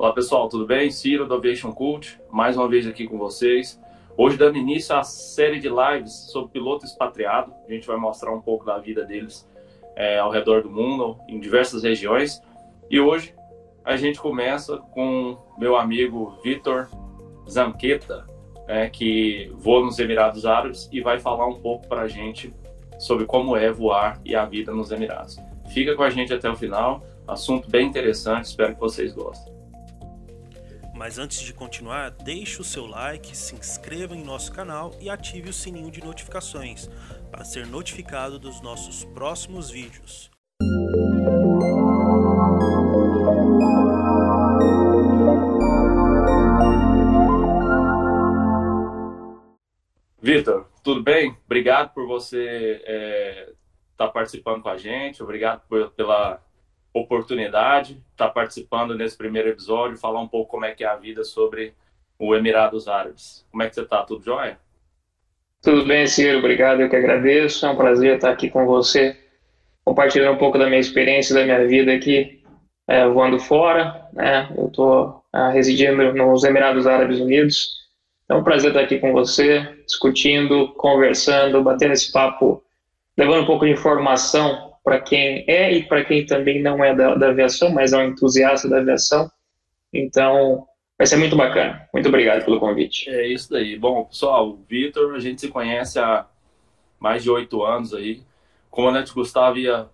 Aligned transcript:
Olá 0.00 0.14
pessoal, 0.14 0.48
tudo 0.48 0.64
bem? 0.64 0.90
Ciro 0.90 1.26
do 1.26 1.34
Aviation 1.34 1.72
Cult, 1.72 2.18
mais 2.30 2.56
uma 2.56 2.66
vez 2.66 2.86
aqui 2.86 3.06
com 3.06 3.18
vocês. 3.18 3.78
Hoje 4.16 4.38
dando 4.38 4.56
início 4.56 4.96
à 4.96 5.02
série 5.02 5.60
de 5.60 5.68
lives 5.68 6.30
sobre 6.32 6.52
piloto 6.52 6.86
expatriado. 6.86 7.52
A 7.68 7.70
gente 7.70 7.86
vai 7.86 7.98
mostrar 7.98 8.32
um 8.34 8.40
pouco 8.40 8.64
da 8.64 8.78
vida 8.78 9.04
deles 9.04 9.46
é, 9.94 10.18
ao 10.18 10.30
redor 10.30 10.62
do 10.62 10.70
mundo, 10.70 11.18
em 11.28 11.38
diversas 11.38 11.82
regiões. 11.82 12.40
E 12.90 12.98
hoje 12.98 13.34
a 13.84 13.94
gente 13.94 14.18
começa 14.18 14.78
com 14.78 15.36
meu 15.58 15.76
amigo 15.76 16.30
Vitor 16.42 16.88
Zanqueta, 17.46 18.26
é, 18.66 18.88
que 18.88 19.52
voa 19.56 19.84
nos 19.84 19.98
Emirados 19.98 20.46
Árabes 20.46 20.88
e 20.90 21.02
vai 21.02 21.18
falar 21.18 21.46
um 21.46 21.60
pouco 21.60 21.86
para 21.86 22.00
a 22.00 22.08
gente 22.08 22.54
sobre 22.98 23.26
como 23.26 23.54
é 23.54 23.70
voar 23.70 24.18
e 24.24 24.34
a 24.34 24.46
vida 24.46 24.72
nos 24.72 24.90
Emirados. 24.90 25.36
Fica 25.74 25.94
com 25.94 26.02
a 26.02 26.08
gente 26.08 26.32
até 26.32 26.48
o 26.48 26.56
final, 26.56 27.02
assunto 27.28 27.70
bem 27.70 27.86
interessante, 27.86 28.46
espero 28.46 28.72
que 28.72 28.80
vocês 28.80 29.12
gostem. 29.12 29.59
Mas 31.00 31.18
antes 31.18 31.40
de 31.40 31.54
continuar, 31.54 32.10
deixe 32.10 32.60
o 32.60 32.64
seu 32.64 32.84
like, 32.84 33.34
se 33.34 33.54
inscreva 33.54 34.14
em 34.14 34.22
nosso 34.22 34.52
canal 34.52 34.92
e 35.00 35.08
ative 35.08 35.48
o 35.48 35.52
sininho 35.52 35.90
de 35.90 36.04
notificações 36.04 36.90
para 37.30 37.42
ser 37.42 37.66
notificado 37.66 38.38
dos 38.38 38.60
nossos 38.60 39.02
próximos 39.06 39.70
vídeos. 39.70 40.30
Vitor, 50.20 50.68
tudo 50.82 51.02
bem? 51.02 51.34
Obrigado 51.46 51.94
por 51.94 52.06
você 52.06 52.74
estar 52.74 52.92
é, 52.92 53.52
tá 53.96 54.06
participando 54.06 54.62
com 54.62 54.68
a 54.68 54.76
gente, 54.76 55.22
obrigado 55.22 55.66
por, 55.66 55.92
pela 55.92 56.44
oportunidade 56.92 57.94
de 57.94 58.00
estar 58.10 58.28
participando 58.30 58.96
nesse 58.96 59.16
primeiro 59.16 59.48
episódio, 59.48 59.96
falar 59.96 60.20
um 60.20 60.28
pouco 60.28 60.50
como 60.50 60.64
é 60.64 60.72
que 60.72 60.84
é 60.84 60.88
a 60.88 60.96
vida 60.96 61.24
sobre 61.24 61.72
o 62.18 62.34
Emirados 62.34 62.88
Árabes. 62.88 63.46
Como 63.50 63.62
é 63.62 63.68
que 63.68 63.74
você 63.74 63.82
está? 63.82 64.02
Tudo 64.02 64.24
jóia? 64.24 64.58
Tudo 65.62 65.84
bem, 65.86 66.06
Ciro. 66.06 66.38
Obrigado, 66.38 66.80
eu 66.80 66.88
que 66.88 66.96
agradeço. 66.96 67.64
É 67.64 67.70
um 67.70 67.76
prazer 67.76 68.16
estar 68.16 68.30
aqui 68.30 68.50
com 68.50 68.66
você, 68.66 69.16
compartilhando 69.84 70.34
um 70.34 70.38
pouco 70.38 70.58
da 70.58 70.66
minha 70.66 70.80
experiência, 70.80 71.34
da 71.34 71.44
minha 71.44 71.66
vida 71.66 71.92
aqui, 71.92 72.42
é, 72.88 73.06
voando 73.06 73.38
fora. 73.38 74.08
Né? 74.12 74.52
Eu 74.56 74.66
estou 74.66 75.22
é, 75.34 75.50
residindo 75.50 76.12
nos 76.12 76.44
Emirados 76.44 76.86
Árabes 76.86 77.20
Unidos. 77.20 77.80
É 78.28 78.34
um 78.34 78.44
prazer 78.44 78.70
estar 78.70 78.80
aqui 78.80 78.98
com 78.98 79.12
você, 79.12 79.60
discutindo, 79.86 80.68
conversando, 80.74 81.62
batendo 81.62 81.92
esse 81.92 82.12
papo, 82.12 82.62
levando 83.16 83.42
um 83.42 83.46
pouco 83.46 83.64
de 83.64 83.72
informação 83.72 84.69
para 84.82 85.00
quem 85.00 85.44
é 85.46 85.72
e 85.72 85.82
para 85.82 86.04
quem 86.04 86.24
também 86.24 86.62
não 86.62 86.82
é 86.84 86.94
da, 86.94 87.14
da 87.14 87.28
aviação, 87.28 87.70
mas 87.70 87.92
é 87.92 87.98
um 87.98 88.08
entusiasta 88.08 88.68
da 88.68 88.78
aviação. 88.78 89.30
Então, 89.92 90.66
vai 90.96 91.06
ser 91.06 91.16
muito 91.16 91.36
bacana. 91.36 91.88
Muito 91.92 92.08
obrigado 92.08 92.44
pelo 92.44 92.60
convite. 92.60 93.08
É 93.10 93.26
isso 93.26 93.50
daí. 93.50 93.78
Bom, 93.78 94.04
pessoal, 94.04 94.50
o 94.50 94.64
Vitor, 94.68 95.14
a 95.14 95.18
gente 95.18 95.40
se 95.40 95.48
conhece 95.48 95.98
há 95.98 96.26
mais 96.98 97.22
de 97.22 97.30
oito 97.30 97.62
anos 97.62 97.92
aí. 97.94 98.22
O 98.68 98.70
comandante 98.70 99.12
Gustavo 99.12 99.58
ia 99.58 99.88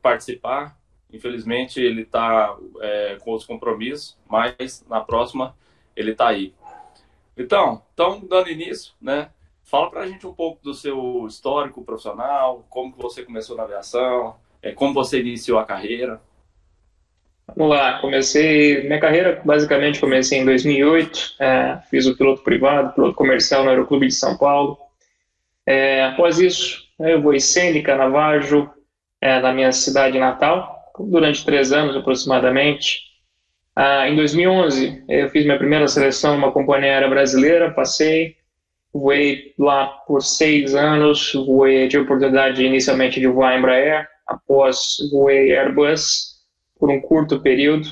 participar. 0.00 0.78
Infelizmente, 1.12 1.80
ele 1.80 2.02
está 2.02 2.56
é, 2.80 3.16
com 3.20 3.32
os 3.32 3.44
compromissos, 3.44 4.16
mas 4.28 4.84
na 4.88 5.00
próxima 5.00 5.56
ele 5.96 6.12
está 6.12 6.28
aí. 6.28 6.54
Então, 7.36 7.82
então, 7.92 8.20
dando 8.28 8.50
início, 8.50 8.92
né? 9.00 9.30
Fala 9.70 9.88
para 9.88 10.00
a 10.00 10.06
gente 10.08 10.26
um 10.26 10.32
pouco 10.32 10.60
do 10.64 10.74
seu 10.74 11.24
histórico 11.28 11.84
profissional, 11.84 12.66
como 12.68 12.92
você 12.98 13.22
começou 13.22 13.56
na 13.56 13.62
aviação, 13.62 14.34
é, 14.60 14.72
como 14.72 14.92
você 14.92 15.20
iniciou 15.20 15.60
a 15.60 15.64
carreira. 15.64 16.20
Vamos 17.56 17.76
lá, 17.76 18.00
comecei 18.00 18.82
minha 18.82 18.98
carreira 18.98 19.40
basicamente 19.44 20.00
comecei 20.00 20.40
em 20.40 20.44
2008, 20.44 21.36
é, 21.38 21.78
fiz 21.88 22.04
o 22.06 22.16
piloto 22.16 22.42
privado, 22.42 22.94
piloto 22.94 23.14
comercial 23.14 23.62
no 23.62 23.70
Aeroclube 23.70 24.08
de 24.08 24.14
São 24.14 24.36
Paulo. 24.36 24.76
É, 25.64 26.02
após 26.02 26.40
isso, 26.40 26.88
eu 26.98 27.22
vou 27.22 27.32
em 27.32 27.38
Sênica, 27.38 27.94
Navajo, 27.94 28.68
é, 29.20 29.38
na 29.40 29.52
minha 29.52 29.70
cidade 29.70 30.18
natal, 30.18 30.92
durante 30.98 31.44
três 31.44 31.72
anos 31.72 31.94
aproximadamente. 31.96 33.02
Ah, 33.76 34.08
em 34.08 34.16
2011, 34.16 35.04
eu 35.08 35.30
fiz 35.30 35.44
minha 35.44 35.58
primeira 35.58 35.86
seleção 35.86 36.34
numa 36.34 36.50
companhia 36.50 36.90
aérea 36.90 37.08
brasileira, 37.08 37.70
passei, 37.70 38.39
voei 38.92 39.54
lá 39.58 39.86
por 40.06 40.22
seis 40.22 40.74
anos, 40.74 41.32
voei, 41.32 41.88
tive 41.88 42.02
a 42.02 42.04
oportunidade 42.04 42.64
inicialmente 42.64 43.20
de 43.20 43.26
voar 43.26 43.58
Embraer, 43.58 44.08
após 44.26 44.96
voei 45.10 45.56
Airbus 45.56 46.40
por 46.78 46.90
um 46.90 47.00
curto 47.00 47.40
período. 47.40 47.88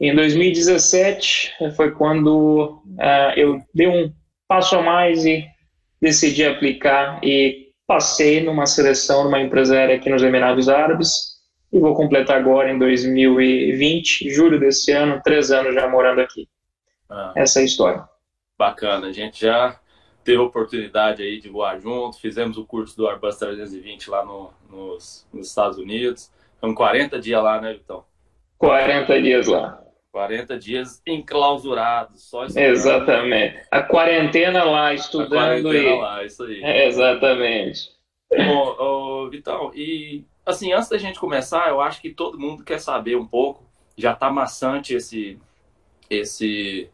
Em 0.00 0.14
2017 0.14 1.52
foi 1.76 1.90
quando 1.92 2.82
uh, 2.84 3.32
eu 3.36 3.60
dei 3.74 3.88
um 3.88 4.12
passo 4.46 4.76
a 4.76 4.82
mais 4.82 5.24
e 5.24 5.44
decidi 6.00 6.44
aplicar 6.44 7.20
e 7.22 7.68
passei 7.86 8.42
numa 8.42 8.66
seleção 8.66 9.24
numa 9.24 9.40
empresa 9.40 9.74
aérea 9.76 9.96
aqui 9.96 10.08
nos 10.08 10.22
Emirados 10.22 10.68
Árabes 10.68 11.38
e 11.72 11.78
vou 11.78 11.94
completar 11.94 12.38
agora 12.38 12.70
em 12.70 12.78
2020, 12.78 14.30
julho 14.30 14.58
desse 14.58 14.92
ano, 14.92 15.20
três 15.22 15.50
anos 15.50 15.74
já 15.74 15.88
morando 15.88 16.20
aqui. 16.20 16.48
Ah, 17.10 17.32
Essa 17.36 17.60
é 17.60 17.62
a 17.62 17.66
história. 17.66 18.04
Bacana, 18.58 19.08
a 19.08 19.12
gente 19.12 19.40
já 19.40 19.78
teve 20.28 20.42
a 20.42 20.44
oportunidade 20.44 21.22
aí 21.22 21.40
de 21.40 21.48
voar 21.48 21.80
junto, 21.80 22.20
fizemos 22.20 22.58
o 22.58 22.66
curso 22.66 22.94
do 22.94 23.08
Airbus 23.08 23.38
320 23.38 24.10
lá 24.10 24.22
no, 24.26 24.50
nos, 24.68 25.26
nos, 25.32 25.48
Estados 25.48 25.78
Unidos. 25.78 26.30
São 26.60 26.74
40 26.74 27.18
dias 27.18 27.42
lá, 27.42 27.58
né, 27.58 27.72
Vitão? 27.72 28.04
40 28.58 29.22
dias 29.22 29.46
lá. 29.46 29.82
40 30.12 30.58
dias 30.58 31.02
enclausurados, 31.06 32.24
só 32.24 32.44
estudando. 32.44 32.66
Exatamente. 32.66 33.62
A 33.70 33.82
quarentena 33.82 34.64
lá, 34.64 34.92
estudando. 34.92 35.32
A 35.32 35.62
quarentena 35.62 35.78
e... 35.78 35.98
lá, 35.98 36.24
isso 36.24 36.44
aí. 36.44 36.62
É, 36.62 36.86
exatamente. 36.88 37.88
Bom, 38.30 38.76
ô, 38.78 39.30
Vitão, 39.30 39.72
e 39.74 40.24
assim, 40.44 40.74
antes 40.74 40.90
da 40.90 40.98
gente 40.98 41.18
começar, 41.18 41.70
eu 41.70 41.80
acho 41.80 42.02
que 42.02 42.10
todo 42.10 42.38
mundo 42.38 42.64
quer 42.64 42.80
saber 42.80 43.16
um 43.16 43.26
pouco, 43.26 43.64
já 43.96 44.14
tá 44.14 44.30
maçante 44.30 44.92
esse, 44.92 45.38
esse 46.10 46.90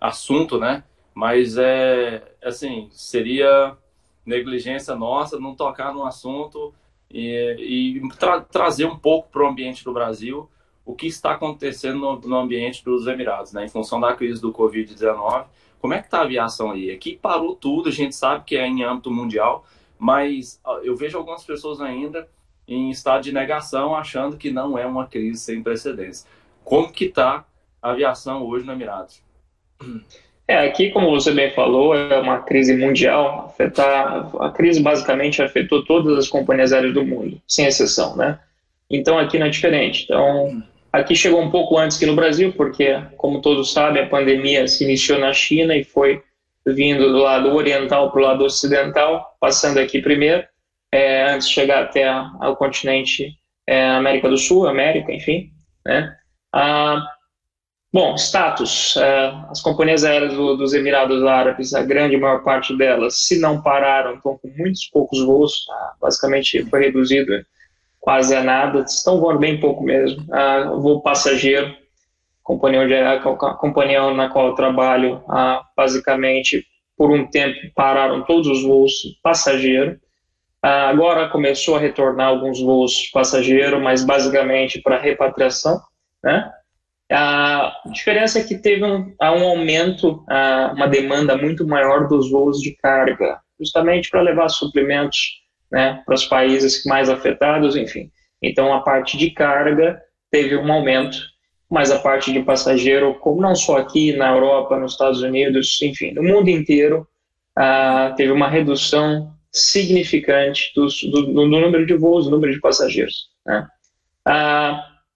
assunto, 0.00 0.58
né? 0.58 0.84
Mas 1.18 1.58
é 1.58 2.22
assim, 2.40 2.88
seria 2.92 3.76
negligência 4.24 4.94
nossa 4.94 5.36
não 5.36 5.52
tocar 5.52 5.92
no 5.92 6.06
assunto 6.06 6.72
e, 7.10 7.98
e 7.98 8.08
tra 8.10 8.40
trazer 8.40 8.84
um 8.84 8.96
pouco 8.96 9.28
para 9.28 9.42
o 9.42 9.48
ambiente 9.48 9.82
do 9.82 9.92
Brasil 9.92 10.48
o 10.86 10.94
que 10.94 11.08
está 11.08 11.32
acontecendo 11.32 11.98
no, 11.98 12.20
no, 12.20 12.36
ambiente 12.36 12.84
dos 12.84 13.08
Emirados, 13.08 13.52
né? 13.52 13.64
Em 13.64 13.68
função 13.68 13.98
da 13.98 14.14
crise 14.14 14.40
do 14.40 14.52
Covid-19, 14.52 15.46
como 15.80 15.92
é 15.92 15.98
que 15.98 16.06
está 16.06 16.18
a 16.18 16.22
aviação 16.22 16.70
aí? 16.70 16.88
Aqui 16.88 17.18
parou 17.20 17.56
tudo, 17.56 17.88
a 17.88 17.92
gente 17.92 18.14
sabe 18.14 18.44
que 18.44 18.56
é 18.56 18.64
em 18.64 18.84
âmbito 18.84 19.10
mundial, 19.10 19.66
mas 19.98 20.60
eu 20.84 20.94
vejo 20.94 21.18
algumas 21.18 21.42
pessoas 21.42 21.80
ainda 21.80 22.28
em 22.68 22.90
estado 22.90 23.24
de 23.24 23.32
negação, 23.32 23.92
achando 23.92 24.36
que 24.36 24.52
não 24.52 24.78
é 24.78 24.86
uma 24.86 25.08
crise 25.08 25.40
sem 25.40 25.64
precedentes. 25.64 26.24
Como 26.62 26.92
que 26.92 27.06
está 27.06 27.44
a 27.82 27.90
aviação 27.90 28.46
hoje 28.46 28.64
no 28.64 28.70
Emirados? 28.70 29.20
É, 30.48 30.66
aqui, 30.66 30.88
como 30.88 31.10
você 31.10 31.30
bem 31.30 31.50
falou, 31.50 31.94
é 31.94 32.18
uma 32.18 32.38
crise 32.38 32.74
mundial. 32.74 33.48
Afetar, 33.50 34.30
a 34.40 34.50
crise 34.50 34.82
basicamente 34.82 35.42
afetou 35.42 35.84
todas 35.84 36.16
as 36.16 36.26
companhias 36.26 36.72
aéreas 36.72 36.94
do 36.94 37.04
mundo, 37.04 37.38
sem 37.46 37.66
exceção, 37.66 38.16
né? 38.16 38.38
Então 38.90 39.18
aqui 39.18 39.38
não 39.38 39.46
é 39.46 39.50
diferente. 39.50 40.04
Então 40.04 40.62
aqui 40.90 41.14
chegou 41.14 41.42
um 41.42 41.50
pouco 41.50 41.76
antes 41.76 41.98
que 41.98 42.06
no 42.06 42.16
Brasil, 42.16 42.50
porque, 42.56 42.98
como 43.18 43.42
todos 43.42 43.74
sabem, 43.74 44.02
a 44.02 44.08
pandemia 44.08 44.66
se 44.66 44.84
iniciou 44.84 45.18
na 45.18 45.34
China 45.34 45.76
e 45.76 45.84
foi 45.84 46.22
vindo 46.66 47.12
do 47.12 47.18
lado 47.18 47.54
oriental 47.54 48.10
para 48.10 48.20
o 48.20 48.24
lado 48.24 48.44
ocidental, 48.44 49.36
passando 49.38 49.78
aqui 49.78 50.00
primeiro, 50.00 50.44
é, 50.90 51.30
antes 51.30 51.48
de 51.48 51.54
chegar 51.54 51.82
até 51.82 52.08
ao 52.08 52.56
continente 52.56 53.34
é, 53.66 53.86
América 53.86 54.30
do 54.30 54.38
Sul, 54.38 54.66
América, 54.66 55.12
enfim, 55.12 55.50
né? 55.84 56.16
Ah, 56.50 57.06
Bom, 57.90 58.16
status. 58.16 58.96
É, 58.98 59.32
as 59.50 59.62
companhias 59.62 60.04
aéreas 60.04 60.34
do, 60.34 60.56
dos 60.56 60.74
Emirados 60.74 61.24
Árabes, 61.24 61.72
a 61.72 61.82
grande 61.82 62.18
maior 62.18 62.44
parte 62.44 62.76
delas, 62.76 63.26
se 63.26 63.40
não 63.40 63.62
pararam, 63.62 64.16
estão 64.16 64.36
com 64.36 64.48
muitos 64.58 64.84
poucos 64.86 65.20
voos, 65.24 65.64
tá? 65.66 65.94
basicamente 66.00 66.64
foi 66.66 66.80
reduzido 66.80 67.32
quase 67.98 68.34
a 68.34 68.42
nada, 68.42 68.80
estão 68.80 69.18
voando 69.18 69.38
bem 69.38 69.58
pouco 69.58 69.82
mesmo. 69.82 70.22
Uh, 70.24 70.80
voo 70.80 71.00
passageiro, 71.02 71.74
companhia, 72.42 72.82
onde, 72.82 72.94
a, 72.94 73.14
a 73.14 73.54
companhia 73.54 74.10
na 74.12 74.28
qual 74.28 74.48
eu 74.48 74.54
trabalho, 74.54 75.22
uh, 75.26 75.64
basicamente 75.74 76.66
por 76.96 77.10
um 77.10 77.26
tempo 77.26 77.56
pararam 77.74 78.22
todos 78.22 78.48
os 78.48 78.62
voos 78.64 78.92
passageiro. 79.22 79.92
Uh, 80.62 80.90
agora 80.90 81.28
começou 81.30 81.76
a 81.76 81.80
retornar 81.80 82.28
alguns 82.28 82.60
voos 82.60 83.10
passageiro, 83.12 83.80
mas 83.80 84.04
basicamente 84.04 84.82
para 84.82 84.98
repatriação, 84.98 85.80
né? 86.22 86.52
A 87.10 87.72
diferença 87.92 88.38
é 88.38 88.44
que 88.44 88.58
teve 88.58 88.84
um, 88.84 89.14
um 89.20 89.48
aumento, 89.48 90.24
uma 90.74 90.86
demanda 90.86 91.36
muito 91.36 91.66
maior 91.66 92.06
dos 92.06 92.30
voos 92.30 92.60
de 92.60 92.76
carga, 92.76 93.40
justamente 93.58 94.10
para 94.10 94.20
levar 94.20 94.48
suprimentos 94.48 95.40
né, 95.70 96.02
para 96.04 96.14
os 96.14 96.24
países 96.26 96.84
mais 96.84 97.08
afetados, 97.08 97.76
enfim. 97.76 98.10
Então, 98.42 98.72
a 98.72 98.80
parte 98.80 99.16
de 99.16 99.30
carga 99.30 100.00
teve 100.30 100.56
um 100.56 100.72
aumento 100.72 101.18
mas 101.70 101.90
a 101.90 101.98
parte 101.98 102.32
de 102.32 102.40
passageiro, 102.42 103.14
como 103.16 103.42
não 103.42 103.54
só 103.54 103.76
aqui 103.76 104.16
na 104.16 104.30
Europa, 104.30 104.78
nos 104.78 104.92
Estados 104.92 105.20
Unidos, 105.20 105.78
enfim, 105.82 106.12
no 106.12 106.22
mundo 106.22 106.48
inteiro, 106.48 107.06
teve 108.16 108.32
uma 108.32 108.48
redução 108.48 109.34
significante 109.52 110.72
do, 110.74 110.86
do, 111.10 111.32
do, 111.32 111.46
número 111.46 111.84
de 111.84 111.94
voos, 111.94 112.24
do 112.24 112.30
número 112.30 112.52
de 112.52 112.60
passageiros. 112.60 113.28
Né? 113.44 113.66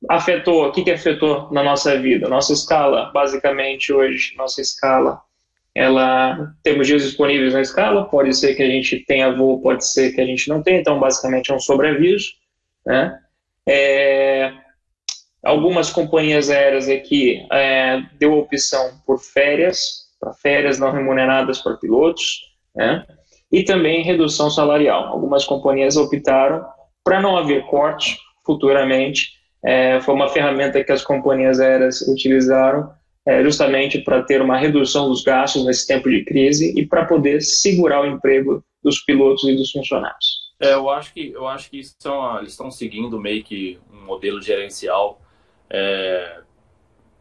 Afetou, 0.08 0.66
o 0.66 0.72
que, 0.72 0.82
que 0.82 0.90
afetou 0.90 1.50
na 1.52 1.62
nossa 1.62 1.98
vida? 1.98 2.28
Nossa 2.28 2.52
escala, 2.52 3.10
basicamente 3.12 3.92
hoje, 3.92 4.34
nossa 4.36 4.60
escala, 4.60 5.20
ela 5.74 6.54
temos 6.62 6.86
dias 6.86 7.02
disponíveis 7.02 7.54
na 7.54 7.60
escala, 7.60 8.04
pode 8.04 8.34
ser 8.36 8.54
que 8.54 8.62
a 8.62 8.68
gente 8.68 8.98
tenha 9.06 9.32
voo, 9.32 9.60
pode 9.60 9.86
ser 9.86 10.12
que 10.12 10.20
a 10.20 10.26
gente 10.26 10.48
não 10.48 10.62
tenha, 10.62 10.80
então 10.80 10.98
basicamente 10.98 11.50
é 11.50 11.54
um 11.54 11.60
sobreaviso, 11.60 12.32
né? 12.84 13.18
É, 13.66 14.52
algumas 15.42 15.90
companhias 15.90 16.50
aéreas 16.50 16.88
aqui 16.88 17.46
é, 17.50 18.02
deu 18.18 18.34
opção 18.34 19.00
por 19.06 19.18
férias, 19.18 20.10
para 20.20 20.34
férias 20.34 20.78
não 20.78 20.92
remuneradas 20.92 21.60
para 21.60 21.76
pilotos, 21.76 22.40
né? 22.74 23.06
E 23.50 23.62
também 23.62 24.02
redução 24.02 24.50
salarial. 24.50 25.08
Algumas 25.08 25.44
companhias 25.44 25.96
optaram 25.96 26.64
para 27.04 27.20
não 27.20 27.36
haver 27.36 27.66
corte 27.66 28.18
futuramente 28.44 29.41
é, 29.64 30.00
foi 30.00 30.14
uma 30.14 30.28
ferramenta 30.28 30.82
que 30.82 30.92
as 30.92 31.02
companhias 31.02 31.60
aéreas 31.60 32.00
utilizaram 32.02 32.92
é, 33.24 33.42
justamente 33.42 33.98
para 34.00 34.22
ter 34.22 34.42
uma 34.42 34.56
redução 34.56 35.08
dos 35.08 35.22
gastos 35.22 35.64
nesse 35.64 35.86
tempo 35.86 36.10
de 36.10 36.24
crise 36.24 36.74
e 36.76 36.84
para 36.84 37.04
poder 37.04 37.40
segurar 37.40 38.02
o 38.02 38.06
emprego 38.06 38.64
dos 38.82 39.00
pilotos 39.00 39.44
e 39.44 39.54
dos 39.54 39.70
funcionários. 39.70 40.42
É, 40.60 40.74
eu 40.74 40.90
acho 40.90 41.12
que 41.12 41.32
eu 41.32 41.46
acho 41.46 41.70
que 41.70 41.80
são, 41.98 42.38
eles 42.38 42.52
estão 42.52 42.70
seguindo 42.70 43.20
meio 43.20 43.42
que 43.44 43.78
um 43.92 44.04
modelo 44.04 44.40
gerencial 44.40 45.20
é, 45.70 46.40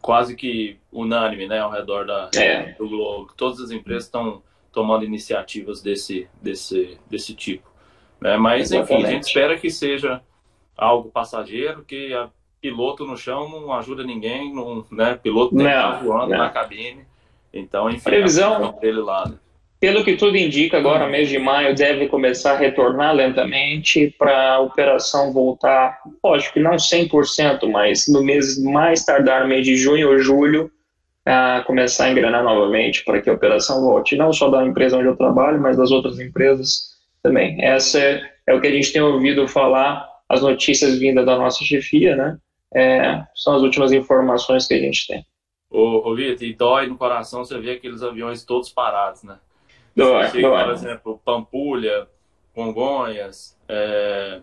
quase 0.02 0.36
que 0.36 0.78
unânime, 0.92 1.48
né, 1.48 1.60
ao 1.60 1.72
redor 1.72 2.06
da, 2.06 2.30
é. 2.36 2.74
do 2.74 2.90
globo. 2.90 3.32
Todas 3.38 3.60
as 3.60 3.72
empresas 3.72 4.06
estão 4.06 4.42
tomando 4.72 5.06
iniciativas 5.06 5.82
desse 5.82 6.28
desse 6.42 6.98
desse 7.10 7.36
tipo. 7.36 7.70
Né? 8.20 8.38
Mas 8.38 8.72
Exatamente. 8.72 8.94
enfim, 8.94 9.06
a 9.06 9.12
gente 9.12 9.24
espera 9.24 9.58
que 9.58 9.70
seja 9.70 10.22
algo 10.78 11.10
passageiro, 11.12 11.84
que 11.84 12.14
a 12.14 12.30
piloto 12.62 13.06
no 13.06 13.18
chão 13.18 13.50
não 13.50 13.74
ajuda 13.74 14.04
ninguém, 14.04 14.54
não, 14.54 14.86
né? 14.92 15.20
Piloto 15.22 15.56
tem 15.56 15.66
que 15.66 15.72
estar 15.72 16.04
voando 16.04 16.32
não. 16.32 16.38
na 16.38 16.50
cabine. 16.50 17.06
Então, 17.54 17.90
enfim, 17.90 18.04
previsão 18.04 18.78
dele 18.80 19.00
lá. 19.00 19.28
Né? 19.28 19.36
Pelo 19.80 20.04
que 20.04 20.16
tudo 20.16 20.38
indica, 20.38 20.78
agora, 20.78 21.10
mês 21.10 21.28
de 21.28 21.40
maio, 21.40 21.74
deve 21.74 22.08
começar 22.08 22.54
a 22.54 22.58
retornar 22.58 23.16
lentamente 23.16 24.14
para 24.16 24.54
a 24.54 24.60
operação 24.60 25.34
voltar, 25.34 26.00
lógico 26.24 26.54
que 26.54 26.60
não 26.60 26.76
100%, 26.76 27.68
mas 27.68 28.06
no 28.08 28.24
mês 28.24 28.62
mais 28.64 29.04
tardar, 29.04 29.48
mês 29.48 29.66
de 29.66 29.76
junho 29.76 30.10
ou 30.10 30.20
julho, 30.20 30.72
a 31.26 31.64
começar 31.66 32.06
a 32.06 32.12
engrenar 32.12 32.44
novamente 32.44 33.04
para 33.04 33.22
que 33.22 33.30
a 33.30 33.34
operação 33.34 33.82
volte. 33.82 34.16
Não 34.16 34.32
só 34.32 34.50
da 34.50 34.64
empresa 34.64 34.98
onde 34.98 35.08
eu 35.08 35.18
trabalho, 35.18 35.60
mas 35.60 35.78
das 35.78 35.90
outras 35.90 36.20
empresas 36.20 36.92
também. 37.24 37.64
Essa 37.64 38.00
é, 38.00 38.22
é 38.48 38.54
o 38.54 38.62
que 38.62 38.68
a 38.68 38.72
gente 38.72 38.94
tem 38.94 39.02
ouvido 39.02 39.48
falar 39.48 40.11
as 40.32 40.42
notícias 40.42 40.98
vindas 40.98 41.26
da 41.26 41.38
nossa 41.38 41.64
chefia, 41.64 42.16
né? 42.16 42.38
É, 42.74 43.26
são 43.36 43.56
as 43.56 43.62
últimas 43.62 43.92
informações 43.92 44.66
que 44.66 44.74
a 44.74 44.80
gente 44.80 45.06
tem. 45.06 45.26
Ô, 45.70 46.16
Vitor, 46.16 46.48
e 46.48 46.54
dói 46.54 46.88
no 46.88 46.98
coração 46.98 47.44
você 47.44 47.60
ver 47.60 47.78
aqueles 47.78 48.02
aviões 48.02 48.46
todos 48.46 48.70
parados, 48.70 49.24
né? 49.24 49.38
Dói, 49.96 50.30
chega, 50.30 50.48
dói. 50.48 50.64
Por 50.64 50.74
exemplo, 50.74 51.22
Pampulha, 51.26 52.08
Congonhas, 52.54 53.58
é, 53.68 54.40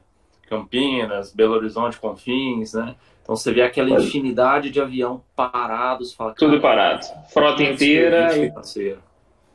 Campinas, 0.46 1.32
Belo 1.34 1.54
Horizonte, 1.54 1.98
Confins, 1.98 2.74
né? 2.74 2.94
Então 3.22 3.34
você 3.34 3.52
vê 3.52 3.62
aquela 3.62 3.90
infinidade 3.90 4.70
de 4.70 4.80
avião 4.80 5.22
parados. 5.34 6.12
Fala, 6.12 6.34
Tudo 6.34 6.60
parado. 6.60 7.06
Frota 7.30 7.62
inteira. 7.62 8.36
E... 8.36 8.52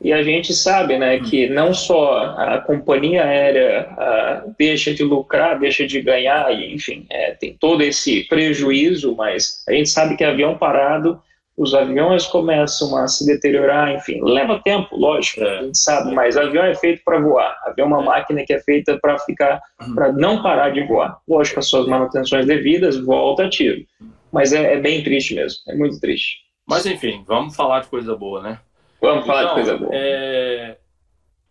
E 0.04 0.12
a 0.12 0.22
gente 0.22 0.52
sabe 0.52 0.98
né, 0.98 1.18
que 1.18 1.48
não 1.48 1.72
só 1.72 2.34
a 2.36 2.58
companhia 2.58 3.24
aérea 3.24 3.88
a, 3.96 4.44
deixa 4.58 4.92
de 4.92 5.02
lucrar, 5.02 5.58
deixa 5.58 5.86
de 5.86 5.98
ganhar, 6.02 6.52
e, 6.52 6.74
enfim, 6.74 7.06
é, 7.08 7.30
tem 7.30 7.56
todo 7.58 7.82
esse 7.82 8.24
prejuízo, 8.28 9.16
mas 9.16 9.64
a 9.66 9.72
gente 9.72 9.88
sabe 9.88 10.14
que 10.14 10.22
avião 10.22 10.58
parado, 10.58 11.18
os 11.56 11.74
aviões 11.74 12.26
começam 12.26 12.94
a 12.98 13.08
se 13.08 13.24
deteriorar, 13.24 13.94
enfim, 13.94 14.20
leva 14.22 14.60
tempo, 14.62 14.94
lógico, 14.94 15.42
é. 15.42 15.60
a 15.60 15.62
gente 15.62 15.78
sabe, 15.78 16.12
mas 16.12 16.36
avião 16.36 16.66
é 16.66 16.74
feito 16.74 17.00
para 17.02 17.18
voar, 17.18 17.56
avião 17.64 17.86
é 17.86 17.94
uma 17.94 18.02
é. 18.02 18.04
máquina 18.04 18.44
que 18.44 18.52
é 18.52 18.60
feita 18.60 18.98
para 19.00 19.18
ficar, 19.20 19.58
uhum. 19.80 19.94
para 19.94 20.12
não 20.12 20.42
parar 20.42 20.68
de 20.68 20.86
voar. 20.86 21.16
Lógico, 21.26 21.60
as 21.60 21.66
suas 21.66 21.86
manutenções 21.86 22.44
devidas, 22.44 22.98
volta 22.98 23.46
ativo. 23.46 23.86
Mas 24.30 24.52
é, 24.52 24.74
é 24.74 24.78
bem 24.78 25.02
triste 25.02 25.34
mesmo, 25.34 25.60
é 25.66 25.74
muito 25.74 25.98
triste. 25.98 26.40
Mas 26.68 26.84
enfim, 26.84 27.24
vamos 27.26 27.56
falar 27.56 27.80
de 27.80 27.88
coisa 27.88 28.14
boa, 28.14 28.42
né? 28.42 28.58
Vamos 29.04 29.26
falar 29.26 29.42
então, 29.42 29.54
de 29.54 29.62
coisa 29.62 29.78
boa. 29.78 29.90
É... 29.94 30.78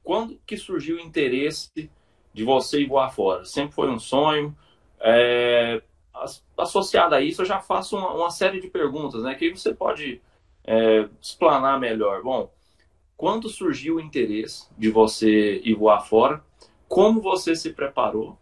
Quando 0.03 0.39
que 0.45 0.57
surgiu 0.57 0.97
o 0.97 1.00
interesse 1.00 1.89
de 2.33 2.44
você 2.44 2.81
ir 2.81 2.88
voar 2.88 3.09
fora? 3.13 3.45
Sempre 3.45 3.75
foi 3.75 3.89
um 3.89 4.00
sonho? 4.00 4.55
É... 5.00 5.81
Associado 6.57 7.15
a 7.15 7.21
isso, 7.21 7.41
eu 7.41 7.45
já 7.45 7.59
faço 7.59 7.97
uma, 7.97 8.13
uma, 8.13 8.29
série 8.29 8.61
de 8.61 8.67
perguntas, 8.67 9.23
né? 9.23 9.35
Que 9.35 9.50
você 9.50 9.73
pode 9.73 10.21
é, 10.63 11.07
explanar 11.19 11.79
melhor. 11.79 12.21
Bom, 12.21 12.51
quando 13.17 13.50
surgiu 13.50 13.95
o 13.95 14.00
interesse 14.00 14.67
de 14.77 14.89
você 14.89 15.59
ir 15.63 15.73
voar 15.73 16.01
fora? 16.01 16.44
Como 16.88 17.19
você 17.19 17.55
se 17.55 17.73
preparou, 17.73 18.38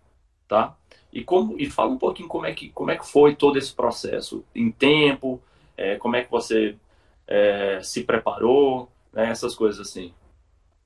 tá? 0.47 0.75
E, 1.13 1.23
como, 1.23 1.55
e 1.57 1.69
fala 1.69 1.91
um 1.91 1.97
pouquinho 1.97 2.27
como 2.27 2.45
é 2.45 2.53
que, 2.53 2.69
como 2.69 2.91
é 2.91 2.97
que 2.97 3.07
foi 3.07 3.35
todo 3.35 3.57
esse 3.57 3.73
processo, 3.73 4.43
em 4.53 4.71
tempo, 4.71 5.41
é, 5.77 5.95
como 5.95 6.15
é 6.15 6.23
que 6.23 6.29
você 6.29 6.75
é, 7.27 7.79
se 7.81 8.03
preparou, 8.03 8.89
né? 9.13 9.29
Essas 9.29 9.55
coisas 9.55 9.79
assim. 9.79 10.13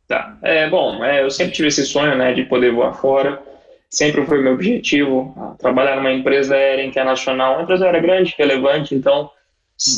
Tá. 0.08 0.38
É, 0.42 0.70
bom, 0.70 1.04
é, 1.04 1.24
eu 1.24 1.32
sempre 1.32 1.54
tive 1.54 1.68
esse 1.68 1.86
sonho, 1.86 2.16
né, 2.16 2.34
de 2.34 2.44
poder 2.44 2.72
voar 2.72 2.94
fora. 2.94 3.42
Sempre 3.90 4.26
foi 4.26 4.42
meu 4.42 4.54
objetivo, 4.54 5.34
trabalhar 5.58 5.96
numa 5.96 6.12
empresa 6.12 6.56
aérea 6.56 6.86
internacional, 6.86 7.54
uma 7.54 7.64
empresa 7.64 7.86
aérea 7.86 8.02
grande, 8.02 8.36
relevante. 8.38 8.94
Então, 8.94 9.30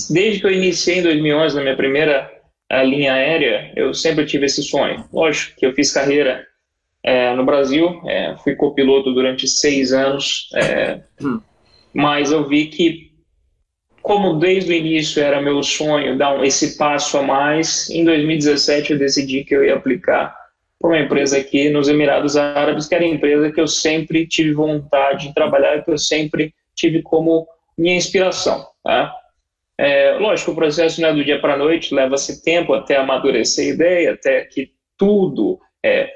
desde 0.09 0.39
que 0.39 0.45
eu 0.45 0.51
iniciei 0.51 0.99
em 0.99 1.03
2011 1.03 1.55
na 1.55 1.61
minha 1.61 1.75
primeira 1.75 2.31
eh, 2.69 2.85
linha 2.85 3.13
aérea, 3.13 3.71
eu 3.75 3.93
sempre 3.93 4.25
tive 4.25 4.45
esse 4.45 4.61
sonho. 4.61 5.03
Lógico 5.11 5.57
que 5.57 5.65
eu 5.65 5.73
fiz 5.73 5.91
carreira 5.91 6.45
é, 7.03 7.33
no 7.33 7.45
Brasil, 7.45 8.01
é, 8.05 8.35
fui 8.43 8.55
copiloto 8.55 9.13
durante 9.13 9.47
seis 9.47 9.93
anos, 9.93 10.49
é, 10.53 10.99
mas 11.93 12.31
eu 12.31 12.47
vi 12.47 12.67
que 12.67 13.06
como 14.07 14.39
desde 14.39 14.71
o 14.71 14.73
início 14.73 15.21
era 15.21 15.41
meu 15.41 15.61
sonho 15.61 16.17
dar 16.17 16.41
esse 16.45 16.77
passo 16.77 17.17
a 17.17 17.21
mais, 17.21 17.89
em 17.89 18.05
2017 18.05 18.93
eu 18.93 18.97
decidi 18.97 19.43
que 19.43 19.53
eu 19.53 19.65
ia 19.65 19.75
aplicar 19.75 20.33
para 20.79 20.89
uma 20.89 20.99
empresa 20.99 21.37
aqui 21.37 21.69
nos 21.69 21.89
Emirados 21.89 22.37
Árabes, 22.37 22.87
que 22.87 22.95
era 22.95 23.03
a 23.03 23.07
empresa 23.07 23.51
que 23.51 23.59
eu 23.59 23.67
sempre 23.67 24.25
tive 24.25 24.53
vontade 24.53 25.27
de 25.27 25.33
trabalhar, 25.33 25.83
que 25.83 25.91
eu 25.91 25.97
sempre 25.97 26.53
tive 26.73 27.01
como 27.01 27.45
minha 27.77 27.97
inspiração. 27.97 28.65
Tá? 28.81 29.13
É, 29.77 30.13
lógico, 30.13 30.51
o 30.51 30.55
processo 30.55 31.01
não 31.01 31.09
é 31.09 31.13
do 31.13 31.25
dia 31.25 31.41
para 31.41 31.55
a 31.55 31.57
noite, 31.57 31.93
leva-se 31.93 32.41
tempo 32.41 32.73
até 32.73 32.95
amadurecer 32.95 33.65
a 33.65 33.73
ideia, 33.73 34.13
até 34.13 34.45
que 34.45 34.71
tudo, 34.97 35.59
é, 35.83 36.09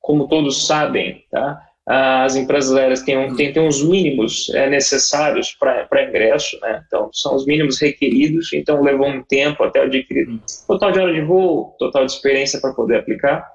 como 0.00 0.28
todos 0.28 0.66
sabem, 0.66 1.26
tá? 1.30 1.60
As 1.90 2.36
empresas 2.36 2.76
aéreas 2.76 3.00
têm, 3.00 3.16
um, 3.16 3.34
têm, 3.34 3.50
têm 3.50 3.66
uns 3.66 3.82
mínimos 3.82 4.50
é, 4.50 4.68
necessários 4.68 5.56
para 5.58 6.06
ingresso, 6.06 6.60
né? 6.60 6.84
então 6.86 7.08
são 7.14 7.34
os 7.34 7.46
mínimos 7.46 7.80
requeridos, 7.80 8.52
então 8.52 8.82
levou 8.82 9.06
um 9.06 9.22
tempo 9.22 9.64
até 9.64 9.80
adquirir 9.80 10.28
hum. 10.28 10.38
total 10.66 10.92
de 10.92 10.98
hora 10.98 11.14
de 11.14 11.22
voo, 11.22 11.74
total 11.78 12.04
de 12.04 12.12
experiência 12.12 12.60
para 12.60 12.74
poder 12.74 12.98
aplicar. 12.98 13.50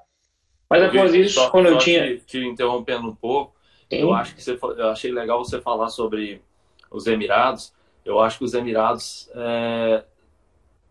Mas 0.68 0.82
após 0.82 1.14
isso, 1.14 1.34
só, 1.34 1.50
quando 1.50 1.66
só 1.68 1.74
eu 1.74 1.78
tinha... 1.78 2.16
Te, 2.16 2.24
te 2.26 2.38
interrompendo 2.44 3.06
um 3.06 3.14
pouco, 3.14 3.54
Sim. 3.88 3.98
eu 3.98 4.12
acho 4.12 4.34
que 4.34 4.42
você, 4.42 4.58
eu 4.60 4.88
achei 4.88 5.12
legal 5.12 5.44
você 5.44 5.60
falar 5.60 5.88
sobre 5.90 6.42
os 6.90 7.06
Emirados, 7.06 7.72
eu 8.04 8.18
acho 8.18 8.38
que 8.38 8.44
os 8.44 8.52
Emirados 8.52 9.30
é, 9.32 10.02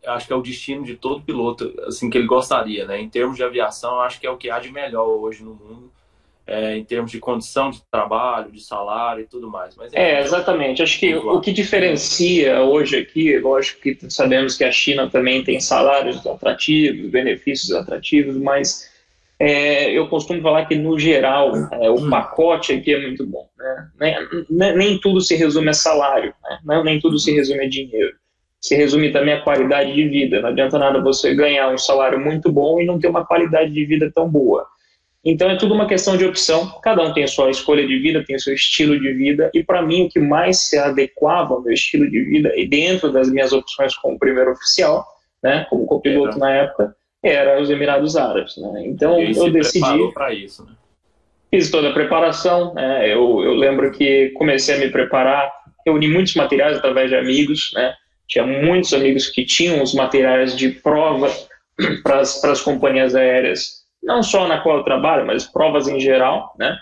acho 0.07 0.27
que 0.27 0.31
é 0.31 0.35
o 0.35 0.41
destino 0.41 0.85
de 0.85 0.95
todo 0.95 1.21
piloto, 1.21 1.73
assim, 1.88 2.09
que 2.09 2.17
ele 2.17 2.27
gostaria, 2.27 2.85
né? 2.85 3.01
Em 3.01 3.09
termos 3.09 3.35
de 3.35 3.43
aviação, 3.43 3.95
eu 3.95 4.01
acho 4.01 4.17
que 4.17 4.25
é 4.25 4.31
o 4.31 4.38
que 4.38 4.50
há 4.50 4.59
de 4.59 4.71
melhor 4.71 5.07
hoje 5.07 5.43
no 5.43 5.55
mundo 5.55 5.91
é, 6.45 6.75
em 6.75 6.83
termos 6.83 7.12
de 7.12 7.19
condição 7.19 7.71
de 7.71 7.81
trabalho, 7.89 8.51
de 8.51 8.62
salário 8.62 9.23
e 9.23 9.27
tudo 9.27 9.50
mais. 9.50 9.75
Mas, 9.75 9.93
é, 9.93 10.21
exatamente. 10.21 10.83
Acho 10.83 11.00
que 11.00 11.15
o 11.15 11.39
que 11.39 11.51
diferencia 11.51 12.62
hoje 12.62 12.97
aqui, 12.97 13.38
lógico 13.39 13.81
que 13.81 13.97
sabemos 14.09 14.57
que 14.57 14.63
a 14.63 14.71
China 14.71 15.09
também 15.09 15.43
tem 15.43 15.59
salários 15.59 16.25
atrativos, 16.25 17.09
benefícios 17.09 17.71
atrativos, 17.71 18.35
mas 18.35 18.91
é, 19.39 19.91
eu 19.91 20.07
costumo 20.07 20.41
falar 20.41 20.65
que, 20.65 20.75
no 20.75 21.00
geral, 21.00 21.53
é, 21.71 21.89
o 21.89 22.09
pacote 22.09 22.73
aqui 22.73 22.93
é 22.93 23.01
muito 23.01 23.25
bom. 23.25 23.47
Né? 23.57 23.89
Nem, 24.50 24.75
nem, 24.75 25.00
tudo 25.00 25.21
se 25.21 25.35
resume 25.35 25.69
a 25.69 25.73
salário, 25.73 26.33
né? 26.65 26.81
nem 26.83 27.00
tudo 27.00 27.17
se 27.17 27.31
resume 27.31 27.65
a 27.65 27.69
dinheiro. 27.69 28.13
Se 28.62 28.75
resume 28.75 29.12
também 29.12 29.33
a 29.33 29.41
qualidade 29.41 29.93
de 29.93 30.07
vida. 30.07 30.39
Não 30.41 30.50
adianta 30.50 30.79
nada 30.79 31.01
você 31.01 31.35
ganhar 31.35 31.69
um 31.73 31.77
salário 31.77 32.19
muito 32.19 32.50
bom 32.51 32.79
e 32.79 32.85
não 32.85 32.97
ter 32.97 33.09
uma 33.09 33.25
qualidade 33.25 33.71
de 33.71 33.85
vida 33.85 34.09
tão 34.13 34.29
boa. 34.29 34.65
Então 35.25 35.50
é 35.50 35.56
tudo 35.56 35.74
uma 35.74 35.88
questão 35.88 36.18
de 36.18 36.25
opção. 36.25 36.80
Cada 36.82 37.01
um 37.01 37.13
tem 37.13 37.24
a 37.24 37.27
sua 37.27 37.50
escolha 37.50 37.88
de 37.88 37.98
vida, 38.00 38.25
tem 38.25 38.36
o 38.36 38.39
seu 38.39 38.53
estilo 38.53 39.00
de 39.00 39.13
vida. 39.13 39.50
E 39.53 39.63
para 39.63 39.82
mim 39.82 40.06
o 40.06 40.10
que 40.10 40.20
mais 40.20 40.63
se 40.63 40.77
adequava 40.77 41.53
ao 41.53 41.62
meu 41.62 41.74
estilo 41.74 42.10
de 42.10 42.22
vida 42.24 42.51
e 42.58 42.68
dentro 42.68 43.12
das 43.12 43.30
minhas 43.32 43.53
opções 43.53 43.96
como 43.96 44.20
primeiro 44.20 44.51
oficial, 44.51 45.06
né, 45.42 45.65
como 45.70 45.86
copiloto 45.86 46.36
é. 46.38 46.39
na 46.39 46.51
época, 46.51 46.96
era 47.24 47.62
os 47.62 47.70
Emirados 47.70 48.18
Árabes. 48.18 48.58
Né? 48.58 48.84
Então 48.86 49.18
eu 49.22 49.50
decidi 49.50 50.12
para 50.13 50.34
isso. 50.34 50.65
Né? 50.65 50.72
Fiz 51.50 51.72
toda 51.72 51.89
a 51.89 51.94
preparação. 51.94 52.74
Né? 52.74 53.06
Eu, 53.06 53.42
eu 53.44 53.53
lembro 53.53 53.92
que 53.92 54.32
comecei 54.32 54.75
a 54.75 54.80
me 54.80 54.89
preparar, 54.89 55.50
reuni 55.86 56.10
muitos 56.10 56.36
materiais 56.36 56.77
através 56.77 57.10
de 57.10 57.15
amigos, 57.15 57.72
né? 57.75 57.94
Tinha 58.27 58.46
muitos 58.46 58.94
amigos 58.94 59.27
que 59.27 59.46
tinham 59.46 59.84
os 59.84 59.94
materiais 59.94 60.56
de 60.56 60.70
prova 60.70 61.30
para 62.01 62.20
as 62.20 62.62
companhias 62.62 63.15
aéreas 63.15 63.83
não 64.03 64.22
só 64.22 64.48
na 64.48 64.60
qual 64.60 64.77
eu 64.77 64.83
trabalho, 64.83 65.25
mas 65.25 65.45
provas 65.45 65.88
em 65.88 66.00
geral, 66.00 66.53
né? 66.57 66.77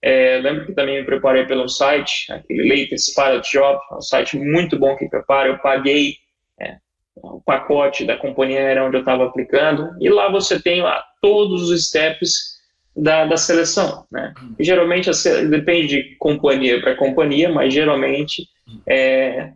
É, 0.00 0.40
lembro 0.42 0.66
que 0.66 0.72
também 0.72 0.98
me 0.98 1.06
preparei 1.06 1.46
pelo 1.46 1.68
site, 1.68 2.32
aquele 2.32 2.68
Latest 2.68 3.14
Pilot 3.14 3.52
Job, 3.52 3.78
um 3.92 4.00
site 4.00 4.36
muito 4.36 4.76
bom 4.76 4.96
que 4.96 5.08
prepara. 5.08 5.48
Eu 5.48 5.58
paguei 5.58 6.16
é, 6.60 6.76
o 7.16 7.40
pacote 7.40 8.04
da 8.04 8.16
companhia 8.16 8.58
aérea 8.58 8.84
onde 8.84 8.96
eu 8.96 9.00
estava 9.00 9.24
aplicando, 9.24 9.94
e 10.00 10.08
lá 10.08 10.28
você 10.28 10.60
tem 10.60 10.82
lá 10.82 11.04
todos 11.20 11.70
os 11.70 11.86
steps 11.86 12.60
da, 12.96 13.26
da 13.26 13.36
seleção. 13.36 14.04
Né? 14.10 14.34
E 14.58 14.64
geralmente, 14.64 15.08
depende 15.48 15.88
de 15.88 16.16
companhia 16.16 16.80
para 16.80 16.96
companhia, 16.96 17.48
mas 17.48 17.72
geralmente 17.72 18.48
é, 18.88 19.52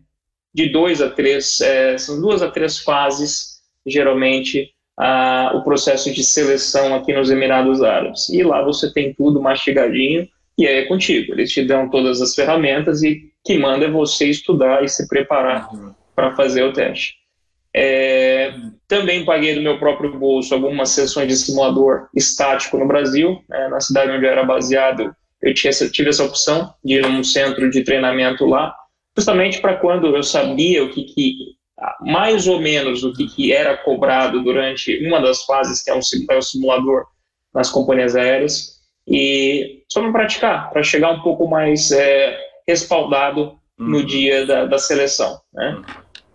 de 0.54 0.68
dois 0.70 1.02
a 1.02 1.10
três, 1.10 1.60
é, 1.60 1.98
são 1.98 2.20
duas 2.20 2.40
a 2.40 2.50
três 2.50 2.78
fases, 2.78 3.60
geralmente, 3.84 4.72
a, 4.98 5.52
o 5.54 5.62
processo 5.62 6.12
de 6.12 6.24
seleção 6.24 6.94
aqui 6.94 7.12
nos 7.12 7.30
Emirados 7.30 7.82
Árabes. 7.82 8.28
E 8.30 8.42
lá 8.42 8.62
você 8.62 8.92
tem 8.92 9.12
tudo 9.12 9.42
mastigadinho 9.42 10.28
e 10.58 10.66
aí 10.66 10.76
é 10.76 10.86
contigo. 10.86 11.32
Eles 11.32 11.52
te 11.52 11.64
dão 11.64 11.90
todas 11.90 12.22
as 12.22 12.34
ferramentas 12.34 13.02
e 13.02 13.30
que 13.44 13.58
manda 13.58 13.84
é 13.84 13.90
você 13.90 14.26
estudar 14.26 14.82
e 14.82 14.88
se 14.88 15.06
preparar 15.06 15.72
uhum. 15.72 15.94
para 16.14 16.34
fazer 16.34 16.64
o 16.64 16.72
teste. 16.72 17.14
É, 17.78 18.54
também 18.88 19.24
paguei 19.24 19.54
do 19.54 19.60
meu 19.60 19.78
próprio 19.78 20.18
bolso 20.18 20.54
algumas 20.54 20.88
sessões 20.90 21.28
de 21.28 21.36
simulador 21.36 22.08
estático 22.14 22.78
no 22.78 22.88
Brasil, 22.88 23.38
né, 23.46 23.68
na 23.68 23.80
cidade 23.80 24.10
onde 24.12 24.24
eu 24.24 24.30
era 24.30 24.42
baseado. 24.42 25.14
Eu 25.42 25.52
tinha, 25.52 25.70
tive 25.92 26.08
essa 26.08 26.24
opção 26.24 26.72
de 26.82 26.94
ir 26.94 27.02
num 27.02 27.22
centro 27.22 27.68
de 27.68 27.84
treinamento 27.84 28.46
lá, 28.46 28.74
justamente 29.14 29.60
para 29.60 29.76
quando 29.76 30.16
eu 30.16 30.22
sabia 30.22 30.82
o 30.82 30.88
que, 30.88 31.04
que 31.04 31.55
mais 32.00 32.46
ou 32.46 32.60
menos 32.60 33.04
o 33.04 33.12
que, 33.12 33.26
que 33.26 33.52
era 33.52 33.76
cobrado 33.76 34.42
durante 34.42 35.06
uma 35.06 35.20
das 35.20 35.44
fases, 35.44 35.82
que 35.82 35.90
é, 35.90 35.94
um, 35.94 36.00
é 36.30 36.36
o 36.36 36.42
simulador 36.42 37.06
nas 37.54 37.70
companhias 37.70 38.16
aéreas, 38.16 38.76
e 39.06 39.82
só 39.88 40.00
para 40.00 40.12
praticar, 40.12 40.70
para 40.70 40.82
chegar 40.82 41.12
um 41.12 41.22
pouco 41.22 41.46
mais 41.46 41.90
é, 41.92 42.38
respaldado 42.66 43.58
no 43.78 43.98
uhum. 43.98 44.06
dia 44.06 44.46
da, 44.46 44.64
da 44.64 44.78
seleção. 44.78 45.38
Né? 45.52 45.82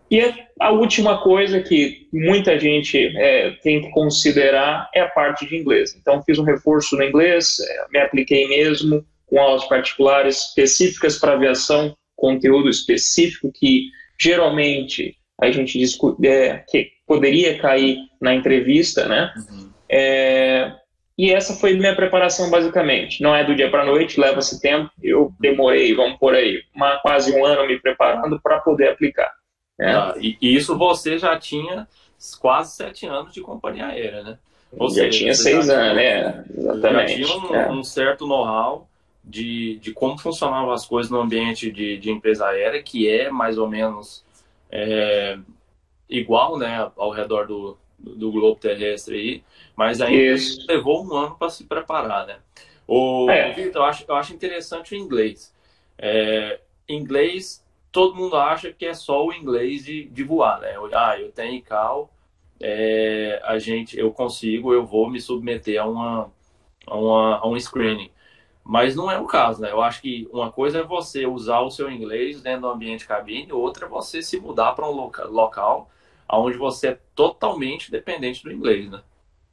E 0.10 0.22
a 0.60 0.72
última 0.72 1.22
coisa 1.22 1.62
que 1.62 2.08
muita 2.14 2.60
gente 2.60 2.98
é, 3.18 3.52
tem 3.64 3.82
que 3.82 3.90
considerar 3.92 4.90
é 4.94 5.02
a 5.02 5.08
parte 5.08 5.46
de 5.48 5.56
inglês. 5.56 5.96
Então, 6.00 6.22
fiz 6.24 6.38
um 6.38 6.44
reforço 6.44 6.96
no 6.96 7.04
inglês, 7.04 7.60
é, 7.60 7.86
me 7.92 8.00
apliquei 8.00 8.48
mesmo 8.48 9.06
com 9.26 9.40
aulas 9.40 9.66
particulares 9.66 10.50
específicas 10.50 11.18
para 11.18 11.34
aviação, 11.34 11.96
conteúdo 12.16 12.70
específico 12.70 13.52
que 13.54 13.86
geralmente 14.20 15.16
a 15.42 15.52
gente 15.52 15.78
discute, 15.80 16.26
é, 16.28 16.64
que 16.68 16.92
poderia 17.08 17.58
cair 17.58 17.98
na 18.22 18.34
entrevista, 18.34 19.08
né? 19.08 19.34
Uhum. 19.36 19.70
É, 19.90 20.72
e 21.18 21.32
essa 21.32 21.54
foi 21.54 21.74
minha 21.74 21.96
preparação 21.96 22.50
basicamente. 22.50 23.22
Não 23.22 23.36
é 23.36 23.44
do 23.44 23.56
dia 23.56 23.70
para 23.70 23.86
noite, 23.86 24.20
leva-se 24.20 24.62
tempo. 24.62 24.90
Eu 25.02 25.34
demorei, 25.40 25.94
vamos 25.94 26.18
por 26.18 26.34
aí, 26.34 26.64
uma, 26.76 26.98
quase 26.98 27.32
um 27.32 27.46
ano 27.46 27.68
me 27.68 27.80
preparando 27.80 28.40
para 28.42 28.60
poder 28.60 28.90
aplicar. 28.90 29.32
Né? 29.78 29.96
Ah, 29.96 30.14
e, 30.20 30.38
e, 30.42 30.56
isso 30.56 30.78
você 30.78 31.18
já 31.18 31.38
tinha 31.38 31.88
quase 32.40 32.76
sete 32.76 33.08
anos 33.08 33.34
de 33.34 33.42
companhia 33.42 33.88
aérea, 33.88 34.24
né? 34.24 34.38
Ou 34.78 34.88
já 34.90 34.96
seja, 34.96 35.10
tinha 35.10 35.34
seis 35.34 35.66
já 35.66 35.74
anos, 35.74 35.96
né? 35.96 36.46
Exatamente. 36.58 37.24
Já 37.24 37.28
tinha 37.28 37.38
um, 37.38 37.56
é. 37.56 37.72
um 37.72 37.84
certo 37.84 38.28
know-how 38.28 38.88
de, 39.24 39.80
de 39.80 39.92
como 39.92 40.18
funcionavam 40.18 40.72
as 40.72 40.86
coisas 40.86 41.12
no 41.12 41.20
ambiente 41.20 41.72
de, 41.72 41.98
de 41.98 42.12
empresa 42.12 42.48
aérea, 42.48 42.82
que 42.82 43.10
é 43.10 43.30
mais 43.30 43.58
ou 43.58 43.68
menos 43.68 44.24
é, 44.72 45.38
igual, 46.10 46.58
né, 46.58 46.90
ao 46.96 47.12
redor 47.12 47.46
do, 47.46 47.78
do 48.00 48.32
globo 48.32 48.60
terrestre 48.60 49.16
aí, 49.16 49.44
mas 49.76 50.02
ainda 50.02 50.34
Isso. 50.34 50.66
levou 50.68 51.06
um 51.06 51.14
ano 51.14 51.36
para 51.36 51.50
se 51.50 51.66
preparar, 51.66 52.26
né? 52.26 52.40
O, 52.88 53.30
é. 53.30 53.52
Victor, 53.54 53.82
eu 53.82 53.86
acho, 53.86 54.06
eu 54.08 54.16
acho 54.16 54.34
interessante 54.34 54.94
o 54.94 54.98
inglês. 54.98 55.54
É, 55.98 56.60
inglês, 56.90 57.64
todo 57.92 58.16
mundo 58.16 58.36
acha 58.36 58.72
que 58.72 58.86
é 58.86 58.94
só 58.94 59.26
o 59.26 59.34
inglês 59.34 59.86
de, 59.86 60.06
de 60.06 60.24
voar, 60.24 60.60
né? 60.60 60.74
Ah, 60.94 61.20
eu 61.20 61.32
tenho 61.32 61.56
ICAO, 61.56 62.10
é, 62.60 63.42
a 63.44 63.58
gente, 63.58 63.98
eu 63.98 64.12
consigo, 64.12 64.74
eu 64.74 64.86
vou 64.86 65.10
me 65.10 65.20
submeter 65.20 65.82
a, 65.82 65.86
uma, 65.86 66.32
a, 66.86 66.96
uma, 66.98 67.38
a 67.38 67.48
um 67.48 67.60
screening. 67.60 68.12
Mas 68.64 68.96
não 68.96 69.12
é 69.12 69.20
o 69.20 69.26
caso, 69.26 69.62
né? 69.62 69.72
Eu 69.72 69.82
acho 69.82 70.02
que 70.02 70.28
uma 70.32 70.52
coisa 70.52 70.80
é 70.80 70.84
você 70.84 71.26
usar 71.26 71.60
o 71.62 71.72
seu 71.72 71.90
inglês 71.90 72.42
dentro 72.42 72.62
do 72.62 72.70
ambiente 72.70 73.08
cabine, 73.08 73.52
outra 73.52 73.86
é 73.86 73.90
você 73.90 74.22
se 74.22 74.40
mudar 74.40 74.74
para 74.74 74.88
um 74.88 74.92
loca 74.92 75.26
local 75.26 75.90
onde 76.34 76.58
você 76.58 76.90
é 76.90 76.98
totalmente 77.16 77.92
dependente 77.92 78.44
do 78.44 78.52
inglês, 78.52 78.90
né? 78.90 79.02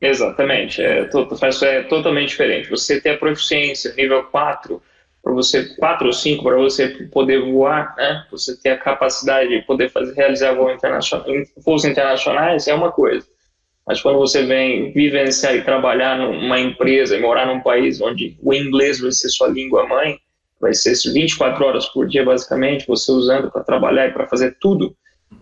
Exatamente, 0.00 0.80
é, 0.80 1.00
é 1.00 1.82
totalmente 1.82 2.28
diferente. 2.28 2.70
Você 2.70 3.00
ter 3.00 3.10
a 3.10 3.18
proficiência 3.18 3.92
nível 3.94 4.22
4, 4.24 4.80
para 5.22 5.32
você 5.32 5.74
4 5.74 6.06
ou 6.06 6.12
5 6.12 6.42
para 6.44 6.56
você 6.56 6.88
poder 7.06 7.40
voar, 7.40 7.94
né? 7.96 8.24
Você 8.30 8.56
ter 8.56 8.70
a 8.70 8.78
capacidade 8.78 9.48
de 9.48 9.62
poder 9.62 9.90
fazer 9.90 10.14
realizar 10.14 10.54
voo 10.54 10.70
internacional, 10.70 11.26
voos 11.56 11.84
internacionais 11.84 12.68
é 12.68 12.74
uma 12.74 12.92
coisa. 12.92 13.26
Mas 13.88 14.02
quando 14.02 14.18
você 14.18 14.44
vem 14.44 14.92
vivenciar 14.92 15.56
e 15.56 15.62
trabalhar 15.62 16.18
numa 16.18 16.60
empresa 16.60 17.16
e 17.16 17.20
morar 17.20 17.46
num 17.46 17.60
país 17.60 18.02
onde 18.02 18.36
o 18.42 18.52
inglês 18.52 19.00
vai 19.00 19.10
ser 19.10 19.30
sua 19.30 19.48
língua 19.48 19.88
mãe, 19.88 20.18
vai 20.60 20.74
ser 20.74 20.92
24 21.10 21.64
horas 21.64 21.86
por 21.86 22.06
dia, 22.06 22.22
basicamente, 22.22 22.86
você 22.86 23.10
usando 23.10 23.50
para 23.50 23.64
trabalhar 23.64 24.08
e 24.08 24.12
para 24.12 24.28
fazer 24.28 24.58
tudo, 24.60 24.94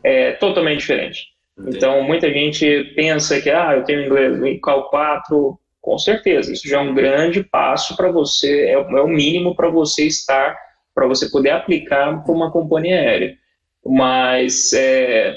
é 0.04 0.30
totalmente 0.32 0.78
diferente. 0.78 1.26
Entendi. 1.58 1.76
Então, 1.76 2.00
muita 2.04 2.32
gente 2.32 2.92
pensa 2.94 3.40
que, 3.40 3.50
ah, 3.50 3.74
eu 3.76 3.82
tenho 3.82 4.04
inglês 4.04 4.60
Cal 4.62 4.88
4, 4.90 5.58
com 5.80 5.98
certeza, 5.98 6.52
isso 6.52 6.68
já 6.68 6.78
é 6.78 6.80
um 6.80 6.94
grande 6.94 7.42
passo 7.42 7.96
para 7.96 8.12
você, 8.12 8.66
é, 8.66 8.72
é 8.74 8.78
o 8.78 9.08
mínimo 9.08 9.56
para 9.56 9.68
você 9.68 10.04
estar, 10.04 10.56
para 10.94 11.08
você 11.08 11.28
poder 11.30 11.50
aplicar 11.50 12.22
para 12.22 12.32
uma 12.32 12.52
companhia 12.52 12.94
aérea. 12.94 13.36
Mas 13.84 14.72
é, 14.72 15.36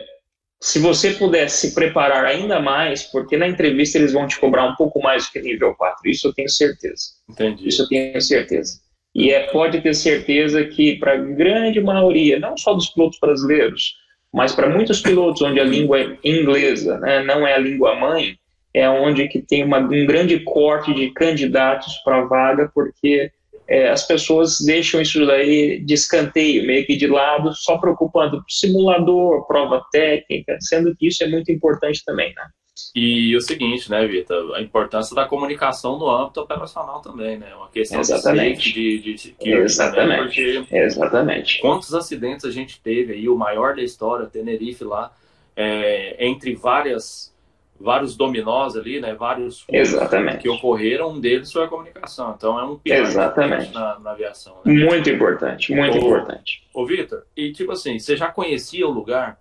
se 0.62 0.78
você 0.80 1.12
puder 1.12 1.50
se 1.50 1.74
preparar 1.74 2.26
ainda 2.26 2.60
mais, 2.60 3.04
porque 3.04 3.38
na 3.38 3.48
entrevista 3.48 3.98
eles 3.98 4.12
vão 4.12 4.28
te 4.28 4.38
cobrar 4.40 4.66
um 4.66 4.76
pouco 4.76 5.02
mais 5.02 5.26
do 5.26 5.32
que 5.32 5.42
nível 5.42 5.74
4, 5.76 6.10
isso 6.10 6.28
eu 6.28 6.34
tenho 6.34 6.50
certeza. 6.50 7.04
Entendi. 7.30 7.68
Isso 7.68 7.84
eu 7.84 7.88
tenho 7.88 8.22
certeza. 8.22 8.80
E 9.16 9.32
é, 9.32 9.48
pode 9.48 9.82
ter 9.82 9.94
certeza 9.94 10.64
que 10.66 10.98
para 10.98 11.14
a 11.14 11.18
grande 11.18 11.80
maioria, 11.82 12.40
não 12.40 12.58
só 12.58 12.74
dos 12.74 12.90
pilotos 12.90 13.20
brasileiros, 13.20 13.96
mas 14.34 14.54
para 14.54 14.70
muitos 14.70 15.02
pilotos 15.02 15.42
onde 15.42 15.60
a 15.60 15.64
língua 15.64 16.00
é 16.00 16.18
inglesa, 16.24 17.00
né, 17.00 17.24
não 17.24 17.48
é 17.48 17.56
a 17.56 17.58
língua 17.58 17.96
mãe, 17.96 18.38
é 18.74 18.88
onde 18.88 19.28
que 19.28 19.42
tem 19.42 19.64
uma, 19.64 19.80
um 19.80 20.06
grande 20.06 20.40
corte 20.42 20.94
de 20.94 21.10
candidatos 21.12 21.96
para 22.04 22.20
a 22.20 22.26
vaga, 22.26 22.70
porque 22.74 23.32
é, 23.70 23.90
as 23.90 24.06
pessoas 24.06 24.60
deixam 24.60 25.00
isso 25.00 25.24
daí 25.28 25.80
de 25.80 25.94
escanteio, 25.94 26.66
meio 26.66 26.86
que 26.88 26.98
de 26.98 27.06
lado, 27.06 27.54
só 27.54 27.78
preocupando 27.78 28.38
com 28.38 28.50
simulador, 28.50 29.46
prova 29.46 29.86
técnica, 29.92 30.58
sendo 30.60 30.96
que 30.96 31.08
isso 31.08 31.24
é 31.24 31.28
muito 31.28 31.52
importante 31.52 32.04
também, 32.04 32.34
né? 32.34 32.48
E 32.96 33.36
o 33.36 33.42
seguinte, 33.42 33.92
né, 33.92 34.08
Vitor, 34.08 34.56
a 34.56 34.62
importância 34.62 35.16
da 35.16 35.26
comunicação 35.26 36.00
no 36.00 36.10
âmbito 36.10 36.42
operacional 36.42 37.02
também, 37.02 37.38
né? 37.38 37.54
Uma 37.54 37.70
questão 37.70 38.00
Exatamente. 38.00 38.74
de, 38.74 39.00
de 39.00 39.18
security, 39.18 39.62
Exatamente. 39.62 40.42
Né? 40.42 40.60
Porque 40.62 40.76
Exatamente. 40.76 41.62
Quantos 41.62 41.94
acidentes 41.94 42.46
a 42.46 42.52
gente 42.52 42.82
teve 42.82 43.14
aí, 43.14 43.30
o 43.30 43.36
maior 43.36 43.76
da 43.76 43.84
história, 43.84 44.26
Tenerife 44.26 44.84
lá, 44.84 45.14
é, 45.56 46.26
entre 46.26 46.56
várias 46.56 47.32
vários 47.80 48.16
dominós 48.16 48.76
ali, 48.76 49.00
né? 49.00 49.14
Vários 49.14 49.64
Exatamente. 49.70 50.40
que 50.40 50.50
ocorreram, 50.50 51.12
um 51.12 51.20
deles 51.20 51.52
foi 51.52 51.64
a 51.64 51.68
comunicação. 51.68 52.34
Então 52.36 52.60
é 52.60 52.64
um 52.64 52.78
pilar. 52.78 53.36
Na, 53.74 54.00
na, 54.00 54.12
aviação. 54.12 54.58
Né? 54.66 54.74
Muito 54.86 55.10
importante, 55.10 55.74
muito 55.74 55.96
ô, 55.96 55.98
importante. 55.98 56.68
Ô, 56.74 56.86
Vitor, 56.86 57.24
e 57.36 57.52
tipo 57.52 57.72
assim, 57.72 57.98
você 57.98 58.18
já 58.18 58.28
conhecia 58.30 58.86
o 58.86 58.92
lugar, 58.92 59.40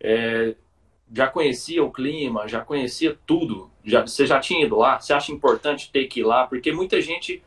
é, 0.00 0.54
já 1.12 1.26
conhecia 1.26 1.82
o 1.82 1.90
clima, 1.90 2.46
já 2.46 2.60
conhecia 2.60 3.16
tudo, 3.26 3.70
já, 3.84 4.06
você 4.06 4.24
já 4.24 4.38
tinha 4.38 4.64
ido 4.64 4.76
lá? 4.76 5.00
Você 5.00 5.12
acha 5.12 5.32
importante 5.32 5.90
ter 5.90 6.06
que 6.06 6.20
ir 6.20 6.24
lá? 6.24 6.46
Porque 6.46 6.70
muita 6.70 7.00
gente, 7.00 7.42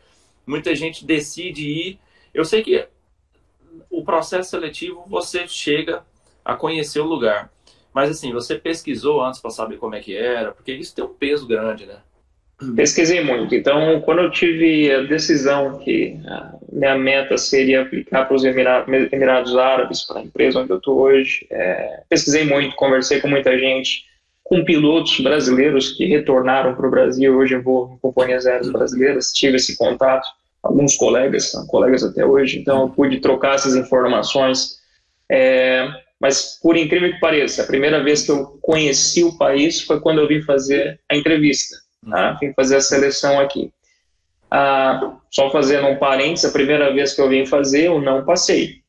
muita 0.46 0.76
gente 0.76 1.06
decide 1.06 1.68
ir. 1.68 2.00
Eu 2.34 2.44
sei 2.44 2.62
que 2.62 2.86
o 3.90 4.04
processo 4.04 4.50
seletivo 4.50 5.06
você 5.08 5.48
chega 5.48 6.04
a 6.44 6.56
conhecer 6.56 7.00
o 7.00 7.06
lugar. 7.06 7.50
Mas 7.94 8.10
assim, 8.10 8.32
você 8.32 8.56
pesquisou 8.56 9.24
antes 9.24 9.40
para 9.40 9.52
saber 9.52 9.78
como 9.78 9.96
é 9.96 10.00
que 10.00 10.16
era, 10.16 10.52
porque 10.52 10.74
isso 10.74 10.96
tem 10.96 11.04
um 11.04 11.14
peso 11.14 11.48
grande, 11.48 11.86
né? 11.86 11.98
Pesquisei 12.76 13.22
muito. 13.22 13.54
Então, 13.54 14.00
quando 14.02 14.20
eu 14.20 14.32
tive 14.32 14.92
a 14.92 15.02
decisão 15.02 15.80
que 15.80 16.18
a 16.26 16.54
minha 16.72 16.98
meta 16.98 17.38
seria 17.38 17.82
aplicar 17.82 18.26
para 18.26 18.36
os 18.36 18.44
Emirados 18.46 19.58
Árabes, 19.58 20.04
para 20.04 20.20
a 20.20 20.24
empresa 20.24 20.60
onde 20.60 20.72
eu 20.72 20.78
estou 20.78 21.00
hoje, 21.00 21.46
é, 21.50 22.04
pesquisei 22.08 22.46
muito, 22.46 22.76
conversei 22.76 23.20
com 23.20 23.28
muita 23.28 23.58
gente, 23.58 24.06
com 24.44 24.64
pilotos 24.64 25.20
brasileiros 25.20 25.92
que 25.94 26.06
retornaram 26.06 26.76
para 26.76 26.88
o 26.88 26.92
Brasil. 26.92 27.36
Hoje 27.36 27.56
eu 27.56 27.64
vou 27.64 27.94
em 27.94 27.98
companhias 27.98 28.46
aéreas 28.46 28.72
brasileiras, 28.72 29.32
tive 29.34 29.58
esse 29.58 29.76
contato, 29.78 30.28
alguns 30.62 30.96
colegas, 30.96 31.52
são 31.52 31.66
colegas 31.68 32.04
até 32.04 32.26
hoje, 32.26 32.60
então 32.60 32.84
eu 32.84 32.90
pude 32.90 33.20
trocar 33.20 33.56
essas 33.56 33.76
informações. 33.76 34.80
É, 35.30 35.88
mas, 36.24 36.58
por 36.62 36.78
incrível 36.78 37.12
que 37.12 37.20
pareça, 37.20 37.64
a 37.64 37.68
primeira 37.68 38.02
vez 38.02 38.26
que 38.26 38.32
eu 38.32 38.58
conheci 38.62 39.26
o 39.26 39.38
país 39.38 39.82
foi 39.82 40.00
quando 40.00 40.22
eu 40.22 40.28
vim 40.30 40.42
fazer 40.42 40.98
a 41.12 41.18
entrevista. 41.18 41.76
Tá? 42.10 42.38
Vim 42.40 42.54
fazer 42.54 42.78
a 42.78 42.82
seleção 42.82 43.42
aqui. 43.42 43.74
Ah, 44.50 45.18
só 45.30 45.52
fazendo 45.52 45.86
um 45.88 45.98
parênteses, 45.98 46.46
a 46.46 46.54
primeira 46.54 46.94
vez 46.94 47.14
que 47.14 47.20
eu 47.20 47.28
vim 47.28 47.46
fazer, 47.46 47.88
eu 47.88 48.00
não 48.00 48.24
passei. 48.24 48.84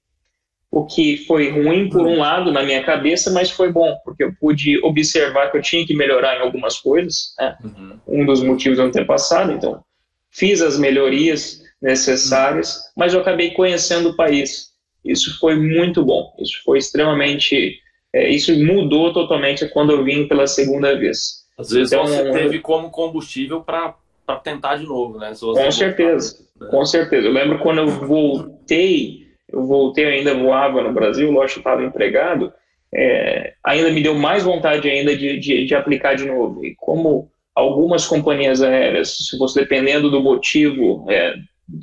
O 0.70 0.86
que 0.86 1.26
foi 1.26 1.50
ruim, 1.50 1.88
por 1.88 2.06
um 2.06 2.20
lado, 2.20 2.52
na 2.52 2.62
minha 2.62 2.84
cabeça, 2.84 3.32
mas 3.32 3.50
foi 3.50 3.72
bom, 3.72 3.96
porque 4.04 4.22
eu 4.22 4.32
pude 4.40 4.78
observar 4.84 5.50
que 5.50 5.58
eu 5.58 5.62
tinha 5.62 5.84
que 5.84 5.96
melhorar 5.96 6.36
em 6.36 6.42
algumas 6.42 6.78
coisas. 6.78 7.34
Né? 7.36 7.56
Uhum. 7.64 7.98
Um 8.06 8.26
dos 8.26 8.44
motivos 8.44 8.78
de 8.78 8.84
não 8.84 8.92
ter 8.92 9.08
passado, 9.08 9.50
então, 9.50 9.82
fiz 10.30 10.62
as 10.62 10.78
melhorias 10.78 11.64
necessárias, 11.82 12.78
mas 12.96 13.12
eu 13.12 13.20
acabei 13.20 13.50
conhecendo 13.50 14.10
o 14.10 14.16
país. 14.16 14.72
Isso 15.04 15.38
foi 15.38 15.56
muito 15.56 16.04
bom, 16.04 16.34
isso 16.38 16.62
foi 16.64 16.78
extremamente. 16.78 17.78
É, 18.12 18.28
isso 18.28 18.56
mudou 18.64 19.12
totalmente 19.12 19.68
quando 19.68 19.92
eu 19.92 20.04
vim 20.04 20.26
pela 20.26 20.46
segunda 20.46 20.96
vez. 20.96 21.44
Às 21.58 21.70
vezes 21.70 21.92
então, 21.92 22.06
você 22.06 22.32
teve 22.32 22.58
como 22.60 22.90
combustível 22.90 23.60
para 23.60 23.94
tentar 24.42 24.76
de 24.76 24.84
novo, 24.84 25.18
né? 25.18 25.28
com 25.28 25.70
certeza, 25.70 26.36
voltar, 26.38 26.64
né? 26.64 26.70
com 26.70 26.84
certeza. 26.84 27.26
Eu 27.26 27.32
lembro 27.32 27.58
quando 27.58 27.78
eu 27.78 27.88
voltei, 27.88 29.26
eu 29.52 29.64
voltei 29.64 30.06
ainda 30.06 30.34
voava 30.34 30.82
no 30.82 30.92
Brasil, 30.92 31.30
lógico, 31.30 31.60
estava 31.60 31.84
empregado, 31.84 32.52
é, 32.92 33.54
ainda 33.62 33.90
me 33.90 34.02
deu 34.02 34.14
mais 34.14 34.44
vontade 34.44 34.88
ainda 34.88 35.16
de, 35.16 35.38
de, 35.38 35.66
de, 35.66 35.74
aplicar 35.74 36.14
de 36.14 36.24
novo. 36.24 36.64
E 36.64 36.74
como 36.76 37.30
algumas 37.54 38.06
companhias 38.06 38.62
aéreas, 38.62 39.16
se 39.16 39.36
você 39.36 39.60
dependendo 39.60 40.10
do 40.10 40.20
motivo 40.20 41.04
é, 41.08 41.34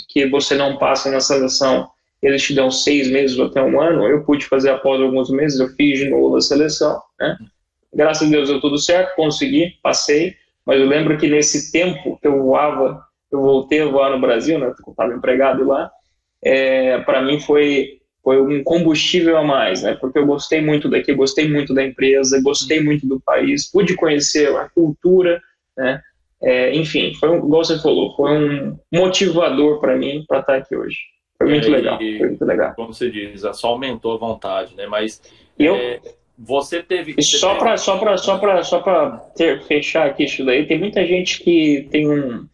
que 0.10 0.26
você 0.28 0.56
não 0.56 0.78
passa 0.78 1.12
na 1.12 1.20
seleção, 1.20 1.90
eles 2.22 2.44
te 2.44 2.54
dão 2.54 2.70
seis 2.70 3.10
meses 3.10 3.38
ou 3.38 3.48
até 3.48 3.62
um 3.62 3.80
ano, 3.82 4.08
eu 4.08 4.24
pude 4.24 4.46
fazer 4.46 4.70
após 4.70 5.02
alguns 5.02 5.30
meses, 5.30 5.60
eu 5.60 5.70
fiz 5.70 6.00
de 6.00 6.10
novo 6.10 6.36
a 6.36 6.42
seleção, 6.42 7.02
né? 7.20 7.38
Graças 7.94 8.28
a 8.28 8.32
Deus 8.32 8.48
deu 8.48 8.62
tudo 8.62 8.78
certo, 8.78 9.16
consegui, 9.16 9.74
passei, 9.82 10.36
mas 10.66 10.80
eu 10.80 10.88
lembro 10.88 11.18
que 11.18 11.28
nesse 11.28 11.72
tempo 11.72 12.18
que 12.22 12.28
eu 12.28 12.44
voava, 12.44 13.04
eu 13.32 13.42
voltei 13.42 13.82
a 13.82 13.88
voar 13.88 14.12
no 14.12 14.22
Brasil, 14.22 14.58
né, 14.60 14.68
eu 14.68 14.92
estava 14.92 15.14
empregado 15.14 15.66
lá, 15.66 15.92
é, 16.44 17.00
para 17.00 17.22
mim 17.22 17.40
foi 17.40 18.02
foi 18.24 18.40
um 18.40 18.64
combustível 18.64 19.36
a 19.36 19.44
mais, 19.44 19.82
né? 19.82 19.96
Porque 19.96 20.20
eu 20.20 20.28
gostei 20.28 20.62
muito 20.62 20.88
daqui, 20.88 21.12
gostei 21.12 21.50
muito 21.50 21.74
da 21.74 21.84
empresa, 21.84 22.40
gostei 22.42 22.80
muito 22.80 23.08
do 23.08 23.20
país, 23.20 23.70
pude 23.72 23.96
conhecer 23.96 24.56
a 24.56 24.70
cultura, 24.70 25.42
né? 25.76 26.00
É, 26.44 26.76
enfim, 26.76 27.14
foi 27.16 27.30
um, 27.30 27.38
igual 27.38 27.64
você 27.64 27.80
falou, 27.80 28.16
foi 28.16 28.32
um 28.32 28.78
motivador 28.92 29.80
para 29.80 29.96
mim 29.96 30.24
para 30.28 30.40
estar 30.40 30.56
aqui 30.56 30.76
hoje. 30.76 30.98
Foi 31.42 31.50
muito 31.52 31.68
é, 31.68 31.72
legal, 31.72 31.98
foi 31.98 32.28
muito 32.28 32.46
legal. 32.46 32.74
Como 32.76 32.94
você 32.94 33.10
diz, 33.10 33.42
só 33.54 33.70
aumentou 33.70 34.14
a 34.14 34.18
vontade, 34.18 34.76
né? 34.76 34.88
Mas 34.88 35.22
eu, 35.58 35.76
é, 35.76 36.00
você 36.38 36.82
teve. 36.82 37.16
E 37.18 37.24
só 37.24 37.56
para 37.56 37.78
só 37.78 37.98
para 37.98 38.18
só 38.18 38.38
para 38.38 38.64
só 38.64 38.80
para 38.80 39.22
fechar 39.68 40.08
aqui 40.08 40.24
isso 40.24 40.46
daí, 40.46 40.66
tem 40.66 40.80
muita 40.80 41.06
gente 41.06 41.42
que 41.44 41.88
tem 41.92 42.10
um 42.10 42.46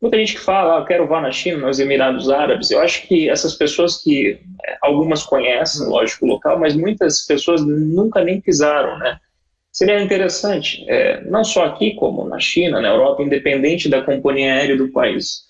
muita 0.00 0.18
gente 0.18 0.34
que 0.34 0.40
fala, 0.40 0.76
ah, 0.76 0.80
eu 0.80 0.84
quero 0.84 1.06
vá 1.06 1.20
na 1.20 1.32
China, 1.32 1.66
nos 1.66 1.80
Emirados 1.80 2.28
Árabes. 2.28 2.70
Eu 2.70 2.80
acho 2.80 3.08
que 3.08 3.30
essas 3.30 3.54
pessoas 3.54 4.02
que 4.02 4.38
é, 4.66 4.76
algumas 4.82 5.22
conhecem, 5.22 5.86
lógico, 5.88 6.26
o 6.26 6.28
local, 6.28 6.58
mas 6.58 6.76
muitas 6.76 7.24
pessoas 7.26 7.64
nunca 7.64 8.22
nem 8.22 8.38
pisaram, 8.40 8.98
né? 8.98 9.18
Seria 9.72 10.00
interessante, 10.00 10.84
é, 10.88 11.24
não 11.24 11.42
só 11.42 11.64
aqui 11.64 11.94
como 11.94 12.28
na 12.28 12.38
China, 12.38 12.80
na 12.80 12.88
Europa, 12.88 13.22
independente 13.22 13.88
da 13.88 14.02
companhia 14.02 14.54
aérea 14.54 14.76
do 14.76 14.92
país. 14.92 15.44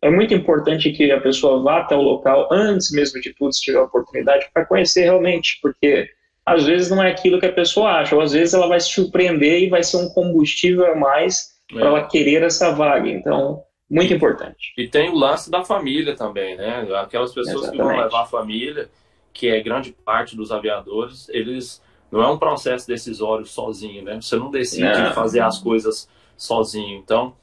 É 0.00 0.10
muito 0.10 0.32
importante 0.32 0.92
que 0.92 1.10
a 1.10 1.20
pessoa 1.20 1.62
vá 1.62 1.80
até 1.80 1.94
o 1.94 2.02
local 2.02 2.48
antes 2.50 2.90
mesmo 2.90 3.20
de 3.20 3.34
tudo, 3.34 3.52
se 3.52 3.60
tiver 3.60 3.80
oportunidade, 3.80 4.48
para 4.52 4.64
conhecer 4.64 5.02
realmente, 5.02 5.58
porque 5.60 6.08
às 6.44 6.64
vezes 6.64 6.90
não 6.90 7.02
é 7.02 7.10
aquilo 7.10 7.40
que 7.40 7.46
a 7.46 7.52
pessoa 7.52 7.90
acha, 7.90 8.14
ou 8.14 8.22
às 8.22 8.32
vezes 8.32 8.54
ela 8.54 8.68
vai 8.68 8.80
se 8.80 8.90
surpreender 8.90 9.62
e 9.62 9.68
vai 9.68 9.82
ser 9.82 9.96
um 9.96 10.08
combustível 10.08 10.86
a 10.86 10.94
mais 10.94 11.56
é. 11.70 11.74
para 11.74 11.88
ela 11.88 12.06
querer 12.06 12.42
essa 12.42 12.70
vaga. 12.72 13.08
Então, 13.08 13.62
muito 13.90 14.14
importante. 14.14 14.72
E 14.78 14.88
tem 14.88 15.10
o 15.10 15.14
lance 15.14 15.50
da 15.50 15.64
família 15.64 16.14
também, 16.16 16.56
né? 16.56 16.86
Aquelas 16.96 17.32
pessoas 17.32 17.64
Exatamente. 17.64 17.76
que 17.76 17.82
vão 17.82 17.96
levar 17.96 18.22
a 18.22 18.26
família, 18.26 18.88
que 19.32 19.48
é 19.48 19.60
grande 19.60 19.92
parte 19.92 20.36
dos 20.36 20.50
aviadores, 20.50 21.28
eles 21.28 21.82
não 22.10 22.22
é 22.22 22.28
um 22.28 22.38
processo 22.38 22.86
decisório 22.86 23.44
sozinho, 23.44 24.02
né? 24.02 24.20
Você 24.20 24.36
não 24.36 24.50
decide 24.50 25.02
não. 25.02 25.12
fazer 25.12 25.40
as 25.40 25.58
coisas 25.58 26.08
sozinho. 26.36 26.98
Então, 26.98 27.34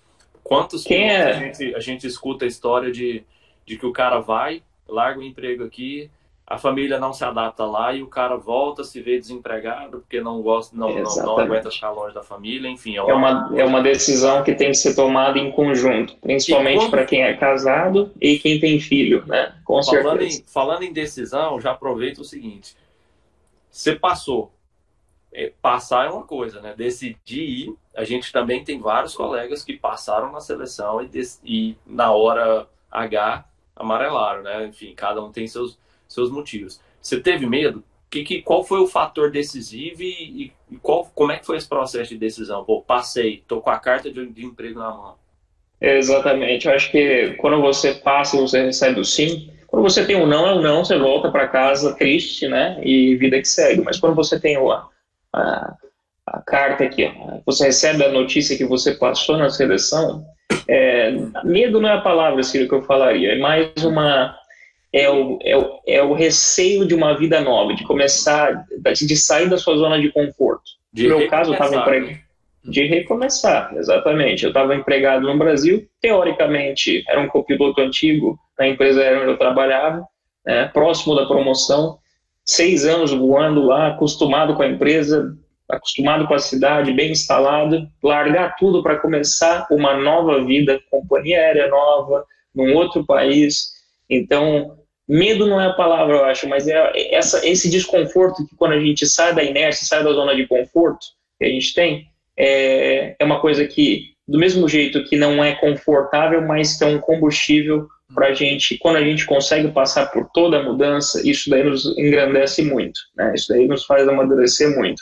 quantos 0.43 0.84
Quem 0.84 1.10
é? 1.10 1.23
a, 1.23 1.34
gente, 1.34 1.75
a 1.75 1.79
gente 1.79 2.08
escuta 2.08 2.45
a 2.45 2.47
história 2.47 2.91
de, 2.91 3.23
de 3.65 3.77
que 3.77 3.86
o 3.86 3.93
cara 3.93 4.19
vai, 4.19 4.62
larga 4.88 5.19
o 5.19 5.23
emprego 5.23 5.63
aqui, 5.63 6.10
a 6.45 6.58
família 6.58 6.99
não 6.99 7.13
se 7.13 7.23
adapta 7.23 7.65
lá 7.65 7.93
e 7.93 8.03
o 8.03 8.08
cara 8.08 8.36
volta, 8.36 8.84
se 8.84 9.01
vê 9.01 9.17
desempregado 9.17 9.99
porque 9.99 10.19
não 10.19 10.41
gosta, 10.41 10.75
não, 10.75 10.93
não, 10.93 11.15
não, 11.15 11.39
aguenta 11.39 11.71
ficar 11.71 11.91
longe 11.91 12.13
da 12.13 12.21
família, 12.21 12.69
enfim. 12.69 12.95
É, 12.95 12.97
é 12.97 13.13
uma, 13.13 13.51
é 13.56 13.65
uma 13.65 13.82
decisão 13.82 14.43
que 14.43 14.53
tem 14.53 14.67
que 14.67 14.77
ser 14.77 14.93
tomada 14.93 15.39
em 15.39 15.51
conjunto, 15.51 16.15
principalmente 16.17 16.79
quando... 16.79 16.91
para 16.91 17.06
quem 17.06 17.23
é 17.23 17.34
casado 17.36 18.12
e 18.19 18.38
quem 18.38 18.60
tem 18.60 18.79
filho, 18.79 19.23
né? 19.25 19.53
Com 19.63 19.82
falando 19.82 20.19
certeza. 20.19 20.41
Em, 20.41 20.43
falando 20.45 20.84
em 20.84 20.91
decisão, 20.91 21.62
já 21.62 21.71
aproveita 21.71 22.21
o 22.21 22.25
seguinte: 22.25 22.75
você 23.71 23.95
passou. 23.95 24.51
É, 25.34 25.52
passar 25.62 26.06
é 26.06 26.10
uma 26.10 26.24
coisa, 26.24 26.62
né? 26.62 26.74
Decidir 26.78 27.43
ir, 27.43 27.76
a 27.96 28.04
gente 28.04 28.32
também 28.32 28.63
tem 28.63 28.80
vários 28.80 29.15
colegas 29.15 29.63
que 29.63 29.74
passaram 29.74 30.32
na 30.32 30.39
seleção 30.39 31.02
e, 31.02 31.10
e 31.43 31.78
na 31.86 32.12
hora 32.12 32.67
H 32.91 33.46
amarelaram, 33.76 34.43
né? 34.43 34.67
Enfim, 34.67 34.93
cada 34.96 35.24
um 35.24 35.32
tem 35.32 35.48
seus 35.48 35.78
seus 36.13 36.30
motivos. 36.30 36.80
Você 37.02 37.19
teve 37.19 37.46
medo? 37.46 37.84
Que, 38.10 38.24
que, 38.24 38.41
qual 38.41 38.63
foi 38.63 38.80
o 38.80 38.88
fator 38.88 39.32
decisivo 39.32 40.04
e, 40.04 40.54
e, 40.72 40.78
qual, 40.78 41.12
como 41.15 41.32
é 41.32 41.39
que 41.39 41.46
foi 41.46 41.58
esse 41.58 41.67
processo 41.67 42.12
de 42.12 42.17
decisão? 42.17 42.63
Pô, 42.63 42.82
passei, 42.82 43.43
tô 43.48 43.60
com 43.60 43.72
a 43.72 43.80
carta 43.80 44.12
de, 44.12 44.26
de 44.28 44.46
emprego 44.46 44.80
na 44.80 44.89
mão. 44.91 45.15
Exatamente. 45.82 46.67
Eu 46.67 46.76
acho 46.76 46.91
que 46.91 47.34
quando 47.39 47.60
você 47.60 47.96
passa, 47.96 48.38
você 48.38 48.65
recebe 48.65 49.00
o 49.00 49.06
sim. 49.06 49.50
Quando 49.67 49.82
você 49.82 50.06
tem 50.06 50.15
um 50.15 50.28
não, 50.28 50.46
é 50.46 50.54
um 50.54 50.62
não, 50.62 50.86
você 50.86 50.98
volta 50.98 51.32
para 51.32 51.48
casa 51.48 51.96
triste, 51.96 52.48
né? 52.48 52.80
E 52.84 53.15
vida 53.15 53.39
que 53.39 53.48
segue. 53.48 53.82
Mas 53.82 54.00
quando 54.00 54.15
você 54.15 54.39
tem 54.39 54.56
o, 54.58 54.72
a, 55.34 55.74
a, 56.28 56.41
carta 56.41 56.84
aqui, 56.84 57.06
ó, 57.06 57.39
você 57.46 57.65
recebe 57.65 58.04
a 58.04 58.12
notícia 58.12 58.58
que 58.58 58.65
você 58.65 58.93
passou 58.93 59.38
na 59.38 59.50
seleção, 59.50 60.24
é, 60.67 61.12
medo 61.43 61.82
não 61.82 61.89
é 61.89 61.93
a 61.93 62.02
palavra, 62.02 62.43
Ciro, 62.43 62.67
que 62.67 62.76
eu 62.76 62.84
falaria. 62.84 63.34
É 63.34 63.38
mais 63.38 63.84
uma 63.84 64.36
é 64.93 65.10
o, 65.10 65.39
é, 65.41 65.58
o, 65.58 65.80
é 65.88 66.04
o 66.04 66.13
receio 66.13 66.86
de 66.86 66.93
uma 66.93 67.17
vida 67.17 67.41
nova, 67.41 67.74
de 67.74 67.84
começar, 67.84 68.63
de 68.96 69.17
sair 69.17 69.50
da 69.50 69.58
sua 69.58 69.76
zona 69.76 70.00
de 70.00 70.12
conforto. 70.12 70.63
De 70.93 71.08
no 71.08 71.17
meu 71.17 71.28
caso, 71.28 71.50
eu 71.50 71.54
estava 71.54 71.76
empregado. 71.76 72.22
De 72.63 72.86
recomeçar, 72.86 73.76
exatamente. 73.76 74.43
Eu 74.43 74.50
estava 74.50 74.76
empregado 74.76 75.28
no 75.28 75.38
Brasil, 75.38 75.86
teoricamente 76.00 77.04
era 77.10 77.19
um 77.19 77.28
copiloto 77.28 77.82
antigo 77.82 78.39
na 78.58 78.67
empresa 78.67 79.02
onde 79.19 79.32
eu 79.32 79.38
trabalhava, 79.38 80.06
né, 80.46 80.69
próximo 80.72 81.15
da 81.15 81.26
promoção, 81.26 81.98
seis 82.45 82.86
anos 82.86 83.12
voando 83.12 83.63
lá, 83.63 83.88
acostumado 83.88 84.56
com 84.56 84.63
a 84.63 84.67
empresa, 84.67 85.38
acostumado 85.69 86.27
com 86.27 86.34
a 86.34 86.39
cidade, 86.39 86.93
bem 86.93 87.12
instalado, 87.12 87.88
largar 88.01 88.56
tudo 88.58 88.84
para 88.84 88.99
começar 88.99 89.67
uma 89.71 89.95
nova 89.95 90.43
vida, 90.43 90.79
companhia 90.91 91.39
aérea 91.39 91.67
nova, 91.67 92.25
num 92.53 92.75
outro 92.75 93.06
país. 93.06 93.73
Então, 94.10 94.77
Medo 95.08 95.45
não 95.45 95.60
é 95.60 95.67
a 95.67 95.73
palavra, 95.73 96.15
eu 96.15 96.25
acho, 96.25 96.47
mas 96.47 96.67
é 96.67 97.13
essa, 97.13 97.45
esse 97.45 97.69
desconforto 97.69 98.47
que 98.47 98.56
quando 98.56 98.73
a 98.73 98.79
gente 98.79 99.06
sai 99.06 99.36
da 99.36 99.43
inércia, 99.43 99.86
sai 99.86 100.03
da 100.03 100.13
zona 100.13 100.34
de 100.36 100.47
conforto 100.47 101.06
que 101.38 101.45
a 101.45 101.49
gente 101.49 101.73
tem, 101.73 102.08
é, 102.38 103.15
é 103.19 103.25
uma 103.25 103.41
coisa 103.41 103.67
que, 103.67 104.13
do 104.25 104.39
mesmo 104.39 104.67
jeito 104.67 105.03
que 105.03 105.17
não 105.17 105.43
é 105.43 105.56
confortável, 105.56 106.41
mas 106.41 106.82
é 106.82 106.86
um 106.86 106.99
combustível 106.99 107.88
para 108.13 108.28
a 108.28 108.34
gente, 108.34 108.78
quando 108.78 108.97
a 108.97 109.04
gente 109.04 109.26
consegue 109.26 109.69
passar 109.69 110.08
por 110.12 110.30
toda 110.34 110.60
a 110.60 110.63
mudança, 110.63 111.21
isso 111.28 111.49
daí 111.49 111.63
nos 111.63 111.86
engrandece 111.97 112.63
muito, 112.63 112.99
né? 113.15 113.34
Isso 113.36 113.47
daí 113.49 113.67
nos 113.67 113.86
faz 113.86 114.08
amadurecer 114.08 114.76
muito. 114.76 115.02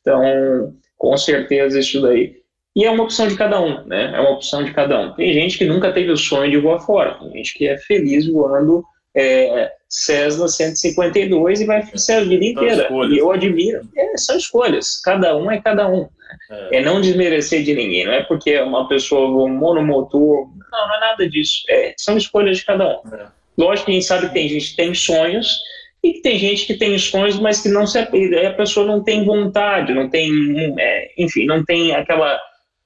Então, 0.00 0.74
com 0.96 1.16
certeza 1.16 1.78
isso 1.78 2.00
daí. 2.00 2.40
E 2.74 2.84
é 2.84 2.90
uma 2.90 3.04
opção 3.04 3.26
de 3.26 3.36
cada 3.36 3.60
um, 3.60 3.84
né? 3.84 4.12
É 4.14 4.20
uma 4.20 4.30
opção 4.30 4.64
de 4.64 4.72
cada 4.72 5.00
um. 5.00 5.12
Tem 5.14 5.32
gente 5.32 5.58
que 5.58 5.64
nunca 5.64 5.92
teve 5.92 6.10
o 6.10 6.16
sonho 6.16 6.50
de 6.50 6.58
voar 6.58 6.80
fora, 6.80 7.14
tem 7.14 7.32
gente 7.32 7.54
que 7.54 7.66
é 7.66 7.76
feliz 7.78 8.26
voando 8.26 8.84
é, 9.14 9.72
Cessna 9.88 10.46
152 10.46 11.60
e 11.60 11.64
vai 11.64 11.84
ser 11.96 12.12
a 12.14 12.24
vida 12.24 12.44
inteira. 12.44 12.88
E 13.10 13.18
eu 13.18 13.30
admiro. 13.32 13.80
É, 13.96 14.16
são 14.16 14.36
escolhas. 14.36 15.00
Cada 15.02 15.36
um 15.36 15.50
é 15.50 15.60
cada 15.60 15.88
um. 15.88 16.08
É. 16.50 16.78
é. 16.78 16.82
não 16.82 17.00
desmerecer 17.00 17.64
de 17.64 17.74
ninguém. 17.74 18.06
Não 18.06 18.12
é 18.12 18.22
porque 18.22 18.58
uma 18.60 18.88
pessoa 18.88 19.48
monomotor. 19.48 20.48
Não, 20.70 20.88
não 20.88 20.96
é 20.96 21.00
nada 21.00 21.28
disso. 21.28 21.62
É, 21.68 21.94
são 21.96 22.16
escolhas 22.16 22.58
de 22.58 22.64
cada 22.64 22.86
um. 22.86 23.14
É. 23.14 23.26
Lógico 23.58 23.86
que 23.86 23.92
a 23.92 23.94
gente 23.94 24.06
sabe 24.06 24.28
que 24.28 24.34
tem 24.34 24.48
gente 24.48 24.70
que 24.70 24.76
tem 24.76 24.94
sonhos 24.94 25.60
e 26.02 26.14
que 26.14 26.20
tem 26.22 26.38
gente 26.38 26.66
que 26.66 26.74
tem 26.74 26.98
sonhos, 26.98 27.38
mas 27.38 27.60
que 27.60 27.68
não 27.68 27.86
se 27.86 27.98
a 27.98 28.06
pessoa 28.56 28.86
não 28.86 29.02
tem 29.02 29.24
vontade, 29.24 29.92
não 29.92 30.08
tem, 30.08 30.32
é, 30.78 31.12
enfim, 31.18 31.44
não 31.44 31.62
tem 31.64 31.94
aquela, 31.94 32.40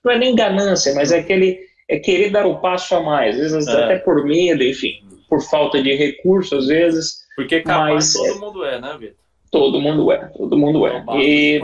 não 0.05 0.12
é 0.12 0.18
nem 0.18 0.35
ganância, 0.35 0.92
mas 0.94 1.12
é 1.12 1.20
aquele, 1.20 1.61
é 1.88 1.99
querer 1.99 2.31
dar 2.31 2.44
o 2.44 2.59
passo 2.59 2.94
a 2.97 3.01
mais, 3.01 3.40
às 3.40 3.53
vezes 3.53 3.68
é. 3.68 3.85
até 3.85 3.99
por 3.99 4.25
medo, 4.25 4.64
enfim, 4.64 5.01
por 5.29 5.40
falta 5.42 5.81
de 5.81 5.94
recursos, 5.94 6.64
às 6.64 6.66
vezes. 6.66 7.25
Porque 7.37 7.61
capaz 7.61 7.94
mas, 7.94 8.12
todo 8.12 8.27
é, 8.27 8.40
mundo 8.40 8.64
é, 8.64 8.81
né, 8.81 8.97
Vitor? 8.99 9.16
Todo 9.51 9.81
mundo 9.81 10.11
é, 10.11 10.27
todo 10.37 10.59
mundo 10.59 10.87
é. 10.87 11.05
E, 11.20 11.61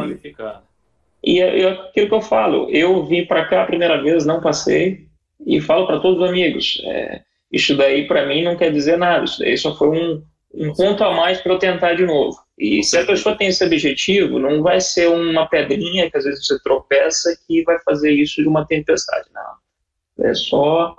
e 1.24 1.40
é, 1.40 1.62
é 1.62 1.68
aquilo 1.68 2.08
que 2.08 2.14
eu 2.14 2.20
falo, 2.20 2.70
eu 2.70 3.04
vim 3.04 3.26
para 3.26 3.46
cá 3.46 3.62
a 3.62 3.66
primeira 3.66 4.00
vez, 4.00 4.24
não 4.24 4.40
passei, 4.40 5.09
e 5.46 5.60
falo 5.60 5.86
para 5.86 6.00
todos 6.00 6.22
os 6.22 6.28
amigos, 6.28 6.80
é, 6.84 7.22
isso 7.50 7.76
daí 7.76 8.06
para 8.06 8.26
mim 8.26 8.42
não 8.42 8.56
quer 8.56 8.72
dizer 8.72 8.96
nada, 8.96 9.24
isso 9.24 9.38
daí 9.38 9.56
só 9.56 9.74
foi 9.76 9.88
um, 9.88 10.22
um 10.54 10.72
ponto 10.72 11.02
a 11.02 11.12
mais 11.14 11.40
para 11.40 11.52
eu 11.52 11.58
tentar 11.58 11.94
de 11.94 12.04
novo. 12.04 12.36
E 12.58 12.82
se 12.82 12.98
a 12.98 13.06
pessoa 13.06 13.36
tem 13.36 13.48
esse 13.48 13.64
objetivo, 13.64 14.38
não 14.38 14.62
vai 14.62 14.80
ser 14.80 15.08
uma 15.08 15.46
pedrinha 15.46 16.10
que 16.10 16.16
às 16.16 16.24
vezes 16.24 16.46
você 16.46 16.60
tropeça 16.62 17.34
que 17.46 17.62
vai 17.62 17.78
fazer 17.80 18.12
isso 18.12 18.42
de 18.42 18.48
uma 18.48 18.66
tempestade, 18.66 19.28
não. 19.32 20.26
É 20.26 20.34
só 20.34 20.94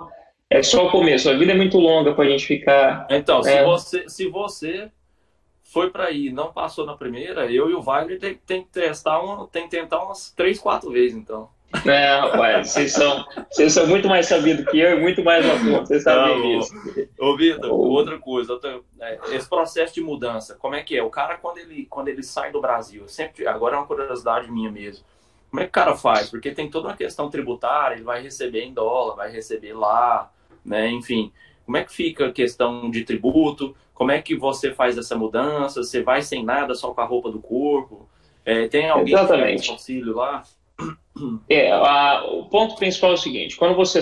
é 0.50 0.62
só 0.62 0.86
o 0.86 0.90
começo. 0.90 1.30
A 1.30 1.34
vida 1.34 1.52
é 1.52 1.54
muito 1.54 1.78
longa 1.78 2.12
para 2.14 2.24
a 2.24 2.28
gente 2.28 2.44
ficar. 2.44 3.06
Então, 3.10 3.42
se 3.42 3.62
você 3.62 4.08
se 4.08 4.28
você 4.28 4.90
foi 5.62 5.90
para 5.90 6.06
aí, 6.06 6.30
não 6.30 6.52
passou 6.52 6.84
na 6.84 6.94
primeira, 6.94 7.50
eu 7.50 7.70
e 7.70 7.74
o 7.74 7.80
Wagner 7.80 8.18
tem, 8.18 8.34
tem 8.46 8.62
que 8.62 8.68
testar 8.70 9.20
uma, 9.20 9.46
tem 9.46 9.64
que 9.64 9.70
tentar 9.70 10.04
umas 10.04 10.30
três, 10.32 10.58
quatro 10.58 10.90
vezes, 10.90 11.16
então. 11.16 11.48
É, 11.86 12.16
rapaz, 12.16 12.70
vocês 12.70 12.92
são, 12.92 13.24
vocês 13.50 13.72
são 13.72 13.86
muito 13.86 14.06
mais 14.08 14.26
sabidos 14.26 14.64
que 14.66 14.78
eu 14.78 14.98
e 14.98 15.00
muito 15.00 15.24
mais 15.24 15.44
ator, 15.44 15.80
vocês 15.80 16.02
sabem 16.02 16.58
disso. 16.58 16.72
Ô, 17.18 17.36
Vitor, 17.36 17.72
outra 17.72 18.18
coisa, 18.18 18.52
outra, 18.52 18.80
é, 19.00 19.18
esse 19.30 19.48
processo 19.48 19.94
de 19.94 20.00
mudança, 20.00 20.54
como 20.56 20.74
é 20.74 20.82
que 20.82 20.96
é? 20.96 21.02
O 21.02 21.10
cara, 21.10 21.36
quando 21.38 21.58
ele, 21.58 21.86
quando 21.86 22.08
ele 22.08 22.22
sai 22.22 22.52
do 22.52 22.60
Brasil, 22.60 23.08
sempre, 23.08 23.46
agora 23.46 23.76
é 23.76 23.78
uma 23.78 23.86
curiosidade 23.86 24.50
minha 24.50 24.70
mesmo, 24.70 25.04
como 25.50 25.60
é 25.60 25.64
que 25.64 25.70
o 25.70 25.72
cara 25.72 25.96
faz? 25.96 26.30
Porque 26.30 26.50
tem 26.50 26.70
toda 26.70 26.88
uma 26.88 26.96
questão 26.96 27.28
tributária, 27.28 27.94
ele 27.94 28.04
vai 28.04 28.22
receber 28.22 28.62
em 28.62 28.72
dólar, 28.72 29.16
vai 29.16 29.30
receber 29.30 29.72
lá, 29.72 30.30
né, 30.64 30.88
enfim. 30.90 31.32
Como 31.64 31.76
é 31.76 31.84
que 31.84 31.92
fica 31.92 32.26
a 32.26 32.32
questão 32.32 32.90
de 32.90 33.04
tributo? 33.04 33.74
Como 33.94 34.10
é 34.10 34.20
que 34.20 34.36
você 34.36 34.72
faz 34.72 34.98
essa 34.98 35.16
mudança? 35.16 35.82
Você 35.82 36.02
vai 36.02 36.22
sem 36.22 36.44
nada, 36.44 36.74
só 36.74 36.92
com 36.92 37.00
a 37.00 37.04
roupa 37.04 37.30
do 37.30 37.40
corpo? 37.40 38.08
É, 38.44 38.66
tem 38.66 38.90
alguém 38.90 39.14
Exatamente. 39.14 39.62
que 39.62 39.70
auxílio 39.70 40.16
lá? 40.16 40.42
É, 41.48 41.70
a, 41.70 42.24
o 42.24 42.46
ponto 42.46 42.74
principal 42.76 43.10
é 43.10 43.14
o 43.14 43.18
seguinte: 43.18 43.56
quando 43.56 43.76
você 43.76 44.00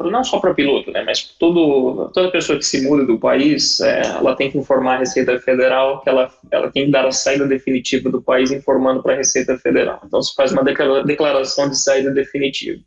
não 0.00 0.24
só 0.24 0.40
para 0.40 0.54
piloto, 0.54 0.90
né, 0.90 1.02
mas 1.04 1.22
todo, 1.38 2.10
toda 2.12 2.32
pessoa 2.32 2.58
que 2.58 2.64
se 2.64 2.82
muda 2.82 3.06
do 3.06 3.18
país, 3.18 3.80
é, 3.80 4.00
ela 4.00 4.34
tem 4.34 4.50
que 4.50 4.58
informar 4.58 4.96
a 4.96 4.98
Receita 4.98 5.38
Federal 5.38 6.00
que 6.00 6.08
ela, 6.08 6.32
ela 6.50 6.70
tem 6.70 6.86
que 6.86 6.90
dar 6.90 7.06
a 7.06 7.12
saída 7.12 7.46
definitiva 7.46 8.10
do 8.10 8.20
país, 8.20 8.50
informando 8.50 9.02
para 9.02 9.14
a 9.14 9.16
Receita 9.16 9.56
Federal. 9.56 10.00
Então, 10.04 10.20
se 10.20 10.34
faz 10.34 10.50
uma 10.50 10.64
declaração 10.64 11.70
de 11.70 11.78
saída 11.78 12.10
definitiva, 12.10 12.82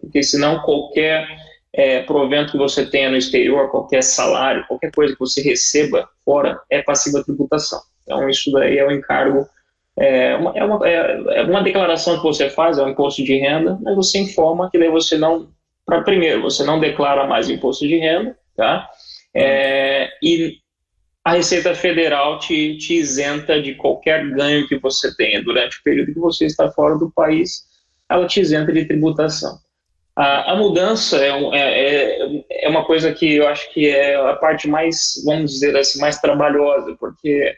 porque 0.00 0.22
senão 0.22 0.60
qualquer 0.62 1.26
é, 1.72 2.02
provento 2.02 2.52
que 2.52 2.58
você 2.58 2.84
tenha 2.84 3.08
no 3.08 3.16
exterior, 3.16 3.70
qualquer 3.70 4.02
salário, 4.02 4.66
qualquer 4.66 4.90
coisa 4.90 5.14
que 5.14 5.20
você 5.20 5.40
receba 5.40 6.08
fora, 6.24 6.60
é 6.68 6.82
passiva 6.82 7.22
tributação. 7.22 7.80
Então, 8.02 8.28
isso 8.28 8.50
daí 8.50 8.78
é 8.78 8.84
o 8.84 8.88
um 8.88 8.92
encargo 8.92 9.46
é 9.98 10.34
uma, 10.36 10.52
é, 10.56 10.64
uma, 10.64 10.88
é, 10.88 11.22
é 11.40 11.42
uma 11.42 11.62
declaração 11.62 12.16
que 12.16 12.22
você 12.22 12.48
faz, 12.48 12.78
é 12.78 12.82
um 12.82 12.88
imposto 12.88 13.22
de 13.22 13.36
renda, 13.38 13.78
mas 13.82 13.94
você 13.94 14.18
informa 14.18 14.70
que 14.70 14.78
daí 14.78 14.90
você 14.90 15.18
não, 15.18 15.50
para 15.84 16.02
primeiro, 16.02 16.42
você 16.42 16.64
não 16.64 16.80
declara 16.80 17.26
mais 17.26 17.50
imposto 17.50 17.86
de 17.86 17.98
renda, 17.98 18.36
tá? 18.56 18.88
É, 19.34 20.08
e 20.22 20.58
a 21.24 21.34
Receita 21.34 21.74
Federal 21.74 22.38
te, 22.38 22.76
te 22.78 22.94
isenta 22.94 23.60
de 23.60 23.74
qualquer 23.74 24.28
ganho 24.30 24.66
que 24.66 24.78
você 24.78 25.14
tenha 25.14 25.42
durante 25.42 25.78
o 25.78 25.82
período 25.82 26.12
que 26.12 26.18
você 26.18 26.46
está 26.46 26.70
fora 26.70 26.98
do 26.98 27.10
país, 27.10 27.64
ela 28.08 28.26
te 28.26 28.40
isenta 28.40 28.72
de 28.72 28.84
tributação. 28.84 29.58
A, 30.16 30.52
a 30.52 30.56
mudança 30.56 31.16
é, 31.24 31.30
é, 31.30 32.26
é, 32.26 32.44
é 32.66 32.68
uma 32.68 32.84
coisa 32.84 33.12
que 33.12 33.36
eu 33.36 33.48
acho 33.48 33.72
que 33.72 33.88
é 33.88 34.14
a 34.16 34.34
parte 34.36 34.68
mais, 34.68 35.22
vamos 35.24 35.52
dizer 35.52 35.76
assim, 35.76 36.00
mais 36.00 36.18
trabalhosa, 36.18 36.94
porque 36.98 37.54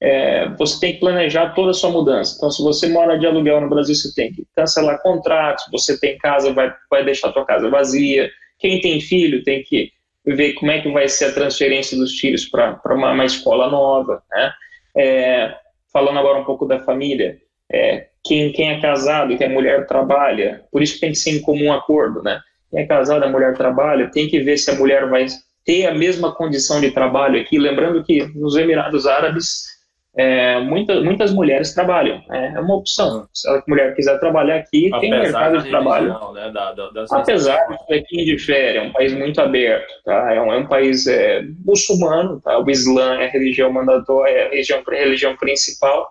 é, 0.00 0.48
você 0.50 0.78
tem 0.78 0.92
que 0.94 1.00
planejar 1.00 1.54
toda 1.54 1.70
a 1.70 1.74
sua 1.74 1.90
mudança. 1.90 2.34
Então, 2.36 2.50
se 2.50 2.62
você 2.62 2.88
mora 2.88 3.18
de 3.18 3.26
aluguel 3.26 3.60
no 3.60 3.68
Brasil, 3.68 3.94
você 3.94 4.14
tem 4.14 4.32
que 4.32 4.46
cancelar 4.54 5.02
contratos. 5.02 5.64
Você 5.72 5.98
tem 5.98 6.16
casa, 6.18 6.52
vai, 6.52 6.72
vai 6.88 7.04
deixar 7.04 7.32
sua 7.32 7.44
casa 7.44 7.68
vazia. 7.68 8.30
Quem 8.58 8.80
tem 8.80 9.00
filho 9.00 9.42
tem 9.42 9.62
que 9.62 9.92
ver 10.24 10.52
como 10.54 10.70
é 10.70 10.80
que 10.80 10.90
vai 10.90 11.08
ser 11.08 11.26
a 11.26 11.32
transferência 11.32 11.96
dos 11.96 12.18
filhos 12.18 12.44
para 12.44 12.80
uma, 12.86 13.12
uma, 13.12 13.24
escola 13.24 13.68
nova. 13.68 14.22
Né? 14.30 14.52
É, 14.96 15.54
falando 15.92 16.18
agora 16.18 16.38
um 16.38 16.44
pouco 16.44 16.64
da 16.66 16.78
família, 16.80 17.38
é, 17.70 18.06
quem, 18.24 18.52
quem 18.52 18.70
é 18.70 18.80
casado 18.80 19.36
que 19.36 19.44
a 19.44 19.48
mulher 19.48 19.86
trabalha, 19.86 20.64
por 20.70 20.82
isso 20.82 21.00
tem 21.00 21.10
que 21.10 21.18
ser 21.18 21.30
em 21.30 21.40
comum 21.40 21.72
acordo, 21.72 22.22
né? 22.22 22.40
Quem 22.70 22.80
é 22.80 22.86
casado, 22.86 23.24
a 23.24 23.28
mulher 23.28 23.56
trabalha, 23.56 24.10
tem 24.10 24.28
que 24.28 24.40
ver 24.40 24.58
se 24.58 24.70
a 24.70 24.74
mulher 24.74 25.08
vai 25.08 25.26
ter 25.64 25.86
a 25.86 25.94
mesma 25.94 26.34
condição 26.34 26.80
de 26.80 26.90
trabalho 26.90 27.40
aqui. 27.40 27.58
Lembrando 27.58 28.04
que 28.04 28.26
nos 28.34 28.56
Emirados 28.56 29.06
Árabes 29.06 29.77
é, 30.18 30.58
muita, 30.58 31.00
muitas 31.00 31.32
mulheres 31.32 31.72
trabalham. 31.72 32.20
É, 32.28 32.46
é 32.46 32.60
uma 32.60 32.74
opção. 32.74 33.28
Se 33.32 33.48
a 33.48 33.62
mulher 33.68 33.94
quiser 33.94 34.18
trabalhar 34.18 34.56
aqui, 34.56 34.88
Apesar 34.88 35.00
tem 35.00 35.10
mercado 35.10 35.62
de 35.62 35.70
trabalho. 35.70 36.32
Né, 36.32 36.50
da, 36.50 36.72
da, 36.72 37.04
Apesar 37.12 37.64
de 37.88 38.02
que 38.02 38.24
difere, 38.24 38.78
é 38.78 38.82
um 38.82 38.90
país 38.90 39.14
muito 39.14 39.40
aberto. 39.40 39.86
Tá? 40.04 40.34
É, 40.34 40.40
um, 40.40 40.52
é 40.52 40.56
um 40.56 40.66
país 40.66 41.06
é, 41.06 41.44
muçulmano, 41.64 42.40
tá? 42.40 42.58
o 42.58 42.68
Islã 42.68 43.20
é 43.20 43.26
a 43.26 43.30
religião 43.30 43.70
mandatória, 43.70 44.32
é 44.32 44.46
a 44.46 44.50
religião, 44.50 44.82
a 44.84 44.90
religião 44.92 45.36
principal, 45.36 46.08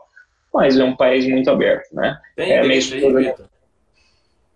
mas 0.54 0.80
é 0.80 0.84
um 0.86 0.96
país 0.96 1.28
muito 1.28 1.52
aberto. 1.52 1.94
Né? 1.94 2.18
Tem 2.38 2.54
é, 2.54 2.64
igreja, 2.64 3.36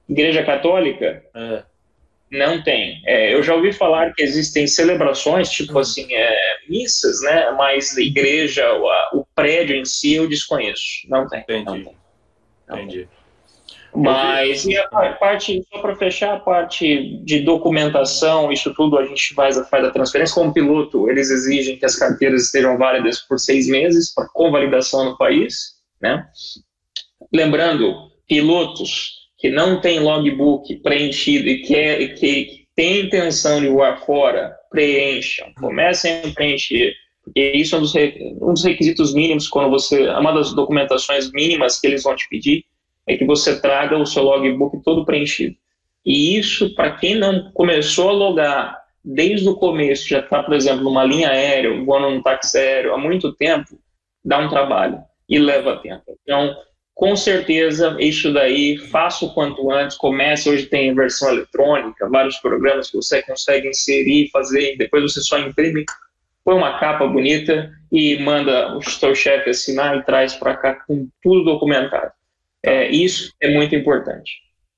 igreja 0.07 0.43
Católica? 0.45 1.23
É. 1.35 1.63
Não 2.32 2.63
tem. 2.63 3.02
É, 3.06 3.34
eu 3.34 3.44
já 3.44 3.54
ouvi 3.54 3.74
falar 3.74 4.13
que 4.13 4.24
existem 4.24 4.65
celebrações, 4.65 5.50
tipo 5.50 5.74
hum. 5.74 5.80
assim, 5.80 6.08
é, 6.13 6.36
missas, 6.70 7.22
né? 7.22 7.52
Mas 7.58 7.98
a 7.98 8.02
igreja, 8.02 8.74
o, 8.74 9.20
o, 9.20 9.26
prédio 9.36 9.76
em 9.76 9.84
si, 9.84 10.13
eu 10.13 10.30
desconheço. 10.30 11.08
Não 11.10 11.28
tem. 11.28 11.41
Entendi. 11.41 11.65
Não 11.65 11.74
tem. 11.84 11.96
Não 12.70 12.78
Entendi. 12.78 12.98
Tem. 13.00 13.22
Mas 13.94 14.63
e 14.63 14.78
a 14.78 14.88
parte, 15.20 15.62
só 15.70 15.80
para 15.80 15.98
fechar, 15.98 16.36
a 16.36 16.39
parte 16.39 17.17
de 17.26 17.41
documentação, 17.41 18.50
isso 18.50 18.74
tudo 18.74 18.98
a 18.98 19.06
gente 19.06 19.34
faz, 19.34 19.58
faz 19.70 19.84
a 19.84 19.91
transferência. 19.91 20.34
Como 20.34 20.54
piloto, 20.54 21.10
eles 21.10 21.30
exigem 21.30 21.78
que 21.78 21.86
as 21.86 21.98
carteiras 21.98 22.44
estejam 22.44 22.78
válidas 22.78 23.20
por 23.20 23.38
seis 23.38 23.67
meses 23.67 24.13
para 24.13 24.30
convalidação 24.30 25.04
no 25.04 25.17
país. 25.17 25.74
Né? 26.02 26.26
Lembrando, 27.34 28.10
pilotos 28.26 29.20
que 29.41 29.49
não 29.49 29.82
tem 29.82 29.99
logbook 29.99 30.73
preenchido 30.77 31.49
e 31.49 31.63
que, 31.63 31.75
é, 31.75 32.08
que 32.10 32.67
tem 32.75 33.01
intenção 33.01 33.60
de 33.60 33.67
voar 33.67 34.06
fora, 34.06 34.56
preencham, 34.69 35.51
comecem 35.60 36.21
a 36.23 36.34
preencher. 36.34 36.93
Porque 37.23 37.51
isso 37.56 37.75
é 37.75 37.80
um 37.80 37.82
dos, 37.82 37.95
um 37.95 38.54
dos 38.54 38.63
requisitos 38.63 39.13
mínimos 39.13 39.47
quando 39.47 39.71
você. 39.71 40.08
Uma 40.10 40.32
das 40.32 40.54
documentações 40.54 41.32
mínimas 41.32 41.80
que 41.80 41.88
eles 41.88 42.04
vão 42.04 42.15
te 42.15 42.30
pedir 42.30 42.63
é 43.08 43.17
que 43.17 43.25
você 43.25 43.60
traga 43.60 43.97
o 43.97 44.06
seu 44.06 44.23
logbook 44.23 44.82
todo 44.84 45.06
preenchido. 45.06 45.56
E 46.06 46.38
isso, 46.38 46.73
para 46.75 46.91
quem 46.91 47.15
não 47.15 47.51
começou 47.51 48.10
a 48.10 48.13
logar 48.13 48.77
desde 49.04 49.49
o 49.49 49.56
começo, 49.56 50.08
já 50.08 50.19
está, 50.19 50.43
por 50.43 50.54
exemplo, 50.54 50.84
numa 50.84 51.04
linha 51.04 51.30
aérea, 51.30 51.84
voando 51.84 52.12
num 52.12 52.21
táxi 52.21 52.60
aéreo 52.60 52.93
há 52.93 52.97
muito 52.97 53.34
tempo, 53.34 53.80
dá 54.23 54.38
um 54.38 54.49
trabalho 54.49 54.99
e 55.27 55.39
leva 55.39 55.77
tempo. 55.77 56.04
Então, 56.23 56.56
com 57.01 57.15
certeza, 57.15 57.97
isso 57.99 58.31
daí, 58.31 58.77
faça 58.77 59.25
o 59.25 59.33
quanto 59.33 59.71
antes, 59.71 59.97
comece, 59.97 60.47
hoje 60.47 60.67
tem 60.67 60.93
versão 60.93 61.29
eletrônica, 61.31 62.07
vários 62.07 62.37
programas 62.37 62.91
que 62.91 62.95
você 62.95 63.23
consegue 63.23 63.69
inserir, 63.69 64.29
fazer, 64.29 64.77
depois 64.77 65.11
você 65.11 65.19
só 65.19 65.39
imprime, 65.39 65.83
põe 66.45 66.53
uma 66.53 66.79
capa 66.79 67.07
bonita 67.07 67.71
e 67.91 68.19
manda 68.19 68.77
o 68.77 68.83
seu 68.83 69.15
chefe 69.15 69.49
assinar 69.49 69.97
e 69.97 70.03
traz 70.03 70.35
para 70.35 70.55
cá 70.55 70.75
com 70.75 71.07
tudo 71.23 71.43
documentado. 71.43 72.11
É, 72.61 72.87
isso 72.91 73.33
é 73.41 73.51
muito 73.51 73.73
importante. 73.73 74.33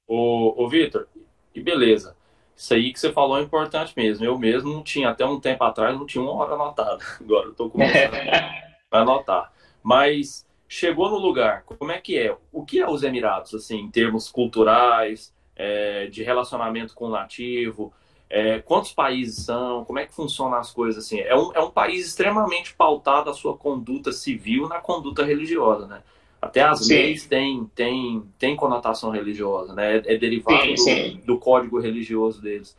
Ô, 0.07 0.63
ô 0.63 0.69
Vitor, 0.69 1.09
e 1.53 1.59
beleza. 1.59 2.15
Isso 2.55 2.73
aí 2.73 2.93
que 2.93 3.01
você 3.01 3.11
falou 3.11 3.37
é 3.37 3.41
importante 3.41 3.91
mesmo. 3.97 4.23
Eu 4.23 4.39
mesmo 4.39 4.71
não 4.71 4.81
tinha, 4.81 5.09
até 5.09 5.25
um 5.25 5.41
tempo 5.41 5.61
atrás, 5.65 5.93
não 5.93 6.05
tinha 6.05 6.23
uma 6.23 6.31
hora 6.35 6.53
anotada. 6.53 7.03
Agora 7.19 7.47
eu 7.47 7.51
estou 7.51 7.69
começando 7.69 8.13
a 8.13 9.01
anotar. 9.01 9.51
Mas 9.83 10.45
chegou 10.73 11.07
no 11.07 11.19
lugar, 11.19 11.63
como 11.65 11.91
é 11.91 12.01
que 12.01 12.17
é? 12.17 12.35
O 12.51 12.65
que 12.65 12.79
é 12.79 12.89
os 12.89 13.03
Emirados, 13.03 13.53
assim, 13.53 13.77
em 13.77 13.91
termos 13.91 14.27
culturais, 14.27 15.31
é, 15.55 16.07
de 16.07 16.23
relacionamento 16.23 16.95
com 16.95 17.05
o 17.05 17.11
nativo? 17.11 17.93
É, 18.27 18.57
quantos 18.57 18.91
países 18.91 19.45
são? 19.45 19.85
Como 19.85 19.99
é 19.99 20.07
que 20.07 20.15
funcionam 20.15 20.57
as 20.57 20.71
coisas 20.71 21.05
assim? 21.05 21.19
É 21.19 21.35
um, 21.35 21.53
é 21.53 21.59
um 21.59 21.69
país 21.69 22.07
extremamente 22.07 22.73
pautado 22.73 23.29
a 23.29 23.33
sua 23.35 23.55
conduta 23.55 24.11
civil 24.11 24.67
na 24.67 24.79
conduta 24.79 25.23
religiosa, 25.23 25.85
né? 25.85 26.01
Até 26.41 26.61
as 26.63 26.87
sim. 26.87 26.95
leis 26.95 27.27
têm, 27.27 27.69
têm, 27.75 28.23
têm 28.39 28.55
conotação 28.55 29.11
religiosa, 29.11 29.75
né? 29.75 29.97
É, 29.97 30.15
é 30.15 30.17
derivado 30.17 30.63
sim, 30.63 30.77
sim. 30.77 31.17
Do, 31.17 31.35
do, 31.35 31.37
código 31.37 31.79
religioso 31.79 32.41
deles. 32.41 32.75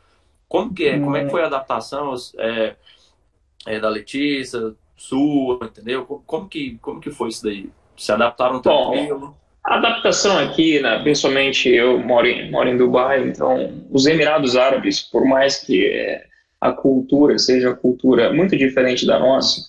Como 0.48 0.74
que 0.74 0.88
é? 0.88 0.96
Hum. 0.96 1.04
Como 1.04 1.16
é 1.16 1.24
que 1.24 1.30
foi 1.30 1.44
a 1.44 1.46
adaptação 1.46 2.12
é, 2.38 2.74
é, 3.66 3.78
da 3.78 3.88
Letícia, 3.88 4.74
sua, 4.96 5.60
entendeu? 5.62 6.04
Como 6.04 6.48
que, 6.48 6.76
como 6.78 7.00
que 7.00 7.12
foi 7.12 7.28
isso 7.28 7.44
daí? 7.44 7.70
Se 7.96 8.12
adaptaram 8.12 8.60
tranquilo? 8.60 9.36
A 9.64 9.76
adaptação 9.76 10.38
aqui, 10.38 10.80
né, 10.80 10.98
principalmente 11.02 11.70
eu 11.70 11.98
moro 11.98 12.26
em, 12.26 12.50
moro 12.50 12.68
em 12.68 12.76
Dubai, 12.76 13.26
então 13.26 13.82
os 13.90 14.04
Emirados 14.04 14.56
Árabes, 14.56 15.00
por 15.00 15.24
mais 15.24 15.56
que 15.58 15.86
é, 15.86 16.24
a 16.60 16.70
cultura 16.70 17.38
seja 17.38 17.70
a 17.70 17.74
cultura 17.74 18.30
muito 18.30 18.56
diferente 18.58 19.06
da 19.06 19.18
nossa, 19.18 19.62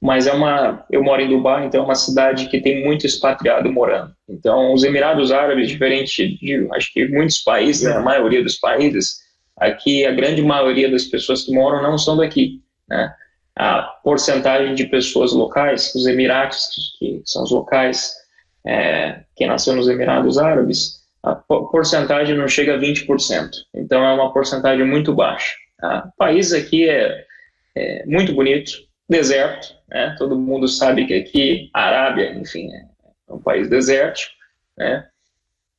mas 0.00 0.26
é 0.26 0.32
uma, 0.32 0.84
eu 0.90 1.04
moro 1.04 1.20
em 1.20 1.28
Dubai, 1.28 1.66
então 1.66 1.82
é 1.82 1.84
uma 1.84 1.94
cidade 1.94 2.48
que 2.48 2.62
tem 2.62 2.82
muito 2.82 3.04
expatriado 3.04 3.70
morando. 3.70 4.12
Então 4.26 4.72
os 4.72 4.84
Emirados 4.84 5.30
Árabes, 5.30 5.68
diferente 5.68 6.34
de, 6.38 6.66
acho 6.72 6.90
que 6.90 7.06
muitos 7.08 7.38
países, 7.38 7.82
né, 7.82 7.92
a 7.92 8.00
maioria 8.00 8.42
dos 8.42 8.56
países, 8.56 9.18
aqui 9.56 10.06
a 10.06 10.12
grande 10.12 10.42
maioria 10.42 10.90
das 10.90 11.04
pessoas 11.04 11.42
que 11.42 11.54
moram 11.54 11.82
não 11.82 11.98
são 11.98 12.16
daqui, 12.16 12.62
né? 12.88 13.14
A 13.56 13.82
porcentagem 13.82 14.74
de 14.74 14.86
pessoas 14.86 15.32
locais, 15.32 15.94
os 15.94 16.06
Emirados, 16.06 16.68
que 16.98 17.22
são 17.24 17.42
os 17.42 17.50
locais, 17.50 18.14
é, 18.64 19.20
quem 19.36 19.46
nasceu 19.46 19.74
nos 19.74 19.88
Emirados 19.88 20.38
Árabes, 20.38 21.02
a 21.22 21.34
porcentagem 21.34 22.36
não 22.36 22.48
chega 22.48 22.74
a 22.74 22.78
20%. 22.78 23.50
Então 23.74 24.04
é 24.04 24.12
uma 24.12 24.32
porcentagem 24.32 24.84
muito 24.84 25.14
baixa. 25.14 25.54
Tá? 25.78 26.08
O 26.12 26.16
país 26.16 26.52
aqui 26.52 26.88
é, 26.88 27.24
é 27.76 28.06
muito 28.06 28.32
bonito, 28.32 28.72
deserto, 29.08 29.74
né? 29.88 30.14
todo 30.18 30.38
mundo 30.38 30.66
sabe 30.66 31.06
que 31.06 31.14
aqui, 31.14 31.70
a 31.74 31.84
Arábia, 31.84 32.32
enfim, 32.34 32.68
é 32.72 33.32
um 33.32 33.38
país 33.38 33.68
desértico. 33.68 34.32
Né? 34.76 35.06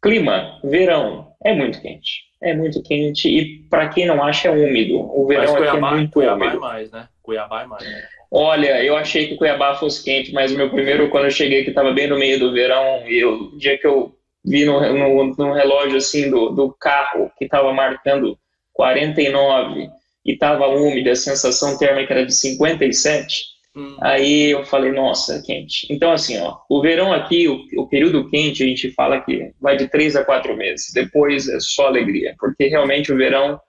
Clima, 0.01 0.59
verão, 0.63 1.33
é 1.43 1.53
muito 1.53 1.81
quente. 1.81 2.23
É 2.41 2.53
muito 2.53 2.83
quente 2.83 3.29
e 3.29 3.59
para 3.69 3.87
quem 3.87 4.05
não 4.05 4.21
acha 4.21 4.49
é 4.49 4.51
úmido. 4.51 4.99
O 4.99 5.25
verão 5.25 5.43
Mas 5.43 5.51
Cuiabá, 5.51 5.69
aqui 5.69 5.77
é 5.77 5.97
muito 5.97 6.11
Cuiabá 6.11 6.35
úmido. 6.35 6.57
É 6.57 6.59
mais, 6.59 6.91
né? 6.91 7.07
Cuiabá 7.23 7.63
é 7.63 7.65
mais. 7.65 7.83
Olha, 8.29 8.83
eu 8.83 8.95
achei 8.95 9.27
que 9.27 9.37
Cuiabá 9.37 9.75
fosse 9.75 10.03
quente, 10.03 10.33
mas 10.33 10.51
o 10.51 10.57
meu 10.57 10.69
primeiro, 10.69 11.09
quando 11.09 11.25
eu 11.25 11.31
cheguei, 11.31 11.63
que 11.63 11.69
estava 11.69 11.91
bem 11.91 12.07
no 12.07 12.19
meio 12.19 12.39
do 12.39 12.51
verão, 12.51 13.07
e 13.07 13.23
o 13.23 13.57
dia 13.57 13.77
que 13.77 13.87
eu 13.87 14.13
vi 14.45 14.65
no, 14.65 14.81
no, 14.93 15.35
no 15.35 15.53
relógio 15.53 15.97
assim 15.97 16.29
do, 16.29 16.49
do 16.49 16.73
carro, 16.73 17.31
que 17.37 17.45
estava 17.45 17.71
marcando 17.71 18.37
49 18.73 19.87
e 20.25 20.33
estava 20.33 20.67
úmido, 20.67 21.09
a 21.09 21.15
sensação 21.15 21.77
térmica 21.77 22.13
era 22.13 22.25
de 22.25 22.33
57, 22.33 23.43
hum. 23.75 23.97
aí 24.01 24.51
eu 24.51 24.65
falei, 24.65 24.91
nossa, 24.91 25.41
quente. 25.45 25.87
Então, 25.89 26.11
assim, 26.11 26.39
ó, 26.39 26.57
o 26.69 26.81
verão 26.81 27.13
aqui, 27.13 27.47
o, 27.47 27.61
o 27.77 27.87
período 27.87 28.29
quente, 28.29 28.63
a 28.63 28.65
gente 28.65 28.89
fala 28.91 29.21
que 29.21 29.51
vai 29.61 29.77
de 29.77 29.87
3 29.87 30.15
a 30.15 30.25
4 30.25 30.55
meses, 30.57 30.91
depois 30.93 31.47
é 31.47 31.59
só 31.59 31.87
alegria, 31.87 32.35
porque 32.39 32.65
realmente 32.67 33.11
o 33.11 33.17
verão 33.17 33.59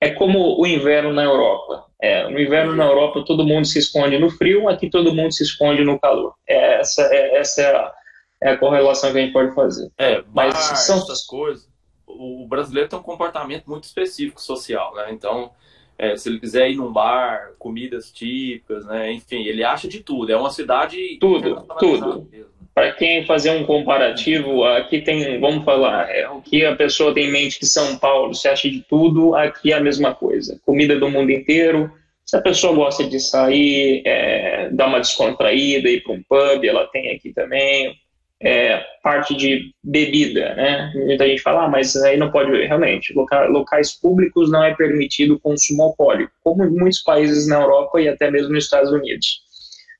é 0.00 0.10
como 0.10 0.60
o 0.60 0.66
inverno 0.66 1.12
na 1.12 1.24
Europa. 1.24 1.86
É, 2.00 2.28
no 2.30 2.38
inverno 2.38 2.76
na 2.76 2.84
Europa 2.84 3.24
todo 3.26 3.44
mundo 3.44 3.66
se 3.66 3.78
esconde 3.78 4.18
no 4.18 4.30
frio, 4.30 4.68
aqui 4.68 4.88
todo 4.88 5.14
mundo 5.14 5.32
se 5.32 5.42
esconde 5.42 5.82
no 5.82 5.98
calor. 5.98 6.34
É, 6.48 6.80
essa 6.80 7.02
é, 7.02 7.36
essa 7.36 7.62
é 7.62 7.76
a, 7.76 7.94
é, 8.42 8.50
a, 8.50 8.56
correlação 8.56 9.10
que 9.12 9.18
a 9.18 9.20
gente 9.20 9.32
pode 9.32 9.54
fazer. 9.54 9.90
É, 9.98 10.22
mas 10.32 10.54
bar, 10.54 10.76
são 10.76 10.98
essas 10.98 11.24
coisas. 11.26 11.68
O 12.06 12.46
brasileiro 12.48 12.88
tem 12.88 12.98
um 12.98 13.02
comportamento 13.02 13.66
muito 13.66 13.84
específico 13.84 14.40
social, 14.40 14.94
né? 14.94 15.08
Então, 15.10 15.50
é, 15.98 16.16
se 16.16 16.28
ele 16.28 16.38
quiser 16.38 16.70
ir 16.70 16.76
num 16.76 16.92
bar, 16.92 17.52
comidas 17.58 18.12
típicas, 18.12 18.86
né? 18.86 19.12
Enfim, 19.12 19.42
ele 19.42 19.64
acha 19.64 19.88
de 19.88 20.00
tudo. 20.00 20.32
É 20.32 20.36
uma 20.36 20.50
cidade 20.50 21.18
tudo, 21.20 21.66
tudo. 21.78 22.28
Mesmo 22.30 22.57
para 22.78 22.92
quem 22.92 23.26
fazer 23.26 23.50
um 23.50 23.64
comparativo, 23.64 24.62
aqui 24.62 25.00
tem, 25.00 25.40
vamos 25.40 25.64
falar, 25.64 26.08
é, 26.14 26.28
o 26.28 26.40
que 26.40 26.64
a 26.64 26.76
pessoa 26.76 27.12
tem 27.12 27.26
em 27.26 27.32
mente 27.32 27.58
que 27.58 27.66
São 27.66 27.98
Paulo 27.98 28.32
se 28.32 28.46
acha 28.46 28.70
de 28.70 28.84
tudo, 28.88 29.34
aqui 29.34 29.72
é 29.72 29.76
a 29.76 29.80
mesma 29.80 30.14
coisa. 30.14 30.60
Comida 30.64 30.96
do 30.96 31.10
mundo 31.10 31.32
inteiro. 31.32 31.90
Se 32.24 32.36
a 32.36 32.40
pessoa 32.40 32.72
gosta 32.72 33.02
de 33.02 33.18
sair, 33.18 34.02
é, 34.06 34.68
dar 34.70 34.86
uma 34.86 35.00
descontraída, 35.00 35.88
ir 35.88 36.04
para 36.04 36.12
um 36.12 36.22
pub, 36.22 36.64
ela 36.64 36.86
tem 36.86 37.10
aqui 37.10 37.32
também. 37.32 37.96
É, 38.40 38.80
parte 39.02 39.34
de 39.34 39.72
bebida, 39.82 40.54
né? 40.54 40.92
Muita 40.94 41.26
gente 41.26 41.42
fala, 41.42 41.64
ah, 41.64 41.68
mas 41.68 41.96
aí 41.96 42.16
não 42.16 42.30
pode, 42.30 42.52
realmente, 42.64 43.12
locais, 43.12 43.50
locais 43.50 44.00
públicos 44.00 44.52
não 44.52 44.62
é 44.62 44.72
permitido 44.72 45.34
o 45.34 45.40
consumo 45.40 45.82
alcoólico, 45.82 46.30
como 46.44 46.62
em 46.62 46.70
muitos 46.70 47.00
países 47.00 47.48
na 47.48 47.56
Europa 47.56 48.00
e 48.00 48.08
até 48.08 48.30
mesmo 48.30 48.52
nos 48.52 48.62
Estados 48.62 48.92
Unidos. 48.92 49.40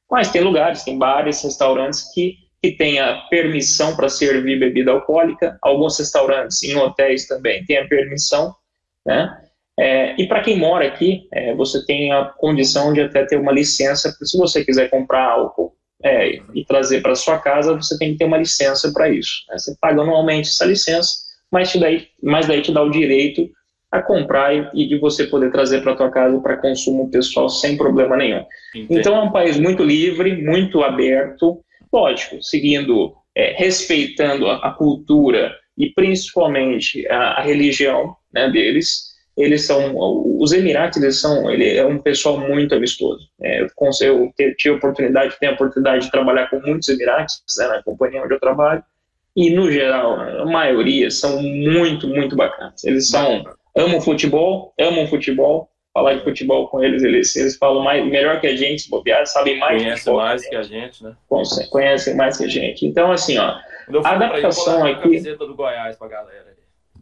Mas 0.08 0.30
tem 0.30 0.42
lugares, 0.42 0.84
tem 0.84 0.96
bares, 0.96 1.42
restaurantes 1.42 2.14
que 2.14 2.46
que 2.62 2.72
tenha 2.72 3.26
permissão 3.30 3.94
para 3.94 4.08
servir 4.08 4.58
bebida 4.58 4.90
alcoólica. 4.90 5.56
Alguns 5.62 5.98
restaurantes 5.98 6.62
em 6.62 6.76
hotéis 6.76 7.26
também 7.26 7.64
têm 7.64 7.78
a 7.78 7.86
permissão, 7.86 8.54
né? 9.06 9.42
É, 9.78 10.20
e 10.20 10.26
para 10.26 10.42
quem 10.42 10.58
mora 10.58 10.88
aqui, 10.88 11.28
é, 11.32 11.54
você 11.54 11.84
tem 11.86 12.12
a 12.12 12.24
condição 12.24 12.92
de 12.92 13.00
até 13.00 13.24
ter 13.24 13.36
uma 13.36 13.52
licença, 13.52 14.10
se 14.10 14.36
você 14.36 14.64
quiser 14.64 14.90
comprar 14.90 15.30
álcool 15.30 15.72
é, 16.02 16.40
e 16.52 16.64
trazer 16.66 17.00
para 17.00 17.14
sua 17.14 17.38
casa, 17.38 17.76
você 17.76 17.96
tem 17.96 18.12
que 18.12 18.18
ter 18.18 18.24
uma 18.24 18.38
licença 18.38 18.92
para 18.92 19.08
isso. 19.08 19.44
Né? 19.48 19.56
Você 19.56 19.76
paga 19.80 20.02
anualmente 20.02 20.48
essa 20.48 20.64
licença, 20.64 21.10
mas, 21.50 21.70
te 21.70 21.78
daí, 21.78 22.08
mas 22.20 22.48
daí 22.48 22.60
te 22.60 22.72
dá 22.72 22.82
o 22.82 22.90
direito 22.90 23.48
a 23.90 24.02
comprar 24.02 24.52
e, 24.52 24.68
e 24.74 24.88
de 24.88 24.98
você 24.98 25.28
poder 25.28 25.52
trazer 25.52 25.80
para 25.80 25.94
tua 25.94 26.10
casa 26.10 26.38
para 26.40 26.56
consumo 26.56 27.08
pessoal 27.08 27.48
sem 27.48 27.76
problema 27.76 28.16
nenhum. 28.16 28.44
Entendi. 28.74 28.98
Então 28.98 29.16
é 29.16 29.22
um 29.22 29.30
país 29.30 29.58
muito 29.58 29.84
livre, 29.84 30.42
muito 30.42 30.82
aberto, 30.82 31.60
Lógico, 31.92 32.42
seguindo, 32.42 33.14
é, 33.34 33.54
respeitando 33.56 34.48
a, 34.48 34.56
a, 34.56 34.72
cultura 34.72 35.54
e 35.76 35.90
principalmente 35.90 37.06
a, 37.08 37.38
a 37.38 37.42
religião 37.42 38.16
né, 38.32 38.50
deles, 38.50 39.08
eles 39.36 39.64
são 39.64 39.94
os 40.40 40.52
Emirates 40.52 41.00
eles 41.00 41.20
são 41.20 41.48
ele 41.48 41.76
é 41.76 41.86
um 41.86 41.98
pessoal 41.98 42.38
muito 42.38 42.74
amistoso. 42.74 43.28
É, 43.40 43.62
eu 43.62 44.32
tive 44.56 44.74
a 44.74 44.76
oportunidade 44.76 45.36
tenho 45.38 45.52
a 45.52 45.54
oportunidade 45.54 46.06
de 46.06 46.10
trabalhar 46.10 46.50
com 46.50 46.60
muitos 46.60 46.88
Emirates 46.88 47.40
né, 47.56 47.68
na 47.68 47.82
companhia 47.82 48.22
onde 48.22 48.34
eu 48.34 48.40
trabalho 48.40 48.82
e 49.36 49.50
no 49.50 49.70
geral 49.70 50.20
a 50.20 50.44
maioria 50.44 51.10
são 51.10 51.40
muito 51.40 52.08
muito 52.08 52.34
bacanas. 52.34 52.84
Eles 52.84 53.08
são 53.08 53.44
amam 53.76 54.00
futebol 54.00 54.74
amam 54.78 55.06
futebol 55.06 55.70
falar 55.98 56.14
de 56.14 56.22
futebol 56.22 56.68
com 56.68 56.82
eles, 56.82 57.02
eles, 57.02 57.34
eles 57.34 57.56
falam 57.56 57.82
mais, 57.82 58.04
melhor 58.06 58.40
que 58.40 58.46
a 58.46 58.56
gente, 58.56 58.82
se 58.82 58.90
bobear, 58.90 59.26
sabem 59.26 59.58
mais. 59.58 59.82
Conhecem 59.82 60.14
mais 60.14 60.48
que 60.48 60.56
a 60.56 60.62
gente, 60.62 61.04
né? 61.04 61.16
Conhecem 61.70 62.16
mais 62.16 62.36
que 62.36 62.44
a 62.44 62.48
gente. 62.48 62.86
Então, 62.86 63.10
assim, 63.10 63.36
ó, 63.38 63.56
a 64.04 64.10
adaptação 64.10 64.84
aí, 64.84 64.92
aqui. 64.92 65.20
do 65.20 65.54
Goiás 65.54 65.96
pra 65.96 66.08
galera. 66.08 66.48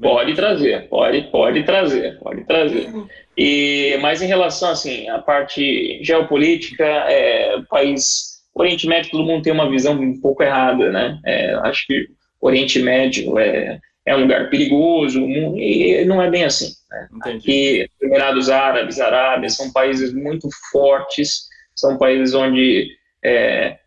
Pode 0.00 0.34
trazer, 0.34 0.88
pode, 0.88 1.22
pode 1.30 1.62
trazer, 1.62 2.18
pode 2.18 2.44
trazer. 2.44 2.90
E, 3.36 3.96
mas 4.00 4.20
em 4.20 4.26
relação, 4.26 4.70
assim, 4.70 5.08
à 5.08 5.18
parte 5.18 5.98
geopolítica, 6.02 6.84
é, 6.84 7.60
país, 7.68 8.42
Oriente 8.54 8.86
Médio, 8.86 9.10
todo 9.10 9.24
mundo 9.24 9.42
tem 9.42 9.52
uma 9.52 9.70
visão 9.70 9.94
um 9.94 10.20
pouco 10.20 10.42
errada, 10.42 10.90
né? 10.90 11.18
É, 11.24 11.54
acho 11.64 11.86
que 11.86 12.08
Oriente 12.40 12.78
Médio 12.80 13.38
é, 13.38 13.78
é 14.06 14.14
um 14.14 14.20
lugar 14.20 14.48
perigoso, 14.48 15.20
e 15.20 16.04
não 16.04 16.22
é 16.22 16.30
bem 16.30 16.44
assim. 16.44 16.72
Né? 16.90 17.08
Aqui, 17.24 17.90
Emirados 18.00 18.48
Árabes, 18.48 19.00
Arábia, 19.00 19.50
são 19.50 19.72
países 19.72 20.14
muito 20.14 20.48
fortes, 20.70 21.46
são 21.74 21.98
países 21.98 22.32
onde 22.32 22.88
é, 23.24 23.78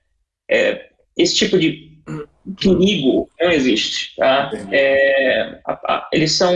é, 0.51 0.89
esse 1.17 1.35
tipo 1.35 1.57
de 1.57 1.89
perigo 2.61 3.29
não 3.39 3.49
existe. 3.51 4.15
Tá? 4.17 4.51
É, 4.71 5.59
a, 5.65 5.73
a, 5.73 6.09
eles 6.11 6.33
são 6.33 6.53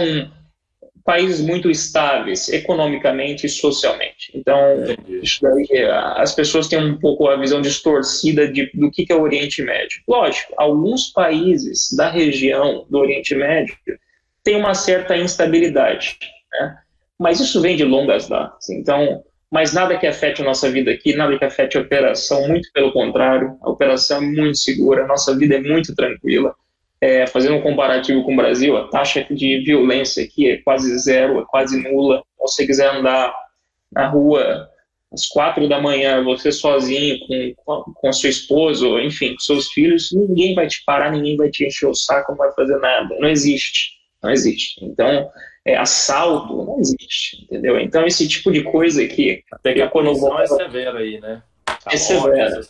países 1.04 1.42
muito 1.42 1.70
estáveis 1.70 2.48
economicamente 2.50 3.46
e 3.46 3.50
socialmente. 3.50 4.32
Então, 4.34 4.58
daí, 5.42 5.84
as 6.16 6.34
pessoas 6.34 6.68
têm 6.68 6.80
um 6.80 6.98
pouco 6.98 7.28
a 7.28 7.36
visão 7.36 7.62
distorcida 7.62 8.48
de, 8.48 8.72
do 8.74 8.90
que 8.90 9.06
é 9.10 9.16
o 9.16 9.22
Oriente 9.22 9.62
Médio. 9.62 10.02
Lógico, 10.08 10.54
alguns 10.58 11.12
países 11.12 11.94
da 11.96 12.10
região 12.10 12.86
do 12.90 13.00
Oriente 13.00 13.36
Médio 13.36 13.76
têm 14.44 14.56
uma 14.56 14.74
certa 14.74 15.18
instabilidade, 15.18 16.18
né? 16.52 16.78
mas 17.20 17.40
isso 17.40 17.62
vem 17.62 17.76
de 17.76 17.84
longas 17.84 18.30
datas. 18.30 18.70
Então, 18.70 19.24
mas 19.52 19.74
nada 19.74 19.98
que 19.98 20.08
afete 20.08 20.42
a 20.42 20.46
nossa 20.46 20.70
vida 20.72 20.92
aqui, 20.92 21.16
nada 21.16 21.38
que 21.38 21.46
afete 21.46 21.78
a 21.78 21.82
operação, 21.82 22.48
muito 22.48 22.70
pelo 22.74 22.92
contrário, 22.92 23.58
a 23.62 23.70
operação 23.70 24.18
é 24.18 24.22
muito 24.22 24.58
segura, 24.58 25.04
a 25.04 25.08
nossa 25.08 25.38
vida 25.38 25.56
é 25.56 25.62
muito 25.62 25.94
tranquila 25.94 26.56
é, 27.04 27.28
fazendo 27.28 27.58
um 27.58 27.62
comparativo 27.62 28.24
com 28.24 28.32
o 28.32 28.38
Brasil, 28.38 28.78
a 28.78 28.88
taxa 28.88 29.28
de 29.30 29.60
violência 29.60 30.24
aqui 30.24 30.50
é 30.50 30.58
quase 30.58 30.98
zero, 31.00 31.42
é 31.42 31.46
quase 31.46 31.84
nula. 31.84 32.20
Se 32.20 32.42
você 32.56 32.66
quiser 32.66 32.96
andar 32.96 33.36
na 33.92 34.08
rua 34.08 34.70
às 35.12 35.28
quatro 35.28 35.68
da 35.68 35.82
manhã, 35.82 36.24
você 36.24 36.50
sozinho, 36.50 37.20
com, 37.58 37.84
com 37.94 38.08
a 38.08 38.14
sua 38.14 38.30
esposa, 38.30 38.88
enfim, 39.02 39.34
com 39.34 39.40
seus 39.40 39.68
filhos, 39.74 40.14
ninguém 40.14 40.56
vai 40.56 40.66
te 40.66 40.82
parar, 40.86 41.12
ninguém 41.12 41.36
vai 41.36 41.50
te 41.50 41.66
encher 41.66 41.88
o 41.88 41.94
saco, 41.94 42.32
não 42.32 42.38
vai 42.38 42.54
fazer 42.54 42.78
nada. 42.78 43.14
Não 43.20 43.28
existe. 43.28 43.98
Não 44.24 44.32
existe. 44.32 44.80
Então, 44.82 45.30
é, 45.66 45.76
assalto, 45.76 46.56
não 46.56 46.80
existe, 46.80 47.44
entendeu? 47.44 47.82
Então, 47.82 48.08
esse 48.08 48.26
tipo 48.30 48.50
de 48.50 48.64
coisa 48.64 49.06
que... 49.06 49.44
Até 49.52 49.74
que 49.74 49.82
a 49.82 49.90
punição 49.90 50.40
é 50.40 50.48
severa 50.48 51.00
aí, 51.00 51.20
né? 51.20 51.44
É 51.92 51.98
severa. 51.98 52.62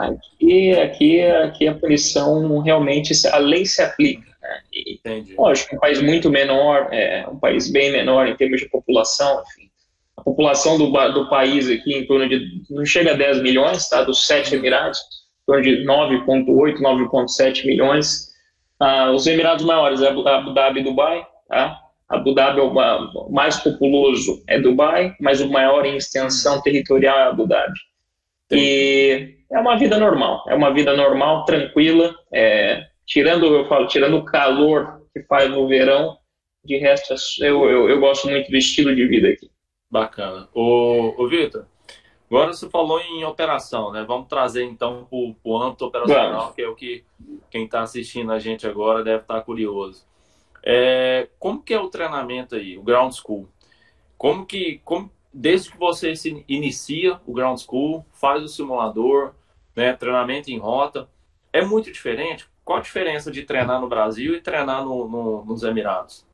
Aqui, 0.00 0.72
aqui, 0.72 1.20
aqui 1.22 1.68
a 1.68 1.74
punição 1.74 2.58
realmente, 2.60 3.12
a 3.28 3.38
lei 3.38 3.66
se 3.66 3.82
aplica. 3.82 4.26
Né? 4.40 4.60
E, 4.72 4.94
Entendi. 4.94 5.34
Lógico, 5.36 5.76
um 5.76 5.78
país 5.78 6.00
muito 6.00 6.30
menor, 6.30 6.88
é, 6.92 7.26
um 7.28 7.38
país 7.38 7.70
bem 7.70 7.92
menor 7.92 8.28
em 8.28 8.36
termos 8.36 8.60
de 8.60 8.68
população, 8.68 9.42
enfim. 9.42 9.70
A 10.16 10.22
população 10.22 10.78
do, 10.78 10.90
do 11.12 11.28
país 11.28 11.68
aqui 11.70 11.94
em 11.94 12.06
torno 12.06 12.28
de, 12.28 12.40
não 12.70 12.84
chega 12.84 13.12
a 13.12 13.16
10 13.16 13.42
milhões, 13.42 13.88
tá? 13.88 14.02
Dos 14.02 14.26
sete 14.26 14.54
Emirados, 14.54 14.98
em 14.98 15.46
torno 15.46 15.62
de 15.62 15.84
9,8, 15.84 16.78
9,7 16.78 17.66
milhões. 17.66 18.32
Ah, 18.78 19.10
os 19.10 19.26
Emirados 19.26 19.64
maiores 19.64 20.02
é 20.02 20.08
Abu 20.08 20.52
Dhabi 20.52 20.80
e 20.80 20.84
Dubai, 20.84 21.26
tá? 21.48 21.78
Abu 22.08 22.34
Dhabi 22.34 22.60
é 22.60 22.62
o 22.62 23.30
mais 23.30 23.56
populoso 23.56 24.42
é 24.46 24.60
Dubai, 24.60 25.14
mas 25.18 25.40
o 25.40 25.48
maior 25.48 25.86
em 25.86 25.96
extensão 25.96 26.60
territorial 26.60 27.18
é 27.18 27.22
Abu 27.24 27.46
Dhabi. 27.46 27.78
E 28.56 29.36
é 29.50 29.58
uma 29.58 29.76
vida 29.76 29.98
normal, 29.98 30.44
é 30.48 30.54
uma 30.54 30.72
vida 30.72 30.96
normal, 30.96 31.44
tranquila, 31.44 32.14
é, 32.32 32.86
tirando, 33.06 33.46
eu 33.46 33.68
falo, 33.68 33.86
tirando 33.86 34.16
o 34.16 34.24
calor 34.24 35.02
que 35.12 35.22
faz 35.24 35.50
no 35.50 35.68
verão, 35.68 36.16
de 36.64 36.76
resto 36.78 37.14
eu, 37.40 37.68
eu, 37.68 37.88
eu 37.88 38.00
gosto 38.00 38.28
muito 38.28 38.50
do 38.50 38.56
estilo 38.56 38.94
de 38.94 39.06
vida 39.06 39.28
aqui. 39.28 39.50
Bacana. 39.90 40.48
Ô, 40.54 41.14
ô 41.18 41.28
Vitor, 41.28 41.66
agora 42.30 42.52
você 42.52 42.70
falou 42.70 42.98
em 43.00 43.24
operação, 43.24 43.92
né? 43.92 44.04
Vamos 44.06 44.28
trazer 44.28 44.64
então 44.64 45.06
para 45.10 45.18
o 45.44 45.62
âmbito 45.62 45.84
operacional, 45.84 46.40
Vamos. 46.40 46.54
que 46.54 46.62
é 46.62 46.68
o 46.68 46.74
que 46.74 47.04
quem 47.50 47.64
está 47.64 47.82
assistindo 47.82 48.32
a 48.32 48.38
gente 48.38 48.66
agora 48.66 49.04
deve 49.04 49.22
estar 49.22 49.34
tá 49.34 49.40
curioso. 49.42 50.06
É, 50.64 51.28
como 51.38 51.62
que 51.62 51.74
é 51.74 51.80
o 51.80 51.90
treinamento 51.90 52.54
aí, 52.54 52.78
o 52.78 52.82
Ground 52.82 53.12
School? 53.12 53.48
Como 54.16 54.46
que, 54.46 54.80
como, 54.84 55.10
desde 55.32 55.70
que 55.70 55.78
você 55.78 56.14
se 56.14 56.44
inicia 56.48 57.20
o 57.26 57.32
Ground 57.32 57.58
School, 57.58 58.04
faz 58.12 58.42
o 58.42 58.48
simulador, 58.48 59.32
né, 59.74 59.92
treinamento 59.92 60.50
em 60.50 60.58
rota, 60.58 61.08
é 61.52 61.62
muito 61.64 61.90
diferente? 61.90 62.46
Qual 62.64 62.78
a 62.78 62.82
diferença 62.82 63.30
de 63.30 63.42
treinar 63.42 63.80
no 63.80 63.88
Brasil 63.88 64.34
e 64.34 64.40
treinar 64.40 64.84
no, 64.84 65.08
no, 65.08 65.44
nos 65.44 65.62
Emirados? 65.62 66.24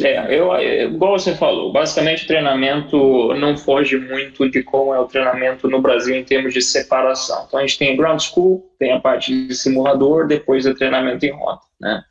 É, 0.00 0.38
eu, 0.38 0.54
igual 0.60 1.18
você 1.18 1.34
falou, 1.34 1.72
basicamente 1.72 2.24
o 2.24 2.26
treinamento 2.26 3.34
não 3.34 3.56
foge 3.56 3.96
muito 3.96 4.48
de 4.48 4.62
como 4.62 4.94
é 4.94 5.00
o 5.00 5.06
treinamento 5.06 5.66
no 5.68 5.80
Brasil 5.80 6.14
em 6.14 6.22
termos 6.22 6.52
de 6.52 6.60
separação. 6.60 7.46
Então 7.46 7.58
a 7.58 7.62
gente 7.66 7.78
tem 7.78 7.96
Ground 7.96 8.20
School, 8.20 8.70
tem 8.78 8.92
a 8.92 9.00
parte 9.00 9.46
de 9.46 9.54
simulador, 9.54 10.26
depois 10.26 10.66
o 10.66 10.74
treinamento 10.74 11.24
em 11.24 11.32
rota, 11.32 11.64
né? 11.80 12.02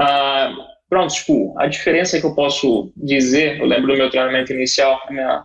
Ah, 0.00 0.54
Ground 0.90 1.10
School, 1.10 1.54
a 1.58 1.66
diferença 1.66 2.18
que 2.18 2.26
eu 2.26 2.34
posso 2.34 2.92
dizer, 2.96 3.60
eu 3.60 3.66
lembro 3.66 3.92
do 3.92 3.98
meu 3.98 4.10
treinamento 4.10 4.52
inicial, 4.52 5.00
a 5.06 5.12
minha 5.12 5.44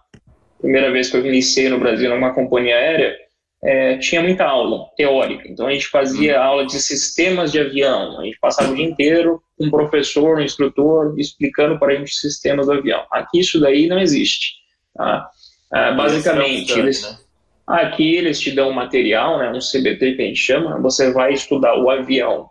primeira 0.60 0.92
vez 0.92 1.10
que 1.10 1.18
eu 1.18 1.26
iniciei 1.26 1.68
no 1.68 1.80
Brasil 1.80 2.10
numa 2.10 2.34
companhia 2.34 2.76
aérea, 2.76 3.18
é, 3.64 3.98
tinha 3.98 4.22
muita 4.22 4.46
aula 4.46 4.86
teórica. 4.96 5.48
Então 5.48 5.68
a 5.68 5.72
gente 5.72 5.88
fazia 5.88 6.38
uhum. 6.38 6.44
aula 6.44 6.66
de 6.66 6.80
sistemas 6.80 7.52
de 7.52 7.60
avião, 7.60 8.20
a 8.20 8.26
gente 8.26 8.38
passava 8.40 8.72
o 8.72 8.76
dia 8.76 8.86
inteiro 8.86 9.42
com 9.58 9.66
um 9.66 9.70
professor, 9.70 10.38
um 10.38 10.42
instrutor, 10.42 11.16
explicando 11.18 11.78
para 11.78 11.94
a 11.94 11.96
gente 11.96 12.14
sistemas 12.14 12.68
do 12.68 12.74
avião. 12.74 13.06
Aqui 13.12 13.40
isso 13.40 13.60
daí 13.60 13.88
não 13.88 14.00
existe. 14.00 14.54
Tá? 14.96 15.30
Ah, 15.72 15.92
basicamente, 15.92 16.78
eles, 16.78 17.04
né? 17.04 17.18
aqui 17.66 18.16
eles 18.16 18.40
te 18.40 18.52
dão 18.52 18.70
um 18.70 18.74
material, 18.74 19.40
né, 19.40 19.50
um 19.50 19.60
CBT 19.60 20.14
que 20.16 20.22
a 20.22 20.26
gente 20.26 20.40
chama, 20.40 20.80
você 20.80 21.12
vai 21.12 21.34
estudar 21.34 21.76
o 21.78 21.90
avião 21.90 22.50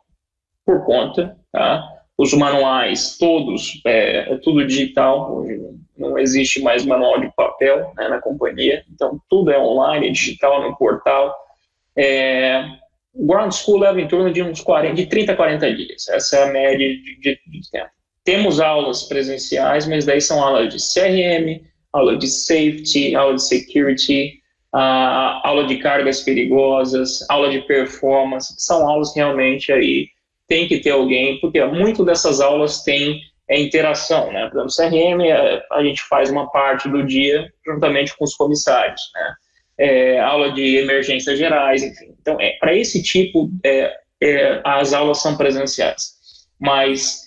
por 0.65 0.85
conta, 0.85 1.37
tá? 1.53 1.89
Os 2.23 2.33
manuais, 2.35 3.17
todos, 3.19 3.81
é, 3.85 4.33
é 4.33 4.37
tudo 4.37 4.65
digital, 4.65 5.45
não 5.99 6.17
existe 6.17 6.63
mais 6.63 6.87
manual 6.87 7.21
de 7.21 7.29
papel 7.35 7.93
né, 7.97 8.09
na 8.09 8.21
companhia, 8.21 8.85
então 8.95 9.21
tudo 9.29 9.51
é 9.51 9.59
online, 9.59 10.13
digital 10.13 10.63
no 10.63 10.77
portal. 10.77 11.35
É, 11.99 12.65
Ground 13.13 13.53
School 13.53 13.81
leva 13.81 14.01
em 14.01 14.07
torno 14.07 14.33
de 14.33 14.41
uns 14.41 14.61
40, 14.61 14.95
de 14.95 15.07
30 15.07 15.33
a 15.33 15.37
40 15.37 15.75
dias, 15.75 16.09
essa 16.09 16.37
é 16.37 16.43
a 16.45 16.53
média 16.53 16.89
de, 16.89 17.19
de, 17.19 17.41
de 17.45 17.71
tempo. 17.73 17.91
Temos 18.25 18.61
aulas 18.61 19.03
presenciais, 19.03 19.89
mas 19.89 20.05
daí 20.05 20.21
são 20.21 20.41
aulas 20.41 20.73
de 20.73 20.77
CRM, 20.79 21.61
aula 21.93 22.17
de 22.17 22.29
safety, 22.29 23.17
aula 23.17 23.35
de 23.35 23.43
security, 23.43 24.35
aula 24.73 25.67
de 25.67 25.77
cargas 25.79 26.21
perigosas, 26.21 27.29
aula 27.29 27.51
de 27.51 27.63
performance, 27.63 28.55
são 28.59 28.89
aulas 28.89 29.13
realmente 29.17 29.73
aí 29.73 30.07
tem 30.49 30.69
que 30.69 30.79
ter 30.79 30.91
alguém, 30.91 31.41
porque 31.41 31.63
muito 31.65 32.05
dessas 32.05 32.41
aulas 32.41 32.83
tem 32.83 33.21
é, 33.49 33.61
interação, 33.61 34.33
né? 34.33 34.49
Por 34.49 34.61
exemplo, 34.61 34.75
CRM, 34.75 35.23
é, 35.23 35.63
a 35.73 35.83
gente 35.83 36.03
faz 36.09 36.31
uma 36.31 36.51
parte 36.51 36.89
do 36.89 37.05
dia 37.05 37.53
juntamente 37.67 38.17
com 38.17 38.25
os 38.25 38.35
comissários, 38.35 39.01
né? 39.15 39.35
É, 39.79 40.21
aula 40.21 40.53
de 40.53 40.77
emergências 40.77 41.39
gerais, 41.39 41.83
enfim. 41.83 42.15
Então, 42.21 42.41
é, 42.41 42.57
para 42.61 42.75
esse 42.75 43.03
tipo, 43.03 43.51
é, 43.65 43.93
é, 44.23 44.61
as 44.65 44.93
aulas 44.93 45.21
são 45.21 45.37
presenciais. 45.37 46.13
Mas 46.61 47.23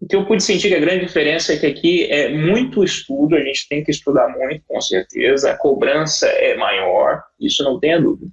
o 0.00 0.08
que 0.08 0.16
eu 0.16 0.26
pude 0.26 0.42
sentir 0.42 0.68
que 0.68 0.74
a 0.74 0.80
grande 0.80 1.06
diferença 1.06 1.52
é 1.52 1.56
que 1.56 1.66
aqui 1.66 2.04
é 2.10 2.28
muito 2.28 2.82
estudo, 2.82 3.36
a 3.36 3.40
gente 3.40 3.68
tem 3.68 3.84
que 3.84 3.92
estudar 3.92 4.28
muito, 4.28 4.64
com 4.66 4.80
certeza, 4.80 5.52
a 5.52 5.56
cobrança 5.56 6.26
é 6.26 6.56
maior, 6.56 7.22
isso 7.40 7.62
não 7.62 7.78
tenha 7.78 8.00
dúvida. 8.00 8.28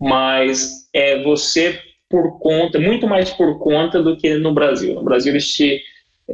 Mas 0.00 0.88
é, 0.94 1.22
você 1.22 1.78
por 2.10 2.40
conta, 2.40 2.80
muito 2.80 3.06
mais 3.06 3.30
por 3.30 3.60
conta 3.60 4.02
do 4.02 4.16
que 4.16 4.34
no 4.34 4.52
Brasil. 4.52 4.96
No 4.96 5.04
Brasil 5.04 5.32
eles 5.32 5.46
te, 5.46 5.80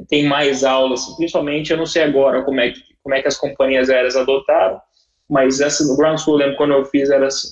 tem 0.09 0.25
mais 0.25 0.65
aulas, 0.65 1.05
principalmente, 1.17 1.71
eu 1.71 1.77
não 1.77 1.85
sei 1.85 2.03
agora 2.03 2.43
como 2.43 2.61
é 2.61 2.71
que, 2.71 2.81
como 3.03 3.15
é 3.15 3.21
que 3.21 3.29
as 3.29 3.37
companhias 3.37 3.91
aéreas 3.91 4.17
adotaram, 4.17 4.81
mas 5.29 5.61
essa 5.61 5.87
no 5.87 5.97
Ground 5.97 6.19
School, 6.19 6.39
lembro 6.39 6.57
quando 6.57 6.73
eu 6.73 6.85
fiz, 6.87 7.11
era 7.11 7.27
assim, 7.27 7.49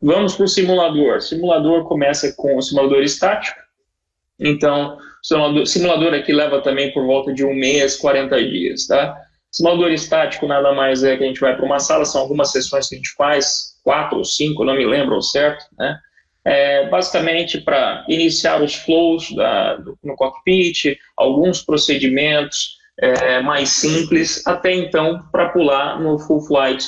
vamos 0.00 0.34
para 0.34 0.44
o 0.44 0.48
simulador. 0.48 1.20
Simulador 1.20 1.84
começa 1.84 2.32
com 2.36 2.56
o 2.56 2.62
simulador 2.62 3.02
estático, 3.02 3.60
então, 4.40 4.96
simulador, 5.22 5.66
simulador 5.66 6.14
aqui 6.14 6.32
leva 6.32 6.62
também 6.62 6.90
por 6.94 7.04
volta 7.04 7.34
de 7.34 7.44
um 7.44 7.54
mês, 7.54 7.96
40 7.96 8.42
dias, 8.48 8.86
tá? 8.86 9.14
Simulador 9.50 9.92
estático 9.92 10.46
nada 10.46 10.72
mais 10.72 11.04
é 11.04 11.18
que 11.18 11.22
a 11.22 11.26
gente 11.26 11.40
vai 11.40 11.54
para 11.54 11.66
uma 11.66 11.78
sala, 11.78 12.06
são 12.06 12.22
algumas 12.22 12.50
sessões 12.50 12.88
que 12.88 12.94
a 12.94 12.98
gente 12.98 13.12
faz, 13.14 13.78
quatro 13.84 14.16
ou 14.16 14.24
cinco, 14.24 14.64
não 14.64 14.74
me 14.74 14.86
lembro 14.86 15.20
certo, 15.20 15.66
né? 15.78 15.98
É, 16.44 16.88
basicamente 16.88 17.60
para 17.60 18.04
iniciar 18.08 18.62
os 18.62 18.74
flows 18.74 19.34
da, 19.34 19.76
do, 19.76 19.98
no 20.02 20.16
cockpit, 20.16 20.98
alguns 21.16 21.62
procedimentos 21.62 22.78
é, 22.98 23.40
mais 23.40 23.70
simples, 23.70 24.46
até 24.46 24.72
então 24.72 25.22
para 25.30 25.48
pular 25.50 26.00
no 26.00 26.18
full 26.18 26.40
flight. 26.42 26.84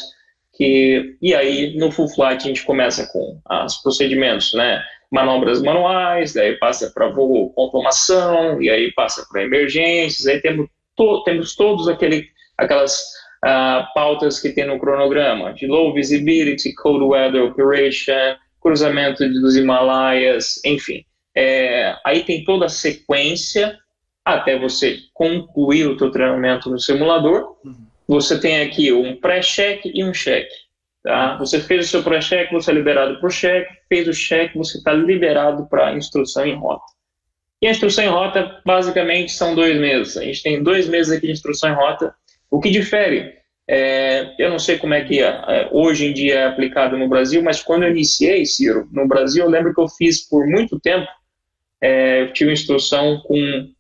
Que, 0.57 1.17
e 1.21 1.35
aí, 1.35 1.77
no 1.77 1.91
full 1.91 2.09
flight, 2.09 2.45
a 2.45 2.47
gente 2.49 2.63
começa 2.63 3.09
com 3.13 3.41
os 3.65 3.77
procedimentos, 3.83 4.53
né? 4.55 4.83
manobras 5.15 5.63
manuais, 5.63 6.33
daí 6.33 6.59
passa 6.59 6.91
para 6.93 7.09
voo 7.09 7.51
com 7.51 7.63
automação, 7.63 8.61
e 8.61 8.69
aí 8.69 8.93
passa 8.93 9.25
para 9.31 9.45
emergências, 9.45 10.27
aí 10.27 10.41
temos, 10.41 10.69
to, 10.97 11.23
temos 11.23 11.55
todos 11.55 11.87
aquele, 11.87 12.27
aquelas 12.59 12.99
uh, 13.45 13.87
pautas 13.95 14.41
que 14.41 14.51
tem 14.51 14.67
no 14.67 14.79
cronograma, 14.79 15.53
de 15.55 15.69
low 15.69 15.95
visibility, 15.95 16.75
cold 16.75 17.05
weather 17.05 17.45
operation, 17.45 18.35
cruzamento 18.65 19.29
dos 19.29 19.55
Himalaias, 19.57 20.59
enfim. 20.65 21.05
É, 21.37 21.95
aí 22.05 22.25
tem 22.25 22.43
toda 22.43 22.65
a 22.65 22.71
sequência 22.71 23.79
até 24.25 24.59
você 24.59 25.01
concluir 25.13 25.87
o 25.87 25.97
teu 25.99 26.11
treinamento 26.11 26.71
no 26.71 26.81
simulador. 26.81 27.57
Uhum. 27.63 27.87
Você 28.09 28.41
tem 28.41 28.63
aqui 28.63 28.91
um 28.91 29.17
pré-cheque 29.17 29.93
e 29.95 30.03
um 30.03 30.15
cheque. 30.15 30.55
Tá? 31.03 31.37
Você 31.37 31.61
fez 31.61 31.87
o 31.87 31.89
seu 31.91 32.03
pré-cheque, 32.03 32.55
você 32.55 32.71
é 32.71 32.75
liberado 32.75 33.21
para 33.21 33.27
o 33.27 33.31
cheque. 33.31 33.71
Fez 33.87 34.09
o 34.09 34.15
cheque, 34.15 34.57
você 34.57 34.79
está 34.79 34.95
liberado 34.95 35.67
para 35.69 35.89
a 35.89 35.95
instrução 35.95 36.47
em 36.47 36.57
rota. 36.57 36.85
E 37.61 37.67
a 37.67 37.71
instrução 37.71 38.05
em 38.05 38.09
rota, 38.09 38.63
basicamente, 38.65 39.33
são 39.33 39.55
dois 39.55 39.79
meses. 39.79 40.17
A 40.17 40.25
gente 40.25 40.43
tem 40.43 40.63
dois 40.63 40.89
meses 40.89 41.13
aqui 41.13 41.27
de 41.27 41.33
instrução 41.33 41.71
em 41.71 41.75
rota. 41.75 42.15
O 42.51 42.61
que 42.61 42.71
difere 42.71 43.35
é, 43.67 44.35
eu 44.39 44.51
não 44.51 44.59
sei 44.59 44.79
como 44.79 44.93
é 44.93 45.03
que 45.03 45.23
é, 45.23 45.27
é, 45.27 45.69
hoje 45.73 46.07
em 46.07 46.13
dia 46.13 46.41
é 46.41 46.47
aplicado 46.47 46.99
no 46.99 47.09
Brasil, 47.09 47.43
mas 47.43 47.63
quando 47.63 47.85
eu 47.85 47.91
iniciei, 47.91 48.45
Ciro, 48.45 48.87
no 48.93 49.09
Brasil, 49.09 49.45
eu 49.45 49.51
lembro 49.51 49.75
que 49.75 49.81
eu 49.81 49.89
fiz 49.89 50.29
por 50.29 50.47
muito 50.47 50.79
tempo, 50.79 51.09
é, 51.81 52.23
eu 52.23 52.33
tive 52.33 52.53
instrução 52.53 53.21
com, 53.27 53.37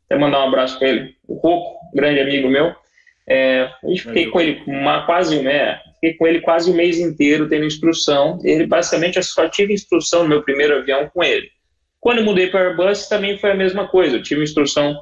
até 0.06 0.18
mandar 0.18 0.40
um 0.40 0.48
abraço 0.48 0.78
para 0.78 0.88
ele, 0.88 1.14
o 1.28 1.34
Roco, 1.34 1.78
grande 1.94 2.20
amigo 2.20 2.48
meu, 2.48 2.74
é, 3.26 3.68
eu 3.82 3.96
fiquei 3.96 4.26
com 4.26 4.40
ele 4.40 4.62
uma, 4.66 5.04
quase 5.04 5.38
um 5.38 5.42
mês, 5.42 5.78
fiquei 5.94 6.14
com 6.14 6.26
ele 6.26 6.40
quase 6.40 6.70
o 6.70 6.74
mês 6.74 6.98
inteiro 6.98 7.48
tendo 7.48 7.64
instrução, 7.66 8.38
ele 8.42 8.66
basicamente 8.66 9.16
eu 9.16 9.22
só 9.22 9.48
tive 9.48 9.74
instrução 9.74 10.22
no 10.22 10.28
meu 10.30 10.42
primeiro 10.42 10.78
avião 10.78 11.10
com 11.12 11.22
ele. 11.22 11.48
Quando 12.00 12.18
eu 12.18 12.24
mudei 12.24 12.48
para 12.48 12.68
Airbus 12.68 13.08
também 13.08 13.38
foi 13.38 13.50
a 13.50 13.54
mesma 13.54 13.88
coisa, 13.88 14.16
eu 14.16 14.22
tive 14.22 14.42
instrução 14.42 14.94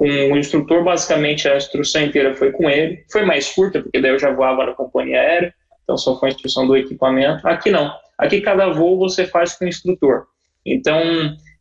com 0.00 0.06
o 0.32 0.38
instrutor, 0.38 0.82
basicamente 0.82 1.46
a 1.46 1.58
instrução 1.58 2.00
inteira 2.00 2.34
foi 2.34 2.50
com 2.52 2.70
ele. 2.70 3.04
Foi 3.12 3.22
mais 3.22 3.52
curta, 3.52 3.82
porque 3.82 4.00
daí 4.00 4.12
eu 4.12 4.18
já 4.18 4.32
voava 4.32 4.64
na 4.64 4.72
companhia 4.72 5.20
aérea, 5.20 5.54
então 5.84 5.98
só 5.98 6.18
foi 6.18 6.30
a 6.30 6.32
instrução 6.32 6.66
do 6.66 6.74
equipamento. 6.74 7.46
Aqui 7.46 7.70
não. 7.70 7.92
Aqui 8.16 8.40
cada 8.40 8.70
voo 8.70 8.96
você 8.96 9.26
faz 9.26 9.52
com 9.58 9.66
o 9.66 9.68
instrutor. 9.68 10.24
Então, 10.64 11.02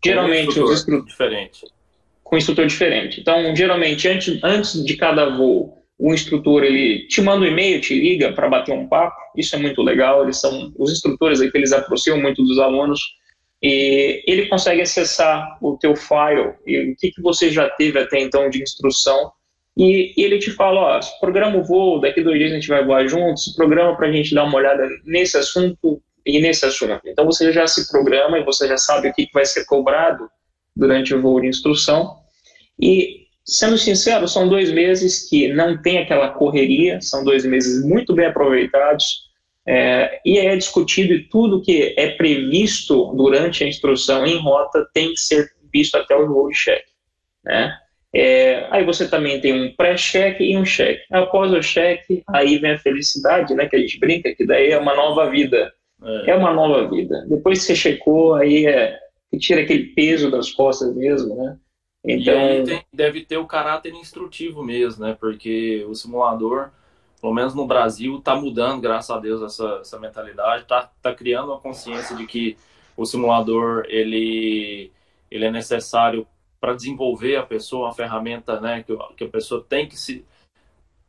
geralmente 0.01 0.47
instrutor, 0.47 0.71
os 0.71 0.79
instrutores. 0.79 1.11
Diferente. 1.11 1.65
com 2.23 2.35
um 2.35 2.37
instrutor 2.37 2.65
diferente. 2.65 3.19
Então, 3.19 3.53
geralmente, 3.53 4.07
antes, 4.07 4.41
antes 4.41 4.85
de 4.85 4.95
cada 4.95 5.35
voo, 5.35 5.77
o 5.97 6.13
instrutor 6.13 6.63
ele 6.63 7.07
te 7.09 7.21
manda 7.21 7.43
um 7.43 7.47
e-mail, 7.47 7.81
te 7.81 7.93
liga 7.93 8.31
para 8.31 8.47
bater 8.47 8.73
um 8.73 8.87
papo. 8.87 9.17
Isso 9.35 9.53
é 9.53 9.59
muito 9.59 9.81
legal. 9.81 10.23
Eles 10.23 10.39
são 10.39 10.71
os 10.77 10.93
instrutores 10.93 11.41
aí 11.41 11.51
que 11.51 11.57
eles 11.57 11.73
aproximam 11.73 12.21
muito 12.21 12.41
dos 12.41 12.57
alunos 12.57 13.01
e 13.61 14.23
ele 14.25 14.47
consegue 14.47 14.81
acessar 14.81 15.57
o 15.61 15.77
teu 15.77 15.95
file. 15.95 16.53
E 16.65 16.91
o 16.91 16.95
que, 16.95 17.11
que 17.11 17.21
você 17.21 17.49
já 17.49 17.69
teve 17.69 17.99
até 17.99 18.19
então 18.19 18.49
de 18.49 18.61
instrução? 18.61 19.31
E, 19.77 20.13
ele 20.17 20.39
te 20.39 20.51
fala, 20.51 20.97
ó, 20.97 20.99
programa 21.19 21.57
o 21.57 21.63
voo, 21.63 21.99
daqui 21.99 22.21
dois 22.21 22.37
dias 22.37 22.51
a 22.51 22.55
gente 22.55 22.67
vai 22.67 22.83
voar 22.83 23.07
juntos, 23.07 23.53
programa 23.55 23.95
para 23.95 24.07
a 24.07 24.11
gente 24.11 24.33
dar 24.33 24.43
uma 24.43 24.57
olhada 24.57 24.87
nesse 25.05 25.37
assunto 25.37 26.01
e 26.25 26.39
nesse 26.39 26.65
assunto. 26.65 27.01
Então 27.05 27.25
você 27.25 27.51
já 27.51 27.65
se 27.67 27.89
programa 27.89 28.39
e 28.39 28.43
você 28.43 28.67
já 28.67 28.77
sabe 28.77 29.09
o 29.09 29.13
que, 29.13 29.27
que 29.27 29.33
vai 29.33 29.45
ser 29.45 29.65
cobrado 29.65 30.29
durante 30.75 31.13
o 31.13 31.21
voo 31.21 31.39
de 31.39 31.47
instrução. 31.47 32.17
E 32.79 33.27
sendo 33.45 33.77
sincero, 33.77 34.27
são 34.27 34.47
dois 34.47 34.71
meses 34.71 35.29
que 35.29 35.47
não 35.49 35.81
tem 35.81 35.97
aquela 35.99 36.29
correria, 36.29 36.99
são 37.01 37.23
dois 37.23 37.45
meses 37.45 37.83
muito 37.83 38.13
bem 38.13 38.27
aproveitados, 38.27 39.28
é, 39.69 40.19
e 40.25 40.39
é 40.39 40.55
discutido 40.55 41.13
e 41.13 41.29
tudo 41.29 41.61
que 41.61 41.93
é 41.95 42.09
previsto 42.09 43.13
durante 43.13 43.63
a 43.63 43.67
instrução 43.67 44.25
em 44.25 44.39
rota 44.39 44.83
tem 44.95 45.11
que 45.11 45.19
ser 45.19 45.47
visto 45.71 45.93
até 45.93 46.15
o 46.15 46.47
de 46.47 46.55
cheque. 46.55 46.89
Né? 47.45 47.77
É, 48.11 48.65
aí 48.71 48.83
você 48.83 49.07
também 49.07 49.39
tem 49.39 49.53
um 49.53 49.75
pré-cheque 49.75 50.43
e 50.43 50.57
um 50.57 50.65
cheque. 50.65 51.03
Após 51.11 51.53
o 51.53 51.61
cheque, 51.61 52.23
aí 52.29 52.57
vem 52.57 52.71
a 52.71 52.79
felicidade, 52.79 53.53
né, 53.53 53.67
que 53.67 53.75
a 53.75 53.79
gente 53.79 53.99
brinca, 53.99 54.33
que 54.33 54.43
daí 54.43 54.71
é 54.71 54.79
uma 54.79 54.95
nova 54.95 55.29
vida. 55.29 55.71
É, 56.03 56.31
é 56.31 56.35
uma 56.35 56.51
nova 56.51 56.89
vida. 56.89 57.23
Depois 57.29 57.59
que 57.59 57.65
você 57.65 57.75
checou, 57.75 58.33
aí 58.33 58.65
é, 58.65 58.97
tira 59.37 59.61
aquele 59.61 59.93
peso 59.93 60.31
das 60.31 60.49
costas 60.49 60.95
mesmo, 60.95 61.35
né? 61.35 61.57
Então... 62.03 62.65
Tem, 62.65 62.81
deve 62.91 63.21
ter 63.21 63.37
o 63.37 63.45
caráter 63.45 63.93
instrutivo 63.93 64.63
mesmo, 64.63 65.05
né? 65.05 65.15
Porque 65.19 65.85
o 65.87 65.93
simulador, 65.93 66.71
pelo 67.21 67.33
menos 67.33 67.53
no 67.53 67.67
Brasil, 67.67 68.17
está 68.17 68.35
mudando, 68.35 68.81
graças 68.81 69.09
a 69.09 69.19
Deus, 69.19 69.41
essa, 69.41 69.79
essa 69.81 69.99
mentalidade. 69.99 70.63
Está 70.63 70.89
tá 71.01 71.13
criando 71.13 71.49
uma 71.49 71.59
consciência 71.59 72.15
de 72.15 72.25
que 72.25 72.57
o 72.95 73.05
simulador 73.05 73.85
ele, 73.87 74.91
ele 75.29 75.45
é 75.45 75.51
necessário 75.51 76.25
para 76.59 76.73
desenvolver 76.73 77.37
a 77.37 77.43
pessoa, 77.43 77.87
uma 77.87 77.93
ferramenta 77.93 78.59
né, 78.59 78.83
que, 78.83 78.97
que 79.17 79.23
a 79.23 79.29
pessoa 79.29 79.65
tem 79.67 79.87
que, 79.87 79.97
se, 79.97 80.25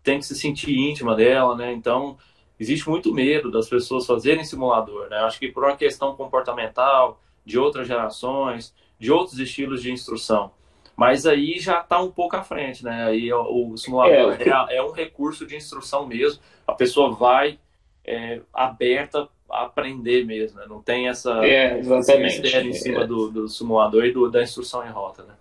tem 0.03 0.19
que 0.19 0.27
se 0.27 0.35
sentir 0.35 0.77
íntima 0.77 1.15
dela. 1.15 1.57
Né? 1.57 1.73
Então, 1.73 2.17
existe 2.59 2.89
muito 2.89 3.13
medo 3.13 3.51
das 3.51 3.69
pessoas 3.69 4.07
fazerem 4.07 4.45
simulador. 4.45 5.09
Né? 5.09 5.17
Acho 5.19 5.39
que 5.39 5.49
por 5.49 5.65
uma 5.65 5.77
questão 5.77 6.15
comportamental, 6.15 7.21
de 7.45 7.59
outras 7.59 7.89
gerações, 7.89 8.75
de 8.99 9.11
outros 9.11 9.39
estilos 9.39 9.83
de 9.83 9.91
instrução. 9.91 10.53
Mas 11.01 11.25
aí 11.25 11.59
já 11.59 11.81
está 11.81 11.99
um 11.99 12.11
pouco 12.11 12.37
à 12.37 12.43
frente, 12.43 12.85
né? 12.85 13.07
Aí 13.07 13.33
o, 13.33 13.75
simulador 13.75 14.37
é, 14.39 14.75
é, 14.75 14.77
é, 14.77 14.83
um 14.83 14.91
recurso 14.93 15.47
de 15.47 15.57
instrução 15.57 16.07
mesmo. 16.07 16.43
A 16.67 16.75
pessoa 16.75 17.11
vai 17.11 17.59
é, 18.05 18.41
aberta 18.53 19.27
a 19.51 19.63
aprender 19.63 20.27
mesmo, 20.27 20.61
né? 20.61 20.67
Não 20.69 20.83
tem 20.83 21.09
essa 21.09 21.43
é, 21.43 21.79
exatamente. 21.79 22.47
em 22.55 22.75
cima 22.75 23.07
do, 23.07 23.31
do 23.31 23.49
simulador 23.49 24.05
e 24.05 24.13
do, 24.13 24.31
da 24.31 24.43
instrução 24.43 24.87
em 24.87 24.91
rota, 24.91 25.23
né? 25.23 25.33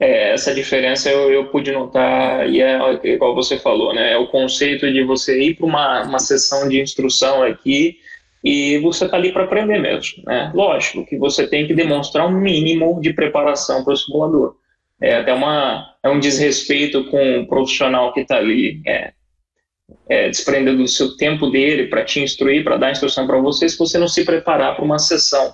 É, 0.00 0.32
essa 0.32 0.54
diferença 0.54 1.10
eu, 1.10 1.30
eu 1.30 1.48
pude 1.48 1.70
notar, 1.70 2.48
e 2.48 2.62
é 2.62 2.78
igual 3.04 3.34
você 3.34 3.58
falou, 3.58 3.92
né? 3.92 4.14
É 4.14 4.16
o 4.16 4.28
conceito 4.28 4.90
de 4.90 5.04
você 5.04 5.38
ir 5.38 5.56
para 5.56 5.66
uma, 5.66 6.02
uma 6.04 6.18
sessão 6.18 6.66
de 6.66 6.80
instrução 6.80 7.42
aqui 7.42 7.98
e 8.42 8.78
você 8.78 9.04
está 9.04 9.18
ali 9.18 9.34
para 9.34 9.44
aprender 9.44 9.78
mesmo, 9.78 10.22
né? 10.24 10.50
Lógico 10.54 11.04
que 11.04 11.18
você 11.18 11.46
tem 11.46 11.66
que 11.66 11.74
demonstrar 11.74 12.26
um 12.26 12.40
mínimo 12.40 12.98
de 13.02 13.12
preparação 13.12 13.84
para 13.84 13.92
o 13.92 13.96
simulador 13.98 14.63
é 15.00 15.16
até 15.16 15.32
uma, 15.34 15.94
é 16.02 16.08
um 16.08 16.20
desrespeito 16.20 17.04
com 17.10 17.40
o 17.40 17.46
profissional 17.46 18.12
que 18.12 18.20
está 18.20 18.36
ali 18.36 18.80
é, 18.86 19.12
é, 20.08 20.28
desprendendo 20.28 20.78
do 20.78 20.88
seu 20.88 21.16
tempo 21.16 21.50
dele 21.50 21.88
para 21.88 22.04
te 22.04 22.20
instruir, 22.20 22.64
para 22.64 22.76
dar 22.76 22.92
instrução 22.92 23.26
para 23.26 23.38
você, 23.38 23.68
se 23.68 23.78
você 23.78 23.98
não 23.98 24.08
se 24.08 24.24
preparar 24.24 24.74
para 24.74 24.84
uma 24.84 24.98
sessão 24.98 25.52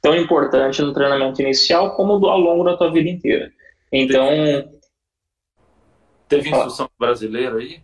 tão 0.00 0.16
importante 0.16 0.82
no 0.82 0.92
treinamento 0.92 1.40
inicial 1.40 1.94
como 1.94 2.18
do, 2.18 2.28
ao 2.28 2.40
longo 2.40 2.64
da 2.64 2.76
tua 2.76 2.90
vida 2.92 3.08
inteira. 3.08 3.50
Então... 3.90 4.28
Teve 6.28 6.48
instrução 6.48 6.88
brasileira 6.98 7.58
aí? 7.58 7.80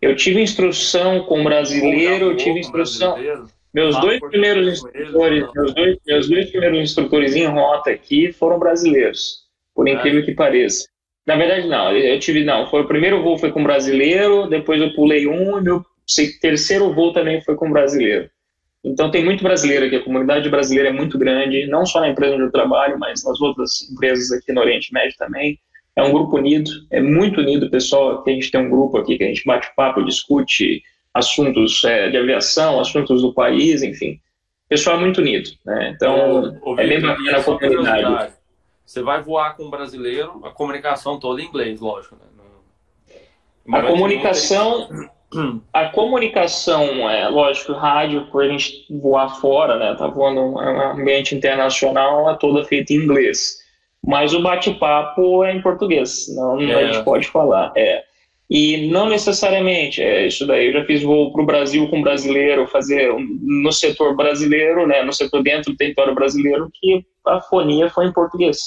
Eu 0.00 0.14
tive 0.16 0.40
instrução 0.40 1.24
com 1.24 1.42
brasileiro, 1.42 2.26
eu 2.26 2.36
tive 2.36 2.60
instrução... 2.60 3.16
Meus 3.72 3.94
ah, 3.94 4.00
dois 4.00 4.18
primeiros 4.18 4.66
instrutores, 4.66 5.46
meus 5.54 5.74
dois, 5.74 5.96
meus 6.04 6.28
dois 6.28 6.50
primeiros 6.50 6.80
instrutores 6.80 7.36
em 7.36 7.46
rota 7.46 7.90
aqui 7.90 8.32
foram 8.32 8.58
brasileiros 8.58 9.39
por 9.80 9.88
é. 9.88 9.92
incrível 9.92 10.22
que 10.22 10.34
pareça. 10.34 10.86
Na 11.26 11.36
verdade, 11.36 11.66
não, 11.66 11.90
eu 11.96 12.18
tive, 12.18 12.44
não, 12.44 12.66
foi 12.66 12.82
o 12.82 12.86
primeiro 12.86 13.22
voo 13.22 13.38
foi 13.38 13.50
com 13.50 13.62
brasileiro, 13.62 14.46
depois 14.46 14.78
eu 14.78 14.92
pulei 14.92 15.26
um, 15.26 15.58
e 15.58 15.62
meu 15.62 15.82
terceiro 16.42 16.92
voo 16.92 17.14
também 17.14 17.40
foi 17.40 17.54
com 17.56 17.70
brasileiro. 17.70 18.28
Então 18.84 19.10
tem 19.10 19.24
muito 19.24 19.42
brasileiro 19.42 19.86
aqui, 19.86 19.96
a 19.96 20.04
comunidade 20.04 20.50
brasileira 20.50 20.90
é 20.90 20.92
muito 20.92 21.16
grande, 21.16 21.66
não 21.66 21.86
só 21.86 21.98
na 21.98 22.10
empresa 22.10 22.34
onde 22.34 22.42
eu 22.42 22.52
trabalho, 22.52 22.98
mas 22.98 23.24
nas 23.24 23.40
outras 23.40 23.90
empresas 23.90 24.30
aqui 24.32 24.52
no 24.52 24.60
Oriente 24.60 24.92
Médio 24.92 25.16
também. 25.16 25.58
É 25.96 26.02
um 26.02 26.12
grupo 26.12 26.36
unido, 26.36 26.70
é 26.90 27.00
muito 27.00 27.40
unido, 27.40 27.70
pessoal. 27.70 28.22
Que 28.22 28.30
a 28.30 28.34
gente 28.34 28.50
tem 28.50 28.60
um 28.60 28.68
grupo 28.68 28.98
aqui 28.98 29.16
que 29.16 29.24
a 29.24 29.28
gente 29.28 29.44
bate 29.46 29.74
papo, 29.74 30.04
discute 30.04 30.82
assuntos 31.14 31.82
é, 31.84 32.10
de 32.10 32.18
aviação, 32.18 32.78
assuntos 32.78 33.22
do 33.22 33.32
país, 33.32 33.82
enfim. 33.82 34.20
O 34.66 34.68
pessoal 34.68 34.98
é 34.98 35.00
muito 35.00 35.22
unido, 35.22 35.50
né? 35.64 35.92
Então, 35.96 36.60
é 36.78 36.86
bem 36.86 37.00
bacana 37.00 37.38
a 37.38 37.42
comunidade. 37.42 38.39
Você 38.90 39.02
vai 39.02 39.22
voar 39.22 39.56
com 39.56 39.66
um 39.66 39.70
brasileiro, 39.70 40.40
a 40.42 40.50
comunicação 40.50 41.16
toda 41.20 41.40
em 41.40 41.44
inglês, 41.44 41.80
lógico. 41.80 42.16
Né? 42.16 43.22
A 43.72 43.82
comunicação, 43.84 44.88
a 45.72 45.84
comunicação, 45.90 47.08
é 47.08 47.28
lógico, 47.28 47.72
rádio, 47.72 48.26
por 48.32 48.42
a 48.42 48.48
gente 48.48 48.84
voar 48.90 49.40
fora, 49.40 49.78
né? 49.78 49.94
Tá 49.94 50.08
voando 50.08 50.40
um 50.40 50.58
ambiente 50.58 51.36
internacional, 51.36 52.28
é 52.30 52.34
toda 52.34 52.64
feita 52.64 52.92
em 52.92 52.96
inglês. 52.96 53.60
Mas 54.04 54.34
o 54.34 54.42
bate-papo 54.42 55.44
é 55.44 55.54
em 55.54 55.62
português, 55.62 56.26
não 56.34 56.60
é. 56.60 56.74
a 56.74 56.92
gente 56.92 57.04
pode 57.04 57.28
falar. 57.28 57.70
É. 57.76 58.02
E 58.50 58.88
não 58.90 59.08
necessariamente, 59.08 60.02
é 60.02 60.26
isso 60.26 60.44
daí. 60.44 60.66
Eu 60.66 60.72
já 60.72 60.84
fiz 60.84 61.04
voo 61.04 61.32
para 61.32 61.42
o 61.42 61.46
Brasil 61.46 61.88
com 61.88 62.02
brasileiro, 62.02 62.66
fazer 62.66 63.14
no 63.42 63.70
setor 63.70 64.16
brasileiro, 64.16 64.88
né, 64.88 65.04
no 65.04 65.12
setor 65.12 65.40
dentro 65.40 65.70
do 65.70 65.76
território 65.76 66.16
brasileiro, 66.16 66.68
que 66.74 67.04
a 67.28 67.40
fonia 67.40 67.88
foi 67.88 68.06
em 68.06 68.12
português. 68.12 68.58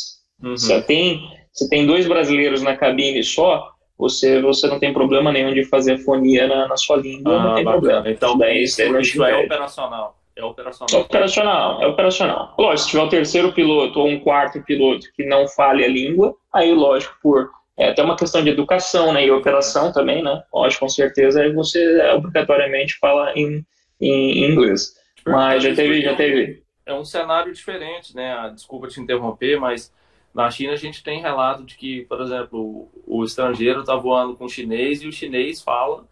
Uhum. 0.41 0.55
Você, 0.55 0.81
tem, 0.83 1.21
você 1.51 1.67
tem 1.67 1.85
dois 1.85 2.07
brasileiros 2.07 2.61
na 2.61 2.77
cabine 2.77 3.21
só, 3.23 3.71
você, 3.97 4.41
você 4.41 4.67
não 4.67 4.79
tem 4.79 4.93
problema 4.93 5.33
nenhum 5.33 5.53
de 5.53 5.65
fazer 5.65 5.97
fonia 5.97 6.47
na, 6.47 6.65
na 6.65 6.77
sua 6.77 6.95
língua, 6.95 7.35
ah, 7.35 7.43
não 7.43 7.55
tem 7.55 7.65
bacana. 7.65 7.81
problema. 7.81 8.09
Então, 8.09 8.37
daí, 8.37 8.63
isso, 8.63 8.81
isso 8.81 9.21
é 9.21 9.37
operacional. 9.37 10.17
É 10.35 10.43
operacional. 10.45 11.01
É 11.01 11.03
operacional, 11.03 11.81
é 11.81 11.87
operacional. 11.87 12.55
Lógico, 12.57 12.85
se 12.85 12.89
tiver 12.89 13.03
o 13.03 13.09
terceiro 13.09 13.51
piloto 13.51 13.99
ou 13.99 14.07
um 14.07 14.19
quarto 14.21 14.63
piloto 14.63 15.07
que 15.13 15.25
não 15.25 15.45
fale 15.45 15.83
a 15.83 15.89
língua, 15.89 16.33
aí, 16.53 16.73
lógico, 16.73 17.15
por 17.21 17.49
é 17.77 17.89
até 17.89 18.03
uma 18.03 18.15
questão 18.15 18.43
de 18.43 18.49
educação 18.49 19.13
né, 19.13 19.25
e 19.25 19.31
operação 19.31 19.91
também, 19.91 20.23
né? 20.23 20.43
Lógico, 20.53 20.81
com 20.81 20.89
certeza, 20.89 21.51
você 21.53 22.01
obrigatoriamente 22.11 22.97
fala 22.99 23.33
em, 23.35 23.65
em 23.99 24.51
inglês. 24.51 24.95
Mas 25.25 25.63
já 25.63 25.73
teve, 25.73 26.01
já 26.01 26.15
teve. 26.15 26.63
É 26.85 26.93
um 26.93 27.05
cenário 27.05 27.53
diferente, 27.53 28.15
né? 28.15 28.33
Ah, 28.33 28.49
desculpa 28.49 28.87
te 28.87 28.99
interromper, 28.99 29.59
mas 29.59 29.91
na 30.33 30.49
China 30.51 30.73
a 30.73 30.77
gente 30.77 31.03
tem 31.03 31.21
relato 31.21 31.63
de 31.63 31.75
que, 31.75 32.01
por 32.05 32.21
exemplo, 32.21 32.89
o 33.07 33.23
estrangeiro 33.23 33.81
está 33.81 33.95
voando 33.95 34.35
com 34.35 34.45
o 34.45 34.49
chinês 34.49 35.01
e 35.01 35.07
o 35.07 35.11
chinês 35.11 35.61
fala 35.61 36.05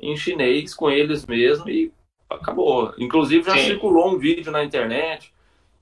em 0.00 0.16
chinês 0.16 0.74
com 0.74 0.90
eles 0.90 1.26
mesmo 1.26 1.68
e 1.68 1.92
acabou. 2.30 2.94
Inclusive 2.98 3.44
já 3.44 3.56
Sim. 3.56 3.66
circulou 3.66 4.14
um 4.14 4.18
vídeo 4.18 4.50
na 4.50 4.64
internet 4.64 5.32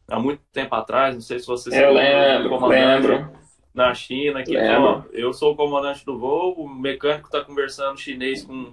há 0.08 0.18
muito 0.18 0.42
tempo 0.52 0.74
atrás, 0.74 1.14
não 1.14 1.20
sei 1.20 1.38
se 1.38 1.46
você 1.46 1.68
Eu 1.70 1.92
lembro, 1.92 2.66
lembro 2.66 3.39
na 3.80 3.94
China, 3.94 4.42
que 4.42 4.56
ó, 4.56 5.02
eu 5.12 5.32
sou 5.32 5.52
o 5.52 5.56
comandante 5.56 6.04
do 6.04 6.18
voo, 6.18 6.54
o 6.54 6.68
mecânico 6.68 7.26
está 7.26 7.40
conversando 7.42 7.98
chinês 7.98 8.44
com, 8.44 8.72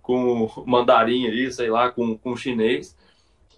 com 0.00 0.64
mandarim 0.64 1.26
aí, 1.26 1.50
sei 1.50 1.68
lá, 1.68 1.90
com, 1.90 2.16
com 2.16 2.36
chinês, 2.36 2.96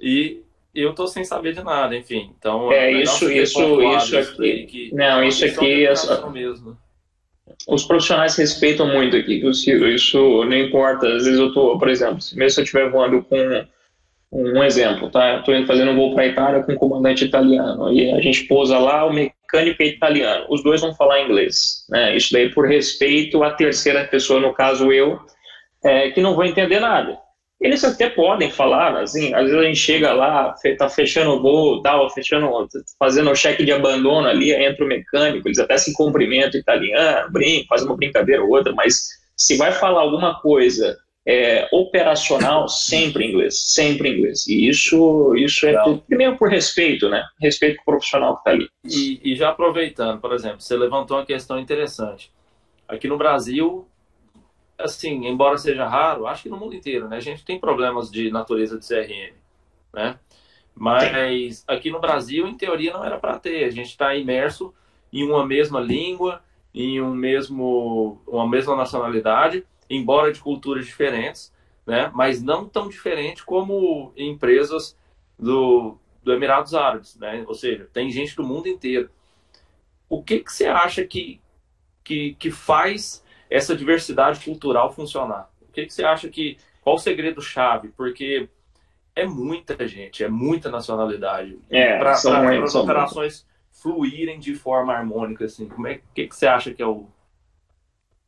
e 0.01 0.43
eu 0.75 0.95
tô 0.95 1.07
sem 1.07 1.25
saber 1.25 1.55
de 1.55 1.63
nada, 1.63 1.97
enfim. 1.97 2.33
Então, 2.39 2.73
é, 2.73 2.93
é 2.93 3.03
isso, 3.03 3.31
isso, 3.31 3.81
isso 3.83 4.19
aqui. 4.19 4.67
Que 4.67 4.95
não, 4.95 5.23
isso 5.23 5.45
aqui 5.45 5.87
é 5.87 6.31
mesmo. 6.31 6.77
Os 7.69 7.85
profissionais 7.85 8.37
respeitam 8.37 8.87
muito 8.93 9.17
aqui, 9.17 9.43
Ciro. 9.55 9.89
Isso 9.89 10.19
não 10.45 10.57
importa. 10.57 11.07
Às 11.07 11.25
vezes 11.25 11.39
eu 11.39 11.53
tô, 11.53 11.79
por 11.79 11.89
exemplo, 11.89 12.19
mesmo 12.35 12.51
se 12.51 12.61
eu 12.61 12.65
estiver 12.65 12.91
voando 12.91 13.23
com 13.23 13.37
um 14.33 14.63
exemplo, 14.63 15.11
tá? 15.11 15.39
Estou 15.39 15.55
indo 15.55 15.67
fazendo 15.67 15.93
um 15.93 15.97
voo 15.97 16.15
para 16.15 16.27
Itália 16.27 16.63
com 16.63 16.73
um 16.73 16.77
comandante 16.77 17.25
italiano 17.25 17.93
e 17.93 18.11
a 18.13 18.21
gente 18.21 18.45
pousa 18.45 18.79
lá, 18.79 19.05
o 19.05 19.13
mecânico 19.13 19.83
é 19.83 19.87
italiano. 19.87 20.47
Os 20.49 20.63
dois 20.63 20.81
vão 20.81 20.95
falar 20.95 21.23
inglês, 21.23 21.85
né? 21.89 22.17
Isso 22.17 22.33
daí 22.33 22.51
por 22.51 22.67
respeito 22.67 23.43
à 23.43 23.53
terceira 23.53 24.05
pessoa, 24.05 24.41
no 24.41 24.53
caso 24.53 24.93
eu, 24.93 25.19
é, 25.85 26.11
que 26.11 26.21
não 26.21 26.35
vou 26.35 26.45
entender 26.45 26.81
nada. 26.81 27.19
eles 27.61 27.83
até 27.85 28.11
podem 28.11 28.51
falar, 28.51 28.97
assim, 28.99 29.33
às 29.33 29.45
vezes 29.45 29.59
a 29.59 29.63
gente 29.63 29.79
chega 29.79 30.13
lá, 30.13 30.55
tá 30.77 30.89
fechando 30.89 31.31
o 31.31 31.43
voo, 31.43 31.83
tal, 31.83 32.11
fechando, 32.11 32.51
fazendo 32.99 33.31
o 33.31 33.35
cheque 33.35 33.65
de 33.65 33.73
abandono 33.73 34.29
ali, 34.29 34.53
entra 34.53 34.85
o 34.85 34.89
mecânico, 34.89 35.49
eles 35.49 35.59
até 35.59 35.79
se 35.79 35.95
cumprimentam 35.95 36.61
italiano, 36.61 37.33
brinco, 37.33 37.69
faz 37.69 37.83
uma 37.83 37.97
brincadeira 37.97 38.43
ou 38.43 38.51
outra, 38.51 38.75
mas 38.75 39.09
se 39.37 39.57
vai 39.57 39.73
falar 39.73 40.03
alguma 40.03 40.41
coisa 40.41 40.97
é, 41.27 41.69
operacional, 41.73 42.69
sempre 42.69 43.27
inglês, 43.27 43.61
sempre 43.61 44.11
inglês. 44.11 44.47
E 44.47 44.69
isso, 44.69 45.35
isso 45.35 45.67
é 45.67 45.83
tudo, 45.83 46.01
primeiro 46.03 46.37
por 46.37 46.49
respeito, 46.49 47.09
né? 47.09 47.27
Respeito 47.41 47.77
com 47.79 47.83
o 47.83 47.95
profissional 47.95 48.35
que 48.35 48.41
está 48.41 48.51
ali. 48.53 48.69
E, 48.85 49.33
e 49.33 49.35
já 49.35 49.49
aproveitando, 49.49 50.21
por 50.21 50.33
exemplo, 50.33 50.61
você 50.61 50.77
levantou 50.77 51.17
uma 51.17 51.27
questão 51.27 51.59
interessante. 51.59 52.31
Aqui 52.87 53.09
no 53.09 53.19
Brasil, 53.19 53.89
assim, 54.79 55.27
embora 55.27 55.59
seja 55.59 55.85
raro, 55.89 56.29
acho 56.29 56.45
que 56.45 56.49
no 56.49 56.57
mundo 56.57 56.77
inteiro, 56.77 57.09
né? 57.09 57.17
A 57.17 57.21
gente 57.21 57.45
tem 57.45 57.59
problemas 57.59 58.09
de 58.09 58.31
natureza 58.31 58.79
de 58.79 58.87
CRM, 58.87 59.35
né? 59.93 60.21
Mas 60.73 61.57
Sim. 61.57 61.65
aqui 61.67 61.91
no 61.91 61.99
Brasil, 61.99 62.47
em 62.47 62.57
teoria, 62.57 62.93
não 62.93 63.05
era 63.05 63.19
para 63.19 63.37
ter. 63.39 63.65
A 63.65 63.71
gente 63.71 63.89
está 63.89 64.15
imerso 64.15 64.73
em 65.13 65.25
uma 65.25 65.45
mesma 65.45 65.81
língua, 65.81 66.41
em 66.73 67.01
um 67.01 67.13
mesmo, 67.13 68.21
uma 68.29 68.47
mesma 68.49 68.77
nacionalidade, 68.77 69.65
embora 69.89 70.33
de 70.33 70.41
culturas 70.41 70.87
diferentes, 70.87 71.53
né? 71.87 72.11
Mas 72.15 72.43
não 72.43 72.69
tão 72.69 72.89
diferente 72.89 73.45
como 73.45 74.13
empresas 74.17 74.97
do, 75.39 75.99
do 76.23 76.33
Emirados 76.33 76.75
Árabes, 76.75 77.17
né? 77.17 77.45
Ou 77.47 77.55
seja, 77.55 77.89
tem 77.93 78.11
gente 78.11 78.37
do 78.37 78.45
mundo 78.45 78.69
inteiro. 78.69 79.11
O 80.09 80.23
que 80.23 80.41
que 80.41 80.53
você 80.53 80.67
acha 80.67 81.05
que 81.05 81.41
que, 82.07 82.37
que 82.39 82.53
faz 82.53 83.25
essa 83.51 83.75
diversidade 83.75 84.45
cultural 84.45 84.93
funcionar? 84.93 85.51
O 85.69 85.73
que, 85.73 85.85
que 85.85 85.93
você 85.93 86.05
acha 86.05 86.29
que. 86.29 86.57
Qual 86.81 86.95
o 86.95 87.01
segredo 87.01 87.43
chave? 87.43 87.89
Porque 87.89 88.49
é 89.15 89.27
muita 89.27 89.87
gente, 89.89 90.23
é 90.23 90.29
muita 90.29 90.71
nacionalidade. 90.71 91.59
É, 91.69 91.99
para 91.99 92.13
as 92.13 92.75
operações 92.75 93.45
fluírem 93.73 94.39
de 94.39 94.55
forma 94.55 94.95
harmônica, 94.95 95.45
assim. 95.45 95.69
Como 95.69 95.89
é 95.89 96.01
que, 96.15 96.29
que 96.29 96.37
você 96.37 96.47
acha 96.47 96.73
que 96.73 96.81
é 96.81 96.87
o. 96.87 97.09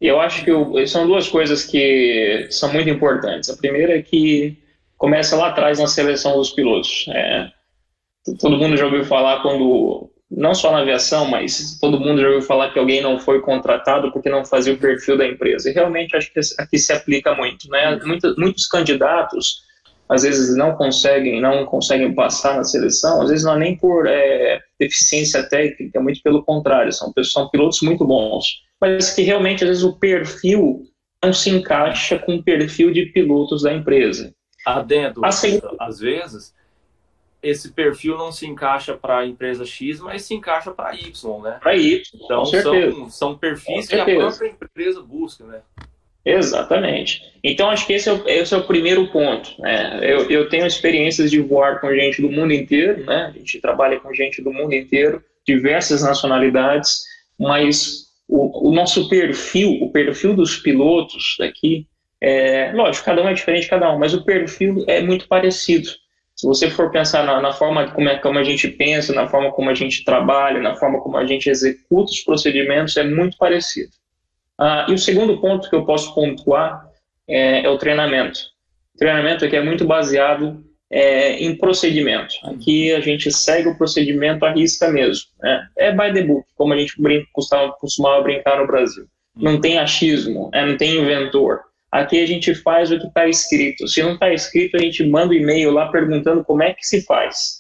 Eu 0.00 0.20
acho 0.20 0.44
que 0.44 0.86
são 0.86 1.06
duas 1.06 1.28
coisas 1.28 1.64
que 1.64 2.46
são 2.50 2.72
muito 2.72 2.88
importantes. 2.88 3.50
A 3.50 3.56
primeira 3.56 3.98
é 3.98 4.02
que 4.02 4.56
começa 4.96 5.36
lá 5.36 5.48
atrás 5.48 5.78
na 5.78 5.86
seleção 5.86 6.36
dos 6.36 6.50
pilotos. 6.50 7.06
É, 7.08 7.50
todo 8.40 8.56
mundo 8.56 8.76
já 8.76 8.84
ouviu 8.84 9.04
falar 9.04 9.42
quando 9.42 10.10
não 10.30 10.54
só 10.54 10.70
na 10.70 10.80
aviação, 10.80 11.24
mas 11.24 11.78
todo 11.80 11.98
mundo 11.98 12.20
já 12.20 12.28
ouviu 12.28 12.42
falar 12.42 12.70
que 12.72 12.78
alguém 12.78 13.00
não 13.00 13.18
foi 13.18 13.40
contratado 13.40 14.12
porque 14.12 14.28
não 14.28 14.44
fazia 14.44 14.74
o 14.74 14.78
perfil 14.78 15.16
da 15.16 15.26
empresa. 15.26 15.70
E 15.70 15.72
realmente 15.72 16.16
acho 16.16 16.32
que 16.32 16.40
aqui 16.58 16.78
se 16.78 16.92
aplica 16.92 17.34
muito, 17.34 17.68
né? 17.68 17.98
Muitos, 18.04 18.36
muitos 18.36 18.66
candidatos 18.66 19.66
às 20.08 20.22
vezes 20.22 20.56
não 20.56 20.74
conseguem, 20.74 21.40
não 21.40 21.66
conseguem 21.66 22.14
passar 22.14 22.56
na 22.56 22.64
seleção, 22.64 23.20
às 23.20 23.28
vezes 23.28 23.44
não 23.44 23.54
é 23.54 23.58
nem 23.58 23.76
por 23.76 24.06
é, 24.06 24.58
deficiência 24.80 25.42
técnica, 25.42 26.00
muito 26.00 26.22
pelo 26.22 26.42
contrário, 26.42 26.90
são, 26.92 27.12
são 27.22 27.48
pilotos 27.50 27.82
muito 27.82 28.06
bons, 28.06 28.62
mas 28.80 29.10
que 29.14 29.22
realmente 29.22 29.64
às 29.64 29.70
vezes 29.70 29.84
o 29.84 29.96
perfil 29.96 30.84
não 31.22 31.32
se 31.32 31.50
encaixa 31.50 32.18
com 32.18 32.36
o 32.36 32.42
perfil 32.42 32.92
de 32.92 33.06
pilotos 33.06 33.62
da 33.62 33.72
empresa. 33.72 34.34
Adendo, 34.64 35.24
assim, 35.24 35.60
às 35.78 35.98
vezes 35.98 36.54
esse 37.42 37.72
perfil 37.72 38.16
não 38.16 38.32
se 38.32 38.46
encaixa 38.46 38.94
para 38.94 39.18
a 39.18 39.26
empresa 39.26 39.64
X, 39.64 40.00
mas 40.00 40.22
se 40.22 40.34
encaixa 40.34 40.72
para 40.72 40.94
Y, 40.94 41.42
né? 41.42 41.58
Para 41.60 41.76
Y. 41.76 42.02
Então 42.14 42.44
são, 42.44 43.10
são 43.10 43.38
perfis 43.38 43.88
que 43.88 43.94
a 43.94 44.04
própria 44.04 44.48
empresa 44.48 45.00
busca, 45.00 45.44
né? 45.44 45.60
Exatamente. 46.24 47.22
Então 47.42 47.70
acho 47.70 47.86
que 47.86 47.94
esse 47.94 48.08
é 48.08 48.12
o, 48.12 48.28
esse 48.28 48.52
é 48.52 48.56
o 48.56 48.66
primeiro 48.66 49.06
ponto. 49.08 49.50
Né? 49.60 50.00
Eu, 50.02 50.28
eu 50.28 50.48
tenho 50.48 50.66
experiências 50.66 51.30
de 51.30 51.40
voar 51.40 51.80
com 51.80 51.94
gente 51.94 52.20
do 52.20 52.30
mundo 52.30 52.52
inteiro, 52.52 53.04
né? 53.04 53.32
A 53.34 53.38
gente 53.38 53.60
trabalha 53.60 53.98
com 54.00 54.12
gente 54.12 54.42
do 54.42 54.52
mundo 54.52 54.74
inteiro, 54.74 55.24
diversas 55.46 56.02
nacionalidades, 56.02 57.04
mas 57.38 58.07
o, 58.28 58.68
o 58.68 58.72
nosso 58.72 59.08
perfil, 59.08 59.78
o 59.82 59.90
perfil 59.90 60.34
dos 60.34 60.56
pilotos 60.56 61.36
daqui, 61.38 61.86
é, 62.20 62.72
lógico, 62.72 63.06
cada 63.06 63.22
um 63.22 63.28
é 63.28 63.32
diferente 63.32 63.62
de 63.62 63.70
cada 63.70 63.90
um, 63.92 63.98
mas 63.98 64.12
o 64.12 64.24
perfil 64.24 64.84
é 64.86 65.00
muito 65.00 65.26
parecido. 65.26 65.88
Se 66.36 66.46
você 66.46 66.70
for 66.70 66.90
pensar 66.90 67.24
na, 67.24 67.40
na 67.40 67.52
forma 67.52 67.90
como, 67.90 68.08
é, 68.08 68.16
como 68.18 68.38
a 68.38 68.44
gente 68.44 68.68
pensa, 68.68 69.12
na 69.12 69.26
forma 69.26 69.50
como 69.50 69.70
a 69.70 69.74
gente 69.74 70.04
trabalha, 70.04 70.60
na 70.60 70.76
forma 70.76 71.00
como 71.00 71.16
a 71.16 71.26
gente 71.26 71.48
executa 71.48 72.12
os 72.12 72.20
procedimentos, 72.20 72.96
é 72.96 73.02
muito 73.02 73.36
parecido. 73.38 73.90
Ah, 74.56 74.86
e 74.88 74.92
o 74.92 74.98
segundo 74.98 75.40
ponto 75.40 75.68
que 75.68 75.74
eu 75.74 75.84
posso 75.84 76.14
pontuar 76.14 76.86
é, 77.26 77.64
é 77.64 77.68
o 77.68 77.78
treinamento. 77.78 78.40
O 78.94 78.98
treinamento 78.98 79.44
aqui 79.44 79.56
é 79.56 79.62
muito 79.62 79.84
baseado 79.84 80.64
é, 80.90 81.42
em 81.42 81.56
procedimento. 81.56 82.34
Aqui 82.44 82.92
a 82.92 83.00
gente 83.00 83.30
segue 83.30 83.68
o 83.68 83.76
procedimento 83.76 84.44
à 84.44 84.52
risca 84.52 84.90
mesmo. 84.90 85.26
Né? 85.40 85.68
É 85.76 85.92
by 85.92 86.12
the 86.12 86.22
book, 86.22 86.46
como 86.56 86.72
a 86.72 86.76
gente 86.76 87.00
brinca, 87.00 87.26
costumava, 87.32 87.72
costumava 87.72 88.22
brincar 88.22 88.58
no 88.58 88.66
Brasil. 88.66 89.04
Não 89.36 89.60
tem 89.60 89.78
achismo, 89.78 90.50
é, 90.52 90.64
não 90.64 90.76
tem 90.76 90.96
inventor. 90.96 91.60
Aqui 91.90 92.22
a 92.22 92.26
gente 92.26 92.54
faz 92.54 92.90
o 92.90 92.98
que 92.98 93.06
está 93.06 93.26
escrito. 93.26 93.86
Se 93.88 94.02
não 94.02 94.14
está 94.14 94.32
escrito, 94.32 94.76
a 94.76 94.80
gente 94.80 95.06
manda 95.06 95.32
um 95.32 95.36
e-mail 95.36 95.70
lá 95.70 95.88
perguntando 95.88 96.44
como 96.44 96.62
é 96.62 96.74
que 96.74 96.86
se 96.86 97.02
faz. 97.02 97.58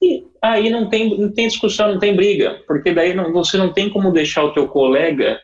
E 0.00 0.24
aí 0.42 0.70
não 0.70 0.88
tem, 0.88 1.18
não 1.18 1.32
tem 1.32 1.48
discussão, 1.48 1.92
não 1.92 1.98
tem 1.98 2.14
briga, 2.14 2.62
porque 2.66 2.92
daí 2.92 3.14
não, 3.14 3.32
você 3.32 3.56
não 3.56 3.72
tem 3.72 3.88
como 3.90 4.12
deixar 4.12 4.44
o 4.44 4.52
teu 4.52 4.68
colega 4.68 5.40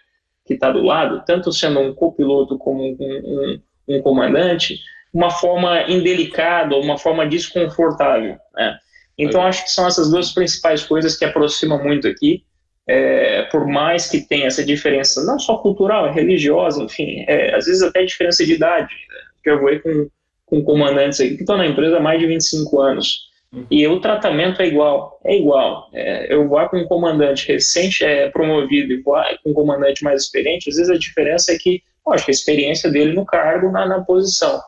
que 0.47 0.55
está 0.55 0.71
do 0.71 0.83
lado, 0.83 1.23
tanto 1.27 1.53
sendo 1.53 1.81
um 1.81 1.95
copiloto 1.95 2.59
como 2.59 2.83
um, 2.83 2.97
um, 3.01 3.61
um, 3.89 4.03
comandante, 4.03 4.81
uma 5.13 5.31
forma 5.31 5.83
indelicada, 5.91 6.77
uma 6.77 6.97
forma 6.97 7.27
desconfortável. 7.27 8.37
Né? 8.55 8.79
Então, 9.19 9.43
acho 9.43 9.65
que 9.65 9.71
são 9.71 9.87
essas 9.87 10.11
duas 10.11 10.33
principais 10.33 10.83
coisas 10.83 11.17
que 11.17 11.25
aproximam 11.25 11.83
muito 11.83 12.09
aqui 12.09 12.45
é, 12.87 13.43
por 13.45 13.67
mais 13.67 14.09
que 14.09 14.21
tenha 14.21 14.47
essa 14.47 14.65
diferença, 14.65 15.25
não 15.25 15.39
só 15.39 15.57
cultural, 15.59 16.07
é 16.07 16.13
religiosa, 16.13 16.83
enfim, 16.83 17.25
é, 17.29 17.55
às 17.55 17.67
vezes 17.67 17.83
até 17.83 18.05
diferença 18.05 18.45
de 18.45 18.55
idade, 18.55 18.93
né? 18.93 19.53
eu 19.53 19.61
vou 19.61 19.81
com, 19.81 20.09
com 20.47 20.65
comandantes 20.65 21.21
aqui 21.21 21.37
que 21.37 21.43
estão 21.43 21.57
na 21.57 21.67
empresa 21.67 21.99
há 21.99 22.01
mais 22.01 22.19
de 22.19 22.27
25 22.27 22.81
anos, 22.81 23.31
uhum. 23.53 23.67
e 23.71 23.87
o 23.87 24.01
tratamento 24.01 24.61
é 24.61 24.67
igual, 24.67 25.21
é 25.25 25.37
igual. 25.37 25.89
É, 25.93 26.35
eu 26.35 26.49
vou 26.49 26.69
com 26.69 26.79
um 26.79 26.87
comandante 26.87 27.53
recente 27.53 28.05
é, 28.05 28.29
promovido 28.31 28.93
e 28.93 29.01
vou 29.01 29.17
com 29.43 29.51
um 29.51 29.55
comandante 29.55 30.03
mais 30.03 30.23
experiente, 30.23 30.69
às 30.69 30.77
vezes 30.77 30.91
a 30.91 30.99
diferença 30.99 31.53
é 31.53 31.59
que, 31.59 31.83
acho 32.09 32.25
que 32.25 32.31
a 32.31 32.35
experiência 32.35 32.91
dele 32.91 33.13
no 33.15 33.25
cargo, 33.25 33.71
na, 33.71 33.87
na 33.87 34.01
posição, 34.01 34.61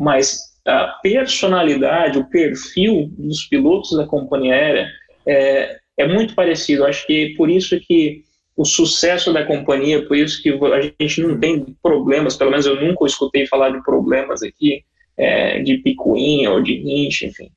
mas 0.00 0.50
a 0.66 0.98
personalidade, 1.02 2.18
o 2.18 2.24
perfil 2.24 3.10
dos 3.18 3.44
pilotos 3.44 3.94
da 3.94 4.06
companhia 4.06 4.54
aérea 4.54 4.88
é, 5.26 5.78
é 5.98 6.08
muito 6.08 6.34
parecido. 6.34 6.86
Acho 6.86 7.06
que 7.06 7.34
por 7.36 7.50
isso 7.50 7.78
que 7.80 8.24
o 8.56 8.64
sucesso 8.64 9.30
da 9.30 9.44
companhia, 9.44 10.06
por 10.06 10.16
isso 10.16 10.42
que 10.42 10.50
a 10.50 10.80
gente 10.80 11.20
não 11.20 11.38
tem 11.38 11.76
problemas, 11.82 12.34
pelo 12.34 12.50
menos 12.50 12.64
eu 12.64 12.80
nunca 12.80 13.04
escutei 13.04 13.46
falar 13.46 13.70
de 13.70 13.82
problemas 13.82 14.42
aqui, 14.42 14.82
é, 15.18 15.60
de 15.60 15.78
picuinha 15.78 16.50
ou 16.50 16.62
de 16.62 16.76
rinche, 16.76 17.26
enfim. 17.26 17.50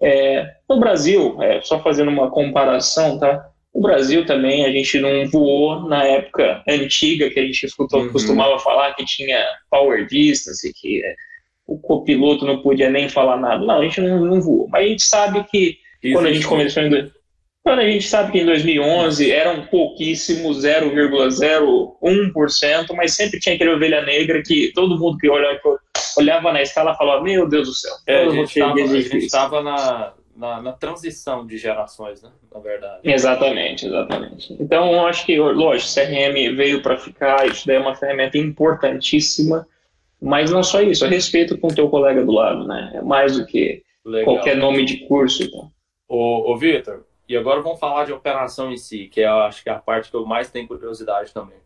É, 0.00 0.48
no 0.70 0.78
Brasil, 0.78 1.36
é, 1.42 1.60
só 1.62 1.82
fazendo 1.82 2.10
uma 2.10 2.30
comparação, 2.30 3.18
tá? 3.18 3.50
No 3.74 3.80
Brasil 3.80 4.24
também 4.24 4.64
a 4.64 4.70
gente 4.70 5.00
não 5.00 5.28
voou 5.28 5.88
na 5.88 6.04
época 6.04 6.62
antiga 6.68 7.28
que 7.28 7.40
a 7.40 7.44
gente 7.44 7.66
escutou, 7.66 8.02
uhum. 8.02 8.12
costumava 8.12 8.58
falar 8.60 8.94
que 8.94 9.04
tinha 9.04 9.44
power 9.68 10.06
distance, 10.06 10.72
que 10.74 11.04
é, 11.04 11.14
o 11.68 11.78
copiloto 11.78 12.44
não 12.46 12.62
podia 12.62 12.88
nem 12.88 13.10
falar 13.10 13.36
nada. 13.36 13.62
Não, 13.64 13.78
a 13.78 13.84
gente 13.84 14.00
não, 14.00 14.24
não 14.24 14.40
voou. 14.40 14.66
Mas 14.68 14.84
a 14.84 14.88
gente 14.88 15.02
sabe 15.02 15.44
que 15.44 15.76
Isso 16.02 16.14
quando 16.14 16.26
a 16.26 16.32
gente 16.32 16.46
começou 16.46 16.82
em 16.82 17.10
Mano, 17.64 17.82
a 17.82 17.84
gente 17.84 18.06
sabe 18.08 18.32
que 18.32 18.38
em 18.38 18.46
2011 18.46 19.30
eram 19.30 19.66
pouquíssimos, 19.66 20.64
0,01%, 20.64 22.94
mas 22.96 23.14
sempre 23.14 23.38
tinha 23.38 23.54
aquele 23.54 23.72
ovelha 23.72 24.00
negra 24.00 24.42
que 24.42 24.72
todo 24.74 24.98
mundo 24.98 25.18
que 25.18 25.28
olhava, 25.28 25.78
olhava 26.16 26.50
na 26.50 26.62
escala 26.62 26.94
falava: 26.94 27.22
Meu 27.22 27.46
Deus 27.46 27.68
do 27.68 27.74
céu. 27.74 27.92
É, 28.06 28.24
a 28.24 28.30
gente 28.30 28.58
estava 29.18 29.62
na, 29.62 30.14
na, 30.34 30.62
na, 30.62 30.72
transição 30.72 31.46
de 31.46 31.58
gerações, 31.58 32.22
né? 32.22 32.30
Na 32.54 32.58
verdade. 32.58 33.00
Exatamente, 33.04 33.86
exatamente. 33.86 34.56
Então, 34.58 34.90
eu 34.90 35.06
acho 35.06 35.26
que, 35.26 35.38
lógico, 35.38 35.92
CRM 35.92 36.56
veio 36.56 36.80
para 36.80 36.96
ficar, 36.96 37.46
isso 37.46 37.66
daí 37.66 37.76
é 37.76 37.80
uma 37.80 37.94
ferramenta 37.94 38.38
importantíssima, 38.38 39.66
mas 40.20 40.50
não 40.50 40.62
só 40.62 40.80
isso, 40.80 41.04
é 41.04 41.08
respeito 41.08 41.56
com 41.58 41.68
o 41.68 41.74
teu 41.74 41.88
colega 41.88 42.24
do 42.24 42.32
lado, 42.32 42.66
né? 42.66 42.92
É 42.94 43.02
mais 43.02 43.36
do 43.36 43.46
que 43.46 43.82
Legal. 44.04 44.34
qualquer 44.34 44.56
nome 44.56 44.84
de 44.84 45.06
curso. 45.06 45.44
Então. 45.44 45.70
Ô, 46.08 46.52
ô 46.52 46.56
Vitor, 46.56 47.04
e 47.28 47.36
agora 47.36 47.60
vamos 47.60 47.78
falar 47.78 48.04
de 48.04 48.12
operação 48.12 48.72
em 48.72 48.76
si, 48.76 49.06
que 49.06 49.20
é, 49.20 49.26
acho 49.26 49.62
que 49.62 49.68
é 49.68 49.72
a 49.72 49.78
parte 49.78 50.10
que 50.10 50.16
eu 50.16 50.24
mais 50.24 50.50
tenho 50.50 50.66
curiosidade 50.66 51.32
também. 51.32 51.58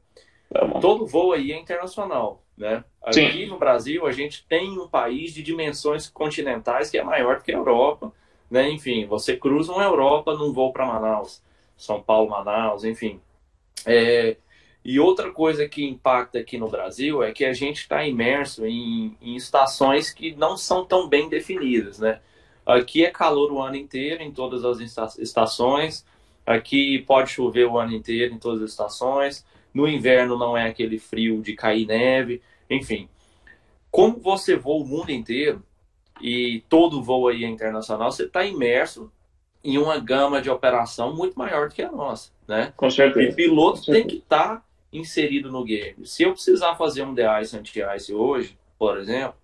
Tá 0.53 0.67
Todo 0.81 1.07
voo 1.07 1.33
aí 1.33 1.53
é 1.53 1.59
internacional, 1.59 2.43
né? 2.57 2.85
Aqui 3.03 3.33
Sim. 3.33 3.47
no 3.47 3.59
Brasil 3.59 4.07
a 4.07 4.13
gente 4.13 4.45
tem 4.47 4.79
um 4.79 4.89
país 4.89 5.33
de 5.33 5.43
dimensões 5.43 6.09
continentais 6.09 6.91
que 6.91 6.99
é 6.99 7.05
maior 7.05 7.39
do 7.39 7.45
que 7.45 7.53
a 7.53 7.57
Europa, 7.57 8.13
né? 8.51 8.69
Enfim, 8.71 9.07
você 9.07 9.37
cruza 9.37 9.73
uma 9.73 9.85
Europa 9.85 10.35
num 10.35 10.53
voo 10.53 10.73
para 10.73 10.85
Manaus, 10.85 11.43
São 11.77 12.03
Paulo, 12.03 12.29
Manaus, 12.29 12.85
enfim. 12.85 13.21
É, 13.87 14.37
E 14.85 14.99
outra 14.99 15.31
coisa 15.31 15.69
que 15.69 15.85
impacta 15.85 16.39
aqui 16.39 16.59
no 16.59 16.69
Brasil 16.69 17.23
é 17.23 17.31
que 17.31 17.45
a 17.45 17.53
gente 17.53 17.79
está 17.79 18.05
imerso 18.05 18.67
em, 18.67 19.17
em, 19.21 19.37
estações 19.37 20.11
que 20.11 20.35
não 20.35 20.57
são 20.57 20.85
tão 20.85 21.09
bem 21.09 21.29
definidas, 21.29 22.01
né? 22.01 22.21
Aqui 22.67 23.05
é 23.05 23.11
calor 23.11 23.53
o 23.53 23.61
ano 23.61 23.77
inteiro 23.77 24.23
em 24.23 24.33
todas 24.33 24.65
as 24.65 24.81
estações. 25.19 26.05
Aqui 26.45 26.99
pode 27.01 27.31
chover 27.31 27.67
o 27.67 27.79
ano 27.79 27.93
inteiro 27.93 28.35
em 28.35 28.39
todas 28.39 28.63
as 28.63 28.71
estações. 28.71 29.45
No 29.73 29.89
inverno 29.89 30.37
não 30.37 30.57
é 30.57 30.69
aquele 30.69 30.99
frio 30.99 31.41
de 31.41 31.55
cair 31.55 31.87
neve. 31.87 32.43
Enfim, 32.69 33.09
como 33.91 34.19
você 34.19 34.57
voa 34.57 34.85
o 34.85 34.87
mundo 34.87 35.11
inteiro 35.11 35.63
e 36.21 36.65
todo 36.69 37.03
voo 37.03 37.29
aí 37.29 37.45
é 37.45 37.49
internacional, 37.49 38.11
você 38.11 38.25
está 38.25 38.45
imerso 38.45 39.13
em 39.63 39.79
uma 39.79 39.99
gama 39.99 40.43
de 40.43 40.51
operação 40.51 41.15
muito 41.15 41.39
maior 41.39 41.69
do 41.69 41.75
que 41.75 41.83
a 41.83 41.91
nossa, 41.91 42.31
né? 42.49 42.73
Com 42.77 42.91
certeza. 42.91 43.31
E 43.31 43.35
piloto 43.35 43.85
tem 43.85 44.07
que 44.07 44.17
estar 44.17 44.57
tá 44.57 44.63
inserido 44.93 45.51
no 45.51 45.65
game. 45.65 46.07
Se 46.07 46.23
eu 46.23 46.33
precisar 46.33 46.75
fazer 46.77 47.03
um 47.03 47.15
de-ice 47.15 47.57
anti-ice 47.57 48.13
hoje, 48.13 48.59
por 48.79 48.99
exemplo, 48.99 49.35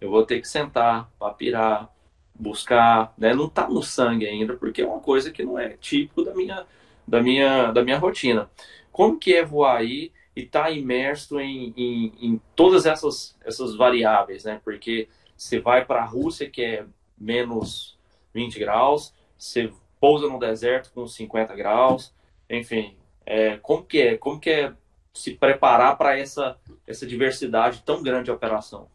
eu 0.00 0.10
vou 0.10 0.24
ter 0.24 0.40
que 0.40 0.48
sentar, 0.48 1.10
papirar, 1.18 1.90
buscar, 2.34 3.12
né? 3.16 3.34
Não 3.34 3.46
está 3.46 3.68
no 3.68 3.82
sangue 3.82 4.26
ainda, 4.26 4.54
porque 4.54 4.82
é 4.82 4.86
uma 4.86 5.00
coisa 5.00 5.30
que 5.30 5.44
não 5.44 5.58
é 5.58 5.76
típico 5.76 6.24
da 6.24 6.34
minha, 6.34 6.66
da 7.06 7.22
minha, 7.22 7.70
da 7.70 7.82
minha 7.82 7.98
rotina. 7.98 8.50
Como 8.90 9.18
que 9.18 9.34
é 9.34 9.44
voar 9.44 9.78
aí 9.78 10.12
e 10.34 10.42
estar 10.42 10.64
tá 10.64 10.70
imerso 10.70 11.38
em, 11.38 11.72
em, 11.76 12.12
em, 12.20 12.40
todas 12.56 12.86
essas, 12.86 13.36
essas 13.44 13.76
variáveis, 13.76 14.44
né? 14.44 14.60
Porque 14.64 15.08
você 15.36 15.60
vai 15.60 15.84
para 15.84 16.02
a 16.02 16.06
Rússia, 16.06 16.48
que 16.48 16.62
é 16.62 16.84
menos 17.16 17.98
20 18.32 18.58
graus, 18.58 19.12
você 19.38 19.72
pousa 20.00 20.28
no 20.28 20.38
deserto 20.38 20.90
com 20.92 21.06
50 21.06 21.54
graus, 21.54 22.12
enfim, 22.50 22.96
é, 23.24 23.56
como 23.58 23.84
que 23.84 24.00
é? 24.00 24.16
Como 24.18 24.38
que 24.38 24.50
é 24.50 24.72
se 25.14 25.32
preparar 25.32 25.96
para 25.96 26.18
essa, 26.18 26.56
essa 26.86 27.06
diversidade 27.06 27.82
tão 27.84 28.02
grande 28.02 28.24
de 28.24 28.30
operação? 28.32 28.88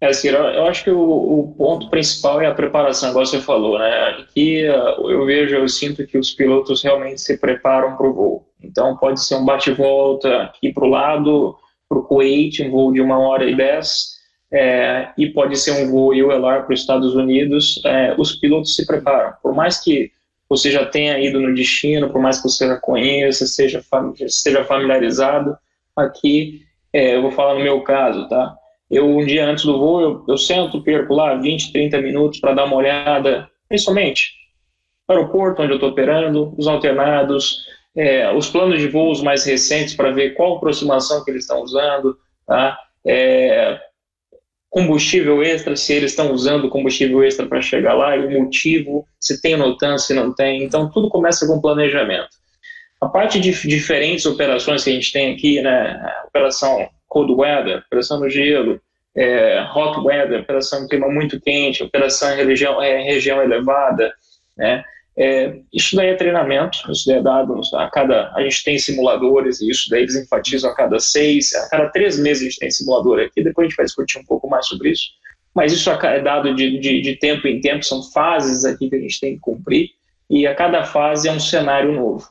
É, 0.00 0.12
Ciro, 0.12 0.36
eu 0.36 0.66
acho 0.66 0.84
que 0.84 0.90
o, 0.90 1.00
o, 1.00 1.54
ponto 1.56 1.88
principal 1.88 2.40
é 2.40 2.46
a 2.46 2.54
preparação, 2.54 3.10
igual 3.10 3.24
você 3.24 3.40
falou, 3.40 3.78
né? 3.78 4.18
Aqui 4.20 4.68
uh, 4.68 5.10
eu 5.10 5.24
vejo, 5.24 5.54
eu 5.54 5.66
sinto 5.68 6.06
que 6.06 6.18
os 6.18 6.32
pilotos 6.32 6.82
realmente 6.82 7.20
se 7.20 7.38
preparam 7.38 7.96
para 7.96 8.06
o 8.06 8.12
voo. 8.12 8.48
Então 8.62 8.96
pode 8.96 9.24
ser 9.24 9.36
um 9.36 9.44
bate-volta 9.44 10.42
aqui 10.42 10.70
para 10.70 10.84
o 10.84 10.88
lado, 10.88 11.56
para 11.88 11.98
o 11.98 12.02
Kuwait, 12.02 12.62
um 12.62 12.70
voo 12.70 12.92
de 12.92 13.00
uma 13.00 13.18
hora 13.18 13.48
e 13.48 13.56
dez, 13.56 14.16
é, 14.52 15.12
e 15.16 15.30
pode 15.30 15.56
ser 15.56 15.82
um 15.82 15.90
voo 15.90 16.10
ULR 16.10 16.64
para 16.64 16.74
os 16.74 16.80
Estados 16.80 17.14
Unidos. 17.14 17.80
É, 17.84 18.14
os 18.18 18.36
pilotos 18.36 18.76
se 18.76 18.86
preparam. 18.86 19.32
Por 19.42 19.54
mais 19.54 19.80
que 19.80 20.12
você 20.48 20.70
já 20.70 20.84
tenha 20.86 21.18
ido 21.18 21.40
no 21.40 21.54
destino, 21.54 22.10
por 22.10 22.20
mais 22.20 22.38
que 22.38 22.48
você 22.48 22.66
já 22.66 22.76
conheça, 22.76 23.46
seja, 23.46 23.82
seja 24.28 24.64
familiarizado, 24.64 25.56
aqui, 25.94 26.62
é, 26.92 27.16
eu 27.16 27.22
vou 27.22 27.32
falar 27.32 27.54
no 27.54 27.64
meu 27.64 27.82
caso, 27.82 28.28
tá? 28.28 28.54
Eu, 28.90 29.08
um 29.08 29.24
dia 29.24 29.44
antes 29.44 29.64
do 29.64 29.78
voo, 29.78 30.00
eu, 30.00 30.24
eu 30.28 30.38
sento, 30.38 30.82
perco 30.82 31.14
lá 31.14 31.34
20, 31.34 31.72
30 31.72 32.00
minutos 32.00 32.38
para 32.38 32.54
dar 32.54 32.64
uma 32.64 32.76
olhada, 32.76 33.48
principalmente 33.68 34.32
no 35.08 35.14
aeroporto 35.14 35.62
onde 35.62 35.72
eu 35.72 35.76
estou 35.76 35.90
operando, 35.90 36.54
os 36.56 36.66
alternados, 36.66 37.64
é, 37.94 38.32
os 38.32 38.48
planos 38.48 38.80
de 38.80 38.88
voos 38.88 39.22
mais 39.22 39.44
recentes 39.44 39.94
para 39.94 40.10
ver 40.10 40.34
qual 40.34 40.56
aproximação 40.56 41.24
que 41.24 41.30
eles 41.30 41.44
estão 41.44 41.62
usando, 41.62 42.16
tá? 42.46 42.78
É, 43.04 43.80
combustível 44.70 45.42
extra, 45.42 45.76
se 45.76 45.92
eles 45.92 46.10
estão 46.10 46.32
usando 46.32 46.68
combustível 46.68 47.22
extra 47.22 47.46
para 47.46 47.60
chegar 47.60 47.94
lá, 47.94 48.16
e 48.16 48.26
o 48.26 48.30
motivo, 48.30 49.06
se 49.18 49.40
tem 49.40 49.56
notan, 49.56 49.96
se 49.98 50.12
não 50.12 50.34
tem. 50.34 50.62
Então, 50.62 50.90
tudo 50.90 51.08
começa 51.08 51.46
com 51.46 51.60
planejamento. 51.60 52.28
A 53.00 53.08
parte 53.08 53.38
de 53.38 53.52
diferentes 53.52 54.26
operações 54.26 54.82
que 54.82 54.90
a 54.90 54.92
gente 54.92 55.12
tem 55.12 55.32
aqui, 55.32 55.60
né, 55.60 56.02
operação 56.26 56.88
cold 57.06 57.32
weather, 57.32 57.82
operação 57.86 58.20
no 58.20 58.28
gelo, 58.28 58.80
é, 59.14 59.62
hot 59.74 60.00
weather, 60.00 60.40
operação 60.40 60.84
em 60.84 60.88
clima 60.88 61.08
muito 61.08 61.40
quente, 61.40 61.82
operação 61.82 62.28
em 62.30 62.40
é, 62.40 63.02
região 63.02 63.42
elevada, 63.42 64.12
né, 64.56 64.82
é, 65.18 65.60
isso 65.72 65.96
daí 65.96 66.08
é 66.08 66.14
treinamento, 66.14 66.78
isso 66.90 67.06
daí 67.06 67.18
é 67.18 67.22
dado 67.22 67.58
a 67.74 67.90
cada. 67.90 68.32
A 68.34 68.42
gente 68.42 68.62
tem 68.64 68.78
simuladores, 68.78 69.60
e 69.60 69.70
isso 69.70 69.88
daí 69.88 70.02
eles 70.02 70.14
enfatizam 70.14 70.70
a 70.70 70.74
cada 70.74 70.98
seis, 70.98 71.54
a 71.54 71.68
cada 71.70 71.88
três 71.88 72.18
meses 72.18 72.42
a 72.42 72.44
gente 72.44 72.58
tem 72.58 72.70
simulador 72.70 73.20
aqui, 73.20 73.42
depois 73.42 73.66
a 73.66 73.68
gente 73.68 73.76
vai 73.76 73.86
discutir 73.86 74.18
um 74.18 74.24
pouco 74.24 74.48
mais 74.48 74.66
sobre 74.66 74.90
isso. 74.90 75.06
Mas 75.54 75.72
isso 75.72 75.90
é 75.90 76.20
dado 76.20 76.54
de, 76.54 76.78
de, 76.78 77.00
de 77.00 77.16
tempo 77.16 77.48
em 77.48 77.60
tempo, 77.60 77.82
são 77.82 78.02
fases 78.02 78.66
aqui 78.66 78.90
que 78.90 78.96
a 78.96 79.00
gente 79.00 79.18
tem 79.18 79.34
que 79.34 79.40
cumprir, 79.40 79.88
e 80.28 80.46
a 80.46 80.54
cada 80.54 80.84
fase 80.84 81.28
é 81.28 81.32
um 81.32 81.40
cenário 81.40 81.92
novo. 81.92 82.28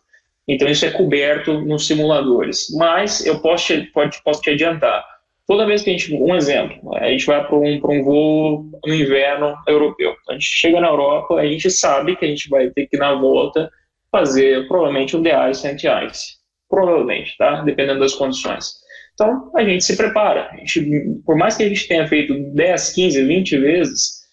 Então 0.48 0.68
isso 0.68 0.86
é 0.86 0.92
coberto 0.92 1.60
nos 1.62 1.88
simuladores. 1.88 2.68
Mas 2.78 3.26
eu 3.26 3.40
posso 3.40 3.66
te, 3.66 3.82
pode, 3.92 4.22
posso 4.24 4.42
te 4.42 4.52
adiantar 4.52 5.04
Toda 5.48 5.66
vez 5.66 5.84
que 5.84 5.92
a 5.92 5.94
gente, 5.94 6.14
um 6.16 6.36
exemplo, 6.36 6.96
a 6.96 7.10
gente 7.10 7.26
vai 7.26 7.46
para 7.46 7.56
um, 7.56 7.80
um 7.84 8.04
voo 8.04 8.66
no 8.84 8.94
inverno 8.94 9.56
europeu. 9.68 10.16
A 10.28 10.34
gente 10.34 10.46
chega 10.46 10.82
na 10.82 10.88
Europa, 10.88 11.36
a 11.36 11.46
gente 11.46 11.70
sabe 11.70 12.16
que 12.16 12.26
a 12.26 12.28
gente 12.28 12.50
vai 12.50 12.70
ter 12.72 12.88
que, 12.88 12.98
na 12.98 13.14
volta, 13.14 13.72
fazer 14.12 14.68
provavelmente 14.68 15.16
um 15.16 15.22
The 15.22 15.52
Ice 15.52 15.68
Anti-Ice. 15.68 16.38
Provavelmente, 16.68 17.38
tá? 17.38 17.62
Dependendo 17.62 18.00
das 18.00 18.16
condições. 18.16 18.74
Então, 19.14 19.52
a 19.56 19.64
gente 19.64 19.84
se 19.84 19.96
prepara. 19.96 20.50
A 20.52 20.58
gente, 20.58 20.82
por 21.24 21.38
mais 21.38 21.56
que 21.56 21.64
a 21.64 21.70
gente 21.70 21.88
tenha 21.88 22.08
feito 22.08 22.34
10, 22.54 22.94
15, 22.94 23.24
20 23.24 23.58
vezes, 23.60 24.26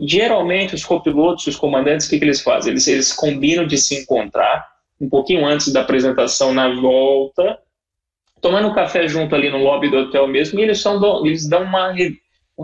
geralmente 0.00 0.74
os 0.74 0.84
copilotos, 0.84 1.46
os 1.46 1.56
comandantes, 1.56 2.06
o 2.06 2.10
que, 2.10 2.18
que 2.18 2.24
eles 2.24 2.40
fazem? 2.40 2.72
Eles, 2.72 2.88
eles 2.88 3.12
combinam 3.12 3.64
de 3.64 3.78
se 3.78 3.94
encontrar 3.94 4.66
um 5.00 5.08
pouquinho 5.08 5.46
antes 5.46 5.72
da 5.72 5.82
apresentação 5.82 6.52
na 6.52 6.74
volta 6.80 7.58
tomando 8.42 8.68
um 8.68 8.74
café 8.74 9.06
junto 9.08 9.34
ali 9.34 9.48
no 9.48 9.58
lobby 9.58 9.88
do 9.88 9.98
hotel 9.98 10.26
mesmo, 10.26 10.58
e 10.58 10.64
eles, 10.64 10.80
são, 10.80 11.24
eles 11.24 11.48
dão 11.48 11.62
uma 11.62 11.94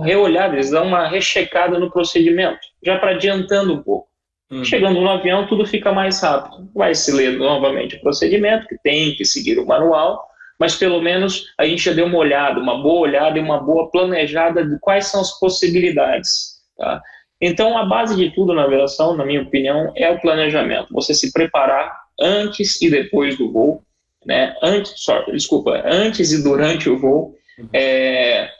reolhada, 0.02 0.54
eles 0.54 0.70
dão 0.70 0.86
uma 0.86 1.06
rechecada 1.08 1.78
no 1.78 1.90
procedimento, 1.90 2.58
já 2.84 2.98
para 2.98 3.12
adiantando 3.12 3.72
um 3.72 3.82
pouco. 3.82 4.08
Uhum. 4.50 4.64
Chegando 4.64 5.00
no 5.00 5.08
avião, 5.08 5.46
tudo 5.46 5.64
fica 5.64 5.92
mais 5.92 6.20
rápido. 6.20 6.68
Vai 6.74 6.94
se 6.94 7.12
ler 7.12 7.38
novamente 7.38 7.96
o 7.96 8.00
procedimento, 8.00 8.66
que 8.66 8.76
tem 8.82 9.14
que 9.14 9.24
seguir 9.24 9.58
o 9.58 9.66
manual, 9.66 10.26
mas 10.58 10.74
pelo 10.74 11.00
menos 11.00 11.46
a 11.56 11.64
gente 11.64 11.84
já 11.84 11.92
deu 11.92 12.06
uma 12.06 12.18
olhada, 12.18 12.58
uma 12.58 12.82
boa 12.82 13.00
olhada 13.00 13.38
e 13.38 13.40
uma 13.40 13.62
boa 13.62 13.90
planejada 13.90 14.66
de 14.66 14.78
quais 14.80 15.06
são 15.06 15.20
as 15.20 15.38
possibilidades. 15.38 16.58
Tá? 16.76 17.00
Então, 17.40 17.78
a 17.78 17.84
base 17.84 18.16
de 18.16 18.34
tudo 18.34 18.52
na 18.52 18.64
aviação, 18.64 19.16
na 19.16 19.24
minha 19.24 19.42
opinião, 19.42 19.92
é 19.94 20.10
o 20.10 20.20
planejamento. 20.20 20.92
Você 20.92 21.14
se 21.14 21.32
preparar 21.32 21.96
antes 22.20 22.82
e 22.82 22.90
depois 22.90 23.38
do 23.38 23.52
voo, 23.52 23.84
né? 24.28 24.54
Antes, 24.62 24.94
desculpa, 25.32 25.82
antes 25.86 26.32
e 26.32 26.42
durante 26.42 26.90
o 26.90 26.98
voo, 26.98 27.34
é, 27.72 28.50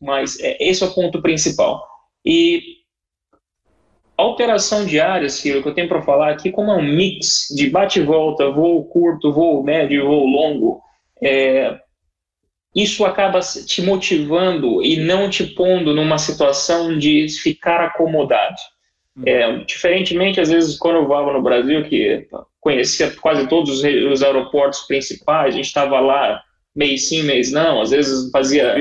mas 0.00 0.40
é, 0.40 0.56
esse 0.58 0.82
é 0.82 0.86
o 0.86 0.94
ponto 0.94 1.20
principal. 1.20 1.86
E 2.24 2.78
a 4.16 4.24
operação 4.24 4.86
diária, 4.86 5.28
Ciro, 5.28 5.62
que 5.62 5.68
eu 5.68 5.74
tenho 5.74 5.86
para 5.86 6.00
falar 6.00 6.30
aqui, 6.30 6.50
como 6.50 6.72
é 6.72 6.76
um 6.76 6.82
mix 6.82 7.48
de 7.54 7.68
bate-volta, 7.68 8.50
voo 8.50 8.82
curto, 8.86 9.30
voo 9.30 9.62
médio, 9.62 10.06
voo 10.06 10.24
longo, 10.24 10.80
é, 11.22 11.78
isso 12.74 13.04
acaba 13.04 13.40
te 13.40 13.82
motivando 13.82 14.82
e 14.82 14.96
não 14.96 15.28
te 15.28 15.44
pondo 15.44 15.94
numa 15.94 16.16
situação 16.16 16.96
de 16.96 17.28
ficar 17.42 17.84
acomodado. 17.84 18.56
Uhum. 19.14 19.24
É, 19.26 19.64
diferentemente, 19.64 20.40
às 20.40 20.48
vezes, 20.48 20.78
quando 20.78 20.96
eu 20.96 21.06
voava 21.06 21.34
no 21.34 21.42
Brasil, 21.42 21.84
que 21.84 22.26
conhecia 22.68 23.10
quase 23.18 23.48
todos 23.48 23.82
os 23.82 24.22
aeroportos 24.22 24.80
principais, 24.80 25.54
a 25.54 25.56
gente 25.56 25.64
estava 25.64 25.98
lá 26.00 26.42
mês 26.76 27.08
sim, 27.08 27.22
mês 27.22 27.50
não, 27.50 27.80
às 27.80 27.90
vezes 27.90 28.30
fazia... 28.30 28.74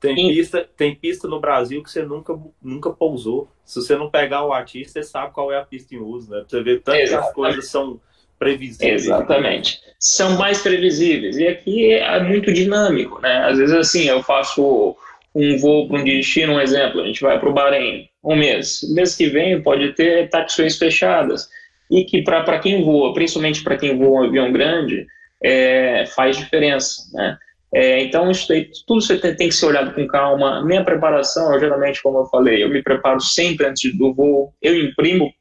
tem, 0.00 0.14
pista, 0.14 0.66
tem 0.76 0.94
pista 0.94 1.26
no 1.26 1.40
Brasil 1.40 1.82
que 1.82 1.90
você 1.90 2.02
nunca, 2.02 2.38
nunca 2.62 2.90
pousou. 2.90 3.48
Se 3.64 3.80
você 3.80 3.96
não 3.96 4.08
pegar 4.08 4.46
o 4.46 4.52
artista, 4.52 5.02
você 5.02 5.08
sabe 5.08 5.32
qual 5.32 5.52
é 5.52 5.58
a 5.58 5.64
pista 5.64 5.94
em 5.94 5.98
uso, 5.98 6.30
né? 6.30 6.44
Você 6.46 6.62
vê 6.62 6.78
tantas 6.78 7.10
que 7.10 7.14
as 7.14 7.32
coisas 7.32 7.68
são 7.68 8.00
previsíveis. 8.38 9.04
Exatamente. 9.04 9.80
São 9.98 10.38
mais 10.38 10.62
previsíveis. 10.62 11.36
E 11.36 11.46
aqui 11.46 11.92
é 11.92 12.22
muito 12.22 12.52
dinâmico, 12.52 13.20
né? 13.20 13.44
Às 13.44 13.58
vezes, 13.58 13.74
assim, 13.74 14.04
eu 14.04 14.22
faço 14.22 14.96
um 15.34 15.58
voo 15.58 15.88
para 15.88 16.00
um 16.00 16.04
destino, 16.04 16.54
um 16.54 16.60
exemplo, 16.60 17.00
a 17.00 17.06
gente 17.06 17.20
vai 17.20 17.38
para 17.38 17.48
o 17.48 17.52
Bahrein, 17.52 18.08
um 18.22 18.36
mês. 18.36 18.80
Mês 18.94 19.16
que 19.16 19.26
vem 19.26 19.60
pode 19.60 19.92
ter 19.94 20.30
taxões 20.30 20.78
fechadas 20.78 21.48
e 21.92 22.04
que 22.04 22.22
para 22.22 22.58
quem 22.58 22.82
voa, 22.82 23.12
principalmente 23.12 23.62
para 23.62 23.76
quem 23.76 23.98
voa 23.98 24.22
um 24.22 24.24
avião 24.24 24.50
grande, 24.50 25.06
é, 25.44 26.06
faz 26.06 26.38
diferença, 26.38 27.02
né? 27.12 27.36
É, 27.74 28.02
então, 28.02 28.30
isso 28.30 28.48
daí, 28.48 28.68
tudo 28.86 29.00
você 29.00 29.18
tem, 29.18 29.34
tem, 29.34 29.48
que 29.48 29.54
ser 29.54 29.66
olhado 29.66 29.94
com 29.94 30.06
calma. 30.06 30.62
Minha 30.64 30.84
preparação, 30.84 31.52
eu, 31.52 31.60
geralmente, 31.60 32.02
como 32.02 32.18
eu 32.18 32.26
falei, 32.26 32.62
eu 32.62 32.68
me 32.68 32.82
preparo 32.82 33.20
sempre 33.20 33.66
antes 33.66 33.96
do 33.96 34.12
voo. 34.12 34.52
Eu 34.60 34.78
imprimo 34.78 35.32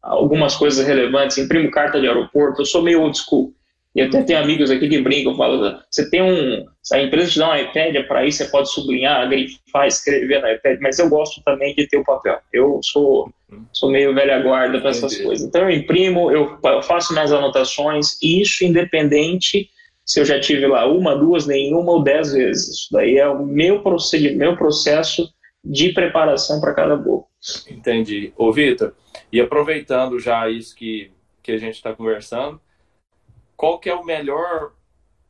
algumas 0.00 0.54
coisas 0.54 0.86
relevantes, 0.86 1.38
imprimo 1.38 1.70
carta 1.70 2.00
de 2.00 2.06
aeroporto. 2.06 2.62
Eu 2.62 2.66
sou 2.66 2.82
meio 2.82 3.02
old 3.02 3.18
school. 3.18 3.52
E 3.94 4.00
até 4.00 4.22
tenho 4.22 4.38
amigos 4.38 4.70
aqui 4.70 4.88
que 4.88 5.00
brincam, 5.00 5.36
falam, 5.36 5.80
você 5.90 6.08
tem 6.08 6.22
um, 6.22 6.64
se 6.80 6.94
a 6.94 7.02
empresa 7.02 7.30
te 7.32 7.38
dá 7.40 7.50
um 7.50 7.56
iPad, 7.56 7.96
é 7.96 8.02
para 8.04 8.24
isso 8.24 8.38
você 8.38 8.50
pode 8.50 8.70
sublinhar, 8.70 9.28
grifar, 9.28 9.86
escrever 9.86 10.40
no 10.40 10.48
iPad, 10.48 10.78
mas 10.80 10.98
eu 11.00 11.08
gosto 11.08 11.42
também 11.42 11.74
de 11.74 11.88
ter 11.88 11.96
o 11.96 12.04
papel. 12.04 12.38
Eu 12.52 12.78
sou, 12.84 13.32
sou 13.72 13.90
meio 13.90 14.14
velha 14.14 14.40
guarda 14.40 14.80
para 14.80 14.90
essas 14.90 15.18
coisas. 15.18 15.46
Então 15.46 15.62
eu 15.62 15.70
imprimo, 15.70 16.30
eu 16.30 16.58
faço 16.82 17.12
minhas 17.12 17.32
anotações, 17.32 18.16
e 18.22 18.40
isso 18.40 18.64
independente 18.64 19.68
se 20.04 20.20
eu 20.20 20.24
já 20.24 20.40
tive 20.40 20.66
lá 20.66 20.86
uma, 20.86 21.16
duas, 21.16 21.46
nenhuma 21.46 21.92
ou 21.92 22.02
dez 22.02 22.32
vezes. 22.32 22.68
Isso 22.68 22.88
daí 22.92 23.16
é 23.16 23.28
o 23.28 23.44
meu 23.44 23.82
procedimento, 23.82 24.38
meu 24.38 24.56
processo 24.56 25.28
de 25.64 25.92
preparação 25.92 26.60
para 26.60 26.74
cada 26.74 26.96
voo. 26.96 27.26
Entendi. 27.68 28.32
Ô, 28.36 28.52
Vitor, 28.52 28.92
e 29.32 29.40
aproveitando 29.40 30.18
já 30.18 30.48
isso 30.48 30.74
que, 30.74 31.10
que 31.42 31.52
a 31.52 31.58
gente 31.58 31.74
está 31.74 31.92
conversando, 31.92 32.60
qual 33.60 33.78
que 33.78 33.90
é 33.90 33.94
o 33.94 34.02
melhor, 34.02 34.72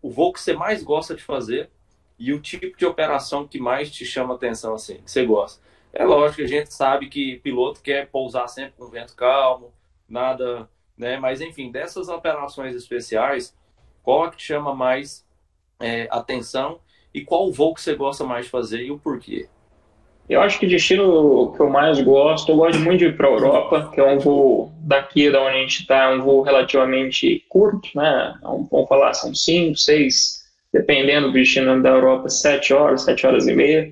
o 0.01 0.09
voo 0.09 0.33
que 0.33 0.41
você 0.41 0.53
mais 0.53 0.85
gosta 0.85 1.17
de 1.17 1.23
fazer 1.23 1.69
e 2.17 2.33
o 2.33 2.41
tipo 2.41 2.79
de 2.79 2.87
operação 2.87 3.45
que 3.45 3.59
mais 3.59 3.91
te 3.91 4.05
chama 4.05 4.37
atenção, 4.37 4.73
assim, 4.73 4.99
que 4.99 5.11
você 5.11 5.27
gosta? 5.27 5.61
É 5.93 6.05
lógico 6.05 6.37
que 6.37 6.43
a 6.45 6.47
gente 6.47 6.73
sabe 6.73 7.09
que 7.09 7.41
piloto 7.41 7.83
quer 7.83 8.07
pousar 8.07 8.47
sempre 8.47 8.75
com 8.79 8.87
vento 8.87 9.17
calmo, 9.17 9.75
nada, 10.09 10.71
né? 10.97 11.19
Mas, 11.19 11.41
enfim, 11.41 11.73
dessas 11.73 12.09
operações 12.09 12.77
especiais, 12.77 13.53
qual 14.01 14.27
é 14.27 14.31
que 14.31 14.37
te 14.37 14.45
chama 14.45 14.77
mais 14.77 15.27
é, 15.81 16.07
atenção 16.09 16.79
e 17.13 17.25
qual 17.25 17.49
o 17.49 17.53
voo 17.53 17.75
que 17.75 17.81
você 17.81 17.97
gosta 17.97 18.23
mais 18.23 18.45
de 18.45 18.53
fazer 18.53 18.85
e 18.85 18.93
o 18.93 18.99
porquê? 19.01 19.49
Eu 20.31 20.41
acho 20.41 20.61
que 20.61 20.67
o 20.67 20.69
destino 20.69 21.53
que 21.57 21.61
eu 21.61 21.69
mais 21.69 22.01
gosto, 22.01 22.53
eu 22.53 22.57
gosto 22.57 22.79
muito 22.79 23.01
de 23.01 23.07
ir 23.07 23.17
para 23.17 23.27
a 23.27 23.33
Europa, 23.33 23.91
que 23.93 24.01
é 24.01 24.05
um 24.05 24.21
voo 24.21 24.73
daqui 24.79 25.29
da 25.29 25.43
onde 25.43 25.57
a 25.57 25.61
gente 25.61 25.81
está, 25.81 26.05
é 26.05 26.15
um 26.15 26.23
voo 26.23 26.43
relativamente 26.43 27.45
curto, 27.49 27.89
né? 27.97 28.37
Vamos 28.41 28.89
falar, 28.89 29.13
são 29.13 29.35
cinco, 29.35 29.77
seis, 29.77 30.45
dependendo 30.73 31.27
do 31.27 31.33
destino 31.33 31.83
da 31.83 31.89
Europa, 31.89 32.29
sete 32.29 32.73
horas, 32.73 33.03
sete 33.03 33.27
horas 33.27 33.49
e 33.49 33.53
meia. 33.53 33.91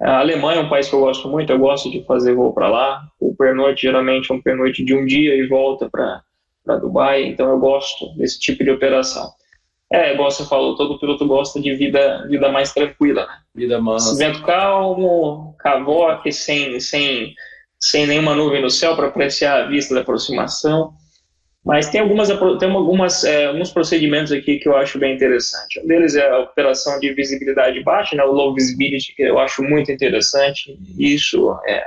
A 0.00 0.18
Alemanha 0.18 0.58
é 0.58 0.64
um 0.64 0.68
país 0.68 0.88
que 0.88 0.94
eu 0.96 0.98
gosto 0.98 1.28
muito, 1.28 1.52
eu 1.52 1.58
gosto 1.58 1.88
de 1.88 2.04
fazer 2.04 2.34
voo 2.34 2.52
para 2.52 2.68
lá. 2.68 3.06
O 3.20 3.32
pernoite 3.36 3.82
geralmente 3.82 4.32
é 4.32 4.34
um 4.34 4.42
pernoite 4.42 4.84
de 4.84 4.92
um 4.92 5.06
dia 5.06 5.36
e 5.36 5.46
volta 5.46 5.88
para 5.88 6.20
Dubai, 6.80 7.22
então 7.26 7.48
eu 7.48 7.60
gosto 7.60 8.12
desse 8.16 8.40
tipo 8.40 8.64
de 8.64 8.72
operação. 8.72 9.30
É, 9.92 10.14
igual 10.14 10.30
você 10.30 10.44
falou, 10.44 10.76
todo 10.76 10.98
piloto 10.98 11.26
gosta 11.26 11.60
de 11.60 11.72
vida, 11.74 12.26
vida 12.28 12.50
mais 12.50 12.72
tranquila, 12.72 13.26
né? 13.26 13.38
Vida 13.54 13.80
mansa. 13.80 14.16
Vento 14.16 14.42
calmo, 14.42 15.54
cavoque, 15.60 16.32
sem, 16.32 16.80
sem, 16.80 17.34
sem 17.78 18.06
nenhuma 18.06 18.34
nuvem 18.34 18.60
no 18.60 18.70
céu 18.70 18.96
para 18.96 19.06
apreciar 19.06 19.62
a 19.62 19.66
vista 19.66 19.94
da 19.94 20.00
aproximação. 20.00 20.92
Mas 21.64 21.88
tem, 21.88 22.00
algumas, 22.00 22.28
tem 22.58 22.70
algumas, 22.70 23.24
é, 23.24 23.46
alguns 23.46 23.72
procedimentos 23.72 24.32
aqui 24.32 24.58
que 24.58 24.68
eu 24.68 24.76
acho 24.76 24.98
bem 24.98 25.14
interessante. 25.14 25.80
Um 25.80 25.86
deles 25.86 26.14
é 26.14 26.28
a 26.28 26.40
operação 26.40 26.98
de 27.00 27.12
visibilidade 27.12 27.82
baixa, 27.82 28.14
né, 28.14 28.22
o 28.22 28.30
low 28.32 28.54
visibility, 28.54 29.14
que 29.14 29.22
eu 29.22 29.38
acho 29.38 29.62
muito 29.62 29.90
interessante. 29.90 30.78
Isso 30.98 31.56
é, 31.66 31.84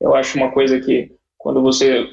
eu 0.00 0.14
acho 0.14 0.36
uma 0.36 0.50
coisa 0.50 0.80
que 0.80 1.12
quando 1.38 1.62
você 1.62 2.08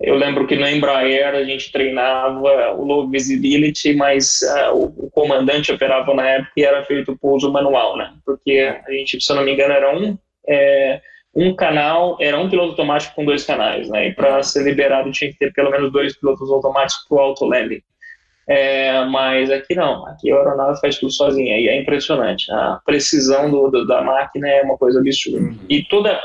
eu 0.00 0.14
lembro 0.14 0.46
que 0.46 0.56
na 0.56 0.70
Embraer 0.70 1.34
a 1.34 1.42
gente 1.42 1.72
treinava 1.72 2.72
o 2.76 2.84
low 2.84 3.08
visibility, 3.08 3.94
mas 3.94 4.40
uh, 4.42 4.72
o, 4.72 5.06
o, 5.06 5.10
comandante 5.10 5.72
operava 5.72 6.14
na 6.14 6.28
época 6.28 6.52
e 6.56 6.64
era 6.64 6.84
feito 6.84 7.18
pouso 7.18 7.50
manual, 7.50 7.96
né? 7.96 8.12
Porque 8.24 8.72
a 8.86 8.92
gente, 8.92 9.20
se 9.20 9.32
eu 9.32 9.36
não 9.36 9.42
me 9.42 9.52
engano, 9.52 9.74
era 9.74 9.96
um, 9.96 10.16
é, 10.46 11.00
um 11.34 11.52
canal, 11.52 12.16
era 12.20 12.38
um 12.38 12.48
piloto 12.48 12.70
automático 12.70 13.16
com 13.16 13.24
dois 13.24 13.44
canais, 13.44 13.88
né? 13.88 14.08
E 14.08 14.14
para 14.14 14.40
ser 14.44 14.62
liberado 14.62 15.10
tinha 15.10 15.32
que 15.32 15.38
ter 15.38 15.52
pelo 15.52 15.70
menos 15.70 15.90
dois 15.90 16.16
pilotos 16.16 16.48
automáticos 16.48 17.04
para 17.08 17.16
o 17.16 17.20
auto 17.20 17.44
landing. 17.44 17.82
É, 18.48 19.04
mas 19.06 19.50
aqui 19.50 19.74
não, 19.74 20.06
aqui 20.06 20.32
a 20.32 20.36
aeronave 20.36 20.80
faz 20.80 20.96
tudo 20.96 21.12
sozinha 21.12 21.58
e 21.58 21.68
é 21.68 21.76
impressionante. 21.76 22.50
A 22.52 22.80
precisão 22.86 23.50
do, 23.50 23.68
do, 23.68 23.84
da 23.84 24.00
máquina 24.00 24.48
é 24.48 24.62
uma 24.62 24.78
coisa 24.78 25.00
absurda. 25.00 25.38
Uhum. 25.38 25.58
E 25.68 25.82
toda, 25.82 26.18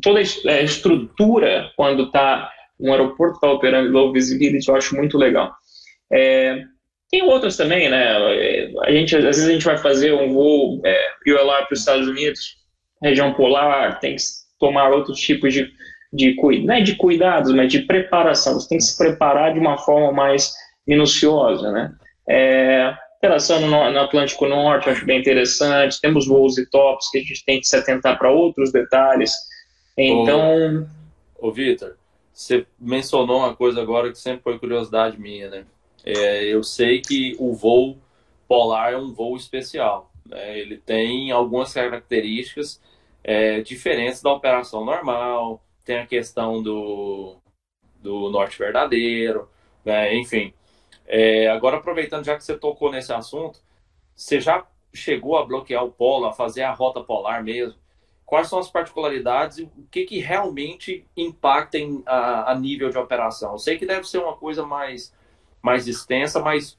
toda 0.00 0.20
a 0.20 0.62
estrutura, 0.62 1.70
quando 1.76 2.04
está 2.04 2.50
um 2.80 2.92
aeroporto 2.92 3.34
está 3.36 3.50
operando 3.50 3.90
low 3.90 4.12
visibility, 4.12 4.68
eu 4.68 4.76
acho 4.76 4.96
muito 4.96 5.18
legal. 5.18 5.52
É, 6.12 6.62
tem 7.10 7.22
outras 7.22 7.56
também, 7.56 7.88
né? 7.88 8.16
A 8.82 8.92
gente, 8.92 9.16
às 9.16 9.24
vezes 9.24 9.48
a 9.48 9.52
gente 9.52 9.64
vai 9.64 9.78
fazer 9.78 10.12
um 10.12 10.32
voo 10.32 10.80
é, 10.84 11.10
ULR 11.26 11.66
para 11.66 11.72
os 11.72 11.80
Estados 11.80 12.06
Unidos, 12.06 12.56
região 13.02 13.32
polar, 13.34 13.98
tem 13.98 14.16
que 14.16 14.22
tomar 14.58 14.90
outros 14.90 15.18
tipos 15.18 15.52
de, 15.52 15.70
de, 16.12 16.34
não 16.64 16.74
é 16.74 16.80
de 16.80 16.96
cuidados, 16.96 17.52
mas 17.54 17.70
de 17.70 17.80
preparação. 17.80 18.54
Você 18.54 18.68
tem 18.68 18.78
que 18.78 18.84
se 18.84 18.96
preparar 18.96 19.54
de 19.54 19.58
uma 19.58 19.78
forma 19.78 20.12
mais 20.12 20.52
minuciosa, 20.86 21.70
né? 21.72 21.92
É, 22.28 22.94
operação 23.18 23.60
no, 23.60 23.68
no, 23.68 24.00
Atlântico 24.00 24.46
Norte, 24.46 24.86
eu 24.86 24.92
acho 24.92 25.06
bem 25.06 25.20
interessante. 25.20 26.00
Temos 26.00 26.26
voos 26.26 26.58
e 26.58 26.68
tops 26.68 27.10
que 27.10 27.18
a 27.18 27.22
gente 27.22 27.44
tem 27.44 27.60
que 27.60 27.66
se 27.66 27.76
atentar 27.76 28.18
para 28.18 28.30
outros 28.30 28.70
detalhes. 28.70 29.32
Então. 29.96 30.86
Ô, 31.38 31.48
ô 31.48 31.52
Vitor, 31.52 31.96
você 32.38 32.64
mencionou 32.78 33.38
uma 33.38 33.56
coisa 33.56 33.82
agora 33.82 34.12
que 34.12 34.18
sempre 34.18 34.44
foi 34.44 34.58
curiosidade 34.60 35.20
minha, 35.20 35.50
né? 35.50 35.66
É, 36.04 36.44
eu 36.44 36.62
sei 36.62 37.00
que 37.00 37.34
o 37.36 37.52
voo 37.52 37.98
polar 38.46 38.92
é 38.92 38.96
um 38.96 39.12
voo 39.12 39.36
especial. 39.36 40.12
Né? 40.24 40.56
Ele 40.56 40.76
tem 40.78 41.32
algumas 41.32 41.72
características 41.72 42.80
é, 43.24 43.60
diferentes 43.60 44.22
da 44.22 44.32
operação 44.32 44.84
normal. 44.84 45.60
Tem 45.84 45.98
a 45.98 46.06
questão 46.06 46.62
do, 46.62 47.38
do 48.00 48.30
norte 48.30 48.56
verdadeiro, 48.56 49.50
né? 49.84 50.14
enfim. 50.14 50.54
É, 51.08 51.48
agora, 51.48 51.78
aproveitando 51.78 52.24
já 52.24 52.36
que 52.36 52.44
você 52.44 52.56
tocou 52.56 52.92
nesse 52.92 53.12
assunto, 53.12 53.60
você 54.14 54.40
já 54.40 54.64
chegou 54.94 55.36
a 55.36 55.44
bloquear 55.44 55.84
o 55.84 55.90
polo, 55.90 56.26
a 56.26 56.32
fazer 56.32 56.62
a 56.62 56.72
rota 56.72 57.02
polar 57.02 57.42
mesmo? 57.42 57.76
Quais 58.28 58.46
são 58.46 58.58
as 58.58 58.70
particularidades 58.70 59.56
e 59.56 59.62
o 59.62 59.70
que, 59.90 60.04
que 60.04 60.18
realmente 60.18 61.02
impacta 61.16 61.78
em, 61.78 62.02
a, 62.04 62.52
a, 62.52 62.54
nível 62.54 62.90
de 62.90 62.98
operação. 62.98 63.52
Eu 63.52 63.58
sei 63.58 63.78
que 63.78 63.86
deve 63.86 64.06
ser 64.06 64.18
uma 64.18 64.34
coisa 64.34 64.66
mais, 64.66 65.14
mais 65.62 65.88
extensa, 65.88 66.38
mas 66.38 66.76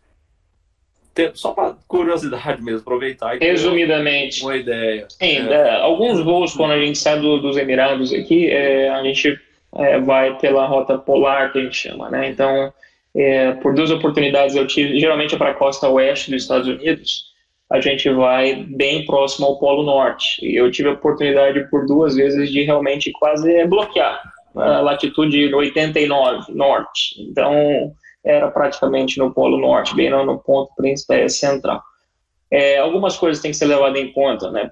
só 1.34 1.52
para 1.52 1.76
curiosidade 1.88 2.62
mesmo, 2.64 2.82
aproveitar 2.82 3.36
Resumidamente. 3.40 4.44
uma 4.44 4.56
ideia. 4.56 5.08
Sim, 5.10 5.50
é. 5.50 5.52
É, 5.52 5.76
alguns 5.82 6.24
voos, 6.24 6.54
quando 6.54 6.72
a 6.72 6.80
gente 6.80 7.00
sai 7.00 7.20
do, 7.20 7.42
dos 7.42 7.58
Emirados 7.58 8.14
aqui, 8.14 8.48
é, 8.48 8.88
a 8.90 9.04
gente 9.04 9.36
é, 9.76 10.00
vai 10.00 10.38
pela 10.38 10.68
rota 10.68 11.00
polar, 11.00 11.52
que 11.52 11.58
a 11.58 11.64
gente 11.64 11.76
chama, 11.76 12.12
né? 12.12 12.30
Então, 12.30 12.72
é, 13.16 13.54
por 13.54 13.74
duas 13.74 13.90
oportunidades 13.90 14.56
eu 14.56 14.68
tive, 14.68 15.00
geralmente 15.00 15.34
é 15.34 15.38
para 15.38 15.50
a 15.50 15.56
costa 15.56 15.90
oeste 15.90 16.30
dos 16.30 16.44
Estados 16.44 16.68
Unidos, 16.68 17.34
a 17.72 17.80
gente 17.80 18.10
vai 18.10 18.64
bem 18.64 19.06
próximo 19.06 19.46
ao 19.46 19.60
Polo 19.60 19.84
Norte. 19.84 20.44
E 20.44 20.56
eu 20.56 20.72
tive 20.72 20.90
a 20.90 20.94
oportunidade 20.94 21.70
por 21.70 21.86
duas 21.86 22.16
vezes 22.16 22.50
de 22.52 22.64
realmente 22.64 23.12
quase 23.12 23.66
bloquear 23.66 24.20
a 24.56 24.82
latitude 24.82 25.54
89 25.54 26.52
norte. 26.54 27.16
Então, 27.20 27.94
era 28.26 28.50
praticamente 28.50 29.20
no 29.20 29.32
Polo 29.32 29.60
Norte, 29.60 29.96
bem 29.96 30.10
no 30.10 30.40
ponto 30.40 30.74
principal 30.76 31.30
central. 31.30 31.82
É, 32.52 32.80
algumas 32.80 33.16
coisas 33.16 33.40
têm 33.40 33.52
que 33.52 33.58
ser 33.58 33.66
levadas 33.66 34.02
em 34.02 34.12
conta, 34.12 34.50
né? 34.50 34.68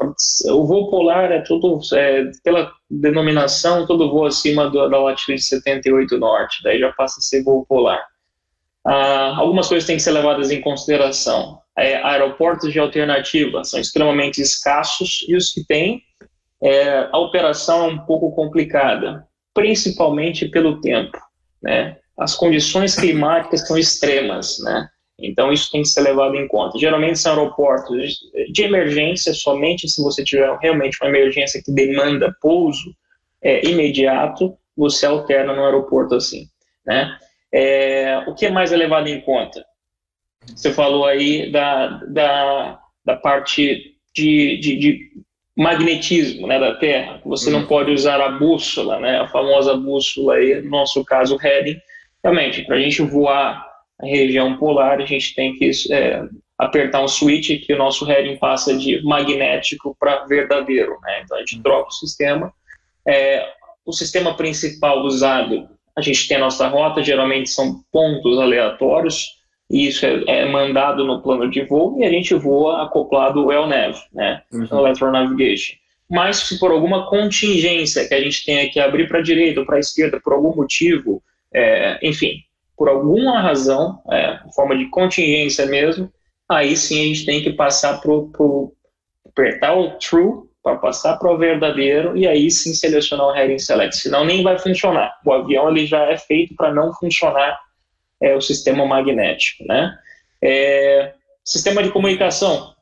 O 0.50 0.66
voo 0.66 0.90
polar 0.90 1.32
é 1.32 1.42
tudo, 1.42 1.80
é, 1.94 2.24
pela 2.44 2.72
denominação, 2.90 3.86
todo 3.86 4.10
voo 4.10 4.26
acima 4.26 4.68
do, 4.68 4.90
da 4.90 4.98
latitude 4.98 5.44
78 5.44 6.18
norte, 6.18 6.64
daí 6.64 6.80
já 6.80 6.92
passa 6.94 7.20
a 7.20 7.22
ser 7.22 7.44
voo 7.44 7.64
polar. 7.68 8.04
Ah, 8.84 9.36
algumas 9.38 9.68
coisas 9.68 9.86
têm 9.86 9.98
que 9.98 10.02
ser 10.02 10.12
levadas 10.12 10.50
em 10.50 10.60
consideração 10.60 11.60
é, 11.78 11.96
aeroportos 11.98 12.74
de 12.74 12.80
alternativa 12.80 13.64
são 13.64 13.80
extremamente 13.80 14.42
escassos 14.42 15.24
e 15.28 15.36
os 15.36 15.52
que 15.54 15.64
têm, 15.64 16.02
é, 16.62 17.08
a 17.12 17.20
operação 17.20 17.86
é 17.86 17.88
um 17.94 18.00
pouco 18.00 18.32
complicada, 18.32 19.28
principalmente 19.54 20.48
pelo 20.48 20.82
tempo. 20.82 21.18
Né? 21.62 21.98
As 22.18 22.36
condições 22.36 22.96
climáticas 22.96 23.68
são 23.68 23.78
extremas, 23.78 24.58
né? 24.64 24.90
então 25.20 25.54
isso 25.54 25.72
tem 25.72 25.84
que 25.84 25.88
ser 25.88 26.02
levado 26.02 26.36
em 26.36 26.48
conta. 26.48 26.80
Geralmente 26.80 27.20
são 27.20 27.34
aeroportos 27.34 28.16
de 28.52 28.64
emergência, 28.64 29.34
somente 29.34 29.88
se 29.88 30.02
você 30.02 30.24
tiver 30.24 30.52
realmente 30.58 30.98
uma 31.00 31.10
emergência 31.10 31.62
que 31.64 31.72
demanda 31.72 32.36
pouso 32.42 32.92
é, 33.44 33.64
imediato, 33.68 34.58
você 34.76 35.06
alterna 35.06 35.54
no 35.54 35.64
aeroporto 35.64 36.16
assim. 36.16 36.48
Né? 36.84 37.16
É, 37.54 38.18
o 38.28 38.34
que 38.34 38.50
mais 38.50 38.72
é 38.72 38.78
levado 38.78 39.08
em 39.08 39.22
conta? 39.22 39.64
Você 40.56 40.74
falou 40.74 41.06
aí 41.06 41.52
da, 41.52 41.88
da, 42.08 42.80
da 43.06 43.16
parte 43.16 43.96
de, 44.16 44.58
de, 44.58 44.76
de 44.78 45.12
magnetismo 45.56 46.48
né, 46.48 46.60
da 46.60 46.76
Terra. 46.76 47.22
Você 47.26 47.52
uhum. 47.52 47.60
não 47.60 47.68
pode 47.68 47.92
usar 47.92 48.22
a 48.22 48.32
bússola, 48.32 49.00
né, 49.00 49.20
a 49.20 49.28
famosa 49.28 49.76
bússola 49.76 50.36
aí, 50.36 50.62
no 50.62 50.70
nosso 50.70 51.04
caso, 51.04 51.36
o 51.36 51.38
heading. 51.38 51.80
Realmente, 52.24 52.64
para 52.66 52.76
a 52.76 52.80
gente 52.80 53.02
voar 53.02 53.66
a 54.02 54.06
região 54.06 54.58
polar, 54.58 55.00
a 55.00 55.06
gente 55.06 55.34
tem 55.34 55.54
que 55.54 55.72
é, 55.92 56.22
apertar 56.58 57.02
um 57.02 57.08
switch 57.08 57.66
que 57.66 57.74
o 57.74 57.78
nosso 57.78 58.06
heading 58.06 58.38
passa 58.38 58.76
de 58.78 59.02
magnético 59.04 59.96
para 60.00 60.26
verdadeiro. 60.26 60.98
Né? 61.02 61.22
Então 61.24 61.38
a 61.38 61.40
gente 61.40 61.62
troca 61.62 61.90
o 61.90 61.94
sistema. 61.94 62.54
É, 63.08 63.48
o 63.86 63.94
sistema 63.94 64.36
principal 64.36 65.02
usado, 65.04 65.70
a 65.96 66.02
gente 66.02 66.28
tem 66.28 66.38
a 66.38 66.42
nossa 66.42 66.68
rota, 66.68 67.04
geralmente 67.04 67.50
são 67.50 67.82
pontos 67.92 68.38
aleatórios 68.38 69.37
e 69.70 69.88
isso 69.88 70.06
é, 70.06 70.24
é, 70.28 70.46
mandado 70.46 71.06
no 71.06 71.22
plano 71.22 71.50
de 71.50 71.64
voo 71.64 71.98
e 72.00 72.06
a 72.06 72.10
gente 72.10 72.34
voa 72.34 72.84
acoplado 72.84 73.42
ao 73.42 73.52
ELNAV, 73.52 73.98
né, 74.14 74.42
uhum. 74.52 74.80
Electronavigation. 74.80 75.76
Mas 76.10 76.38
se 76.38 76.58
por 76.58 76.72
alguma 76.72 77.10
contingência 77.10 78.08
que 78.08 78.14
a 78.14 78.22
gente 78.22 78.46
tenha 78.46 78.70
que 78.70 78.80
abrir 78.80 79.10
para 79.10 79.20
a 79.20 79.24
direita 79.24 79.60
ou 79.60 79.66
para 79.66 79.76
a 79.76 79.80
esquerda 79.80 80.22
por 80.24 80.34
algum 80.34 80.56
motivo, 80.56 81.22
é, 81.54 82.00
enfim, 82.02 82.40
por 82.78 82.88
alguma 82.88 83.42
razão, 83.42 84.00
é, 84.12 84.40
forma 84.56 84.78
de 84.78 84.86
contingência 84.86 85.66
mesmo, 85.66 86.10
aí 86.48 86.78
sim 86.78 87.02
a 87.02 87.08
gente 87.08 87.26
tem 87.26 87.44
que 87.44 87.52
passar 87.52 88.00
para 88.00 88.14
apertar 89.28 89.78
o 89.78 89.92
true 89.98 90.48
para 90.64 90.76
passar 90.78 91.18
para 91.18 91.32
o 91.32 91.38
verdadeiro 91.38 92.18
e 92.18 92.28
aí 92.28 92.52
sim 92.52 92.74
selecionar 92.74 93.28
o 93.28 93.32
heading 93.32 93.58
select, 93.58 93.96
senão 93.96 94.26
nem 94.26 94.44
vai 94.44 94.60
funcionar. 94.60 95.14
O 95.26 95.32
avião 95.32 95.70
ele 95.70 95.86
já 95.86 96.04
é 96.12 96.18
feito 96.18 96.54
para 96.56 96.74
não 96.74 96.94
funcionar 96.94 97.58
é, 98.22 98.36
o 98.36 98.42
sistema 98.42 98.86
magnético, 98.86 99.64
né? 99.66 99.98
É, 100.42 101.14
sistema 101.44 101.82
de 101.82 101.92
comunicação, 101.92 102.74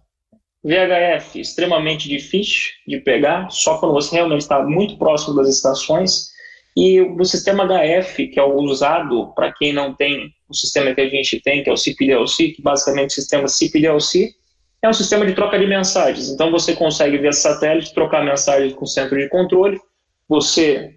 VHF, 0.63 1.39
extremamente 1.39 2.09
difícil 2.09 2.71
de 2.87 2.99
pegar, 2.99 3.49
só 3.51 3.77
quando 3.77 3.93
você 3.93 4.15
realmente 4.15 4.41
está 4.41 4.63
muito 4.63 4.97
próximo 4.97 5.35
das 5.35 5.47
estações. 5.47 6.33
E 6.75 6.99
o 7.01 7.23
sistema 7.23 7.65
HF, 7.65 8.27
que 8.27 8.39
é 8.39 8.43
o 8.43 8.55
usado 8.57 9.31
para 9.35 9.53
quem 9.53 9.71
não 9.71 9.93
tem 9.93 10.33
o 10.49 10.53
sistema 10.53 10.93
que 10.93 11.01
a 11.01 11.07
gente 11.07 11.39
tem, 11.41 11.63
que 11.63 11.69
é 11.69 11.73
o 11.73 11.77
CPDLC, 11.77 12.49
que 12.49 12.61
basicamente 12.61 13.11
o 13.11 13.13
sistema 13.13 13.47
CPDLC 13.47 14.33
é 14.81 14.89
um 14.89 14.93
sistema 14.93 15.25
de 15.25 15.33
troca 15.33 15.57
de 15.57 15.67
mensagens. 15.67 16.29
Então 16.29 16.51
você 16.51 16.75
consegue 16.75 17.17
via 17.17 17.31
satélite 17.31 17.93
trocar 17.93 18.25
mensagens 18.25 18.73
com 18.73 18.83
o 18.83 18.87
centro 18.87 19.17
de 19.17 19.29
controle, 19.29 19.79
você 20.27 20.95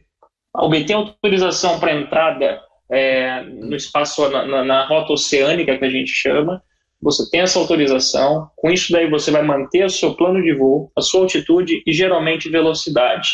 obtém 0.55 0.97
autorização 0.97 1.78
para 1.78 1.95
entrada 1.95 2.61
é, 2.91 3.43
no 3.43 3.76
espaço, 3.76 4.28
na, 4.28 4.47
na, 4.47 4.64
na 4.64 4.86
rota 4.86 5.12
oceânica 5.12 5.76
que 5.76 5.84
a 5.84 5.91
gente 5.91 6.11
chama, 6.11 6.62
você 7.01 7.28
tem 7.30 7.41
essa 7.41 7.59
autorização, 7.59 8.51
com 8.57 8.70
isso 8.70 8.93
daí 8.93 9.09
você 9.09 9.30
vai 9.30 9.43
manter 9.43 9.84
o 9.84 9.91
seu 9.91 10.14
plano 10.14 10.43
de 10.43 10.53
voo, 10.53 10.91
a 10.97 11.01
sua 11.01 11.20
altitude 11.20 11.82
e 11.86 11.93
geralmente 11.93 12.51
velocidade. 12.51 13.28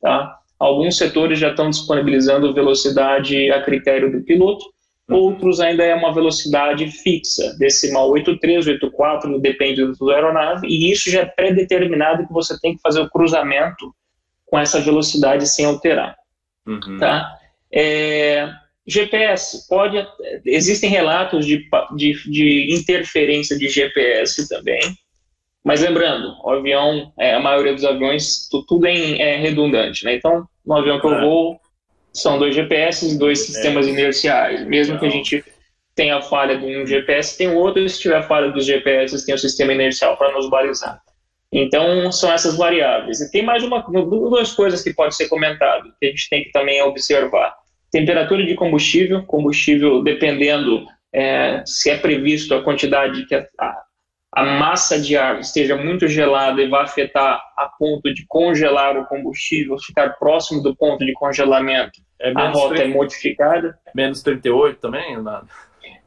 Tá? 0.00 0.38
Alguns 0.58 0.96
setores 0.96 1.38
já 1.38 1.50
estão 1.50 1.70
disponibilizando 1.70 2.54
velocidade 2.54 3.50
a 3.50 3.62
critério 3.62 4.12
do 4.12 4.24
piloto, 4.24 4.64
outros 5.10 5.58
ainda 5.58 5.82
é 5.82 5.94
uma 5.94 6.12
velocidade 6.12 6.86
fixa, 6.88 7.56
decimal 7.58 8.10
83, 8.10 8.66
84, 8.68 9.40
depende 9.40 9.84
da 9.84 10.14
aeronave, 10.14 10.66
e 10.68 10.92
isso 10.92 11.10
já 11.10 11.22
é 11.22 11.26
pré-determinado 11.26 12.26
que 12.26 12.32
você 12.32 12.60
tem 12.60 12.76
que 12.76 12.82
fazer 12.82 13.00
o 13.00 13.10
cruzamento 13.10 13.92
com 14.46 14.58
essa 14.58 14.80
velocidade 14.80 15.46
sem 15.48 15.64
alterar. 15.64 16.14
Uhum. 16.66 16.98
Tá? 16.98 17.34
É, 17.72 18.48
GPS, 18.88 19.68
pode, 19.68 20.02
existem 20.46 20.88
relatos 20.88 21.44
de, 21.44 21.68
de, 21.94 22.30
de, 22.30 22.74
interferência 22.74 23.58
de 23.58 23.68
GPS 23.68 24.48
também, 24.48 24.80
mas 25.62 25.82
lembrando, 25.82 26.34
o 26.42 26.50
avião, 26.50 27.12
é, 27.18 27.34
a 27.34 27.40
maioria 27.40 27.74
dos 27.74 27.84
aviões, 27.84 28.48
tudo 28.48 28.86
é, 28.86 29.20
é 29.20 29.36
redundante, 29.36 30.06
né? 30.06 30.14
Então, 30.14 30.46
no 30.64 30.74
avião 30.74 30.98
que 30.98 31.06
eu 31.06 31.14
é. 31.14 31.20
vou, 31.20 31.60
são 32.14 32.38
dois 32.38 32.54
GPS 32.54 33.14
e 33.14 33.18
dois 33.18 33.40
sistemas 33.40 33.86
inerciais. 33.86 34.66
Mesmo 34.66 34.98
que 34.98 35.04
a 35.04 35.10
gente 35.10 35.44
tenha 35.94 36.22
falha 36.22 36.56
de 36.56 36.64
um 36.64 36.86
GPS, 36.86 37.36
tem 37.36 37.52
outro, 37.52 37.82
e 37.82 37.90
se 37.90 38.00
tiver 38.00 38.22
falha 38.26 38.50
dos 38.50 38.64
GPS, 38.64 39.26
tem 39.26 39.34
o 39.34 39.38
sistema 39.38 39.74
inercial 39.74 40.16
para 40.16 40.32
nos 40.32 40.48
balizar. 40.48 40.98
Então, 41.52 42.10
são 42.10 42.32
essas 42.32 42.56
variáveis. 42.56 43.20
E 43.20 43.30
tem 43.30 43.42
mais 43.42 43.62
uma, 43.62 43.82
duas 43.82 44.52
coisas 44.52 44.82
que 44.82 44.94
pode 44.94 45.14
ser 45.14 45.28
comentado, 45.28 45.92
que 46.00 46.06
a 46.06 46.08
gente 46.08 46.30
tem 46.30 46.44
que 46.44 46.52
também 46.52 46.80
observar 46.80 47.54
temperatura 47.90 48.44
de 48.44 48.54
combustível, 48.54 49.22
combustível 49.24 50.02
dependendo 50.02 50.86
é, 51.12 51.62
se 51.64 51.90
é 51.90 51.96
previsto 51.96 52.54
a 52.54 52.62
quantidade 52.62 53.24
que 53.26 53.34
a, 53.34 53.46
a, 54.32 54.44
massa 54.44 55.00
de 55.00 55.16
ar 55.16 55.40
esteja 55.40 55.76
muito 55.76 56.06
gelada 56.06 56.60
e 56.62 56.68
vai 56.68 56.84
afetar 56.84 57.40
a 57.56 57.66
ponto 57.78 58.12
de 58.12 58.24
congelar 58.26 58.96
o 58.96 59.06
combustível, 59.06 59.78
ficar 59.78 60.10
próximo 60.18 60.62
do 60.62 60.76
ponto 60.76 61.04
de 61.04 61.12
congelamento, 61.14 62.00
é 62.20 62.30
a 62.34 62.50
rota 62.50 62.74
30, 62.74 62.82
é 62.82 62.88
modificada. 62.88 63.78
Menos 63.94 64.22
38 64.22 64.80
também, 64.80 65.22
nada? 65.22 65.46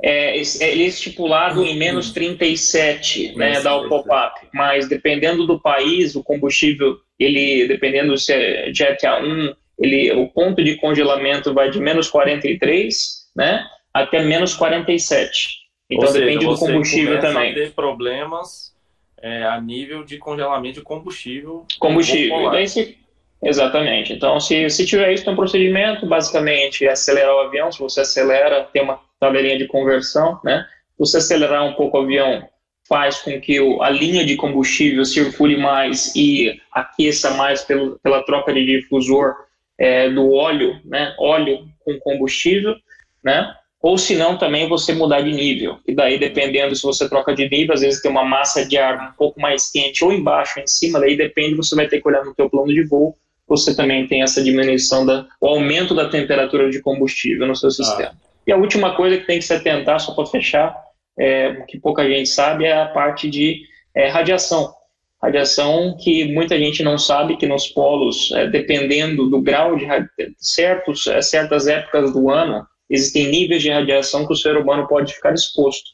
É, 0.04 0.36
ele 0.36 0.84
é 0.84 0.88
estipulado 0.88 1.64
em 1.64 1.78
menos 1.78 2.12
37, 2.12 3.36
né, 3.38 3.62
da 3.62 3.78
pop-up, 3.88 4.48
mas 4.52 4.90
dependendo 4.90 5.46
do 5.46 5.60
país, 5.60 6.16
o 6.16 6.24
combustível, 6.24 6.98
ele, 7.20 7.68
dependendo 7.68 8.18
se 8.18 8.34
é 8.34 8.74
Jet 8.74 9.06
A1 9.06 9.56
ele, 9.82 10.12
o 10.14 10.28
ponto 10.28 10.64
de 10.64 10.76
congelamento 10.76 11.54
vai 11.54 11.70
de 11.70 11.80
menos 11.80 12.10
43 12.10 13.22
né, 13.36 13.66
até 13.94 14.24
menos 14.24 14.54
47. 14.54 15.62
Então 15.90 16.08
seja, 16.08 16.20
depende 16.26 16.46
do 16.46 16.58
combustível 16.58 17.20
também. 17.20 17.52
A 17.52 17.56
ter 17.56 17.72
problemas 17.72 18.74
é, 19.22 19.44
a 19.44 19.60
nível 19.60 20.04
de 20.04 20.18
congelamento 20.18 20.80
de 20.80 20.82
combustível. 20.82 21.66
Combustível. 21.80 22.48
Então, 22.48 22.68
se, 22.68 22.98
exatamente. 23.44 24.14
Então, 24.14 24.40
se, 24.40 24.70
se 24.70 24.86
tiver 24.86 25.12
isso, 25.14 25.24
tem 25.24 25.34
um 25.34 25.36
procedimento, 25.36 26.06
basicamente, 26.06 26.86
é 26.86 26.92
acelerar 26.92 27.36
o 27.36 27.40
avião. 27.40 27.72
Se 27.72 27.80
você 27.80 28.02
acelera, 28.02 28.64
tem 28.72 28.82
uma 28.82 29.00
tabelinha 29.20 29.58
de 29.58 29.68
conversão, 29.68 30.40
né? 30.44 30.66
Você 30.98 31.18
acelerar 31.18 31.66
um 31.66 31.74
pouco 31.74 31.98
o 31.98 32.02
avião, 32.02 32.48
faz 32.88 33.20
com 33.20 33.40
que 33.40 33.60
o, 33.60 33.82
a 33.82 33.90
linha 33.90 34.26
de 34.26 34.36
combustível 34.36 35.04
circule 35.04 35.58
mais 35.58 36.16
e 36.16 36.60
aqueça 36.72 37.32
mais 37.32 37.64
pelo, 37.64 38.00
pela 38.00 38.24
troca 38.24 38.54
de 38.54 38.66
difusor 38.66 39.36
é, 39.82 40.08
do 40.12 40.32
óleo, 40.32 40.80
né, 40.86 41.16
óleo 41.18 41.68
com 41.84 41.98
combustível, 41.98 42.76
né, 43.24 43.52
ou 43.82 43.98
se 43.98 44.16
não 44.16 44.38
também 44.38 44.70
você 44.70 44.94
mudar 44.94 45.22
de 45.22 45.32
nível. 45.32 45.80
E 45.88 45.96
daí, 45.96 46.20
dependendo 46.20 46.76
se 46.76 46.84
você 46.84 47.10
troca 47.10 47.34
de 47.34 47.50
nível, 47.50 47.74
às 47.74 47.82
vezes 47.82 48.00
tem 48.00 48.12
uma 48.12 48.24
massa 48.24 48.64
de 48.64 48.78
ar 48.78 49.10
um 49.10 49.18
pouco 49.18 49.42
mais 49.42 49.72
quente 49.72 50.06
ou 50.06 50.14
embaixo 50.14 50.54
ou 50.58 50.64
em 50.64 50.68
cima, 50.68 51.00
daí 51.00 51.18
depende, 51.18 51.56
você 51.56 51.76
vai 51.76 51.88
ter 51.88 52.00
que 52.00 52.08
olhar 52.08 52.24
no 52.24 52.36
teu 52.36 52.48
plano 52.48 52.68
de 52.68 52.84
voo, 52.84 53.18
você 53.48 53.76
também 53.76 54.06
tem 54.06 54.22
essa 54.22 54.44
diminuição, 54.44 55.04
da, 55.04 55.26
o 55.42 55.48
aumento 55.48 55.96
da 55.96 56.08
temperatura 56.08 56.70
de 56.70 56.80
combustível 56.80 57.48
no 57.48 57.56
seu 57.56 57.70
ah. 57.70 57.72
sistema. 57.72 58.12
Ah. 58.14 58.32
E 58.46 58.52
a 58.52 58.58
última 58.58 58.96
coisa 58.96 59.18
que 59.18 59.26
tem 59.26 59.40
que 59.40 59.46
se 59.46 59.54
atentar, 59.54 60.00
só 60.00 60.14
para 60.14 60.28
fechar, 60.28 60.78
é, 61.18 61.54
que 61.68 61.80
pouca 61.80 62.08
gente 62.08 62.30
sabe, 62.30 62.66
é 62.66 62.74
a 62.74 62.86
parte 62.86 63.28
de 63.28 63.62
é, 63.96 64.10
radiação 64.10 64.72
radiação 65.22 65.96
que 65.98 66.34
muita 66.34 66.58
gente 66.58 66.82
não 66.82 66.98
sabe 66.98 67.38
que 67.38 67.46
nos 67.46 67.68
polos, 67.68 68.32
é, 68.32 68.48
dependendo 68.48 69.30
do 69.30 69.42
grau 69.42 69.76
de 69.76 69.86
certos, 70.38 71.06
é, 71.08 71.22
certas 71.22 71.68
épocas 71.68 72.12
do 72.12 72.30
ano, 72.30 72.66
existem 72.90 73.30
níveis 73.30 73.62
de 73.62 73.70
radiação 73.70 74.26
que 74.26 74.34
o 74.34 74.36
ser 74.36 74.58
humano 74.58 74.88
pode 74.88 75.14
ficar 75.14 75.34
exposto. 75.34 75.92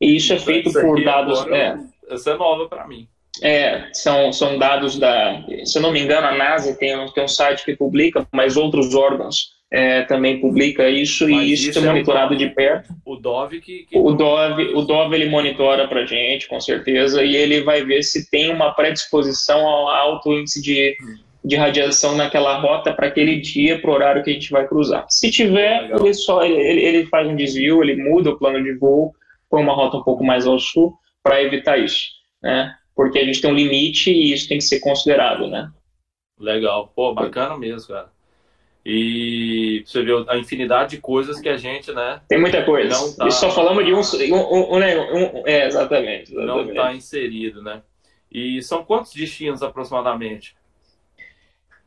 E 0.00 0.16
isso 0.16 0.32
é 0.32 0.38
feito 0.38 0.68
isso 0.68 0.80
por 0.80 1.02
dados. 1.02 1.40
Agora, 1.40 1.56
é, 1.56 1.76
essa 2.10 2.32
é 2.32 2.36
nova 2.36 2.68
para 2.68 2.86
mim. 2.86 3.08
É, 3.42 3.88
são, 3.92 4.32
são 4.32 4.58
dados 4.58 4.98
da. 4.98 5.42
Se 5.64 5.78
eu 5.78 5.82
não 5.82 5.92
me 5.92 6.00
engano, 6.00 6.26
a 6.26 6.34
NASA 6.34 6.74
tem, 6.74 6.94
tem 7.12 7.24
um 7.24 7.28
site 7.28 7.64
que 7.64 7.76
publica, 7.76 8.26
mas 8.32 8.56
outros 8.56 8.94
órgãos 8.94 9.55
é, 9.70 10.02
também 10.02 10.40
publica 10.40 10.88
isso 10.88 11.28
Mas 11.28 11.44
e 11.44 11.52
isso, 11.52 11.70
isso 11.70 11.78
é 11.78 11.82
monitorado 11.82 12.34
é 12.34 12.36
de 12.36 12.48
perto. 12.50 12.94
O 13.04 13.16
Dove 13.16 13.60
que, 13.60 13.84
que... 13.84 13.98
o 13.98 14.12
Dove 14.12 14.74
o 14.74 14.82
Dove 14.82 15.16
ele 15.16 15.28
monitora 15.28 15.88
para 15.88 16.06
gente 16.06 16.48
com 16.48 16.60
certeza 16.60 17.24
e 17.24 17.34
ele 17.34 17.62
vai 17.62 17.84
ver 17.84 18.02
se 18.02 18.30
tem 18.30 18.50
uma 18.50 18.72
predisposição 18.72 19.66
ao 19.66 19.88
alto 19.88 20.32
índice 20.32 20.62
de, 20.62 20.96
de 21.44 21.56
radiação 21.56 22.16
naquela 22.16 22.58
rota 22.60 22.92
para 22.92 23.08
aquele 23.08 23.40
dia 23.40 23.80
para 23.80 23.90
o 23.90 23.94
horário 23.94 24.22
que 24.22 24.30
a 24.30 24.32
gente 24.32 24.50
vai 24.50 24.66
cruzar. 24.66 25.04
Se 25.08 25.30
tiver 25.30 25.90
ele 25.90 26.14
só 26.14 26.44
ele, 26.44 26.80
ele 26.80 27.06
faz 27.06 27.26
um 27.28 27.34
desvio, 27.34 27.82
ele 27.82 27.96
muda 27.96 28.30
o 28.30 28.38
plano 28.38 28.62
de 28.62 28.72
voo, 28.74 29.12
põe 29.50 29.62
uma 29.62 29.74
rota 29.74 29.96
um 29.96 30.02
pouco 30.02 30.24
mais 30.24 30.46
ao 30.46 30.60
sul 30.60 30.94
para 31.22 31.42
evitar 31.42 31.76
isso, 31.76 32.04
né? 32.40 32.72
Porque 32.94 33.18
a 33.18 33.24
gente 33.24 33.42
tem 33.42 33.50
um 33.50 33.54
limite 33.54 34.10
e 34.10 34.32
isso 34.32 34.48
tem 34.48 34.58
que 34.58 34.64
ser 34.64 34.78
considerado, 34.78 35.48
né? 35.48 35.68
Legal, 36.38 36.92
pô, 36.94 37.12
bacana 37.12 37.58
mesmo, 37.58 37.88
cara. 37.88 38.15
E 38.88 39.82
você 39.84 40.00
vê 40.04 40.12
a 40.28 40.38
infinidade 40.38 40.90
de 40.90 40.98
coisas 40.98 41.40
que 41.40 41.48
a 41.48 41.56
gente, 41.56 41.90
né? 41.92 42.20
Tem 42.28 42.40
muita 42.40 42.64
coisa. 42.64 42.88
Não 42.88 43.16
tá, 43.16 43.26
e 43.26 43.32
só 43.32 43.50
falamos 43.50 43.84
de 43.84 43.92
um, 43.92 43.98
um, 44.32 44.76
um, 44.76 45.40
um 45.40 45.42
é, 45.44 45.66
exatamente, 45.66 46.30
exatamente. 46.30 46.32
Não 46.32 46.60
está 46.62 46.94
inserido, 46.94 47.60
né? 47.64 47.82
E 48.30 48.62
são 48.62 48.84
quantos 48.84 49.12
destinos 49.12 49.60
aproximadamente? 49.60 50.54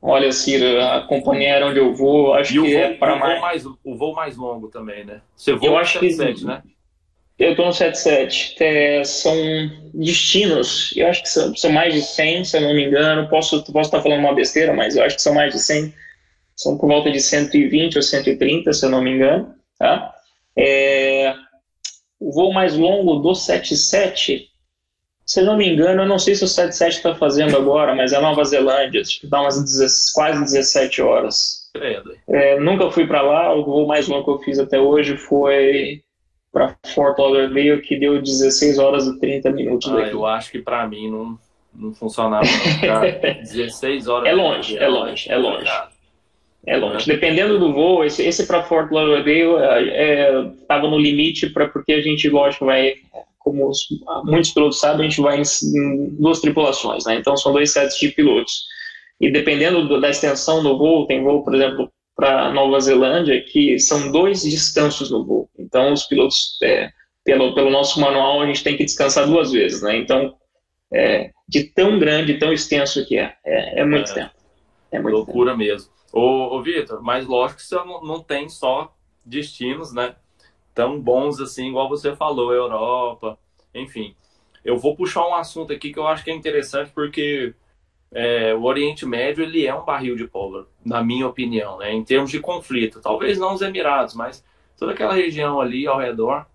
Olha, 0.02 0.30
Ciro, 0.34 0.82
a 0.82 1.00
companhia 1.08 1.56
era 1.56 1.68
onde 1.68 1.80
eu 1.80 1.94
vou, 1.94 2.34
acho 2.34 2.52
e 2.52 2.62
que 2.62 2.74
voo, 2.74 2.82
é 2.82 2.94
para 2.96 3.16
mais... 3.16 3.40
mais... 3.40 3.66
O 3.66 3.96
voo 3.96 4.14
mais 4.14 4.36
longo 4.36 4.68
também, 4.68 5.06
né? 5.06 5.22
Você 5.38 5.54
voa 5.54 5.70
eu 5.70 5.78
acho 5.78 5.94
77, 6.00 6.40
que... 6.42 6.46
né? 6.46 6.62
Eu 7.38 7.52
estou 7.52 7.66
no 7.66 7.72
77. 7.72 8.62
É, 8.62 9.04
são 9.06 9.34
destinos, 9.94 10.94
eu 10.98 11.08
acho 11.08 11.22
que 11.22 11.30
são, 11.30 11.56
são, 11.56 11.72
mais 11.72 11.94
de 11.94 12.02
100, 12.02 12.44
se 12.44 12.58
eu 12.58 12.62
não 12.62 12.74
me 12.74 12.84
engano. 12.84 13.30
Posso, 13.30 13.64
posso 13.72 13.88
estar 13.88 14.02
falando 14.02 14.20
uma 14.20 14.36
besteira, 14.36 14.74
mas 14.74 14.98
eu 14.98 15.04
acho 15.06 15.16
que 15.16 15.22
são 15.22 15.34
mais 15.34 15.54
de 15.54 15.60
100 15.60 15.94
são 16.60 16.78
por 16.78 16.88
volta 16.88 17.10
de 17.10 17.22
120 17.22 17.96
ou 17.96 18.02
130, 18.02 18.74
se 18.74 18.86
eu 18.86 18.90
não 18.90 19.02
me 19.02 19.12
engano. 19.12 19.56
Tá? 19.78 20.14
É, 20.58 21.34
o 22.20 22.34
voo 22.34 22.52
mais 22.52 22.76
longo 22.76 23.16
do 23.16 23.34
77, 23.34 24.50
se 25.26 25.40
eu 25.40 25.46
não 25.46 25.56
me 25.56 25.70
engano, 25.70 26.02
eu 26.02 26.06
não 26.06 26.20
sei 26.20 26.36
se 26.36 26.44
o 26.44 26.48
77 26.50 26.98
está 26.98 27.16
fazendo 27.16 27.56
agora, 27.56 27.96
mas 27.96 28.12
é 28.12 28.20
Nova 28.20 28.44
Zelândia, 28.44 29.00
acho 29.00 29.22
que 29.22 29.28
dá 29.28 29.40
umas 29.40 29.56
10, 29.56 30.12
quase 30.12 30.44
17 30.44 31.02
horas. 31.02 31.72
É, 32.28 32.60
nunca 32.60 32.92
fui 32.92 33.08
para 33.08 33.22
lá, 33.22 33.56
o 33.56 33.64
voo 33.64 33.88
mais 33.88 34.10
longo 34.10 34.26
que 34.26 34.32
eu 34.32 34.40
fiz 34.40 34.60
até 34.60 34.78
hoje 34.78 35.16
foi 35.16 36.04
para 36.52 36.76
Fort 36.94 37.18
Lauderdale, 37.18 37.82
que 37.82 37.98
deu 37.98 38.22
16 38.22 38.80
horas 38.80 39.08
e 39.08 39.18
30 39.18 39.50
minutos. 39.52 39.90
Ah, 39.90 40.10
eu 40.10 40.26
acho 40.26 40.52
que 40.52 40.60
para 40.60 40.86
mim 40.86 41.10
não, 41.10 41.40
não 41.74 41.94
funcionava. 41.94 42.46
Não. 42.86 43.40
16 43.40 44.08
horas. 44.10 44.28
É 44.28 44.34
longe, 44.34 44.78
é 44.78 44.88
longe, 44.90 45.32
é 45.32 45.38
longe. 45.38 45.66
É 45.66 45.72
longe. 45.80 45.99
Dependendo 47.06 47.58
do 47.58 47.74
voo, 47.74 48.04
esse, 48.04 48.24
esse 48.26 48.46
para 48.46 48.64
Fort 48.64 48.92
Lauderdale 48.92 50.52
estava 50.62 50.86
é, 50.86 50.88
é 50.88 50.92
no 50.92 50.98
limite 50.98 51.50
para 51.50 51.68
porque 51.68 51.94
a 51.94 52.02
gente, 52.02 52.30
lógico, 52.30 52.66
vai 52.66 52.96
como 53.40 53.68
os, 53.68 53.88
muitos 54.26 54.52
pilotos 54.52 54.80
sabem, 54.80 55.08
a 55.08 55.10
gente 55.10 55.22
vai 55.22 55.40
em, 55.40 55.44
em 55.44 56.10
duas 56.20 56.40
tripulações, 56.40 57.06
né? 57.06 57.16
Então 57.16 57.36
são 57.36 57.54
dois 57.54 57.72
sets 57.72 57.98
de 57.98 58.10
pilotos. 58.10 58.66
E 59.20 59.32
dependendo 59.32 59.88
do, 59.88 60.00
da 60.00 60.10
extensão 60.10 60.62
do 60.62 60.78
voo, 60.78 61.08
tem 61.08 61.24
voo, 61.24 61.44
por 61.44 61.56
exemplo, 61.56 61.92
para 62.16 62.52
Nova 62.52 62.80
Zelândia, 62.80 63.42
que 63.42 63.80
são 63.80 64.12
dois 64.12 64.44
descansos 64.44 65.10
no 65.10 65.26
voo. 65.26 65.50
Então 65.58 65.94
os 65.94 66.04
pilotos, 66.04 66.58
é, 66.62 66.90
pelo, 67.24 67.56
pelo 67.56 67.72
nosso 67.72 68.00
manual, 68.00 68.42
a 68.42 68.46
gente 68.46 68.64
tem 68.64 68.78
que 68.78 68.86
descansar 68.86 69.26
duas 69.26 69.52
vezes, 69.52 69.82
né? 69.82 69.98
Então, 69.98 70.36
é, 70.94 71.32
de 71.48 71.64
tão 71.64 71.98
grande, 71.98 72.38
tão 72.38 72.54
extenso 72.54 73.06
que 73.06 73.18
é, 73.18 73.34
é, 73.46 73.82
é 73.82 73.86
muito 73.86 74.12
é, 74.12 74.16
tempo. 74.16 74.32
É 74.92 75.00
muito 75.00 75.16
loucura 75.16 75.52
tempo. 75.52 75.64
mesmo. 75.64 75.90
Ô, 76.12 76.56
ô 76.56 76.62
Vitor, 76.62 77.02
mas 77.02 77.26
lógico 77.26 77.60
que 77.60 77.66
você 77.66 77.76
não, 77.76 78.02
não 78.02 78.24
tem 78.24 78.50
só 78.50 78.94
destinos, 79.24 79.94
né? 79.94 80.16
Tão 80.74 81.00
bons 81.00 81.40
assim, 81.40 81.70
igual 81.70 81.90
você 81.90 82.16
falou, 82.16 82.54
Europa, 82.54 83.38
enfim. 83.74 84.16
Eu 84.64 84.78
vou 84.78 84.96
puxar 84.96 85.28
um 85.28 85.36
assunto 85.36 85.74
aqui 85.74 85.92
que 85.94 86.00
eu 86.00 86.08
acho 86.08 86.24
que 86.24 86.32
é 86.32 86.36
interessante 86.36 86.92
porque 86.92 87.54
é, 88.12 88.54
o 88.56 88.64
Oriente 88.64 89.06
Médio 89.06 89.44
ele 89.44 89.66
é 89.66 89.74
um 89.74 89.86
barril 89.86 90.16
de 90.16 90.28
pólvora, 90.28 90.66
na 90.84 91.04
minha 91.04 91.28
opinião, 91.28 91.78
né? 91.78 91.92
em 91.94 92.04
termos 92.04 92.32
de 92.32 92.40
conflito. 92.40 93.02
Talvez 93.02 93.38
não 93.38 93.54
os 93.54 93.62
Emirados, 93.62 94.16
mas 94.16 94.44
toda 94.78 94.94
aquela 94.94 95.14
região 95.14 95.62
ali 95.62 95.88
ao 95.88 96.00
redor 96.00 96.46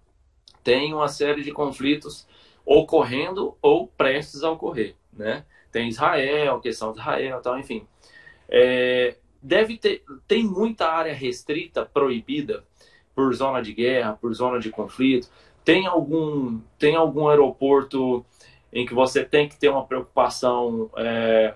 tem 0.63 0.93
uma 0.93 1.09
série 1.09 1.43
de 1.43 1.53
conflitos 1.53 2.27
ocorrendo 2.65 3.57
ou 3.63 3.87
prestes 3.87 4.43
a 4.43 4.51
ocorrer. 4.51 4.97
Né? 5.13 5.45
Tem 5.71 5.89
Israel, 5.89 6.61
questão 6.61 6.93
de 6.93 6.99
Israel, 6.99 7.41
tal, 7.41 7.59
enfim. 7.59 7.87
É, 8.49 9.17
deve 9.45 9.77
ter, 9.77 10.03
tem 10.27 10.43
muita 10.43 10.89
área 10.89 11.13
restrita, 11.13 11.85
proibida 11.85 12.65
por 13.15 13.33
zona 13.35 13.61
de 13.61 13.75
guerra, 13.75 14.19
por 14.19 14.33
zona 14.33 14.59
de 14.59 14.71
conflito. 14.71 15.29
Tem 15.63 15.87
algum, 15.87 16.59
tem 16.79 16.97
algum 16.97 17.29
aeroporto 17.29 18.25
em 18.73 18.87
que 18.87 18.95
você 18.95 19.23
tem 19.23 19.49
que 19.49 19.57
ter 19.57 19.69
uma 19.69 19.85
preocupação 19.85 20.91
é, 20.97 21.55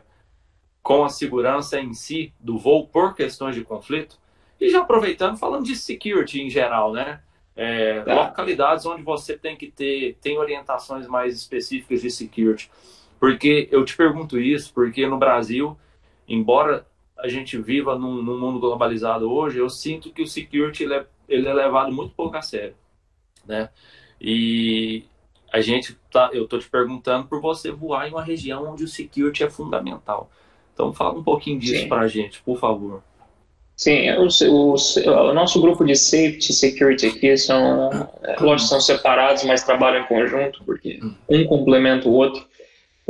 com 0.82 1.02
a 1.02 1.08
segurança 1.08 1.80
em 1.80 1.94
si 1.94 2.32
do 2.38 2.58
voo 2.58 2.86
por 2.86 3.14
questões 3.14 3.54
de 3.54 3.64
conflito? 3.64 4.18
E 4.60 4.68
já 4.68 4.82
aproveitando, 4.82 5.38
falando 5.38 5.64
de 5.64 5.74
security 5.74 6.42
em 6.42 6.50
geral, 6.50 6.92
né? 6.92 7.20
É, 7.56 8.02
tá. 8.02 8.14
Localidades 8.14 8.84
onde 8.86 9.02
você 9.02 9.36
tem 9.36 9.56
que 9.56 9.70
ter, 9.70 10.16
tem 10.20 10.38
orientações 10.38 11.06
mais 11.06 11.34
específicas 11.34 12.02
de 12.02 12.10
security. 12.10 12.70
Porque 13.18 13.68
eu 13.72 13.84
te 13.84 13.96
pergunto 13.96 14.38
isso, 14.38 14.72
porque 14.72 15.06
no 15.06 15.18
Brasil, 15.18 15.76
embora 16.28 16.86
a 17.18 17.28
gente 17.28 17.58
viva 17.58 17.98
num, 17.98 18.22
num, 18.22 18.38
mundo 18.38 18.60
globalizado 18.60 19.30
hoje, 19.30 19.58
eu 19.58 19.68
sinto 19.68 20.10
que 20.10 20.22
o 20.22 20.26
security 20.26 20.84
ele 20.84 20.94
é, 20.94 21.06
ele 21.28 21.48
é 21.48 21.54
levado 21.54 21.92
muito 21.92 22.14
pouco 22.14 22.36
a 22.36 22.42
sério, 22.42 22.74
né? 23.46 23.68
E 24.20 25.04
a 25.52 25.60
gente 25.60 25.96
tá, 26.10 26.30
eu 26.32 26.46
tô 26.46 26.58
te 26.58 26.68
perguntando 26.68 27.26
por 27.26 27.40
você 27.40 27.70
voar 27.70 28.08
em 28.08 28.12
uma 28.12 28.22
região 28.22 28.70
onde 28.70 28.84
o 28.84 28.88
security 28.88 29.44
é 29.44 29.50
fundamental. 29.50 30.30
Então 30.74 30.92
fala 30.92 31.18
um 31.18 31.24
pouquinho 31.24 31.58
disso 31.58 31.88
para 31.88 32.02
a 32.02 32.08
gente, 32.08 32.40
por 32.42 32.58
favor. 32.58 33.02
Sim, 33.76 34.10
o, 34.12 34.26
o, 34.50 34.74
o, 34.74 35.34
nosso 35.34 35.60
grupo 35.60 35.84
de 35.84 35.94
safety 35.94 36.52
security 36.52 37.06
aqui 37.06 37.36
são, 37.36 37.90
é, 38.22 38.36
lógico, 38.40 38.68
são 38.68 38.80
separados, 38.80 39.44
mas 39.44 39.62
trabalham 39.62 40.02
em 40.02 40.06
conjunto, 40.06 40.64
porque 40.64 40.98
hum. 41.00 41.14
um 41.28 41.46
complementa 41.46 42.08
o 42.08 42.12
outro. 42.12 42.44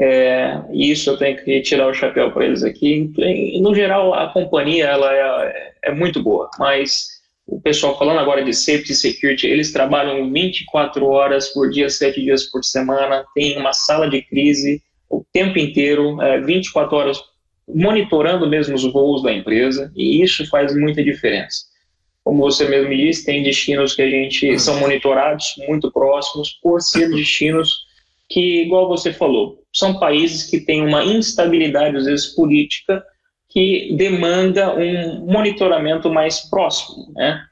É, 0.00 0.62
isso 0.72 1.10
eu 1.10 1.16
tenho 1.16 1.36
que 1.42 1.60
tirar 1.60 1.88
o 1.88 1.94
chapéu 1.94 2.30
para 2.30 2.44
eles 2.44 2.62
aqui. 2.62 3.10
No 3.60 3.74
geral, 3.74 4.14
a 4.14 4.28
companhia 4.28 4.84
ela 4.84 5.12
é, 5.12 5.72
é, 5.84 5.92
muito 5.92 6.22
boa, 6.22 6.48
mas 6.58 7.18
o 7.46 7.60
pessoal 7.60 7.98
falando 7.98 8.20
agora 8.20 8.44
de 8.44 8.52
safety 8.52 8.94
security, 8.94 9.48
eles 9.48 9.72
trabalham 9.72 10.30
24 10.30 11.04
horas 11.06 11.48
por 11.48 11.70
dia, 11.70 11.90
7 11.90 12.20
dias 12.22 12.44
por 12.44 12.62
semana, 12.62 13.24
tem 13.34 13.58
uma 13.58 13.72
sala 13.72 14.08
de 14.08 14.22
crise 14.22 14.80
o 15.10 15.24
tempo 15.32 15.58
inteiro, 15.58 16.20
é, 16.22 16.40
24 16.40 16.96
horas 16.96 17.20
monitorando 17.66 18.48
mesmo 18.48 18.74
os 18.74 18.84
voos 18.92 19.22
da 19.22 19.32
empresa, 19.32 19.90
e 19.96 20.22
isso 20.22 20.46
faz 20.48 20.74
muita 20.76 21.02
diferença. 21.02 21.66
Como 22.22 22.42
você 22.42 22.68
mesmo 22.68 22.94
disse, 22.94 23.24
tem 23.24 23.42
destinos 23.42 23.94
que 23.94 24.02
a 24.02 24.10
gente 24.10 24.58
são 24.58 24.78
monitorados 24.78 25.54
muito 25.66 25.90
próximos 25.90 26.58
por 26.62 26.80
ser 26.80 27.10
destinos 27.10 27.88
que, 28.28 28.62
igual 28.62 28.86
você 28.86 29.12
falou, 29.12 29.58
são 29.72 29.98
países 29.98 30.48
que 30.48 30.60
têm 30.60 30.84
uma 30.84 31.04
instabilidade, 31.04 31.96
às 31.96 32.04
vezes, 32.04 32.26
política, 32.34 33.02
que 33.48 33.94
demanda 33.96 34.74
um 34.74 35.26
monitoramento 35.26 36.10
mais 36.10 36.40
próximo. 36.40 37.12
Né? 37.14 37.42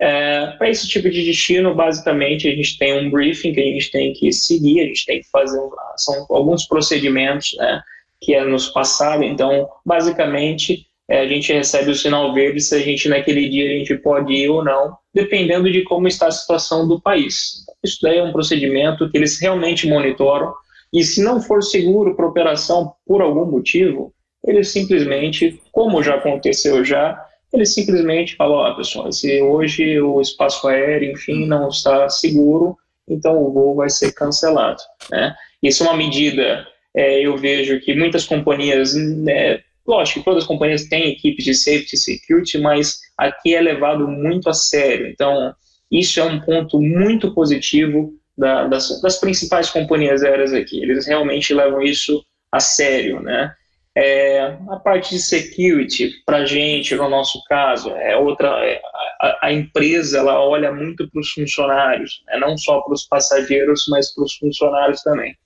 É, 0.00 0.46
Para 0.58 0.70
esse 0.70 0.88
tipo 0.88 1.08
de 1.10 1.24
destino, 1.24 1.74
basicamente, 1.74 2.48
a 2.48 2.54
gente 2.54 2.78
tem 2.78 2.98
um 2.98 3.10
briefing 3.10 3.52
que 3.52 3.60
a 3.60 3.64
gente 3.64 3.90
tem 3.90 4.12
que 4.12 4.32
seguir, 4.32 4.80
a 4.80 4.86
gente 4.86 5.04
tem 5.06 5.20
que 5.20 5.30
fazer 5.30 5.60
são 5.96 6.26
alguns 6.30 6.64
procedimentos 6.64 7.54
né, 7.58 7.82
que 8.20 8.34
é 8.34 8.44
nos 8.44 8.68
passado. 8.68 9.22
Então, 9.22 9.68
basicamente, 9.84 10.86
é, 11.08 11.20
a 11.20 11.28
gente 11.28 11.52
recebe 11.52 11.90
o 11.90 11.94
sinal 11.94 12.32
verde 12.32 12.60
se 12.60 12.74
a 12.74 12.78
gente, 12.78 13.08
naquele 13.08 13.48
dia, 13.48 13.66
a 13.66 13.78
gente 13.78 13.94
pode 13.96 14.32
ir 14.32 14.48
ou 14.48 14.64
não, 14.64 14.96
dependendo 15.14 15.70
de 15.70 15.82
como 15.82 16.08
está 16.08 16.28
a 16.28 16.32
situação 16.32 16.88
do 16.88 17.00
país. 17.00 17.64
Isso 17.84 17.98
daí 18.02 18.18
é 18.18 18.22
um 18.22 18.32
procedimento 18.32 19.10
que 19.10 19.18
eles 19.18 19.40
realmente 19.40 19.86
monitoram 19.86 20.54
e 20.92 21.02
se 21.02 21.22
não 21.22 21.40
for 21.40 21.62
seguro 21.62 22.14
para 22.14 22.26
operação 22.26 22.92
por 23.06 23.22
algum 23.22 23.46
motivo, 23.46 24.12
eles 24.44 24.68
simplesmente, 24.68 25.60
como 25.72 26.02
já 26.02 26.16
aconteceu 26.16 26.84
já, 26.84 27.24
eles 27.52 27.72
simplesmente 27.72 28.34
falam, 28.36 28.56
ó, 28.56 28.70
oh, 28.70 28.76
pessoal, 28.76 29.12
se 29.12 29.40
hoje 29.40 30.00
o 30.00 30.20
espaço 30.20 30.66
aéreo, 30.66 31.12
enfim, 31.12 31.46
não 31.46 31.68
está 31.68 32.08
seguro, 32.08 32.76
então 33.08 33.42
o 33.42 33.52
voo 33.52 33.74
vai 33.74 33.90
ser 33.90 34.12
cancelado, 34.12 34.82
né? 35.10 35.34
Isso 35.62 35.84
é 35.84 35.86
uma 35.86 35.96
medida, 35.96 36.66
é, 36.94 37.20
eu 37.20 37.36
vejo 37.36 37.78
que 37.80 37.94
muitas 37.94 38.24
companhias, 38.24 38.94
né, 38.94 39.60
lógico 39.86 40.20
que 40.20 40.24
todas 40.24 40.42
as 40.42 40.48
companhias 40.48 40.84
têm 40.84 41.10
equipes 41.10 41.44
de 41.44 41.54
safety 41.54 41.94
e 41.94 41.98
security, 41.98 42.58
mas 42.58 43.00
aqui 43.16 43.54
é 43.54 43.60
levado 43.60 44.08
muito 44.08 44.48
a 44.48 44.54
sério, 44.54 45.06
então 45.06 45.54
isso 45.90 46.18
é 46.20 46.24
um 46.24 46.40
ponto 46.40 46.80
muito 46.80 47.34
positivo 47.34 48.14
da, 48.42 48.66
das, 48.66 49.00
das, 49.00 49.20
principais 49.20 49.70
companhias 49.70 50.24
aéreas 50.24 50.52
aqui. 50.52 50.82
Eles 50.82 51.06
realmente 51.06 51.54
levam 51.54 51.80
isso 51.80 52.24
a 52.50 52.58
sério, 52.58 53.20
né? 53.20 53.54
É, 53.94 54.56
a 54.68 54.76
parte 54.82 55.10
de 55.10 55.20
security, 55.20 56.10
para 56.26 56.44
gente, 56.44 56.96
no 56.96 57.08
nosso 57.08 57.40
caso, 57.44 57.90
é 57.90 58.16
outra. 58.16 58.48
É, 58.64 58.80
a, 59.20 59.46
a, 59.46 59.52
empresa 59.52 60.18
ela 60.18 60.40
olha 60.40 60.72
muito 60.72 61.08
para 61.08 61.20
os 61.20 61.30
funcionários, 61.30 62.20
né? 62.26 62.38
não 62.38 62.58
só 62.58 62.80
para 62.80 62.94
os 62.94 63.06
passageiros, 63.06 63.84
mas 63.88 64.12
para 64.12 64.24
os 64.24 64.34
funcionários 64.34 65.02
também. 65.02 65.36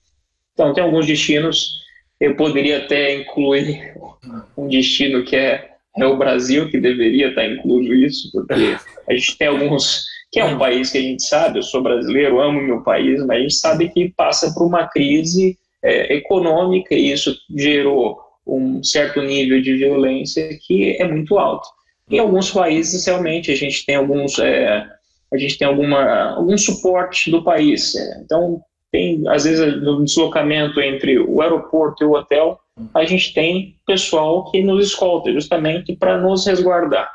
Então, 0.53 0.73
tem 0.73 0.83
alguns 0.83 1.05
destinos. 1.05 1.69
Eu 2.19 2.35
poderia 2.35 2.79
até 2.79 3.13
incluir 3.13 3.93
um 4.57 4.67
destino 4.67 5.23
que 5.23 5.35
é, 5.35 5.69
é 5.95 6.05
o 6.05 6.17
Brasil, 6.17 6.67
que 6.67 6.79
deveria 6.79 7.29
estar 7.29 7.45
incluso 7.45 7.93
isso, 7.93 8.31
porque 8.31 8.75
a 9.07 9.13
gente 9.13 9.37
tem 9.37 9.49
alguns 9.49 10.07
que 10.31 10.39
é 10.39 10.45
um 10.45 10.57
país 10.57 10.91
que 10.91 10.97
a 10.97 11.01
gente 11.01 11.23
sabe, 11.23 11.59
eu 11.59 11.63
sou 11.63 11.81
brasileiro, 11.81 12.41
amo 12.41 12.61
meu 12.61 12.81
país, 12.81 13.19
mas 13.25 13.37
a 13.37 13.41
gente 13.41 13.53
sabe 13.53 13.89
que 13.89 14.09
passa 14.09 14.53
por 14.53 14.65
uma 14.65 14.87
crise 14.87 15.57
é, 15.81 16.15
econômica 16.15 16.93
e 16.93 17.11
isso 17.11 17.35
gerou 17.55 18.19
um 18.45 18.83
certo 18.83 19.21
nível 19.21 19.61
de 19.61 19.75
violência 19.75 20.49
que 20.65 20.95
é 20.99 21.07
muito 21.07 21.37
alto. 21.37 21.67
Em 22.09 22.19
alguns 22.19 22.51
países, 22.51 23.05
realmente, 23.05 23.51
a 23.51 23.55
gente 23.55 23.85
tem 23.85 23.95
alguns, 23.95 24.39
é, 24.39 24.85
a 25.33 25.37
gente 25.37 25.57
tem 25.57 25.67
alguma, 25.67 26.35
algum 26.35 26.57
suporte 26.57 27.29
do 27.29 27.43
país. 27.43 27.95
É. 27.95 28.21
Então, 28.23 28.61
tem, 28.91 29.27
às 29.27 29.43
vezes, 29.43 29.81
no 29.81 30.03
deslocamento 30.03 30.79
entre 30.79 31.19
o 31.19 31.41
aeroporto 31.41 32.03
e 32.03 32.07
o 32.07 32.13
hotel, 32.13 32.57
a 32.93 33.03
gente 33.03 33.33
tem 33.33 33.75
pessoal 33.85 34.49
que 34.49 34.63
nos 34.63 34.87
escolta, 34.87 35.33
justamente 35.33 35.95
para 35.95 36.17
nos 36.17 36.45
resguardar. 36.45 37.11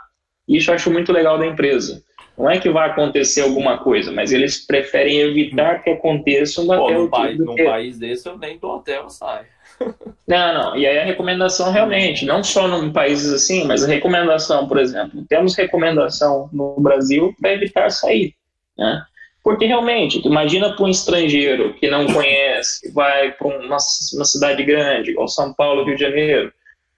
Isso 0.46 0.70
eu 0.70 0.74
acho 0.74 0.90
muito 0.90 1.12
legal 1.12 1.38
da 1.38 1.46
empresa. 1.46 2.02
Não 2.36 2.50
é 2.50 2.58
que 2.58 2.70
vai 2.70 2.88
acontecer 2.88 3.42
alguma 3.42 3.78
coisa, 3.78 4.10
mas 4.10 4.32
eles 4.32 4.64
preferem 4.66 5.18
evitar 5.18 5.82
que 5.82 5.90
aconteça 5.90 6.60
um 6.60 6.66
Pô, 6.66 6.74
hotel. 6.74 6.98
Num, 7.00 7.08
país, 7.08 7.38
num 7.38 7.54
que... 7.54 7.64
país 7.64 7.98
desse, 7.98 8.28
eu 8.28 8.38
nem 8.38 8.58
do 8.58 8.68
hotel 8.68 9.08
saio. 9.10 9.46
Não, 10.28 10.54
não. 10.54 10.76
E 10.76 10.86
aí 10.86 10.98
a 11.00 11.04
recomendação 11.04 11.72
realmente, 11.72 12.24
não 12.24 12.44
só 12.44 12.68
em 12.78 12.92
países 12.92 13.32
assim, 13.32 13.64
mas 13.64 13.82
a 13.82 13.88
recomendação, 13.88 14.68
por 14.68 14.78
exemplo, 14.78 15.24
temos 15.28 15.56
recomendação 15.56 16.48
no 16.52 16.76
Brasil 16.78 17.34
para 17.40 17.52
evitar 17.52 17.90
sair, 17.90 18.32
né? 18.78 19.04
Porque 19.42 19.66
realmente, 19.66 20.24
imagina 20.24 20.74
para 20.74 20.84
um 20.84 20.88
estrangeiro 20.88 21.74
que 21.74 21.90
não 21.90 22.06
conhece, 22.06 22.92
vai 22.92 23.32
para 23.32 23.48
uma, 23.48 23.76
uma 24.14 24.24
cidade 24.24 24.62
grande, 24.62 25.10
igual 25.10 25.26
São 25.26 25.52
Paulo, 25.52 25.84
Rio 25.84 25.96
de 25.96 26.02
Janeiro, 26.02 26.52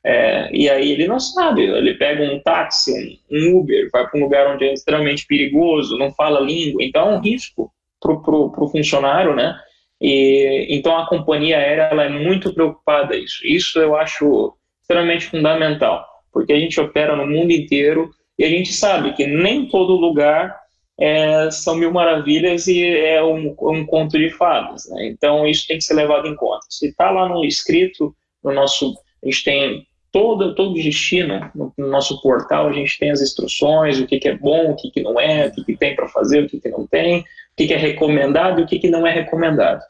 é, 0.04 0.50
e 0.54 0.68
aí 0.68 0.92
ele 0.92 1.08
não 1.08 1.18
sabe, 1.18 1.62
ele 1.62 1.94
pega 1.94 2.22
um 2.22 2.38
táxi, 2.38 3.20
um 3.30 3.58
Uber, 3.58 3.88
vai 3.90 4.06
para 4.06 4.20
um 4.20 4.24
lugar 4.24 4.54
onde 4.54 4.64
é 4.66 4.74
extremamente 4.74 5.26
perigoso, 5.26 5.96
não 5.96 6.12
fala 6.12 6.40
língua, 6.40 6.84
então 6.84 7.08
é 7.08 7.16
um 7.16 7.20
risco 7.20 7.72
para 7.98 8.12
o 8.12 8.68
funcionário, 8.70 9.34
né? 9.34 9.58
E, 9.98 10.66
então 10.68 10.98
a 10.98 11.08
companhia 11.08 11.56
aérea 11.56 11.88
ela 11.90 12.04
é 12.04 12.08
muito 12.10 12.52
preocupada 12.52 13.16
isso. 13.16 13.40
Isso 13.46 13.78
eu 13.78 13.96
acho 13.96 14.54
extremamente 14.82 15.24
fundamental, 15.26 16.06
porque 16.30 16.52
a 16.52 16.58
gente 16.60 16.78
opera 16.78 17.16
no 17.16 17.26
mundo 17.26 17.52
inteiro 17.52 18.10
e 18.38 18.44
a 18.44 18.48
gente 18.48 18.74
sabe 18.74 19.14
que 19.14 19.26
nem 19.26 19.68
todo 19.68 19.96
lugar 19.96 20.54
é, 21.00 21.50
são 21.50 21.76
mil 21.76 21.90
maravilhas 21.90 22.66
e 22.66 22.84
é 22.86 23.24
um, 23.24 23.56
um 23.58 23.86
conto 23.86 24.18
de 24.18 24.28
fadas. 24.28 24.86
Né? 24.90 25.06
Então, 25.06 25.46
isso 25.46 25.66
tem 25.66 25.78
que 25.78 25.84
ser 25.84 25.94
levado 25.94 26.28
em 26.28 26.36
conta. 26.36 26.66
Se 26.68 26.88
está 26.88 27.10
lá 27.10 27.26
no 27.26 27.42
escrito, 27.42 28.14
no 28.42 28.52
nosso, 28.52 28.94
a 29.22 29.26
gente 29.26 29.44
tem 29.44 29.86
todo, 30.14 30.54
todo 30.54 30.70
o 30.70 30.74
destino 30.74 31.50
no, 31.52 31.72
no, 31.76 31.88
nosso 31.88 32.22
portal, 32.22 32.68
a 32.68 32.72
gente 32.72 32.96
tem 33.00 33.10
as 33.10 33.20
instruções, 33.20 33.98
o 33.98 34.06
que, 34.06 34.20
que 34.20 34.28
é 34.28 34.36
bom, 34.36 34.70
o 34.70 34.76
que, 34.76 34.88
que 34.88 35.02
não 35.02 35.18
é, 35.18 35.48
o 35.48 35.50
que, 35.50 35.64
que 35.64 35.76
tem 35.76 35.96
para 35.96 36.06
fazer, 36.06 36.44
o 36.44 36.46
que, 36.48 36.60
que 36.60 36.68
não 36.68 36.86
tem, 36.86 37.22
o 37.22 37.24
que, 37.56 37.66
que 37.66 37.74
é 37.74 37.76
recomendado 37.76 38.60
e 38.60 38.62
o 38.62 38.66
que, 38.66 38.78
que 38.78 38.88
não 38.88 39.04
é 39.04 39.10
recomendado. 39.10 39.82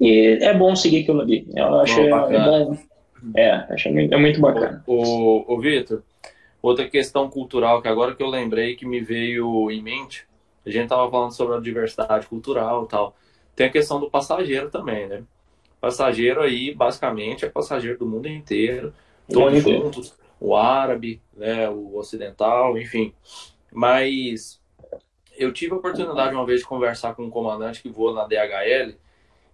E 0.00 0.36
é 0.42 0.52
bom 0.52 0.74
seguir 0.74 1.02
aquilo 1.02 1.20
ali. 1.20 1.46
Eu 1.54 1.78
acho 1.78 2.00
é, 2.00 2.08
é 2.08 2.44
bom. 2.44 2.76
É, 3.36 3.50
acho 3.70 3.88
é 3.88 4.16
muito 4.16 4.40
bacana. 4.40 4.82
O, 4.84 4.96
o, 4.96 5.54
o 5.54 5.60
Vitor, 5.60 6.02
outra 6.60 6.88
questão 6.88 7.30
cultural 7.30 7.80
que 7.80 7.86
agora 7.86 8.16
que 8.16 8.22
eu 8.22 8.28
lembrei 8.28 8.74
que 8.74 8.84
me 8.84 9.00
veio 9.00 9.70
em 9.70 9.80
mente, 9.80 10.24
a 10.66 10.70
gente 10.70 10.84
estava 10.84 11.08
falando 11.08 11.30
sobre 11.30 11.56
a 11.56 11.60
diversidade 11.60 12.26
cultural 12.26 12.84
e 12.84 12.88
tal. 12.88 13.16
Tem 13.54 13.68
a 13.68 13.70
questão 13.70 14.00
do 14.00 14.10
passageiro 14.10 14.70
também, 14.70 15.06
né? 15.06 15.22
Passageiro 15.80 16.40
aí, 16.40 16.74
basicamente, 16.74 17.44
é 17.44 17.48
passageiro 17.48 17.96
do 17.96 18.06
mundo 18.06 18.26
inteiro, 18.26 18.92
todos 19.32 19.62
juntos, 19.62 20.14
o 20.40 20.56
árabe, 20.56 21.22
né, 21.34 21.68
o 21.68 21.96
ocidental, 21.96 22.78
enfim. 22.78 23.12
Mas 23.72 24.60
eu 25.36 25.52
tive 25.52 25.74
a 25.74 25.76
oportunidade 25.76 26.34
uma 26.34 26.46
vez 26.46 26.60
de 26.60 26.66
conversar 26.66 27.14
com 27.14 27.24
um 27.24 27.30
comandante 27.30 27.82
que 27.82 27.88
voa 27.88 28.12
na 28.14 28.26
DHL 28.26 28.96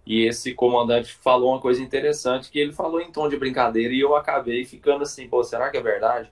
e 0.05 0.23
esse 0.25 0.53
comandante 0.53 1.13
falou 1.13 1.51
uma 1.51 1.59
coisa 1.59 1.81
interessante 1.81 2.51
que 2.51 2.59
ele 2.59 2.71
falou 2.71 3.01
em 3.01 3.11
tom 3.11 3.27
de 3.27 3.37
brincadeira 3.37 3.93
e 3.93 3.99
eu 3.99 4.15
acabei 4.15 4.63
ficando 4.63 5.03
assim, 5.03 5.27
pô, 5.27 5.43
será 5.43 5.69
que 5.69 5.77
é 5.77 5.81
verdade? 5.81 6.31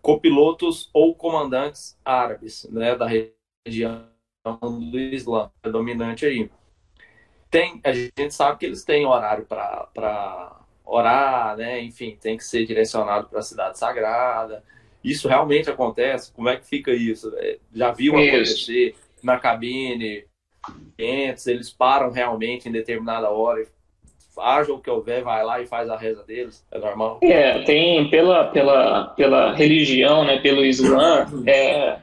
Copilotos 0.00 0.88
ou 0.92 1.14
comandantes 1.14 1.98
árabes, 2.04 2.66
né, 2.70 2.96
da 2.96 3.06
região 3.06 4.08
do 4.62 4.98
Islã, 4.98 5.50
dominante 5.62 6.24
aí. 6.24 6.50
Tem, 7.50 7.80
a 7.84 7.92
gente 7.92 8.32
sabe 8.32 8.58
que 8.58 8.66
eles 8.66 8.84
têm 8.84 9.04
horário 9.04 9.44
para 9.44 10.59
orar, 10.90 11.56
né? 11.56 11.80
Enfim, 11.80 12.16
tem 12.20 12.36
que 12.36 12.44
ser 12.44 12.66
direcionado 12.66 13.28
para 13.28 13.38
a 13.38 13.42
cidade 13.42 13.78
sagrada. 13.78 14.62
Isso 15.02 15.28
realmente 15.28 15.70
acontece? 15.70 16.32
Como 16.32 16.48
é 16.48 16.56
que 16.56 16.66
fica 16.66 16.90
isso? 16.90 17.32
É, 17.38 17.58
já 17.72 17.92
viu 17.92 18.18
isso. 18.18 18.34
acontecer 18.34 18.94
na 19.22 19.38
cabine? 19.38 20.24
clientes, 20.96 21.46
eles 21.46 21.70
param 21.70 22.10
realmente 22.10 22.68
em 22.68 22.72
determinada 22.72 23.30
hora, 23.30 23.66
haja 24.38 24.72
o 24.72 24.78
que 24.78 24.90
houver, 24.90 25.22
vai 25.22 25.44
lá 25.44 25.60
e 25.60 25.66
faz 25.66 25.88
a 25.88 25.96
reza 25.96 26.22
deles, 26.22 26.64
é 26.70 26.78
normal? 26.78 27.18
É, 27.22 27.62
tem 27.62 28.08
pela, 28.10 28.44
pela, 28.46 29.04
pela 29.08 29.54
religião, 29.54 30.24
né, 30.24 30.38
pelo 30.38 30.64
Islã, 30.64 31.26
é, 31.46 31.98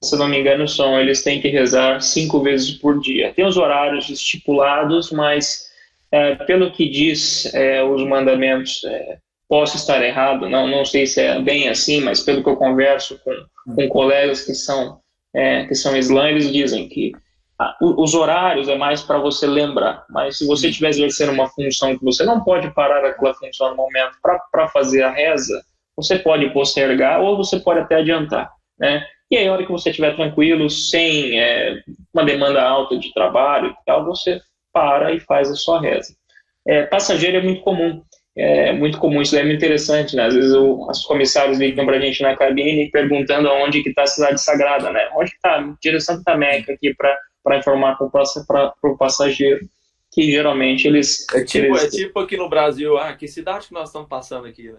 se 0.00 0.16
não 0.16 0.28
me 0.28 0.38
engano, 0.38 0.68
são, 0.68 0.98
eles 0.98 1.22
têm 1.22 1.40
que 1.40 1.48
rezar 1.48 2.00
cinco 2.00 2.40
vezes 2.40 2.72
por 2.72 3.00
dia. 3.00 3.32
Tem 3.32 3.46
os 3.46 3.56
horários 3.56 4.08
estipulados, 4.08 5.10
mas 5.12 5.71
é, 6.12 6.34
pelo 6.34 6.70
que 6.70 6.88
diz 6.88 7.52
é, 7.54 7.82
os 7.82 8.04
mandamentos, 8.04 8.84
é, 8.84 9.18
posso 9.48 9.76
estar 9.76 10.02
errado, 10.02 10.48
não, 10.48 10.66
não 10.68 10.84
sei 10.84 11.06
se 11.06 11.20
é 11.20 11.40
bem 11.40 11.68
assim, 11.68 12.00
mas 12.00 12.20
pelo 12.20 12.42
que 12.42 12.48
eu 12.48 12.56
converso 12.56 13.18
com, 13.24 13.74
com 13.74 13.88
colegas 13.88 14.44
que 14.44 14.54
são, 14.54 15.00
é, 15.34 15.64
que 15.64 15.74
são 15.74 15.96
islã, 15.96 16.28
eles 16.28 16.52
dizem 16.52 16.88
que 16.88 17.12
os 17.80 18.12
horários 18.14 18.68
é 18.68 18.76
mais 18.76 19.02
para 19.02 19.18
você 19.18 19.46
lembrar, 19.46 20.04
mas 20.10 20.38
se 20.38 20.46
você 20.46 20.68
estiver 20.68 20.88
exercendo 20.88 21.32
uma 21.32 21.48
função 21.48 21.96
que 21.96 22.04
você 22.04 22.24
não 22.24 22.42
pode 22.42 22.72
parar 22.74 23.04
aquela 23.04 23.34
função 23.34 23.70
no 23.70 23.76
momento 23.76 24.16
para 24.50 24.68
fazer 24.68 25.02
a 25.02 25.10
reza, 25.10 25.62
você 25.96 26.18
pode 26.18 26.50
postergar 26.50 27.20
ou 27.20 27.36
você 27.36 27.60
pode 27.60 27.80
até 27.80 27.96
adiantar, 27.96 28.50
né? 28.78 29.04
E 29.30 29.36
aí, 29.36 29.46
a 29.46 29.52
hora 29.52 29.64
que 29.64 29.70
você 29.70 29.90
estiver 29.90 30.14
tranquilo, 30.14 30.68
sem 30.68 31.40
é, 31.40 31.80
uma 32.12 32.24
demanda 32.24 32.62
alta 32.62 32.98
de 32.98 33.12
trabalho 33.14 33.70
e 33.70 33.84
tal, 33.86 34.04
você 34.04 34.40
para 34.72 35.12
e 35.12 35.20
faz 35.20 35.50
a 35.50 35.54
sua 35.54 35.80
reza. 35.80 36.14
É, 36.66 36.86
passageiro 36.86 37.38
é 37.38 37.42
muito 37.42 37.62
comum, 37.62 38.02
é 38.36 38.72
muito 38.72 38.98
comum, 38.98 39.20
isso 39.20 39.36
é 39.36 39.42
muito 39.42 39.56
interessante, 39.56 40.16
né? 40.16 40.26
Às 40.26 40.34
vezes 40.34 40.52
o, 40.54 40.88
os 40.88 41.04
comissários 41.04 41.58
ligam 41.58 41.84
para 41.84 41.96
a 41.96 42.00
gente 42.00 42.22
na 42.22 42.36
cabine 42.36 42.90
perguntando 42.90 43.48
aonde 43.48 43.82
que 43.82 43.90
está 43.90 44.02
a 44.02 44.06
cidade 44.06 44.40
sagrada, 44.40 44.90
né? 44.90 45.08
Onde 45.14 45.30
está? 45.30 45.74
Direção 45.82 46.22
da 46.24 46.36
Meca 46.36 46.72
aqui 46.72 46.94
para 46.94 47.58
informar 47.58 47.96
para 47.96 48.74
o 48.84 48.96
passageiro 48.96 49.60
que 50.12 50.30
geralmente 50.30 50.86
eles 50.86 51.26
é 51.34 51.42
tipo 51.42 51.66
eles... 51.66 51.84
é 51.84 51.88
tipo 51.88 52.20
aqui 52.20 52.36
no 52.36 52.48
Brasil 52.48 52.98
ah 52.98 53.14
que 53.14 53.26
cidade 53.26 53.68
que 53.68 53.74
nós 53.74 53.88
estamos 53.88 54.08
passando 54.08 54.46
aqui 54.46 54.70
né 54.70 54.78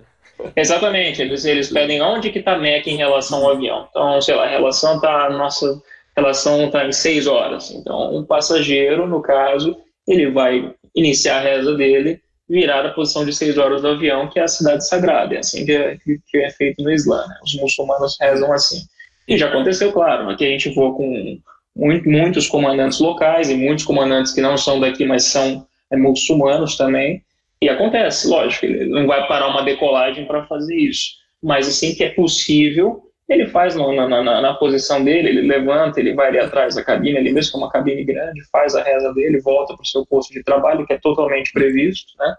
exatamente 0.56 1.22
eles 1.22 1.44
eles 1.44 1.72
pedem 1.72 2.02
onde 2.02 2.30
que 2.30 2.40
está 2.40 2.58
Meca 2.58 2.90
em 2.90 2.98
relação 2.98 3.44
ao 3.44 3.52
avião 3.52 3.88
então 3.90 4.22
sei 4.22 4.36
lá 4.36 4.46
a 4.46 4.50
relação 4.50 5.02
tá 5.02 5.30
nossa 5.32 5.82
relação 6.16 6.66
está 6.66 6.86
em 6.86 6.92
seis 6.92 7.28
horas 7.28 7.72
então 7.72 8.16
um 8.16 8.26
passageiro 8.26 9.08
no 9.08 9.22
caso 9.22 9.76
ele 10.08 10.30
vai 10.32 10.74
iniciar 10.96 11.38
a 11.38 11.42
reza 11.42 11.76
dele 11.76 12.22
virar 12.48 12.86
a 12.86 12.94
posição 12.94 13.26
de 13.26 13.34
seis 13.34 13.58
horas 13.58 13.82
do 13.82 13.88
avião 13.88 14.30
que 14.30 14.40
é 14.40 14.44
a 14.44 14.48
cidade 14.48 14.88
sagrada 14.88 15.36
é 15.36 15.40
assim 15.40 15.66
que 15.66 15.72
é, 15.72 15.98
que 15.98 16.38
é 16.38 16.50
feito 16.52 16.84
no 16.84 16.92
Islã 16.92 17.26
né? 17.28 17.36
os 17.44 17.54
muçulmanos 17.56 18.18
rezam 18.20 18.52
assim 18.52 18.82
e 19.28 19.38
já 19.38 19.48
aconteceu 19.48 19.92
claro 19.92 20.30
aqui 20.30 20.46
a 20.46 20.50
gente 20.50 20.74
voa 20.74 20.94
com 20.94 21.40
muito, 21.76 22.08
muitos 22.08 22.48
comandantes 22.48 23.00
locais 23.00 23.50
e 23.50 23.56
muitos 23.56 23.86
comandantes 23.86 24.32
que 24.32 24.42
não 24.42 24.58
são 24.58 24.80
daqui, 24.80 25.06
mas 25.06 25.26
são 25.26 25.66
é, 25.92 25.98
muçulmanos 25.98 26.78
também. 26.78 27.24
E 27.62 27.70
acontece, 27.70 28.28
lógico, 28.28 28.66
ele 28.66 28.86
não 28.86 29.08
vai 29.08 29.28
parar 29.28 29.48
uma 29.48 29.64
decolagem 29.64 30.26
para 30.26 30.46
fazer 30.46 30.76
isso. 30.76 31.14
Mas 31.42 31.68
assim 31.68 31.96
que 31.96 32.04
é 32.04 32.10
possível, 32.10 33.04
ele 33.30 33.48
faz 33.48 33.76
na, 33.76 33.92
na, 33.94 34.24
na, 34.24 34.42
na, 34.42 34.54
posição 34.56 35.04
dele, 35.04 35.30
ele 35.30 35.42
levanta, 35.48 36.00
ele 36.00 36.14
vai 36.14 36.28
ali 36.28 36.40
atrás 36.40 36.76
da 36.76 36.84
cabine, 36.84 37.18
ele 37.18 37.32
mesmo 37.32 37.54
com 37.54 37.58
uma 37.60 37.70
cabine 37.70 38.04
grande, 38.04 38.42
faz 38.52 38.76
a 38.76 38.84
reza 38.84 39.14
dele, 39.14 39.42
volta 39.42 39.74
para 39.74 39.82
o 39.82 39.88
seu 39.88 40.06
posto 40.06 40.34
de 40.34 40.44
trabalho, 40.44 40.86
que 40.86 40.94
é 40.94 41.00
totalmente 41.00 41.52
previsto, 41.54 42.12
né? 42.20 42.36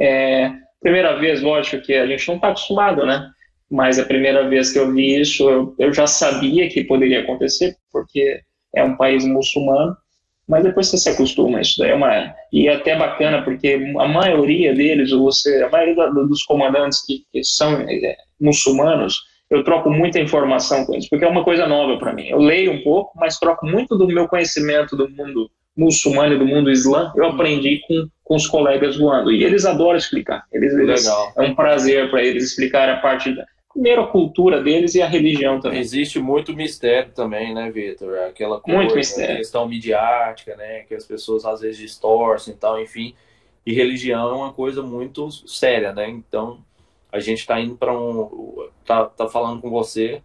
É, 0.00 0.50
primeira 0.80 1.18
vez, 1.18 1.42
lógico 1.42 1.82
que 1.82 1.94
a 1.94 2.06
gente 2.06 2.26
não 2.28 2.36
está 2.36 2.48
acostumado, 2.48 3.04
né? 3.04 3.28
Mas 3.70 3.98
a 3.98 4.04
primeira 4.04 4.48
vez 4.48 4.72
que 4.72 4.78
eu 4.78 4.92
vi 4.92 5.20
isso, 5.20 5.48
eu, 5.48 5.74
eu 5.78 5.92
já 5.92 6.06
sabia 6.06 6.68
que 6.68 6.84
poderia 6.84 7.20
acontecer, 7.20 7.76
porque 7.90 8.40
é 8.74 8.82
um 8.82 8.96
país 8.96 9.24
muçulmano, 9.24 9.96
mas 10.48 10.64
depois 10.64 10.88
você 10.88 10.98
se 10.98 11.08
acostuma, 11.08 11.60
isso 11.60 11.78
daí 11.78 11.90
é 11.90 11.94
uma... 11.94 12.34
E 12.52 12.68
é 12.68 12.74
até 12.74 12.96
bacana, 12.96 13.42
porque 13.42 13.94
a 13.98 14.08
maioria 14.08 14.74
deles, 14.74 15.10
você, 15.10 15.62
a 15.62 15.70
maioria 15.70 16.10
dos 16.10 16.42
comandantes 16.42 17.04
que, 17.06 17.24
que 17.32 17.44
são 17.44 17.80
é, 17.80 18.16
muçulmanos, 18.40 19.20
eu 19.52 19.62
troco 19.62 19.90
muita 19.90 20.18
informação 20.18 20.86
com 20.86 20.94
eles, 20.94 21.08
porque 21.08 21.24
é 21.24 21.28
uma 21.28 21.44
coisa 21.44 21.66
nova 21.66 21.98
para 21.98 22.12
mim. 22.12 22.26
Eu 22.26 22.38
leio 22.38 22.72
um 22.72 22.82
pouco, 22.82 23.12
mas 23.16 23.38
troco 23.38 23.66
muito 23.66 23.98
do 23.98 24.06
meu 24.06 24.26
conhecimento 24.26 24.96
do 24.96 25.08
mundo 25.10 25.50
muçulmano 25.76 26.34
e 26.34 26.38
do 26.38 26.46
mundo 26.46 26.70
islã, 26.70 27.12
eu 27.14 27.26
aprendi 27.26 27.80
com, 27.86 28.08
com 28.24 28.34
os 28.34 28.46
colegas 28.46 28.96
voando. 28.96 29.30
E 29.30 29.44
eles 29.44 29.66
adoram 29.66 29.98
explicar. 29.98 30.44
Eles, 30.50 30.72
eles 30.72 31.06
é 31.06 31.42
um 31.42 31.54
prazer 31.54 32.10
para 32.10 32.22
eles 32.22 32.44
explicar 32.44 32.88
a 32.88 32.96
parte 32.96 33.34
da, 33.34 33.44
primeiro 33.70 34.02
a 34.02 34.06
cultura 34.06 34.62
deles 34.62 34.94
e 34.94 35.02
a 35.02 35.06
religião 35.06 35.60
também. 35.60 35.80
Existe 35.80 36.18
muito 36.18 36.54
mistério 36.54 37.12
também, 37.12 37.54
né, 37.54 37.70
Vitor? 37.70 38.18
Aquela 38.28 38.58
coisa, 38.58 38.78
muito 38.78 38.94
mistério. 38.94 39.36
questão 39.36 39.68
midiática, 39.68 40.56
né, 40.56 40.80
que 40.88 40.94
as 40.94 41.04
pessoas 41.04 41.44
às 41.44 41.60
vezes 41.60 41.78
distorcem 41.78 42.54
e 42.54 42.56
tal, 42.56 42.80
enfim. 42.80 43.14
E 43.66 43.72
religião 43.72 44.30
é 44.30 44.34
uma 44.34 44.52
coisa 44.52 44.82
muito 44.82 45.30
séria, 45.30 45.92
né? 45.92 46.08
Então, 46.08 46.58
a 47.12 47.20
gente 47.20 47.40
está 47.40 47.60
indo 47.60 47.76
para 47.76 47.96
um 47.96 48.68
tá, 48.84 49.04
tá 49.04 49.28
falando 49.28 49.60
com 49.60 49.70
você 49.70 50.22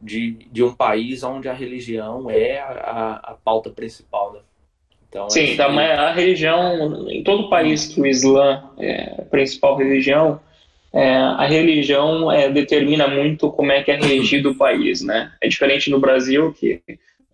de, 0.00 0.32
de 0.50 0.62
um 0.62 0.74
país 0.74 1.22
onde 1.22 1.48
a 1.48 1.54
religião 1.54 2.28
é 2.30 2.58
a, 2.60 3.20
a 3.22 3.34
pauta 3.42 3.70
principal, 3.70 4.32
né? 4.32 4.40
Então, 5.08 5.28
Sim, 5.28 5.40
é 5.40 5.52
então, 5.52 5.78
a 5.78 6.12
religião, 6.12 7.08
em 7.08 7.22
todo 7.22 7.50
país 7.50 7.86
que 7.86 8.00
o 8.00 8.06
Islã 8.06 8.62
é 8.78 9.20
a 9.20 9.22
principal 9.22 9.76
religião, 9.76 10.40
é, 10.92 11.16
a 11.16 11.46
religião 11.46 12.32
é, 12.32 12.50
determina 12.50 13.06
muito 13.06 13.50
como 13.50 13.72
é 13.72 13.82
que 13.82 13.90
é 13.90 13.96
regido 13.96 14.50
o 14.50 14.54
país, 14.56 15.02
né? 15.02 15.32
É 15.40 15.48
diferente 15.48 15.90
no 15.90 16.00
Brasil, 16.00 16.52
que 16.52 16.82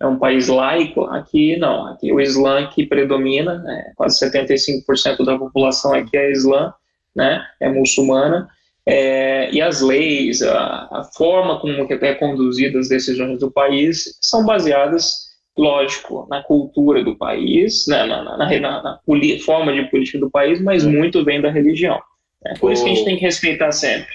é 0.01 0.07
um 0.07 0.19
país 0.19 0.49
laico, 0.49 1.05
aqui 1.05 1.57
não, 1.57 1.87
aqui 1.87 2.13
o 2.13 2.21
Islã 2.21 2.69
que 2.69 2.87
predomina, 2.87 3.59
né? 3.59 3.93
quase 3.97 4.25
75% 4.25 5.25
da 5.25 5.37
população 5.37 5.93
aqui 5.93 6.17
é 6.17 6.31
Islã, 6.31 6.73
né? 7.15 7.45
É 7.61 7.69
muçulmana, 7.69 8.49
é, 8.91 9.51
e 9.53 9.61
as 9.61 9.83
leis, 9.83 10.43
a, 10.43 10.89
a 10.91 11.05
forma 11.15 11.61
como 11.61 11.87
é 11.91 12.15
conduzida 12.15 12.79
as 12.79 12.89
decisões 12.89 13.39
do 13.39 13.51
país 13.51 14.19
são 14.21 14.47
baseadas 14.47 15.29
lógico, 15.59 16.27
na 16.31 16.41
cultura 16.43 17.03
do 17.03 17.17
país, 17.17 17.85
né, 17.89 18.05
na, 18.07 18.23
na, 18.23 18.37
na, 18.37 18.83
na, 18.83 19.01
forma 19.45 19.73
de 19.73 19.91
política 19.91 20.19
do 20.19 20.31
país, 20.31 20.61
mas 20.61 20.85
muito 20.85 21.25
vem 21.25 21.41
da 21.41 21.51
religião. 21.51 22.01
É 22.47 22.55
por 22.55 22.71
isso 22.71 22.85
que 22.85 22.91
a 22.91 22.95
gente 22.95 23.05
tem 23.05 23.17
que 23.17 23.23
respeitar 23.23 23.73
sempre. 23.73 24.15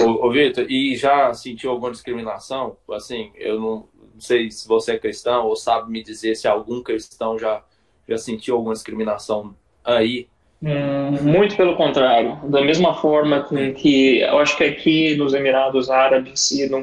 Ô, 0.00 0.26
ô 0.26 0.30
Vitor, 0.30 0.70
e 0.70 0.96
já 0.96 1.34
sentiu 1.34 1.70
alguma 1.70 1.90
discriminação? 1.90 2.76
Assim, 2.92 3.32
eu 3.34 3.60
não, 3.60 3.88
não 4.14 4.20
sei 4.20 4.50
se 4.50 4.66
você 4.68 4.92
é 4.92 4.98
cristão 4.98 5.46
ou 5.46 5.56
sabe 5.56 5.90
me 5.90 6.02
dizer 6.02 6.36
se 6.36 6.46
algum 6.46 6.80
cristão 6.80 7.36
já, 7.36 7.62
já 8.08 8.16
sentiu 8.16 8.54
alguma 8.54 8.72
discriminação 8.72 9.54
aí. 9.84 10.28
Hum, 10.64 11.22
muito 11.22 11.56
pelo 11.56 11.76
contrário. 11.76 12.38
Da 12.48 12.62
mesma 12.62 12.94
forma 12.94 13.46
que 13.76 14.20
eu 14.20 14.38
acho 14.38 14.56
que 14.56 14.64
aqui 14.64 15.14
nos 15.14 15.34
Emirados 15.34 15.90
Árabes 15.90 16.50
e 16.52 16.66
no, 16.66 16.80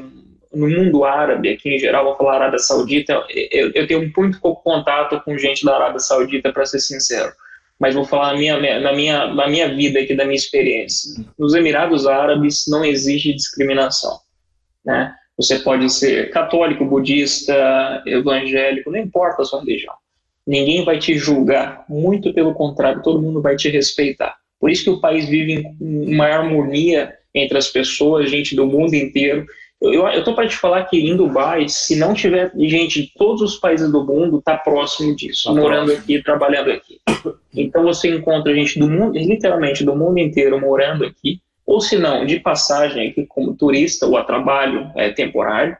no 0.54 0.68
mundo 0.68 1.04
árabe, 1.04 1.48
aqui 1.48 1.74
em 1.74 1.78
geral, 1.78 2.04
vou 2.04 2.16
falar 2.16 2.36
Arábia 2.36 2.60
Saudita, 2.60 3.24
eu, 3.50 3.72
eu 3.74 3.86
tenho 3.88 4.12
muito 4.16 4.40
pouco 4.40 4.62
contato 4.62 5.20
com 5.24 5.36
gente 5.36 5.64
da 5.64 5.74
Arábia 5.74 5.98
Saudita, 5.98 6.52
para 6.52 6.64
ser 6.64 6.78
sincero. 6.78 7.32
Mas 7.80 7.96
vou 7.96 8.04
falar 8.04 8.34
na 8.34 8.38
minha, 8.38 8.80
na, 8.80 8.92
minha, 8.92 9.26
na 9.26 9.48
minha 9.48 9.74
vida 9.74 9.98
aqui, 9.98 10.14
da 10.14 10.24
minha 10.24 10.36
experiência. 10.36 11.24
Nos 11.36 11.52
Emirados 11.52 12.06
Árabes 12.06 12.66
não 12.68 12.84
existe 12.84 13.34
discriminação. 13.34 14.20
Né? 14.84 15.12
Você 15.36 15.58
pode 15.58 15.90
ser 15.90 16.30
católico, 16.30 16.84
budista, 16.84 18.00
evangélico, 18.06 18.92
não 18.92 18.98
importa 19.00 19.42
a 19.42 19.44
sua 19.44 19.58
religião. 19.58 19.94
Ninguém 20.46 20.84
vai 20.84 20.98
te 20.98 21.14
julgar, 21.14 21.84
muito 21.88 22.32
pelo 22.34 22.54
contrário, 22.54 23.02
todo 23.02 23.22
mundo 23.22 23.40
vai 23.40 23.56
te 23.56 23.68
respeitar. 23.68 24.36
Por 24.58 24.70
isso 24.70 24.84
que 24.84 24.90
o 24.90 25.00
país 25.00 25.28
vive 25.28 25.64
em 25.80 26.14
uma 26.14 26.26
harmonia 26.26 27.12
entre 27.34 27.58
as 27.58 27.68
pessoas, 27.68 28.30
gente 28.30 28.54
do 28.54 28.66
mundo 28.66 28.94
inteiro. 28.94 29.46
Eu 29.80 30.06
estou 30.08 30.34
para 30.34 30.46
te 30.46 30.56
falar 30.56 30.84
que 30.84 30.96
em 30.96 31.16
Dubai, 31.16 31.68
se 31.68 31.96
não 31.96 32.14
tiver 32.14 32.52
gente 32.56 33.02
de 33.02 33.12
todos 33.16 33.42
os 33.42 33.56
países 33.56 33.90
do 33.90 34.04
mundo, 34.04 34.38
está 34.38 34.56
próximo 34.56 35.16
disso, 35.16 35.48
tá 35.48 35.54
morando 35.60 35.86
próximo. 35.86 36.02
aqui, 36.02 36.22
trabalhando 36.22 36.70
aqui. 36.70 37.00
Então 37.52 37.82
você 37.82 38.14
encontra 38.14 38.54
gente 38.54 38.78
do 38.78 38.88
mundo, 38.88 39.18
literalmente 39.18 39.82
do 39.82 39.96
mundo 39.96 40.18
inteiro 40.18 40.60
morando 40.60 41.04
aqui, 41.04 41.40
ou 41.66 41.80
se 41.80 41.98
não, 41.98 42.24
de 42.24 42.38
passagem 42.38 43.08
aqui 43.08 43.26
como 43.26 43.54
turista 43.56 44.06
ou 44.06 44.16
a 44.16 44.22
trabalho 44.22 44.90
é, 44.96 45.10
temporário. 45.10 45.76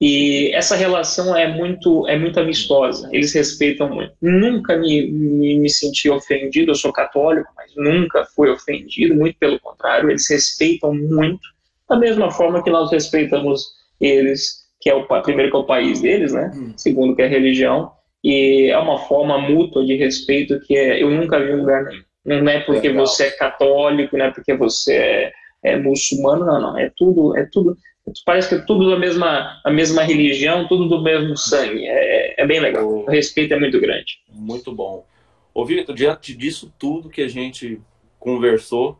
E 0.00 0.52
essa 0.54 0.76
relação 0.76 1.36
é 1.36 1.52
muito, 1.52 2.06
é 2.06 2.16
muito 2.16 2.38
amistosa, 2.38 3.08
eles 3.12 3.34
respeitam 3.34 3.88
muito. 3.88 4.12
Nunca 4.22 4.76
me, 4.76 5.10
me, 5.10 5.58
me 5.58 5.68
senti 5.68 6.08
ofendido, 6.08 6.70
eu 6.70 6.76
sou 6.76 6.92
católico, 6.92 7.50
mas 7.56 7.72
nunca 7.76 8.24
fui 8.24 8.48
ofendido, 8.48 9.16
muito 9.16 9.36
pelo 9.38 9.58
contrário, 9.58 10.08
eles 10.08 10.30
respeitam 10.30 10.94
muito, 10.94 11.40
da 11.88 11.96
mesma 11.96 12.30
forma 12.30 12.62
que 12.62 12.70
nós 12.70 12.92
respeitamos 12.92 13.72
eles, 14.00 14.68
que 14.80 14.88
é 14.88 14.94
o 14.94 15.04
primeiro 15.22 15.50
que 15.50 15.56
é 15.56 15.60
o 15.60 15.66
país 15.66 16.00
deles, 16.00 16.32
né? 16.32 16.52
Hum. 16.54 16.72
Segundo 16.76 17.16
que 17.16 17.22
é 17.22 17.24
a 17.24 17.28
religião, 17.28 17.90
e 18.22 18.70
é 18.70 18.78
uma 18.78 18.98
forma 18.98 19.38
mútua 19.38 19.84
de 19.84 19.96
respeito 19.96 20.60
que 20.60 20.76
é, 20.76 21.02
eu 21.02 21.10
nunca 21.10 21.40
vi 21.40 21.52
em 21.52 21.56
lugar 21.56 21.84
nenhum. 21.84 22.02
Não 22.24 22.48
é 22.48 22.60
porque 22.60 22.92
você 22.92 23.24
é 23.24 23.30
católico, 23.30 24.16
não 24.16 24.26
é 24.26 24.30
porque 24.30 24.54
você 24.54 24.94
é, 24.94 25.32
é 25.62 25.76
muçulmano, 25.76 26.44
não, 26.44 26.60
não. 26.60 26.78
É 26.78 26.90
tudo, 26.94 27.36
é 27.36 27.48
tudo 27.50 27.76
parece 28.24 28.48
que 28.48 28.54
é 28.56 28.58
tudo 28.58 28.90
da 28.90 28.98
mesma, 28.98 29.60
a 29.64 29.70
mesma 29.70 30.02
religião, 30.02 30.66
tudo 30.68 30.88
do 30.88 31.02
mesmo 31.02 31.36
sangue. 31.36 31.86
É, 31.86 32.42
é 32.42 32.46
bem 32.46 32.60
legal. 32.60 32.86
O 32.86 33.06
respeito 33.06 33.54
é 33.54 33.58
muito 33.58 33.80
grande. 33.80 34.20
Muito 34.30 34.72
bom. 34.74 35.06
Ô, 35.54 35.64
Victor, 35.64 35.94
diante 35.94 36.34
disso 36.34 36.72
tudo 36.78 37.08
que 37.08 37.22
a 37.22 37.28
gente 37.28 37.80
conversou, 38.18 38.98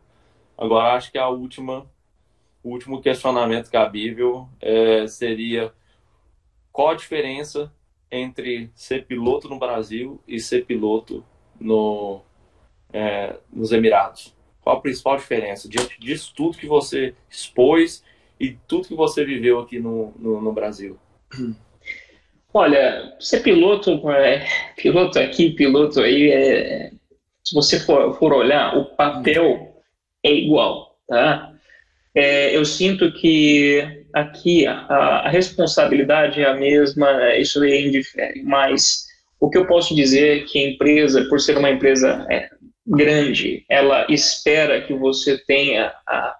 agora 0.57 0.95
acho 0.95 1.11
que 1.11 1.17
a 1.17 1.29
última, 1.29 1.85
o 2.63 2.69
último 2.71 3.01
questionamento 3.01 3.69
cabível 3.69 4.47
é, 4.61 5.07
seria 5.07 5.71
qual 6.71 6.89
a 6.89 6.95
diferença 6.95 7.71
entre 8.11 8.71
ser 8.75 9.05
piloto 9.05 9.47
no 9.47 9.59
Brasil 9.59 10.21
e 10.27 10.39
ser 10.39 10.65
piloto 10.65 11.23
no, 11.59 12.21
é, 12.91 13.35
nos 13.51 13.71
Emirados? 13.71 14.35
Qual 14.61 14.77
a 14.77 14.81
principal 14.81 15.17
diferença 15.17 15.69
diante 15.69 15.99
disso 15.99 16.33
tudo 16.35 16.57
que 16.57 16.67
você 16.67 17.15
expôs 17.29 18.03
e 18.39 18.57
tudo 18.67 18.87
que 18.87 18.95
você 18.95 19.25
viveu 19.25 19.59
aqui 19.59 19.79
no, 19.79 20.13
no, 20.17 20.41
no 20.41 20.53
Brasil? 20.53 20.97
Olha, 22.53 23.15
ser 23.19 23.41
piloto, 23.41 24.09
é, 24.09 24.47
piloto 24.75 25.19
aqui, 25.19 25.51
piloto 25.51 26.01
aí, 26.01 26.31
é, 26.31 26.91
se 27.43 27.53
você 27.53 27.79
for, 27.79 28.17
for 28.17 28.33
olhar, 28.33 28.75
o 28.75 28.85
papel 28.85 29.83
é 30.23 30.33
igual, 30.33 30.97
tá? 31.07 31.53
É, 32.15 32.55
eu 32.55 32.65
sinto 32.65 33.11
que 33.13 34.03
aqui 34.13 34.65
a, 34.65 34.73
a, 34.73 35.29
responsabilidade 35.29 36.41
é 36.41 36.45
a 36.45 36.55
mesma, 36.55 37.35
isso 37.35 37.61
aí 37.61 37.87
indifere, 37.87 38.41
mas 38.41 39.05
o 39.39 39.47
que 39.47 39.57
eu 39.57 39.67
posso 39.67 39.93
dizer 39.95 40.39
é 40.39 40.43
que 40.43 40.57
a 40.57 40.69
empresa, 40.69 41.25
por 41.29 41.39
ser 41.39 41.55
uma 41.55 41.69
empresa 41.69 42.25
é, 42.31 42.49
grande, 42.85 43.63
ela 43.69 44.07
espera 44.09 44.81
que 44.81 44.93
você 44.93 45.37
tenha 45.45 45.93
a, 46.07 46.35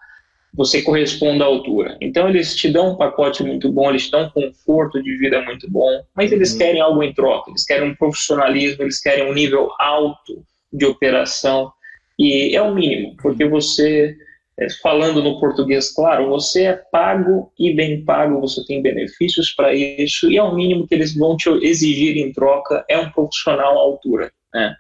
você 0.53 0.81
corresponda 0.81 1.43
à 1.43 1.47
altura. 1.47 1.97
Então 2.01 2.27
eles 2.27 2.55
te 2.55 2.69
dão 2.69 2.93
um 2.93 2.95
pacote 2.95 3.43
muito 3.43 3.71
bom, 3.71 3.89
eles 3.89 4.05
te 4.05 4.11
dão 4.11 4.25
um 4.25 4.29
conforto 4.29 5.01
de 5.01 5.17
vida 5.17 5.41
muito 5.41 5.69
bom, 5.69 6.03
mas 6.15 6.31
eles 6.31 6.53
uhum. 6.53 6.57
querem 6.57 6.81
algo 6.81 7.03
em 7.03 7.13
troca, 7.13 7.51
eles 7.51 7.65
querem 7.65 7.89
um 7.89 7.95
profissionalismo, 7.95 8.83
eles 8.83 8.99
querem 8.99 9.29
um 9.29 9.33
nível 9.33 9.69
alto 9.79 10.43
de 10.71 10.85
operação 10.85 11.71
e 12.17 12.55
é 12.55 12.61
o 12.61 12.73
mínimo, 12.73 13.15
porque 13.21 13.45
você 13.45 14.15
é, 14.59 14.67
falando 14.81 15.23
no 15.23 15.39
português, 15.39 15.89
claro, 15.93 16.27
você 16.27 16.65
é 16.65 16.73
pago 16.91 17.49
e 17.57 17.73
bem 17.73 18.03
pago, 18.03 18.41
você 18.41 18.61
tem 18.65 18.81
benefícios 18.81 19.51
para 19.51 19.73
isso, 19.73 20.29
e 20.29 20.35
é 20.35 20.43
o 20.43 20.53
mínimo 20.53 20.85
que 20.85 20.93
eles 20.93 21.15
vão 21.15 21.37
te 21.37 21.49
exigir 21.65 22.17
em 22.17 22.33
troca, 22.33 22.83
é 22.89 22.99
um 22.99 23.09
profissional 23.09 23.77
à 23.77 23.81
altura. 23.81 24.29
Né? 24.53 24.75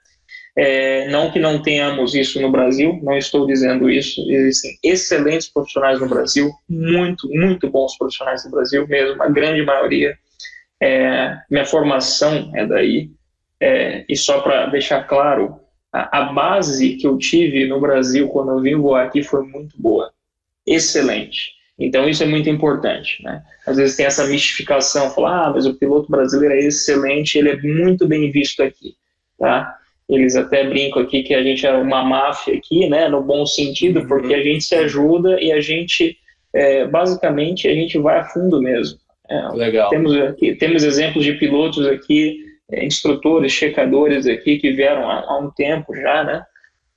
É, 0.61 1.07
não 1.07 1.31
que 1.31 1.39
não 1.39 1.61
tenhamos 1.61 2.13
isso 2.13 2.41
no 2.41 2.51
Brasil, 2.51 2.99
não 3.01 3.17
estou 3.17 3.47
dizendo 3.47 3.89
isso. 3.89 4.29
Existem 4.29 4.77
excelentes 4.83 5.47
profissionais 5.47 6.01
no 6.01 6.09
Brasil, 6.09 6.51
muito, 6.67 7.29
muito 7.29 7.69
bons 7.69 7.97
profissionais 7.97 8.43
no 8.43 8.51
Brasil 8.51 8.85
mesmo, 8.85 9.23
a 9.23 9.29
grande 9.29 9.63
maioria. 9.63 10.17
É, 10.81 11.37
minha 11.49 11.63
formação 11.63 12.51
é 12.53 12.65
daí. 12.65 13.09
É, 13.57 14.03
e 14.09 14.17
só 14.17 14.41
para 14.41 14.65
deixar 14.65 15.05
claro, 15.05 15.61
a, 15.93 16.19
a, 16.19 16.33
base 16.33 16.97
que 16.97 17.07
eu 17.07 17.17
tive 17.17 17.65
no 17.65 17.79
Brasil 17.79 18.27
quando 18.27 18.51
eu 18.51 18.61
vim 18.61 18.75
voar 18.75 19.05
aqui 19.05 19.23
foi 19.23 19.47
muito 19.47 19.81
boa, 19.81 20.11
excelente. 20.67 21.53
Então 21.79 22.09
isso 22.09 22.21
é 22.21 22.25
muito 22.25 22.49
importante. 22.49 23.23
Né? 23.23 23.41
Às 23.65 23.77
vezes 23.77 23.95
tem 23.95 24.05
essa 24.05 24.27
mistificação, 24.27 25.09
falar, 25.11 25.45
ah, 25.45 25.51
mas 25.51 25.65
o 25.65 25.75
piloto 25.75 26.11
brasileiro 26.11 26.55
é 26.55 26.59
excelente, 26.59 27.37
ele 27.37 27.51
é 27.51 27.61
muito 27.61 28.05
bem 28.05 28.29
visto 28.29 28.61
aqui. 28.61 28.97
Tá? 29.37 29.78
Eles 30.09 30.35
até 30.35 30.67
brincam 30.67 31.03
aqui 31.03 31.21
que 31.21 31.35
a 31.35 31.43
gente 31.43 31.65
é 31.67 31.71
uma 31.71 32.03
máfia 32.03 32.55
aqui, 32.55 32.89
né, 32.89 33.07
no 33.07 33.21
bom 33.21 33.45
sentido, 33.45 34.07
porque 34.07 34.33
a 34.33 34.43
gente 34.43 34.63
se 34.63 34.73
ajuda 34.73 35.39
e 35.39 35.51
a 35.51 35.61
gente, 35.61 36.17
é, 36.51 36.87
basicamente, 36.87 37.67
a 37.67 37.75
gente 37.75 37.97
vai 37.99 38.17
a 38.17 38.23
fundo 38.23 38.59
mesmo. 38.59 38.97
É, 39.29 39.47
Legal. 39.49 39.89
Temos, 39.89 40.15
aqui, 40.17 40.55
temos 40.55 40.83
exemplos 40.83 41.23
de 41.23 41.33
pilotos 41.33 41.85
aqui, 41.85 42.39
é, 42.71 42.83
instrutores, 42.83 43.51
checadores 43.51 44.25
aqui 44.25 44.57
que 44.57 44.71
vieram 44.71 45.07
há, 45.07 45.19
há, 45.19 45.37
um 45.37 45.51
tempo 45.51 45.95
já, 45.95 46.23
né, 46.23 46.43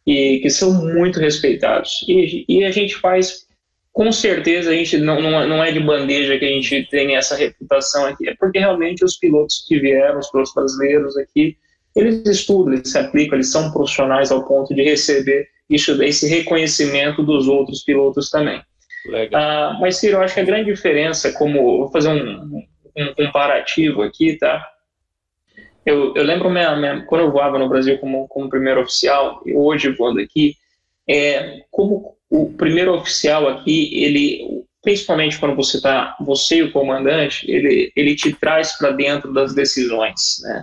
e 0.06 0.38
que 0.38 0.48
são 0.48 0.72
muito 0.72 1.20
respeitados. 1.20 2.02
E, 2.08 2.46
e 2.48 2.64
a 2.64 2.70
gente 2.70 2.96
faz, 2.96 3.46
com 3.92 4.10
certeza, 4.10 4.70
a 4.70 4.74
gente 4.74 4.96
não, 4.96 5.20
não, 5.20 5.46
não 5.46 5.62
é 5.62 5.70
de 5.70 5.80
bandeja 5.80 6.38
que 6.38 6.46
a 6.46 6.48
gente 6.48 6.88
tem 6.90 7.14
essa 7.14 7.36
reputação 7.36 8.06
aqui, 8.06 8.26
é 8.30 8.34
porque 8.40 8.58
realmente 8.58 9.04
os 9.04 9.18
pilotos 9.18 9.66
que 9.68 9.78
vieram, 9.78 10.18
os 10.18 10.30
pilotos 10.30 10.54
brasileiros 10.54 11.14
aqui, 11.18 11.58
eles 11.94 12.26
estudam, 12.26 12.74
eles 12.74 12.90
se 12.90 12.98
aplicam, 12.98 13.36
eles 13.36 13.50
são 13.50 13.70
profissionais 13.70 14.30
ao 14.30 14.46
ponto 14.46 14.74
de 14.74 14.82
receber 14.82 15.46
isso, 15.68 16.02
esse 16.02 16.26
reconhecimento 16.26 17.22
dos 17.22 17.48
outros 17.48 17.82
pilotos 17.82 18.30
também. 18.30 18.62
Legal. 19.06 19.74
Uh, 19.74 19.80
mas, 19.80 19.96
Ciro, 19.96 20.16
eu 20.16 20.22
acho 20.22 20.34
que 20.34 20.40
a 20.40 20.44
grande 20.44 20.72
diferença, 20.72 21.32
como 21.32 21.78
vou 21.78 21.90
fazer 21.90 22.08
um, 22.08 22.62
um 22.96 23.14
comparativo 23.14 24.02
aqui, 24.02 24.36
tá? 24.36 24.64
Eu, 25.84 26.14
eu 26.14 26.22
lembro 26.22 26.48
minha, 26.48 26.76
minha, 26.76 27.04
quando 27.06 27.22
eu 27.22 27.32
voava 27.32 27.58
no 27.58 27.68
Brasil 27.68 27.98
como, 27.98 28.28
como 28.28 28.48
primeiro 28.48 28.80
oficial, 28.80 29.42
e 29.44 29.54
hoje 29.54 29.90
voando 29.90 30.20
aqui, 30.20 30.54
é, 31.08 31.64
como 31.70 32.16
o 32.30 32.52
primeiro 32.52 32.94
oficial 32.94 33.48
aqui, 33.48 33.90
ele, 33.92 34.64
principalmente 34.82 35.38
quando 35.38 35.56
você 35.56 35.78
está, 35.78 36.16
você 36.20 36.56
e 36.58 36.62
o 36.62 36.72
comandante, 36.72 37.50
ele, 37.50 37.92
ele 37.96 38.14
te 38.14 38.32
traz 38.32 38.78
para 38.78 38.92
dentro 38.92 39.32
das 39.32 39.54
decisões, 39.54 40.38
né? 40.42 40.62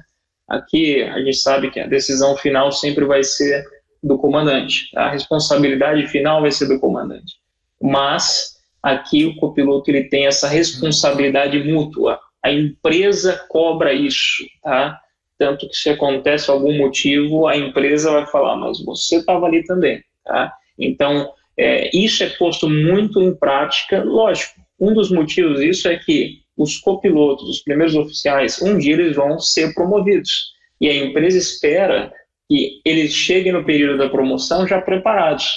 Aqui 0.49 1.03
a 1.03 1.19
gente 1.19 1.37
sabe 1.37 1.69
que 1.69 1.79
a 1.79 1.87
decisão 1.87 2.35
final 2.35 2.71
sempre 2.71 3.05
vai 3.05 3.23
ser 3.23 3.63
do 4.01 4.17
comandante, 4.17 4.89
tá? 4.91 5.03
a 5.03 5.11
responsabilidade 5.11 6.07
final 6.07 6.41
vai 6.41 6.51
ser 6.51 6.67
do 6.67 6.79
comandante. 6.79 7.33
Mas 7.81 8.57
aqui 8.81 9.25
o 9.25 9.35
copiloto 9.35 9.91
ele 9.91 10.05
tem 10.05 10.25
essa 10.25 10.47
responsabilidade 10.47 11.61
mútua. 11.63 12.19
A 12.43 12.51
empresa 12.51 13.45
cobra 13.49 13.93
isso, 13.93 14.45
tá? 14.63 14.97
Tanto 15.37 15.67
que 15.67 15.75
se 15.75 15.89
acontece 15.89 16.49
algum 16.49 16.77
motivo, 16.77 17.47
a 17.47 17.55
empresa 17.55 18.11
vai 18.11 18.25
falar, 18.27 18.55
mas 18.55 18.83
você 18.83 19.17
estava 19.17 19.45
ali 19.45 19.63
também, 19.65 20.01
tá? 20.25 20.53
Então, 20.77 21.33
é, 21.57 21.89
isso 21.95 22.23
é 22.23 22.29
posto 22.29 22.69
muito 22.69 23.21
em 23.21 23.35
prática, 23.35 24.03
lógico. 24.03 24.53
Um 24.79 24.93
dos 24.93 25.11
motivos 25.11 25.59
disso 25.59 25.89
é 25.89 25.97
que 25.97 26.39
os 26.59 26.77
copilotos, 26.77 27.47
os 27.47 27.59
primeiros 27.63 27.95
oficiais, 27.95 28.61
um 28.61 28.77
dia 28.77 28.93
eles 28.93 29.15
vão 29.15 29.39
ser 29.39 29.73
promovidos. 29.73 30.51
E 30.81 30.89
a 30.89 30.93
empresa 30.93 31.37
espera 31.37 32.11
que 32.49 32.81
eles 32.83 33.13
cheguem 33.13 33.53
no 33.53 33.63
período 33.63 33.97
da 33.97 34.09
promoção 34.09 34.67
já 34.67 34.81
preparados. 34.81 35.53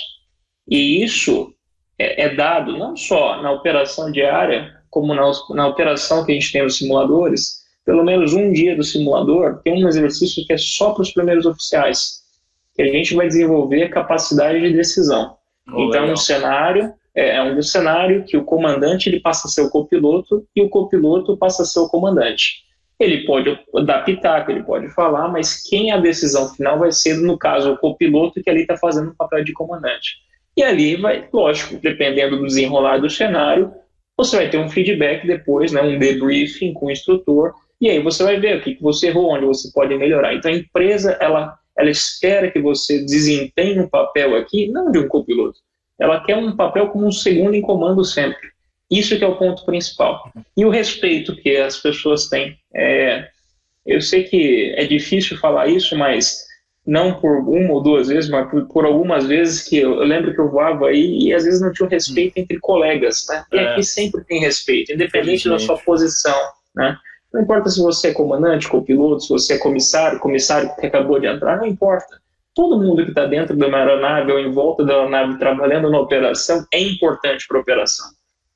E 0.69 1.03
isso 1.03 1.53
é, 1.99 2.27
é 2.27 2.35
dado 2.37 2.79
não 2.79 2.97
só 2.97 3.43
na 3.43 3.51
operação 3.51 4.13
diária, 4.13 4.73
como 4.89 5.13
na, 5.13 5.29
na 5.51 5.67
operação 5.67 6.25
que 6.25 6.31
a 6.31 6.35
gente 6.37 6.53
tem 6.53 6.63
nos 6.63 6.79
simuladores. 6.79 7.63
Pelo 7.85 8.05
menos 8.05 8.33
um 8.33 8.53
dia 8.53 8.77
do 8.77 8.85
simulador 8.85 9.61
tem 9.65 9.85
um 9.85 9.89
exercício 9.89 10.47
que 10.47 10.53
é 10.53 10.59
só 10.59 10.93
para 10.93 11.03
os 11.03 11.11
primeiros 11.11 11.47
oficiais, 11.47 12.23
que 12.77 12.83
a 12.83 12.87
gente 12.87 13.13
vai 13.17 13.27
desenvolver 13.27 13.89
capacidade 13.89 14.61
de 14.61 14.73
decisão. 14.73 15.37
Oh, 15.67 15.87
então, 15.87 16.03
legal. 16.03 16.11
um 16.11 16.17
cenário 16.17 16.95
é, 17.15 17.37
é 17.37 17.43
um 17.43 17.61
cenário 17.63 18.25
que 18.25 18.37
o 18.37 18.45
comandante 18.45 19.09
ele 19.09 19.21
passa 19.21 19.47
a 19.47 19.51
ser 19.51 19.63
o 19.63 19.71
copiloto 19.71 20.47
e 20.55 20.63
o 20.63 20.69
copiloto 20.69 21.37
passa 21.37 21.63
a 21.63 21.67
ser 21.67 21.81
o 21.81 21.89
comandante. 21.89 22.63
Ele 22.99 23.25
pode 23.25 23.59
pitaco, 24.05 24.51
ele 24.51 24.63
pode 24.63 24.89
falar, 24.91 25.29
mas 25.29 25.63
quem 25.69 25.91
a 25.91 25.99
decisão 25.99 26.49
final 26.55 26.79
vai 26.79 26.93
ser, 26.93 27.15
no 27.15 27.37
caso, 27.37 27.73
o 27.73 27.79
copiloto 27.79 28.41
que 28.43 28.49
ali 28.49 28.63
está 28.63 28.77
fazendo 28.77 29.11
o 29.11 29.17
papel 29.17 29.43
de 29.43 29.53
comandante. 29.53 30.19
E 30.57 30.63
ali 30.63 30.97
vai, 30.97 31.29
lógico, 31.33 31.79
dependendo 31.81 32.37
do 32.37 32.47
desenrolar 32.47 32.99
do 32.99 33.11
cenário, 33.11 33.73
você 34.17 34.37
vai 34.37 34.51
ter 34.51 34.59
um 34.59 34.69
feedback 34.69 35.27
depois, 35.27 35.73
né, 35.73 35.83
um 35.83 35.99
debriefing 35.99 36.73
com 36.75 36.87
o 36.87 36.91
instrutor, 36.91 37.55
e 37.81 37.89
aí 37.89 38.01
você 38.01 38.23
vai 38.23 38.39
ver 38.39 38.59
o 38.59 38.63
que, 38.63 38.77
que 38.77 38.83
você 38.83 39.09
errou, 39.09 39.33
onde 39.33 39.47
você 39.47 39.71
pode 39.73 39.95
melhorar. 39.97 40.35
Então 40.35 40.51
a 40.51 40.55
empresa, 40.55 41.17
ela, 41.21 41.59
ela 41.77 41.91
espera 41.91 42.51
que 42.51 42.61
você 42.61 43.05
desempenhe 43.05 43.81
um 43.81 43.89
papel 43.89 44.37
aqui, 44.37 44.69
não 44.69 44.93
de 44.93 44.99
um 44.99 45.09
copiloto, 45.09 45.59
ela 46.03 46.21
quer 46.25 46.37
um 46.37 46.57
papel 46.57 46.89
como 46.89 47.07
um 47.07 47.13
segundo 47.13 47.55
em 47.55 47.63
comando 47.63 48.05
sempre. 48.05 48.51
Isso 48.91 49.17
que 49.17 49.25
é 49.25 49.27
o 49.27 49.37
ponto 49.37 49.65
principal. 49.65 50.33
E 50.57 50.65
o 50.65 50.69
respeito 50.69 51.37
que 51.37 51.57
as 51.57 51.77
pessoas 51.77 52.29
têm. 52.29 52.59
É, 52.75 53.29
eu 53.87 54.01
sei 54.01 54.25
que 54.25 54.75
é 54.77 54.85
difícil 54.85 55.39
falar 55.39 55.69
isso, 55.69 55.97
mas 55.97 56.45
não 56.85 57.21
por 57.21 57.39
uma 57.49 57.73
ou 57.73 57.81
duas 57.81 58.09
vezes, 58.09 58.29
mas 58.29 58.51
por, 58.51 58.67
por 58.67 58.85
algumas 58.85 59.27
vezes 59.27 59.63
que 59.63 59.79
eu, 59.79 59.95
eu, 59.95 60.05
lembro 60.05 60.35
que 60.35 60.41
eu 60.41 60.51
voava 60.51 60.89
aí 60.89 61.29
e 61.29 61.33
às 61.33 61.45
vezes 61.45 61.61
não 61.61 61.73
tinha 61.73 61.87
um 61.87 61.91
respeito 61.91 62.37
entre 62.37 62.59
colegas, 62.59 63.25
né? 63.29 63.45
E 63.53 63.59
é. 63.59 63.69
aqui 63.69 63.85
sempre 63.85 64.25
tem 64.25 64.41
respeito, 64.41 64.93
independente 64.93 65.49
da 65.49 65.59
sua 65.61 65.79
posição, 65.79 66.37
né? 66.75 66.97
Não 67.33 67.43
importa 67.43 67.71
se 67.71 67.81
você 67.81 68.09
é 68.09 68.13
comandante, 68.13 68.69
copiloto, 68.69 69.23
se 69.23 69.29
você 69.29 69.55
é 69.55 69.59
comissário, 69.59 70.19
comissário 70.19 70.75
que 70.81 70.87
acabou 70.87 71.21
de 71.21 71.29
entrar, 71.29 71.57
não 71.57 71.67
importa 71.67 72.21
todo 72.55 72.81
mundo 72.81 73.05
que 73.05 73.11
está 73.11 73.27
dentro 73.27 73.57
de 73.57 73.65
uma 73.65 73.79
aeronave 73.79 74.33
ou 74.33 74.39
em 74.39 74.51
volta 74.51 74.85
da 74.85 74.95
aeronave 74.95 75.39
trabalhando 75.39 75.91
na 75.91 76.01
operação 76.01 76.65
é 76.73 76.81
importante 76.81 77.47
para 77.49 77.59
a 77.59 77.61
operação. 77.61 78.07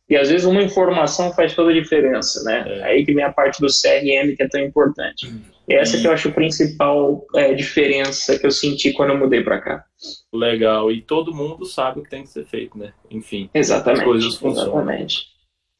E 0.09 0.17
às 0.17 0.31
vezes 0.31 0.47
uma 0.47 0.63
informação 0.63 1.33
faz 1.33 1.55
toda 1.55 1.71
a 1.71 1.75
diferença, 1.75 2.43
né? 2.45 2.65
É. 2.67 2.83
Aí 2.85 3.05
que 3.05 3.13
vem 3.13 3.25
a 3.25 3.33
parte 3.33 3.61
do 3.61 3.67
CRM 3.67 4.37
que 4.37 4.43
é 4.43 4.49
tão 4.49 4.61
importante. 4.61 5.33
E 5.69 5.75
essa 5.75 5.99
que 5.99 6.07
eu 6.07 6.13
acho 6.13 6.29
a 6.29 6.33
principal 6.33 7.27
é, 7.35 7.53
diferença 7.53 8.39
que 8.39 8.47
eu 8.47 8.53
senti 8.53 8.93
quando 8.93 9.11
eu 9.11 9.19
mudei 9.19 9.43
para 9.43 9.61
cá. 9.61 9.85
Legal. 10.33 10.93
E 10.93 11.03
todo 11.03 11.35
mundo 11.35 11.65
sabe 11.65 11.99
o 11.99 12.03
que 12.05 12.11
tem 12.11 12.23
que 12.23 12.29
ser 12.29 12.45
feito, 12.45 12.79
né? 12.79 12.93
Enfim. 13.11 13.51
Exatamente. 13.53 14.01
As 14.01 14.05
coisas 14.05 14.35
funcionam. 14.37 14.75
Exatamente. 14.75 15.27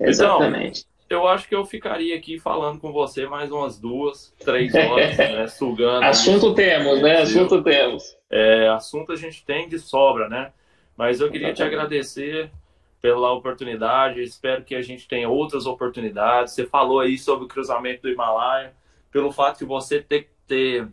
Exatamente. 0.01 0.81
Então, 0.81 0.96
eu 1.09 1.27
acho 1.27 1.49
que 1.49 1.55
eu 1.55 1.65
ficaria 1.65 2.17
aqui 2.17 2.39
falando 2.39 2.81
com 2.81 2.93
você 2.93 3.27
mais 3.27 3.51
umas 3.51 3.79
duas, 3.79 4.35
três 4.45 4.75
horas, 4.75 5.17
né? 5.19 5.47
Sugando. 5.49 6.05
assunto 6.05 6.55
temos, 6.55 7.01
né? 7.01 7.23
Assunto 7.23 7.63
temos. 7.63 8.17
É, 8.31 8.69
assunto 8.69 9.13
a 9.13 9.17
gente 9.17 9.45
tem 9.45 9.69
de 9.69 9.79
sobra, 9.79 10.29
né? 10.29 10.53
Mas 10.97 11.21
eu 11.21 11.31
queria 11.31 11.53
te 11.53 11.63
agradecer 11.63 12.51
pela 13.01 13.33
oportunidade. 13.33 14.23
Espero 14.23 14.65
que 14.65 14.75
a 14.75 14.83
gente 14.83 15.07
tenha 15.07 15.29
outras 15.29 15.67
oportunidades. 15.67 16.55
Você 16.55 16.67
falou 16.67 17.01
aí 17.01 17.19
sobre 17.19 17.45
o 17.45 17.49
cruzamento 17.49 18.03
do 18.03 18.09
Himalaia. 18.09 18.75
Pelo 19.13 19.31
fato 19.31 19.59
de 19.59 19.65
você 19.65 20.01
ter, 20.01 20.29
ter 20.47 20.89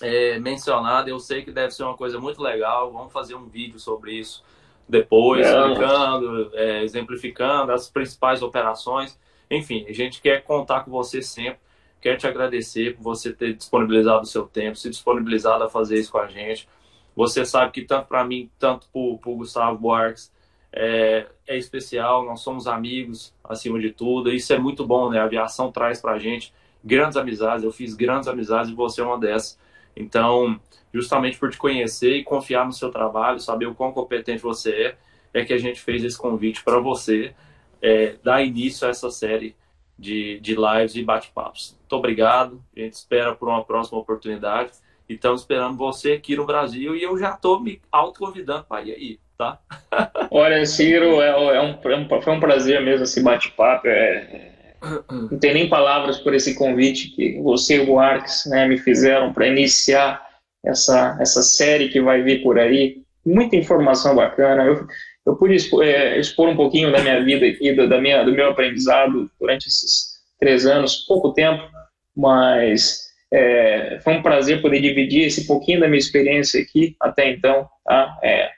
é, 0.00 0.38
mencionado, 0.38 1.10
eu 1.10 1.18
sei 1.18 1.42
que 1.42 1.50
deve 1.50 1.72
ser 1.72 1.82
uma 1.82 1.96
coisa 1.96 2.20
muito 2.20 2.40
legal. 2.40 2.92
Vamos 2.92 3.12
fazer 3.12 3.34
um 3.34 3.46
vídeo 3.46 3.78
sobre 3.78 4.12
isso 4.12 4.44
depois, 4.88 5.46
explicando, 5.46 6.50
é, 6.54 6.82
exemplificando 6.82 7.72
as 7.72 7.88
principais 7.88 8.42
operações. 8.42 9.18
Enfim, 9.50 9.84
a 9.88 9.92
gente 9.92 10.20
quer 10.20 10.42
contar 10.44 10.84
com 10.84 10.90
você 10.90 11.20
sempre. 11.20 11.58
Quer 12.00 12.16
te 12.16 12.26
agradecer 12.26 12.96
por 12.96 13.02
você 13.02 13.32
ter 13.32 13.54
disponibilizado 13.54 14.22
o 14.22 14.26
seu 14.26 14.46
tempo, 14.46 14.76
se 14.76 14.88
disponibilizado 14.88 15.64
a 15.64 15.68
fazer 15.68 15.98
isso 15.98 16.12
com 16.12 16.18
a 16.18 16.28
gente. 16.28 16.66
Você 17.14 17.44
sabe 17.44 17.72
que 17.72 17.82
tanto 17.82 18.06
para 18.06 18.24
mim, 18.24 18.50
tanto 18.58 18.86
para 18.90 19.30
o 19.30 19.36
Gustavo 19.36 19.76
Buarques, 19.76 20.32
é, 20.72 21.26
é, 21.46 21.58
especial. 21.58 22.24
Nós 22.24 22.40
somos 22.40 22.66
amigos, 22.66 23.34
acima 23.44 23.78
de 23.78 23.90
tudo. 23.90 24.32
Isso 24.32 24.52
é 24.52 24.58
muito 24.58 24.86
bom, 24.86 25.10
né? 25.10 25.18
A 25.18 25.24
aviação 25.24 25.70
traz 25.70 26.00
para 26.00 26.12
a 26.12 26.18
gente 26.18 26.54
grandes 26.82 27.16
amizades. 27.16 27.64
Eu 27.64 27.72
fiz 27.72 27.94
grandes 27.94 28.28
amizades 28.28 28.70
e 28.70 28.74
você 28.74 29.00
é 29.00 29.04
uma 29.04 29.18
dessas. 29.18 29.58
Então, 29.94 30.58
justamente 30.94 31.38
por 31.38 31.50
te 31.50 31.58
conhecer 31.58 32.16
e 32.16 32.24
confiar 32.24 32.64
no 32.64 32.72
seu 32.72 32.90
trabalho, 32.90 33.40
saber 33.40 33.66
o 33.66 33.74
quão 33.74 33.92
competente 33.92 34.42
você 34.42 34.70
é, 35.34 35.40
é 35.40 35.44
que 35.44 35.52
a 35.52 35.58
gente 35.58 35.80
fez 35.80 36.02
esse 36.02 36.16
convite 36.16 36.62
para 36.62 36.78
você 36.78 37.34
é, 37.82 38.16
dar 38.22 38.42
início 38.42 38.86
a 38.86 38.90
essa 38.90 39.10
série 39.10 39.56
de, 39.98 40.40
de 40.40 40.54
lives 40.54 40.94
e 40.94 41.02
bate-papos. 41.02 41.76
Muito 41.80 41.92
obrigado. 41.92 42.62
A 42.76 42.80
gente 42.80 42.94
espera 42.94 43.34
por 43.34 43.48
uma 43.48 43.64
próxima 43.64 43.98
oportunidade. 43.98 44.72
E 45.08 45.14
estamos 45.14 45.42
esperando 45.42 45.76
você 45.76 46.12
aqui 46.12 46.36
no 46.36 46.46
Brasil 46.46 46.94
e 46.94 47.02
eu 47.02 47.18
já 47.18 47.34
estou 47.34 47.60
me 47.60 47.80
auto-convidando 47.90 48.64
para 48.64 48.82
ir 48.84 48.92
aí, 48.92 49.18
tá? 49.36 49.58
Olha, 50.30 50.64
Ciro, 50.64 51.20
é, 51.20 51.30
é, 51.30 51.56
é, 51.56 51.60
um, 51.60 52.22
foi 52.22 52.32
um 52.32 52.40
prazer 52.40 52.80
mesmo 52.80 53.02
esse 53.02 53.20
bate-papo. 53.20 53.88
É, 53.88 54.52
não 55.10 55.38
tem 55.38 55.52
nem 55.52 55.68
palavras 55.68 56.18
por 56.18 56.32
esse 56.32 56.54
convite 56.54 57.10
que 57.10 57.40
você 57.42 57.82
e 57.84 57.90
o 57.90 57.98
Arques 57.98 58.46
né, 58.46 58.66
me 58.66 58.78
fizeram 58.78 59.32
para 59.32 59.48
iniciar 59.48 60.24
essa, 60.64 61.18
essa 61.20 61.42
série 61.42 61.88
que 61.88 62.00
vai 62.00 62.22
vir 62.22 62.42
por 62.42 62.58
aí. 62.58 63.02
Muita 63.26 63.56
informação 63.56 64.14
bacana. 64.14 64.64
Eu, 64.64 64.86
eu 65.26 65.36
pude 65.36 65.54
expor, 65.54 65.84
é, 65.84 66.18
expor, 66.18 66.48
um 66.48 66.56
pouquinho 66.56 66.90
da 66.90 67.00
minha 67.00 67.22
vida 67.22 67.46
aqui, 67.46 67.74
da 67.74 68.00
minha, 68.00 68.22
do 68.22 68.32
meu 68.32 68.50
aprendizado 68.50 69.30
durante 69.38 69.68
esses 69.68 70.20
três 70.38 70.66
anos, 70.66 71.04
pouco 71.06 71.32
tempo, 71.32 71.62
mas 72.16 73.10
é, 73.32 74.00
foi 74.02 74.14
um 74.14 74.22
prazer 74.22 74.60
poder 74.62 74.80
dividir 74.80 75.26
esse 75.26 75.46
pouquinho 75.46 75.80
da 75.80 75.86
minha 75.86 75.98
experiência 75.98 76.60
aqui 76.60 76.96
até 76.98 77.30
então. 77.30 77.68
Tá? 77.84 78.18
É, 78.22 78.50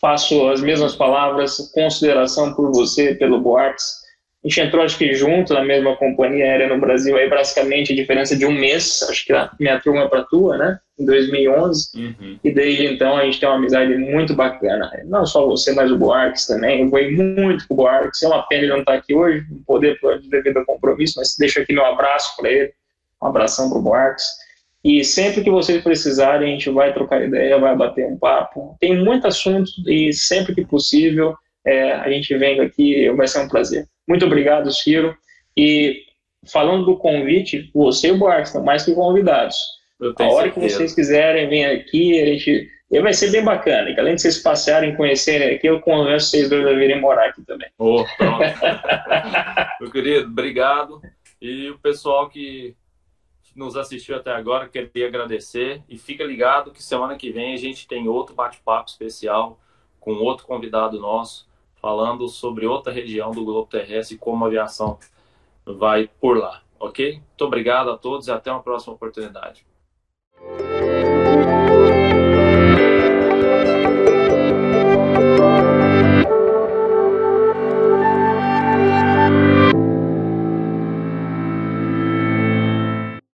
faço 0.00 0.48
as 0.48 0.60
mesmas 0.60 0.94
palavras, 0.94 1.70
consideração 1.74 2.54
por 2.54 2.70
você, 2.72 3.14
pelo 3.14 3.40
Boartes, 3.40 4.00
a 4.42 4.48
gente 4.48 4.60
entrou, 4.60 4.82
acho 4.82 4.96
que 4.96 5.12
junto 5.12 5.52
na 5.52 5.62
mesma 5.62 5.94
companhia 5.96 6.44
aérea 6.44 6.66
no 6.66 6.80
Brasil, 6.80 7.14
aí 7.14 7.28
basicamente 7.28 7.92
a 7.92 7.96
diferença 7.96 8.34
de 8.34 8.46
um 8.46 8.52
mês, 8.52 9.02
acho 9.08 9.26
que 9.26 9.34
a 9.34 9.50
minha 9.60 9.78
turma 9.78 10.08
para 10.08 10.24
tua, 10.24 10.56
né? 10.56 10.78
Em 10.98 11.04
2011. 11.04 11.90
Uhum. 11.94 12.38
E 12.42 12.50
desde 12.50 12.86
então 12.86 13.18
a 13.18 13.24
gente 13.24 13.38
tem 13.38 13.46
uma 13.46 13.58
amizade 13.58 13.94
muito 13.96 14.34
bacana. 14.34 14.90
Não 15.04 15.26
só 15.26 15.46
você, 15.46 15.74
mas 15.74 15.92
o 15.92 15.98
Boarques 15.98 16.46
também. 16.46 16.80
Eu 16.80 16.88
voei 16.88 17.14
muito 17.14 17.68
com 17.68 17.74
o 17.74 17.76
Boarques. 17.76 18.22
É 18.22 18.28
uma 18.28 18.42
pena 18.44 18.62
ele 18.62 18.72
não 18.72 18.80
estar 18.80 18.92
tá 18.92 18.98
aqui 18.98 19.14
hoje, 19.14 19.44
não 19.50 19.62
poder 19.62 20.00
por 20.00 20.18
devido 20.18 20.56
ao 20.56 20.64
compromisso, 20.64 21.14
mas 21.18 21.36
deixo 21.38 21.60
aqui 21.60 21.74
meu 21.74 21.84
abraço 21.84 22.34
para 22.36 22.50
ele. 22.50 22.72
Um 23.22 23.26
abração 23.26 23.68
para 23.68 23.78
o 23.78 23.82
Boarques. 23.82 24.24
E 24.82 25.04
sempre 25.04 25.44
que 25.44 25.50
vocês 25.50 25.82
precisarem, 25.82 26.48
a 26.48 26.52
gente 26.52 26.70
vai 26.70 26.94
trocar 26.94 27.22
ideia, 27.22 27.58
vai 27.58 27.76
bater 27.76 28.06
um 28.06 28.16
papo. 28.16 28.74
Tem 28.80 28.96
muito 28.96 29.26
assunto 29.26 29.70
e 29.86 30.14
sempre 30.14 30.54
que 30.54 30.64
possível 30.64 31.36
é, 31.64 31.92
a 31.92 32.10
gente 32.10 32.36
vem 32.36 32.60
aqui, 32.60 33.08
vai 33.10 33.26
ser 33.26 33.40
um 33.40 33.48
prazer. 33.48 33.86
Muito 34.08 34.24
obrigado, 34.24 34.72
Ciro. 34.72 35.16
E 35.56 36.04
falando 36.50 36.86
do 36.86 36.96
convite, 36.96 37.70
você 37.74 38.08
e 38.08 38.12
o 38.12 38.18
Buarque 38.18 38.48
estão 38.48 38.64
mais 38.64 38.84
que 38.84 38.94
convidados. 38.94 39.56
A 40.00 40.24
hora 40.24 40.44
certeza. 40.44 40.50
que 40.52 40.60
vocês 40.60 40.94
quiserem, 40.94 41.48
vem 41.48 41.66
aqui, 41.66 42.20
a 42.20 42.26
gente. 42.26 42.68
E 42.90 43.00
vai 43.00 43.12
ser 43.12 43.30
bem 43.30 43.44
bacana. 43.44 43.94
Que 43.94 44.00
além 44.00 44.14
de 44.14 44.22
vocês 44.22 44.38
passearem, 44.38 44.96
conhecerem 44.96 45.54
aqui, 45.54 45.66
eu 45.66 45.80
convenço 45.80 46.30
vocês 46.30 46.48
dois 46.48 46.66
a 46.66 46.72
virem 46.72 47.00
morar 47.00 47.28
aqui 47.28 47.42
também. 47.42 47.68
Oh, 47.78 48.04
Meu 49.80 49.90
querido, 49.90 50.26
obrigado. 50.26 51.00
E 51.40 51.70
o 51.70 51.78
pessoal 51.78 52.28
que 52.28 52.74
nos 53.54 53.76
assistiu 53.76 54.16
até 54.16 54.32
agora, 54.32 54.68
queria 54.68 55.06
agradecer. 55.06 55.82
E 55.88 55.98
fica 55.98 56.24
ligado 56.24 56.72
que 56.72 56.82
semana 56.82 57.16
que 57.16 57.30
vem 57.30 57.52
a 57.52 57.58
gente 57.58 57.86
tem 57.86 58.08
outro 58.08 58.34
bate-papo 58.34 58.88
especial 58.88 59.60
com 60.00 60.12
outro 60.12 60.46
convidado 60.46 60.98
nosso 60.98 61.49
falando 61.80 62.28
sobre 62.28 62.66
outra 62.66 62.92
região 62.92 63.30
do 63.30 63.44
globo 63.44 63.68
terrestre 63.68 64.16
e 64.16 64.18
como 64.18 64.44
a 64.44 64.48
aviação 64.48 64.98
vai 65.64 66.08
por 66.20 66.38
lá, 66.38 66.62
ok? 66.78 67.14
Muito 67.14 67.44
obrigado 67.44 67.90
a 67.90 67.96
todos 67.96 68.28
e 68.28 68.30
até 68.30 68.50
uma 68.50 68.62
próxima 68.62 68.94
oportunidade. 68.94 69.64